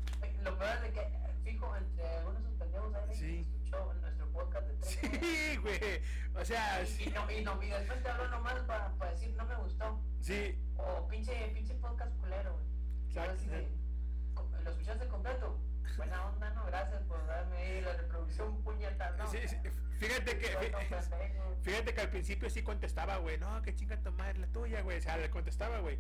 Lo 0.43 0.57
peor 0.59 0.77
es 0.77 0.83
de 0.83 0.93
que, 0.93 1.13
fijo, 1.45 1.77
entre 1.77 2.09
algunos 2.09 2.43
de 2.45 2.51
pendejos 2.59 2.95
alguien 2.95 3.19
Sí. 3.19 3.41
escuchó 3.41 3.95
nuestro 4.01 4.27
podcast 4.33 4.67
de 4.69 4.75
tres. 4.77 5.21
Sí, 5.21 5.57
güey. 5.57 5.81
O 6.41 6.45
sea, 6.45 6.83
Y, 6.83 7.03
y 7.05 7.11
no, 7.11 7.31
y, 7.31 7.45
no, 7.45 7.63
y 7.63 7.69
después 7.69 8.03
te 8.03 8.09
habló 8.09 8.29
nomás 8.29 8.55
para, 8.63 8.93
para 8.95 9.11
decir 9.13 9.35
no 9.37 9.45
me 9.45 9.57
gustó. 9.57 10.01
sí. 10.21 10.59
O 10.79 11.09
pinche, 11.09 11.33
pinche 11.55 11.75
podcast 11.75 12.15
culero, 12.19 12.53
güey. 12.53 12.67
Exacto. 13.09 13.33
así 13.33 13.49
de, 13.49 13.69
"Co- 14.35 14.49
¿Lo 14.63 14.71
escuchaste 14.71 15.09
completo? 15.09 15.59
Buena 15.97 16.27
onda, 16.27 16.51
no, 16.51 16.67
gracias 16.67 17.03
por 17.05 17.27
darme 17.27 17.57
ahí 17.57 17.81
la 17.81 17.93
reproducción 17.95 18.63
puñeta, 18.63 19.11
no. 19.13 19.27
Sí, 19.27 19.39
sí, 19.49 19.57
Fíjate 19.99 20.39
que. 20.39 20.73
Fíjate 21.62 21.95
que 21.95 22.01
al 22.01 22.11
principio 22.11 22.49
sí 22.51 22.62
contestaba, 22.62 23.19
güey. 23.19 23.39
No, 23.39 23.62
que 23.62 23.74
chinga 23.74 23.97
tu 24.03 24.12
madre, 24.12 24.39
la 24.39 24.47
tuya, 24.49 24.83
güey. 24.83 24.99
O 24.99 25.01
sea, 25.01 25.16
le 25.16 25.31
contestaba, 25.31 25.81
güey. 25.81 25.99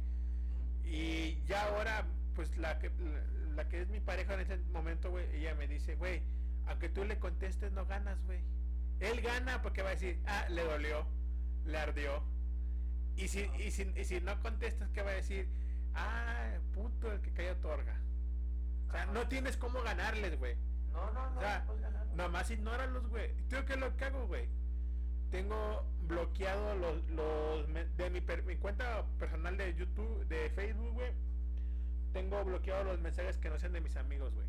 Y 0.84 1.42
ya 1.44 1.66
ahora, 1.66 2.06
pues 2.34 2.56
la 2.56 2.78
que, 2.78 2.90
la, 2.90 3.54
la 3.54 3.68
que 3.68 3.82
es 3.82 3.88
mi 3.88 4.00
pareja 4.00 4.34
en 4.34 4.40
ese 4.40 4.56
momento, 4.72 5.10
güey, 5.10 5.26
ella 5.36 5.54
me 5.54 5.66
dice, 5.66 5.96
güey, 5.96 6.22
aunque 6.66 6.88
tú 6.88 7.04
le 7.04 7.18
contestes, 7.18 7.72
no 7.72 7.86
ganas, 7.86 8.22
güey. 8.24 8.40
Él 9.00 9.20
gana 9.20 9.62
porque 9.62 9.82
va 9.82 9.90
a 9.90 9.92
decir, 9.92 10.20
ah, 10.26 10.46
le 10.48 10.64
dolió, 10.64 11.06
le 11.64 11.78
ardió. 11.78 12.22
Y 13.16 13.28
si, 13.28 13.50
y 13.58 13.70
si, 13.70 13.92
y 13.96 14.04
si 14.04 14.20
no 14.20 14.40
contestas, 14.40 14.90
¿qué 14.90 15.02
va 15.02 15.10
a 15.10 15.14
decir? 15.14 15.48
Ah, 15.94 16.58
puto, 16.72 17.12
el 17.12 17.20
que 17.20 17.32
calla 17.32 17.52
otorga. 17.52 18.00
O 18.88 18.92
sea, 18.92 19.02
Ajá. 19.02 19.12
no 19.12 19.28
tienes 19.28 19.56
cómo 19.56 19.82
ganarles, 19.82 20.38
güey. 20.38 20.56
No, 20.92 21.10
no, 21.12 21.30
no, 21.30 21.38
O 21.38 21.40
sea, 21.40 21.64
no. 21.66 22.14
Nomás 22.14 22.50
ignóralos, 22.50 23.06
güey. 23.08 23.34
¿Tú 23.48 23.56
qué 23.66 23.74
es 23.74 23.78
lo 23.78 23.96
que 23.96 24.04
hago, 24.04 24.26
güey? 24.26 24.48
Tengo 25.30 25.84
bloqueado 26.06 26.74
los, 26.76 27.04
los 27.10 27.66
de 27.96 28.10
mi, 28.10 28.20
per- 28.20 28.44
mi 28.44 28.56
cuenta 28.56 29.04
personal 29.18 29.56
de 29.56 29.74
YouTube, 29.74 30.26
de 30.28 30.50
Facebook, 30.50 30.92
güey. 30.94 31.10
tengo 32.12 32.44
bloqueados 32.44 32.86
los 32.86 33.00
mensajes 33.00 33.36
que 33.36 33.50
no 33.50 33.58
sean 33.58 33.72
de 33.72 33.80
mis 33.80 33.96
amigos, 33.96 34.32
güey. 34.34 34.46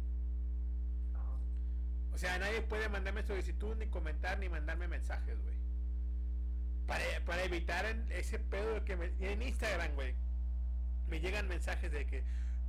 O 2.13 2.17
sea, 2.17 2.37
nadie 2.39 2.61
puede 2.61 2.89
mandarme 2.89 3.23
solicitud, 3.23 3.75
ni 3.77 3.87
comentar, 3.87 4.39
ni 4.39 4.49
mandarme 4.49 4.87
mensajes, 4.87 5.37
güey. 5.43 5.55
Para, 6.87 7.03
para 7.25 7.43
evitar 7.43 7.85
ese 8.09 8.39
pedo 8.39 8.75
de 8.75 8.81
que 8.85 8.95
me, 8.95 9.11
en 9.19 9.41
Instagram, 9.41 9.93
güey. 9.93 10.15
Me 11.09 11.19
llegan 11.19 11.47
mensajes 11.47 11.91
de 11.91 12.05
que 12.07 12.23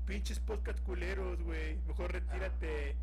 pinches 0.06 0.38
podcast 0.40 0.80
culeros, 0.80 1.40
güey. 1.42 1.76
Mejor 1.86 2.12
retírate. 2.12 2.96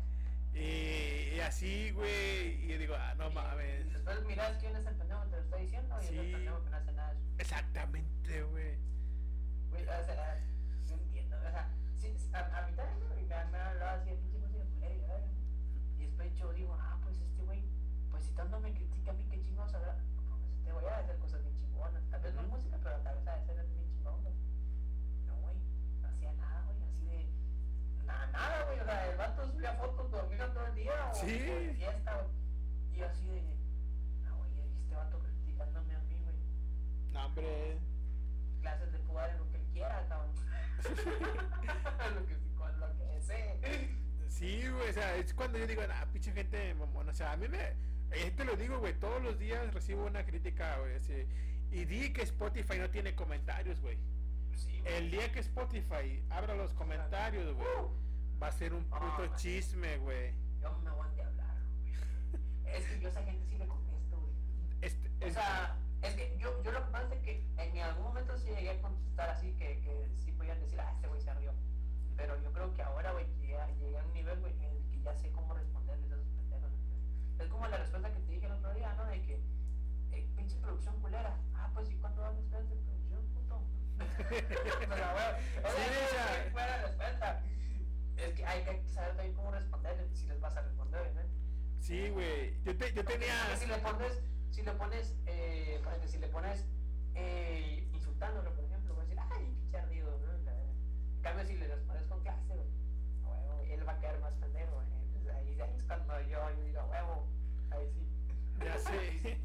Y, 0.56 1.36
y 1.36 1.40
así, 1.40 1.90
güey. 1.92 2.64
Y 2.64 2.68
yo 2.68 2.78
digo, 2.78 2.94
ah, 2.98 3.14
no 3.18 3.30
Y- 3.30 3.34
mames. 3.34 3.86
Y 3.86 3.90
después 3.90 4.24
miras 4.26 4.56
quién 4.58 4.74
es 4.76 4.86
el 4.86 4.94
pendejo 4.96 5.22
te 5.24 5.36
lo 5.36 5.42
está 5.42 5.56
diciendo 5.56 5.96
y 6.00 6.04
es 6.04 6.10
el 6.10 6.32
pendejo 6.32 6.64
que 6.64 6.70
no 6.70 6.76
hace 6.76 6.92
nada 6.92 7.14
de. 7.14 7.20
Exactamente, 7.42 8.42
güey. 8.44 8.78
Güey, 9.70 9.82
o 9.82 10.04
sea, 10.04 10.40
no 10.88 10.94
entiendo, 10.94 11.36
o 11.36 11.40
sea, 11.50 11.68
sí, 11.96 12.16
a, 12.32 12.38
a 12.38 12.66
también 12.74 13.08
güey, 13.08 13.24
me, 13.26 13.34
han- 13.34 13.50
me 13.50 13.58
han 13.58 13.66
hablado 13.68 14.00
así 14.00 14.10
de 14.10 14.16
pinche 14.16 14.38
música 14.38 14.64
culera 14.74 15.18
y. 15.20 16.02
Y 16.02 16.06
después 16.06 16.34
yo 16.36 16.52
digo, 16.54 16.74
ah, 16.80 16.98
pues 17.02 17.20
este 17.20 17.42
güey, 17.42 17.62
pues 18.10 18.24
si 18.24 18.32
tanto 18.32 18.58
me 18.60 18.72
critica 18.72 19.10
a 19.10 19.14
mí, 19.14 19.24
qué 19.30 19.40
chingados 19.42 19.74
habrá. 19.74 19.96
Pues 20.40 20.52
este 20.58 20.72
güey 20.72 20.86
ha 20.86 20.96
de 20.98 21.04
hacer 21.04 21.16
cosas 21.18 21.42
bien 21.42 21.54
chingonas. 21.58 22.02
Tal 22.10 22.20
vez 22.22 22.34
no 22.34 22.40
Ujú. 22.42 22.50
música, 22.56 22.78
pero 22.82 22.96
tal 23.00 23.16
vez 23.16 23.26
ha 23.28 23.36
de 23.36 23.66
bien 23.68 23.88
chingón, 23.90 24.22
güey. 24.22 24.34
No, 25.26 25.36
güey, 25.36 25.56
no 26.00 26.08
hacía 26.08 26.32
nada, 26.32 26.62
güey, 26.64 26.82
así 26.82 27.04
de. 27.04 27.26
Nada, 28.16 28.26
nada, 28.32 28.64
güey, 28.64 28.80
o 28.80 28.84
sea, 28.84 29.10
el 29.10 29.16
vato 29.16 29.46
subía 29.52 29.72
fotos 29.74 30.10
dormido 30.10 30.46
todo 30.52 30.66
el 30.66 30.74
día 30.74 31.10
o, 31.10 31.14
Sí. 31.14 31.38
fiesta, 31.76 32.14
güey. 32.14 32.28
Y 32.92 32.98
yo 32.98 33.06
así 33.06 33.26
de. 33.26 33.40
Güey, 33.40 34.52
y 34.54 34.60
este 34.80 34.94
vato 34.94 35.18
criticándome 35.20 35.94
a 35.94 35.98
mí, 36.00 36.16
güey 36.24 36.36
No, 37.12 37.26
hombre. 37.26 37.78
clases 38.62 38.92
de 38.92 38.98
jugar 39.00 39.30
en 39.30 39.38
lo 39.38 39.50
que 39.50 39.56
él 39.58 39.66
quiera, 39.72 40.06
cabrón. 40.08 40.34
lo 42.14 42.26
que 42.26 42.36
con 42.56 42.80
lo 42.80 42.86
que 42.96 43.20
sé. 43.20 43.60
Sí, 44.28 44.68
güey, 44.68 44.90
o 44.90 44.92
sea, 44.92 45.16
es 45.16 45.32
cuando 45.34 45.58
yo 45.58 45.66
digo, 45.66 45.82
ah, 45.90 46.06
pinche 46.12 46.32
gente 46.32 46.74
mamón, 46.74 47.08
o 47.08 47.12
sea, 47.14 47.32
a 47.32 47.36
mí 47.36 47.48
me, 47.48 47.58
eh, 48.12 48.30
te 48.36 48.44
lo 48.44 48.54
digo, 48.56 48.78
güey, 48.78 48.94
todos 48.94 49.22
los 49.22 49.38
días 49.38 49.72
recibo 49.72 50.04
una 50.06 50.24
crítica, 50.26 50.78
güey, 50.78 50.96
así, 50.96 51.26
y 51.70 51.84
di 51.86 52.12
que 52.12 52.22
Spotify 52.22 52.78
no 52.78 52.90
tiene 52.90 53.14
comentarios, 53.14 53.80
güey. 53.80 53.98
Sí, 54.54 54.82
El 54.86 55.10
día 55.10 55.30
que 55.32 55.40
Spotify 55.40 56.22
abra 56.30 56.54
los 56.54 56.72
comentarios, 56.74 57.54
güey, 57.54 57.66
va 58.42 58.48
a 58.48 58.52
ser 58.52 58.74
un 58.74 58.84
puto 58.84 59.22
Ah. 59.22 59.36
chisme, 59.36 59.98
güey. 59.98 60.32
Yo 60.60 60.72
me 60.78 60.90
aguante 60.90 61.22
hablar, 61.22 61.56
güey. 61.62 62.74
Es 62.76 62.84
que 62.86 63.00
yo 63.00 63.08
esa 63.08 63.22
gente 63.22 63.44
sí 63.46 63.56
le 63.58 63.66
contesto, 63.66 64.18
güey. 64.20 64.34
Este, 64.82 65.08
O 65.24 65.26
es- 65.28 65.34
sea, 65.34 65.76
es 66.02 66.14
que 66.14 66.36
yo, 66.38 66.62
yo 66.62 66.72
lo 66.72 66.84
que 66.84 66.90
pasa 66.92 67.14
es 67.14 67.20
que 67.22 67.46
en 67.56 67.78
algún 67.78 68.04
momento 68.04 68.36
sí 68.38 68.48
llegué 68.48 68.70
a 68.70 68.80
contestar 68.82 69.30
así 69.30 69.52
que, 69.54 69.80
que 69.80 70.08
sí 70.18 70.32
podían 70.32 70.60
decir, 70.60 70.80
ah, 70.80 70.92
este 70.94 71.08
güey 71.08 71.20
se 71.20 71.32
rió. 71.34 71.52
Pero 72.16 72.40
yo 72.42 72.52
creo 72.52 72.72
que 72.74 72.82
ahora, 72.82 73.12
güey, 73.12 73.26
llegué, 73.40 73.58
a- 73.60 73.70
llegué 73.72 73.98
a 73.98 74.04
un 74.04 74.12
nivel, 74.12 74.38
güey, 74.40 74.52
en 74.54 74.64
el 74.64 74.82
que 74.90 75.00
ya 75.00 75.14
sé 75.14 75.30
cómo 75.32 75.54
responderles 75.54 76.10
a 76.12 76.14
esos 76.16 76.28
pendejos. 76.28 76.70
¿no? 76.70 77.42
Es 77.44 77.48
como 77.50 77.66
la 77.68 77.76
respuesta 77.78 78.12
que 78.12 78.20
te 78.20 78.32
dije 78.32 78.46
el 78.46 78.52
otro 78.52 78.72
día, 78.74 78.92
¿no? 78.94 79.04
De 79.06 79.22
que, 79.22 79.40
eh, 80.12 80.28
pinche 80.36 80.56
producción 80.58 81.00
culera. 81.00 81.36
Ah, 81.54 81.70
pues, 81.74 81.90
¿y 81.90 81.94
cuándo 81.96 82.22
van 82.22 82.36
ustedes 82.38 82.68
de 82.70 82.76
producción, 82.76 83.24
puto? 83.34 83.56
o 84.92 84.96
sea, 84.96 85.12
güey, 85.16 85.74
Sí, 85.74 85.82
sea, 85.92 86.04
o 86.04 86.10
sea, 86.10 86.44
sí, 86.44 86.50
fue 86.52 86.62
la 86.62 86.76
respuesta. 86.82 87.42
Es 88.16 88.32
que 88.34 88.46
hay 88.46 88.64
que 88.64 88.88
saber 88.88 89.14
también 89.16 89.34
cómo 89.34 89.50
responderles, 89.50 90.18
si 90.18 90.26
les 90.26 90.40
vas 90.40 90.56
a 90.56 90.62
responder, 90.62 91.00
obviamente. 91.02 91.34
sí, 91.80 92.08
güey, 92.08 92.62
yo, 92.64 92.76
te, 92.76 92.92
yo 92.92 93.04
tenía... 93.04 93.56
si 93.56 93.66
le 93.66 93.76
pones, 93.78 94.22
si 94.50 94.62
le 94.62 94.72
pones, 94.72 95.14
eh, 95.26 95.80
ejemplo, 95.86 96.08
si 96.08 96.18
le 96.18 96.28
pones 96.28 96.66
eh, 97.14 97.88
insultándolo, 97.92 98.54
por 98.54 98.64
ejemplo, 98.64 98.96
va 98.96 99.02
a 99.02 99.04
decir, 99.04 99.20
ay, 99.30 99.54
pinche 99.60 99.78
ardido, 99.78 100.18
¿no? 100.18 100.32
En 100.32 101.22
cambio, 101.22 101.44
si 101.46 101.56
le 101.56 101.66
respondes 101.68 102.06
con 102.06 102.20
clase, 102.22 102.54
güey, 102.54 102.68
a 103.24 103.28
huevo, 103.28 103.60
él 103.62 103.86
va 103.88 103.92
a 103.92 104.00
quedar 104.00 104.20
más 104.20 104.34
pendejo, 104.34 104.74
güey. 104.74 104.86
Entonces 105.06 105.34
ahí, 105.34 105.60
ahí 105.60 105.76
es 105.76 105.84
cuando 105.84 106.20
yo, 106.22 106.50
yo 106.56 106.64
digo, 106.64 106.80
a 106.80 106.84
huevo, 106.86 107.28
ahí 107.70 107.90
sí. 107.92 108.08
Ya 108.64 108.78
sé. 108.78 109.40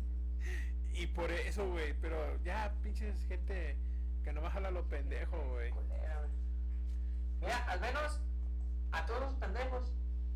Y 0.94 1.08
por 1.08 1.32
eso, 1.32 1.68
güey, 1.70 1.94
pero 2.00 2.38
ya 2.44 2.74
pinches 2.84 3.26
gente 3.28 3.78
que 4.24 4.34
no 4.34 4.42
baja 4.42 4.60
lo 4.60 4.88
pendejo, 4.88 5.38
güey. 5.54 5.74
Mira, 7.40 7.58
al 7.66 7.80
menos 7.80 8.22
a 8.92 9.06
todos 9.06 9.22
los 9.22 9.34
pendejos, 9.36 9.92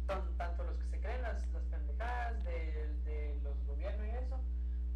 tan- 0.07 0.37
tanto 0.37 0.63
los 0.63 0.77
que 0.77 0.85
se 0.87 0.99
creen 1.01 1.21
las, 1.21 1.45
las 1.49 1.63
pendejadas 1.63 2.43
de, 2.43 2.93
de 3.03 3.39
los 3.43 3.63
gobiernos 3.65 4.07
y 4.07 4.11
eso, 4.11 4.39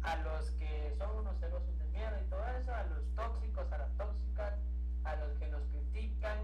a 0.02 0.16
los 0.16 0.50
que 0.52 0.94
son 0.98 1.16
unos 1.18 1.38
celosos 1.38 1.78
de 1.78 1.84
mierda 1.86 2.20
y 2.20 2.24
todo 2.30 2.46
eso, 2.58 2.74
a 2.74 2.82
los 2.84 3.04
tóxicos, 3.14 3.70
a 3.72 3.78
las 3.78 3.96
tóxicas, 3.96 4.54
a 5.04 5.16
los 5.16 5.32
que 5.38 5.48
nos 5.48 5.62
critican, 5.68 6.38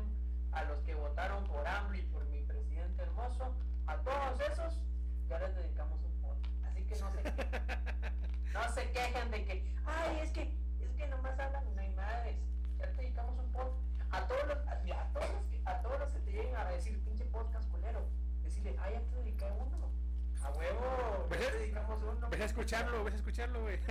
a 0.53 0.65
los 0.65 0.79
que 0.83 0.95
votaron 0.95 1.45
por 1.45 1.67
AMLO 1.67 1.97
y 1.99 2.03
por 2.03 2.25
mi 2.27 2.43
presidente 2.43 3.03
hermoso, 3.03 3.55
a 3.87 3.97
todos 3.99 4.41
esos 4.51 4.81
ya 5.29 5.39
les 5.39 5.55
dedicamos 5.55 6.01
un 6.05 6.23
voto. 6.23 6.49
Así 6.65 6.83
que 6.85 6.99
no 7.01 7.11
se 7.13 7.23
quejen, 7.23 7.63
no 8.53 8.69
se 8.73 8.91
quejen 8.93 9.31
de 9.31 9.45
que, 9.45 9.75
ay, 9.87 10.19
es 10.23 10.31
que, 10.33 10.43
es 10.81 10.91
que 10.97 11.07
nomás 11.09 11.39
hablan 11.39 11.79
hay 11.79 11.91
madres. 11.95 12.37
Ya 12.79 12.87
te 12.93 13.03
dedicamos 13.03 13.39
un 13.39 13.53
podcast. 13.53 13.96
A 14.11 14.27
todos 14.27 14.47
los, 14.49 14.59
a, 14.67 14.79
todos 15.13 15.31
los 15.33 15.45
que, 15.51 15.61
a 15.65 15.83
todos 15.83 15.99
los 16.01 16.11
que 16.13 16.19
te 16.21 16.31
lleguen 16.33 16.57
a 16.57 16.65
decir 16.71 17.03
pinche 17.05 17.25
podcast 17.27 17.69
culero, 17.71 18.01
decirle, 18.43 18.77
ay, 18.81 18.95
ya 18.95 19.01
te 19.01 19.17
dediqué 19.17 19.51
uno. 19.53 19.91
A 20.43 20.51
huevo, 20.51 21.27
Ves- 21.29 21.51
te 21.51 21.59
dedicamos 21.59 22.03
uno. 22.03 22.29
Ves 22.31 22.41
a 22.41 22.45
escucharlo, 22.45 23.05
ves 23.05 23.15
a 23.15 23.17
escucharlo, 23.17 23.63
güey. 23.63 23.79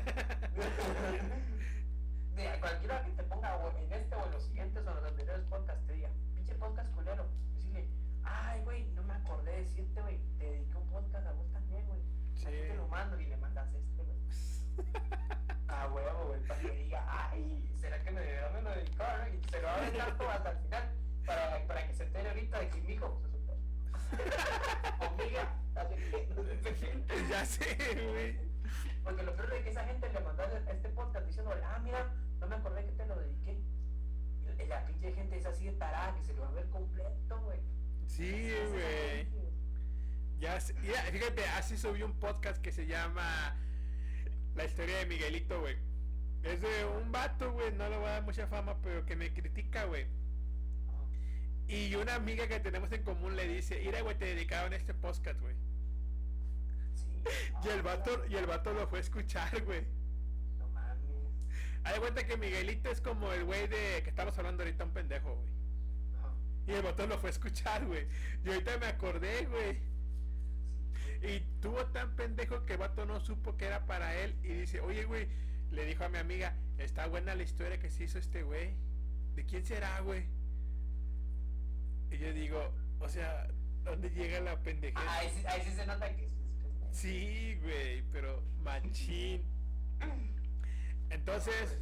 de 2.35 2.59
cualquiera 2.59 3.01
que 3.03 3.11
te 3.11 3.23
ponga 3.23 3.57
en 3.79 3.93
este 3.93 4.15
o 4.15 4.25
en 4.25 4.31
los 4.31 4.43
siguientes 4.43 4.85
o 4.85 4.89
en 4.89 4.95
los 4.95 5.05
anteriores 5.05 5.45
podcasts 5.45 5.85
te 5.87 5.93
diga, 5.93 6.09
pinche 6.35 6.55
podcast 6.55 6.91
culero, 6.93 7.25
decirle, 7.53 7.87
ay 8.23 8.61
güey, 8.63 8.83
no 8.93 9.03
me 9.03 9.13
acordé 9.13 9.51
de 9.51 9.61
decirte, 9.61 10.01
güey, 10.01 10.19
te 10.37 10.45
dediqué 10.45 10.77
un 10.77 10.87
podcast 10.89 11.27
a 11.27 11.31
vos 11.31 11.49
también, 11.51 11.85
güey. 11.87 12.01
Sí. 12.35 12.45
Aquí 12.47 12.55
te 12.67 12.75
lo 12.75 12.87
mando 12.89 13.19
y 13.19 13.25
le 13.27 13.37
mandas 13.37 13.73
este, 13.73 14.03
güey. 14.03 14.17
Ah, 15.68 15.88
huevo, 15.93 16.27
güey, 16.27 16.41
para 16.47 16.60
que 16.61 16.72
diga, 16.72 17.06
ay, 17.07 17.69
¿será 17.80 18.02
que 18.03 18.11
me, 18.11 18.22
me 18.22 18.61
lo 18.61 18.69
dedicó? 18.72 19.03
Y 19.34 19.49
se 19.49 19.61
lo 19.61 19.68
va 19.68 20.06
a 20.07 20.18
todo 20.18 20.30
hasta 20.30 20.52
el 20.52 20.57
final, 20.60 20.89
para, 21.26 21.68
para 21.68 21.88
que 21.88 21.93
se 21.93 22.03
entere 22.03 22.30
ahorita 22.30 22.60
de 22.60 22.69
que 22.69 22.81
mi 22.81 22.93
hijo 22.93 23.22
se 23.22 23.30
soltó. 23.30 23.53
Así 24.99 25.97
que, 27.07 27.30
ya 27.30 27.45
sé, 27.45 27.77
güey. 28.11 28.38
Porque 29.03 29.23
lo 29.23 29.35
peor 29.35 29.53
es 29.53 29.64
que 29.64 29.69
esa 29.69 29.84
gente 29.85 30.10
le 30.11 30.19
mandó 30.19 30.43
a 30.43 30.45
este 30.47 30.89
podcast 30.89 31.26
diciéndole, 31.27 31.61
ah, 31.64 31.80
mira, 31.84 32.11
no 32.39 32.47
me 32.47 32.56
acordé 32.56 32.85
que 32.85 32.91
te 32.93 33.06
lo 33.06 33.15
dediqué. 33.19 33.60
Y 34.64 34.68
la 34.68 34.85
pinche 34.85 35.11
gente 35.11 35.38
es 35.38 35.45
así 35.45 35.65
de 35.65 35.72
tarada 35.73 36.15
que 36.15 36.23
se 36.23 36.34
lo 36.34 36.43
va 36.43 36.47
a 36.49 36.52
ver 36.52 36.69
completo, 36.69 37.39
güey. 37.41 37.60
Sí, 38.07 38.52
güey. 38.72 39.27
Ya, 40.39 40.60
sé- 40.60 40.76
ya, 40.84 41.02
fíjate, 41.11 41.45
así 41.57 41.77
subí 41.77 42.02
un 42.03 42.14
podcast 42.19 42.61
que 42.61 42.72
se 42.72 42.85
llama 42.88 43.56
La 44.56 44.65
historia 44.65 44.98
de 44.99 45.06
Miguelito, 45.06 45.60
güey. 45.60 45.76
Es 46.44 46.61
de 46.61 46.86
un 46.86 47.11
vato, 47.11 47.52
güey, 47.52 47.73
no 47.73 47.90
le 47.90 47.98
voy 47.98 48.07
a 48.07 48.11
dar 48.11 48.23
mucha 48.23 48.48
fama, 48.48 48.77
pero 48.82 49.06
que 49.06 49.15
me 49.15 49.34
critica, 49.34 49.84
güey. 49.86 50.06
Y 51.68 51.95
una 51.95 52.15
amiga 52.15 52.48
que 52.48 52.60
tenemos 52.60 52.91
en 52.91 53.03
común 53.03 53.36
le 53.36 53.48
dice, 53.48 53.82
mira, 53.84 54.02
güey, 54.02 54.18
te 54.18 54.26
dedicaron 54.26 54.72
este 54.73 54.94
podcast, 54.94 55.40
güey. 55.41 55.56
Sí. 56.94 57.23
Y 57.65 57.69
el 57.69 57.82
vato, 57.82 58.26
y 58.30 58.36
el 58.36 58.45
vato 58.45 58.73
lo 58.73 58.88
fue 58.88 58.99
a 58.99 59.02
escuchar, 59.02 59.64
güey. 59.64 59.84
No 60.60 60.68
mames. 60.69 61.03
De 61.84 61.99
cuenta 61.99 62.26
que 62.26 62.38
Miguelito 62.38 62.91
es 62.91 63.02
como 63.02 63.34
el 63.34 63.44
güey 63.44 63.68
de 63.68 64.03
que 64.03 64.10
estamos 64.10 64.38
hablando 64.38 64.64
ahorita, 64.64 64.86
un 64.86 64.91
pendejo, 64.91 65.36
güey. 65.36 65.49
Ajá. 66.19 66.34
Y 66.68 66.72
el 66.73 66.84
vato 66.84 67.07
lo 67.07 67.18
fue 67.18 67.30
a 67.30 67.34
escuchar, 67.34 67.86
güey. 67.86 68.07
Y 68.44 68.49
ahorita 68.49 68.77
me 68.77 68.86
acordé, 68.86 69.48
güey. 69.48 69.94
Y 71.23 71.39
tuvo 71.61 71.85
tan 71.87 72.15
pendejo 72.15 72.65
que 72.65 72.73
el 72.73 72.79
vato 72.79 73.05
no 73.05 73.19
supo 73.19 73.57
que 73.57 73.65
era 73.65 73.85
para 73.85 74.15
él. 74.15 74.35
Y 74.43 74.49
dice, 74.49 74.79
oye, 74.81 75.05
güey, 75.05 75.27
le 75.71 75.85
dijo 75.85 76.03
a 76.03 76.09
mi 76.09 76.17
amiga, 76.17 76.55
está 76.77 77.07
buena 77.07 77.35
la 77.35 77.43
historia 77.43 77.79
que 77.79 77.89
se 77.89 78.03
hizo 78.05 78.19
este 78.19 78.43
güey. 78.43 78.75
¿De 79.35 79.45
quién 79.45 79.65
será, 79.65 79.99
güey? 80.01 80.25
Y 82.11 82.17
yo 82.17 82.31
digo, 82.33 82.73
o 82.99 83.09
sea, 83.09 83.47
¿dónde 83.83 84.09
llega 84.11 84.39
la 84.39 84.59
pendejez? 84.61 84.95
Ah, 85.05 85.17
ahí, 85.19 85.29
sí, 85.35 85.43
ahí 85.47 85.61
sí 85.65 85.71
se 85.71 85.85
nota 85.85 86.15
que 86.15 86.25
es. 86.25 86.31
es- 86.31 86.97
Sí, 86.97 87.59
güey, 87.61 88.03
pero 88.13 88.41
machín. 88.61 89.43
Entonces, 91.09 91.77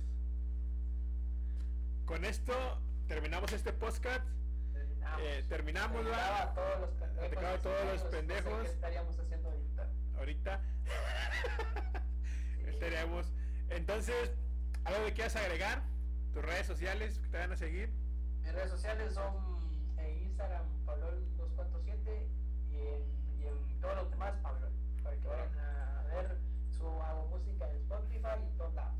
con 2.05 2.25
esto 2.25 2.53
terminamos 3.07 3.51
este 3.53 3.73
podcast. 3.73 4.25
Terminamos. 5.03 5.21
Eh, 5.21 5.45
terminamos, 5.49 6.05
a 6.17 6.53
todos 6.53 6.79
los 6.81 6.89
pendejos. 6.91 7.21
Dedicado 7.29 7.55
a 7.55 7.59
todos 7.59 7.85
los 7.85 8.03
no 8.03 8.09
sé 8.09 8.15
pendejos. 8.17 8.61
¿Qué 8.63 8.67
estaríamos 8.69 9.19
haciendo 9.19 9.49
ahorita? 9.49 9.89
Ahorita 10.17 10.61
Sí. 12.63 12.69
estaríamos. 12.69 13.33
Entonces, 13.69 14.31
¿algo 14.85 15.05
que 15.05 15.13
quieras 15.13 15.35
agregar? 15.35 15.81
Tus 16.33 16.43
redes 16.43 16.65
sociales 16.67 17.19
que 17.19 17.27
te 17.29 17.37
van 17.37 17.51
a 17.51 17.55
seguir. 17.55 17.91
Mis 18.41 18.51
redes 18.53 18.71
sociales 18.71 19.13
son 19.13 19.33
en 19.97 20.23
Instagram 20.23 20.65
Pablol247 20.85 22.27
y 22.71 22.75
en, 22.77 23.39
y 23.39 23.45
en 23.47 23.79
todos 23.81 23.95
los 23.95 24.09
demás 24.11 24.33
Pablol. 24.41 24.71
Para 25.03 25.15
que 25.17 25.27
vayan 25.27 25.59
a 25.59 26.03
ver 26.15 26.37
su 26.71 26.87
hago 26.87 27.27
música 27.27 27.69
en 27.69 27.77
Spotify 27.77 28.39
y 28.53 28.57
todos 28.57 28.73
lados. 28.73 28.93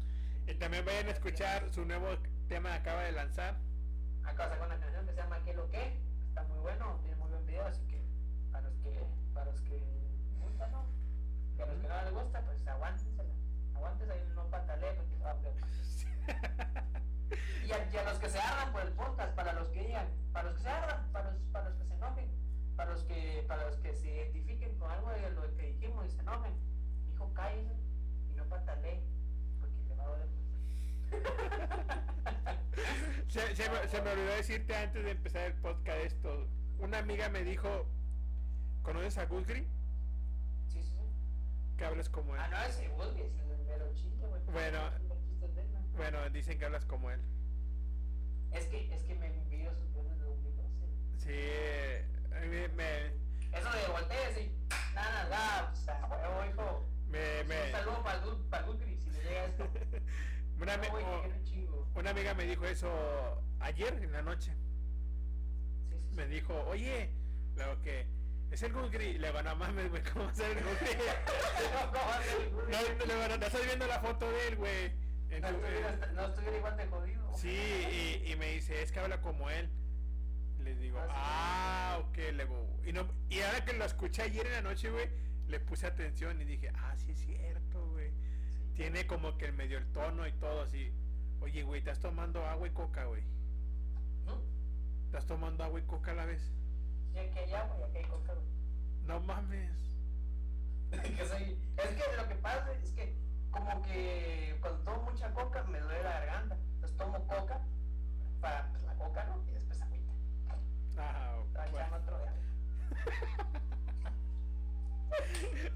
Y 0.47 0.53
también 0.55 0.85
vayan 0.85 1.07
a 1.07 1.11
escuchar 1.11 1.73
su 1.73 1.85
nuevo 1.85 2.07
tema 2.47 2.69
que 2.71 2.75
acaba 2.77 3.03
de 3.03 3.11
lanzar. 3.13 3.55
Acá 4.26 4.50
sacó 4.50 4.66
una 4.66 4.80
canción 4.80 5.06
que 5.06 5.12
se 5.12 5.18
llama 5.18 5.44
Que 5.44 5.54
lo 5.54 5.70
que 5.70 6.00
está 6.28 6.44
muy 6.44 6.60
bueno, 6.60 7.00
tiene 7.02 7.16
muy 7.18 7.30
buen 7.30 7.45
video, 7.45 7.66
así 7.66 7.86
que 7.88 8.02
para 8.52 8.68
los 8.68 8.78
que, 8.80 9.04
para 9.34 9.45
los 9.52 9.62
que 9.62 9.82
gustan, 10.40 10.72
¿no? 10.72 10.86
Para 11.58 11.72
los 11.72 11.82
que 11.82 11.88
no 11.88 12.02
les 12.04 12.14
gusta, 12.14 12.41
pues 12.41 12.68
aguántensela. 12.68 13.34
Aguántense 13.76 14.14
ahí, 14.14 14.32
no 14.36 14.50
patalee 14.50 14.94
porque 14.94 15.16
se 15.16 15.24
va 15.24 15.32
a 15.32 15.36
peor. 15.36 15.54
Y 17.66 17.72
a, 17.72 17.90
y 17.91 17.98
a 17.98 18.04
los 18.04 18.20
que 18.20 18.30
se 18.30 18.38
ardan 18.38 18.72
por 18.74 18.82
el 18.82 18.91
podcast, 18.91 19.34
para 19.36 19.54
los 19.54 19.70
que 19.70 19.86
digan, 19.86 20.06
para 20.34 20.50
los 20.50 20.58
que 20.58 20.64
se 20.64 20.70
ardan, 20.70 21.12
para 21.14 21.32
los, 21.32 21.41
para 21.52 21.70
los 21.70 21.78
que 21.78 21.86
se 21.86 21.94
enojen, 21.94 22.30
para 22.76 22.91
los 22.91 23.04
que, 23.06 23.45
para 23.48 23.66
los 23.66 23.78
que 23.78 23.94
se 23.95 24.14
identifiquen 24.14 24.78
con 24.78 24.91
algo 24.91 25.10
de 25.12 25.32
lo 25.32 25.41
que 25.56 25.72
dijimos 25.72 26.06
y 26.06 26.12
se 26.12 26.20
enojen, 26.22 26.54
hijo, 27.10 27.34
cállese 27.34 27.74
y 28.30 28.36
no 28.36 28.44
patalee, 28.45 29.02
porque 29.62 29.82
le 29.88 29.95
va 29.95 30.04
a 30.04 30.08
doler 30.08 30.28
Se, 33.34 33.56
se 33.56 33.68
me, 33.68 33.88
se 33.88 33.99
me 33.99 34.11
olvidó 34.11 34.35
decirte 34.35 34.76
antes 34.76 35.03
de 35.03 35.10
empezar 35.10 35.41
el 35.48 35.53
podcast 35.53 35.98
esto. 36.06 36.48
Una 36.77 36.99
amiga 36.99 37.30
me 37.30 37.44
dijo, 37.44 37.88
¿conoces 38.84 39.18
a 39.18 39.26
Gusgri? 39.26 39.61
Sí, 40.68 40.84
sí, 40.84 40.84
sí. 40.84 41.76
Que 41.76 41.85
hables 41.85 42.10
como 42.10 42.35
él. 42.35 42.41
Ah, 42.44 42.49
no, 42.52 42.64
ese 42.64 42.90
Woody 42.90 43.22
es 43.22 43.40
el 43.40 43.65
mero 43.65 43.91
chiste, 43.95 44.23
güey. 44.27 44.41
Bueno. 44.52 44.80
Bueno, 45.98 46.30
dicen 46.30 46.60
que 46.60 46.65
hablas 46.65 46.85
como 46.85 47.10
él. 47.10 47.22
Es 48.52 48.68
que, 48.68 48.94
es 48.94 49.02
que 49.02 49.15
me 49.15 49.26
envió 49.26 49.73
sus 49.73 49.90
videos 49.90 50.19
de 50.19 50.27
un 50.27 50.60
así. 50.60 50.85
Sí, 51.18 52.35
a 52.35 52.40
mí 52.41 52.48
me, 52.76 53.06
Eso 53.57 53.72
de 53.72 53.88
voltees 53.91 54.38
y 54.38 54.52
nada, 54.94 55.27
nada, 55.30 55.72
pues 55.72 55.88
a 55.90 56.07
huevo, 56.07 56.45
hijo. 56.52 56.85
me, 57.07 57.44
me, 57.45 57.65
Un 57.65 57.72
saludo 57.72 58.03
para 58.03 58.23
el 58.23 58.38
para 58.49 58.68
el 58.68 58.99
si 58.99 59.10
le 59.10 59.23
llega 59.23 59.45
esto. 59.45 59.68
una, 60.59 60.77
No, 60.77 61.23
una 61.95 62.09
amiga 62.11 62.34
me 62.34 62.45
dijo 62.45 62.65
eso 62.65 62.89
ayer 63.59 63.93
en 64.03 64.11
la 64.11 64.21
noche. 64.21 64.51
Sí, 65.89 65.95
sí, 65.99 66.07
sí. 66.09 66.15
Me 66.15 66.25
dijo, 66.27 66.53
oye, 66.67 67.09
luego 67.55 67.81
que 67.81 68.05
es 68.51 68.61
el 68.63 68.73
Gusgri. 68.73 69.17
Le 69.17 69.31
van 69.31 69.47
a 69.47 69.55
mames, 69.55 69.89
güey, 69.89 70.03
¿cómo 70.03 70.25
va 70.25 70.31
a 70.31 70.35
ser 70.35 70.57
el 70.57 70.63
Gusgri? 70.63 70.88
¿Cómo 71.91 72.05
va 72.05 72.17
a 72.17 72.23
ser 72.23 72.41
el 72.41 72.49
Gucri? 72.51 72.71
no, 72.99 73.05
le 73.05 73.15
van 73.15 73.31
a- 73.31 73.38
no 73.38 73.45
estás 73.45 73.65
viendo 73.65 73.88
la 73.88 73.99
foto 73.99 74.30
de 74.30 74.47
él, 74.47 74.55
güey. 74.57 75.03
No 75.41 75.47
estuviera, 75.47 76.11
no 76.13 76.25
estuviera 76.27 76.57
igual 76.57 76.77
de 76.77 76.85
jodido. 76.88 77.34
Sí, 77.38 77.49
y, 78.25 78.31
y 78.31 78.35
me 78.35 78.51
dice, 78.53 78.84
es 78.84 78.91
que 78.91 78.99
habla 78.99 79.19
como 79.21 79.49
él. 79.49 79.69
Le 80.59 80.75
digo, 80.75 80.99
Ah, 81.09 81.95
ah, 81.95 81.99
ok, 82.07 82.17
le 82.17 82.45
digo, 82.45 82.80
y, 82.85 82.93
no, 82.93 83.07
y 83.30 83.39
ahora 83.41 83.65
que 83.65 83.73
lo 83.73 83.84
escuché 83.85 84.21
ayer 84.21 84.45
en 84.45 84.51
la 84.53 84.61
noche, 84.61 84.89
güey, 84.91 85.09
le 85.47 85.59
puse 85.59 85.88
atención 85.88 86.39
y 86.39 86.45
dije, 86.45 86.71
ah, 86.75 86.93
sí 86.97 87.11
es 87.11 87.19
cierto, 87.19 87.85
güey. 87.89 88.11
Sí. 88.74 88.78
Tiene 88.78 89.06
como 89.08 89.38
que 89.38 89.52
medio 89.52 89.78
el 89.78 89.91
tono 89.91 90.28
y 90.28 90.32
todo 90.34 90.62
así. 90.64 90.91
Oye, 91.41 91.64
güey, 91.64 91.80
¿estás 91.80 92.00
tomando 92.00 92.45
agua 92.45 92.68
y 92.68 92.72
coca, 92.72 93.06
güey? 93.06 93.24
¿No? 94.26 94.41
¿Estás 95.06 95.26
tomando 95.26 95.64
agua 95.64 95.80
y 95.80 95.84
coca 95.84 96.12
a 96.12 96.16
la 96.16 96.26
vez? 96.26 96.41
Y 97.14 97.18
aquí 97.20 97.38
hay 97.40 97.54
agua 97.54 97.78
y 97.80 97.84
aquí 97.84 97.98
hay 97.98 98.06
coca, 98.06 98.34
güey. 98.34 98.48
No 99.06 99.20
mames. 99.22 99.72
que 100.91 101.26
soy- 101.26 101.58
es 101.78 101.88
que 101.90 102.18
lo 102.18 102.28
que 102.28 102.36
pasa 102.36 102.72
es 102.82 102.91
que 102.91 103.16
como 103.52 103.82
que 103.84 104.58
cuando 104.62 104.80
tomo 104.84 105.12
mucha 105.12 105.32
coca 105.34 105.64
me 105.66 105.80
duele 105.80 106.04
la 106.04 106.12
garganta. 106.12 106.58
Entonces 106.76 106.98
tomo 106.98 107.28
coca 107.28 107.60
para 108.41 108.70
pues, 108.72 108.84
la 108.84 108.95
coca, 108.95 109.24
¿no? 109.26 109.44
Y 109.50 109.54
después 109.54 109.82
agüita. 109.82 110.14
Ah, 110.98 111.40
bueno. 111.72 111.95
otro 111.98 112.18
de 112.18 112.28
agua. 112.28 112.41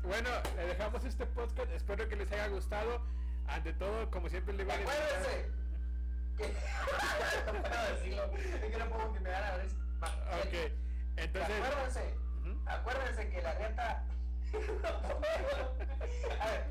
bueno, 0.04 0.30
le 0.56 0.66
dejamos 0.68 1.04
este 1.06 1.26
podcast. 1.26 1.72
Espero 1.72 2.08
que 2.08 2.16
les 2.16 2.32
haya 2.32 2.48
gustado. 2.48 3.02
Ante 3.48 3.74
todo, 3.74 4.10
como 4.12 4.28
siempre 4.30 4.54
le 4.54 4.64
voy 4.66 4.74
a 4.74 4.78
decir- 4.78 4.90
Acuérdense 4.90 5.52
que 6.38 6.48
no 7.54 7.64
puedo 7.64 7.96
decirlo. 7.96 8.24
Es 8.38 8.72
que 8.72 8.78
no 8.78 8.90
puedo 8.90 9.14
que 9.14 9.20
me 9.22 9.30
risa. 9.30 9.76
Va, 10.04 10.08
Ok, 10.44 10.54
entonces... 11.16 11.56
Acuérdense, 11.64 12.14
acuérdense 12.68 13.30
que 13.30 13.42
la 13.42 13.54
neta. 13.56 14.04
A 16.40 16.46
ver, 16.52 16.64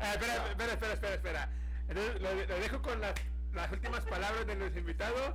Ah, 0.00 0.12
espera, 0.14 0.34
espera, 0.50 0.72
espera, 0.72 0.92
espera, 0.94 1.14
espera. 1.14 1.48
Entonces 1.88 2.20
lo, 2.20 2.34
lo 2.34 2.60
dejo 2.60 2.82
con 2.82 3.00
las, 3.00 3.14
las 3.52 3.72
últimas 3.72 4.04
palabras 4.06 4.46
de 4.46 4.54
los 4.54 4.76
invitados. 4.76 5.34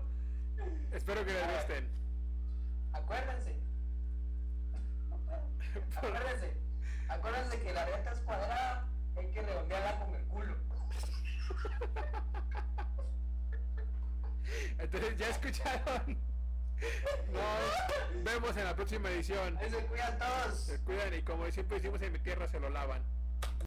Espero 0.92 1.26
que 1.26 1.34
les 1.34 1.44
gusten. 1.54 1.90
Acuérdense. 2.94 3.56
Acuérdense. 5.96 6.58
Acuérdense 7.10 7.62
que 7.62 7.74
la 7.74 7.86
reta 7.86 8.12
es 8.12 8.20
cuadrada. 8.20 8.88
Hay 9.18 9.32
que 9.32 9.42
redondearla 9.42 10.00
con 10.00 10.16
el 10.16 10.26
culo. 10.26 10.56
Entonces 14.80 15.18
ya 15.18 15.30
escucharon. 15.30 16.18
Nos 17.34 18.24
vemos 18.24 18.56
en 18.58 18.66
la 18.66 18.76
próxima 18.76 19.10
edición. 19.10 19.58
Ahí 19.58 19.70
se 19.70 19.86
cuidan 19.86 20.18
todos. 20.18 20.60
Se 20.60 20.80
cuidan 20.84 21.14
y 21.14 21.22
como 21.24 21.50
siempre 21.52 21.78
decimos 21.78 22.02
en 22.02 22.14
mi 22.14 22.20
tierra 22.20 22.48
se 22.48 22.60
lo 22.60 22.70
lavan. 22.70 23.02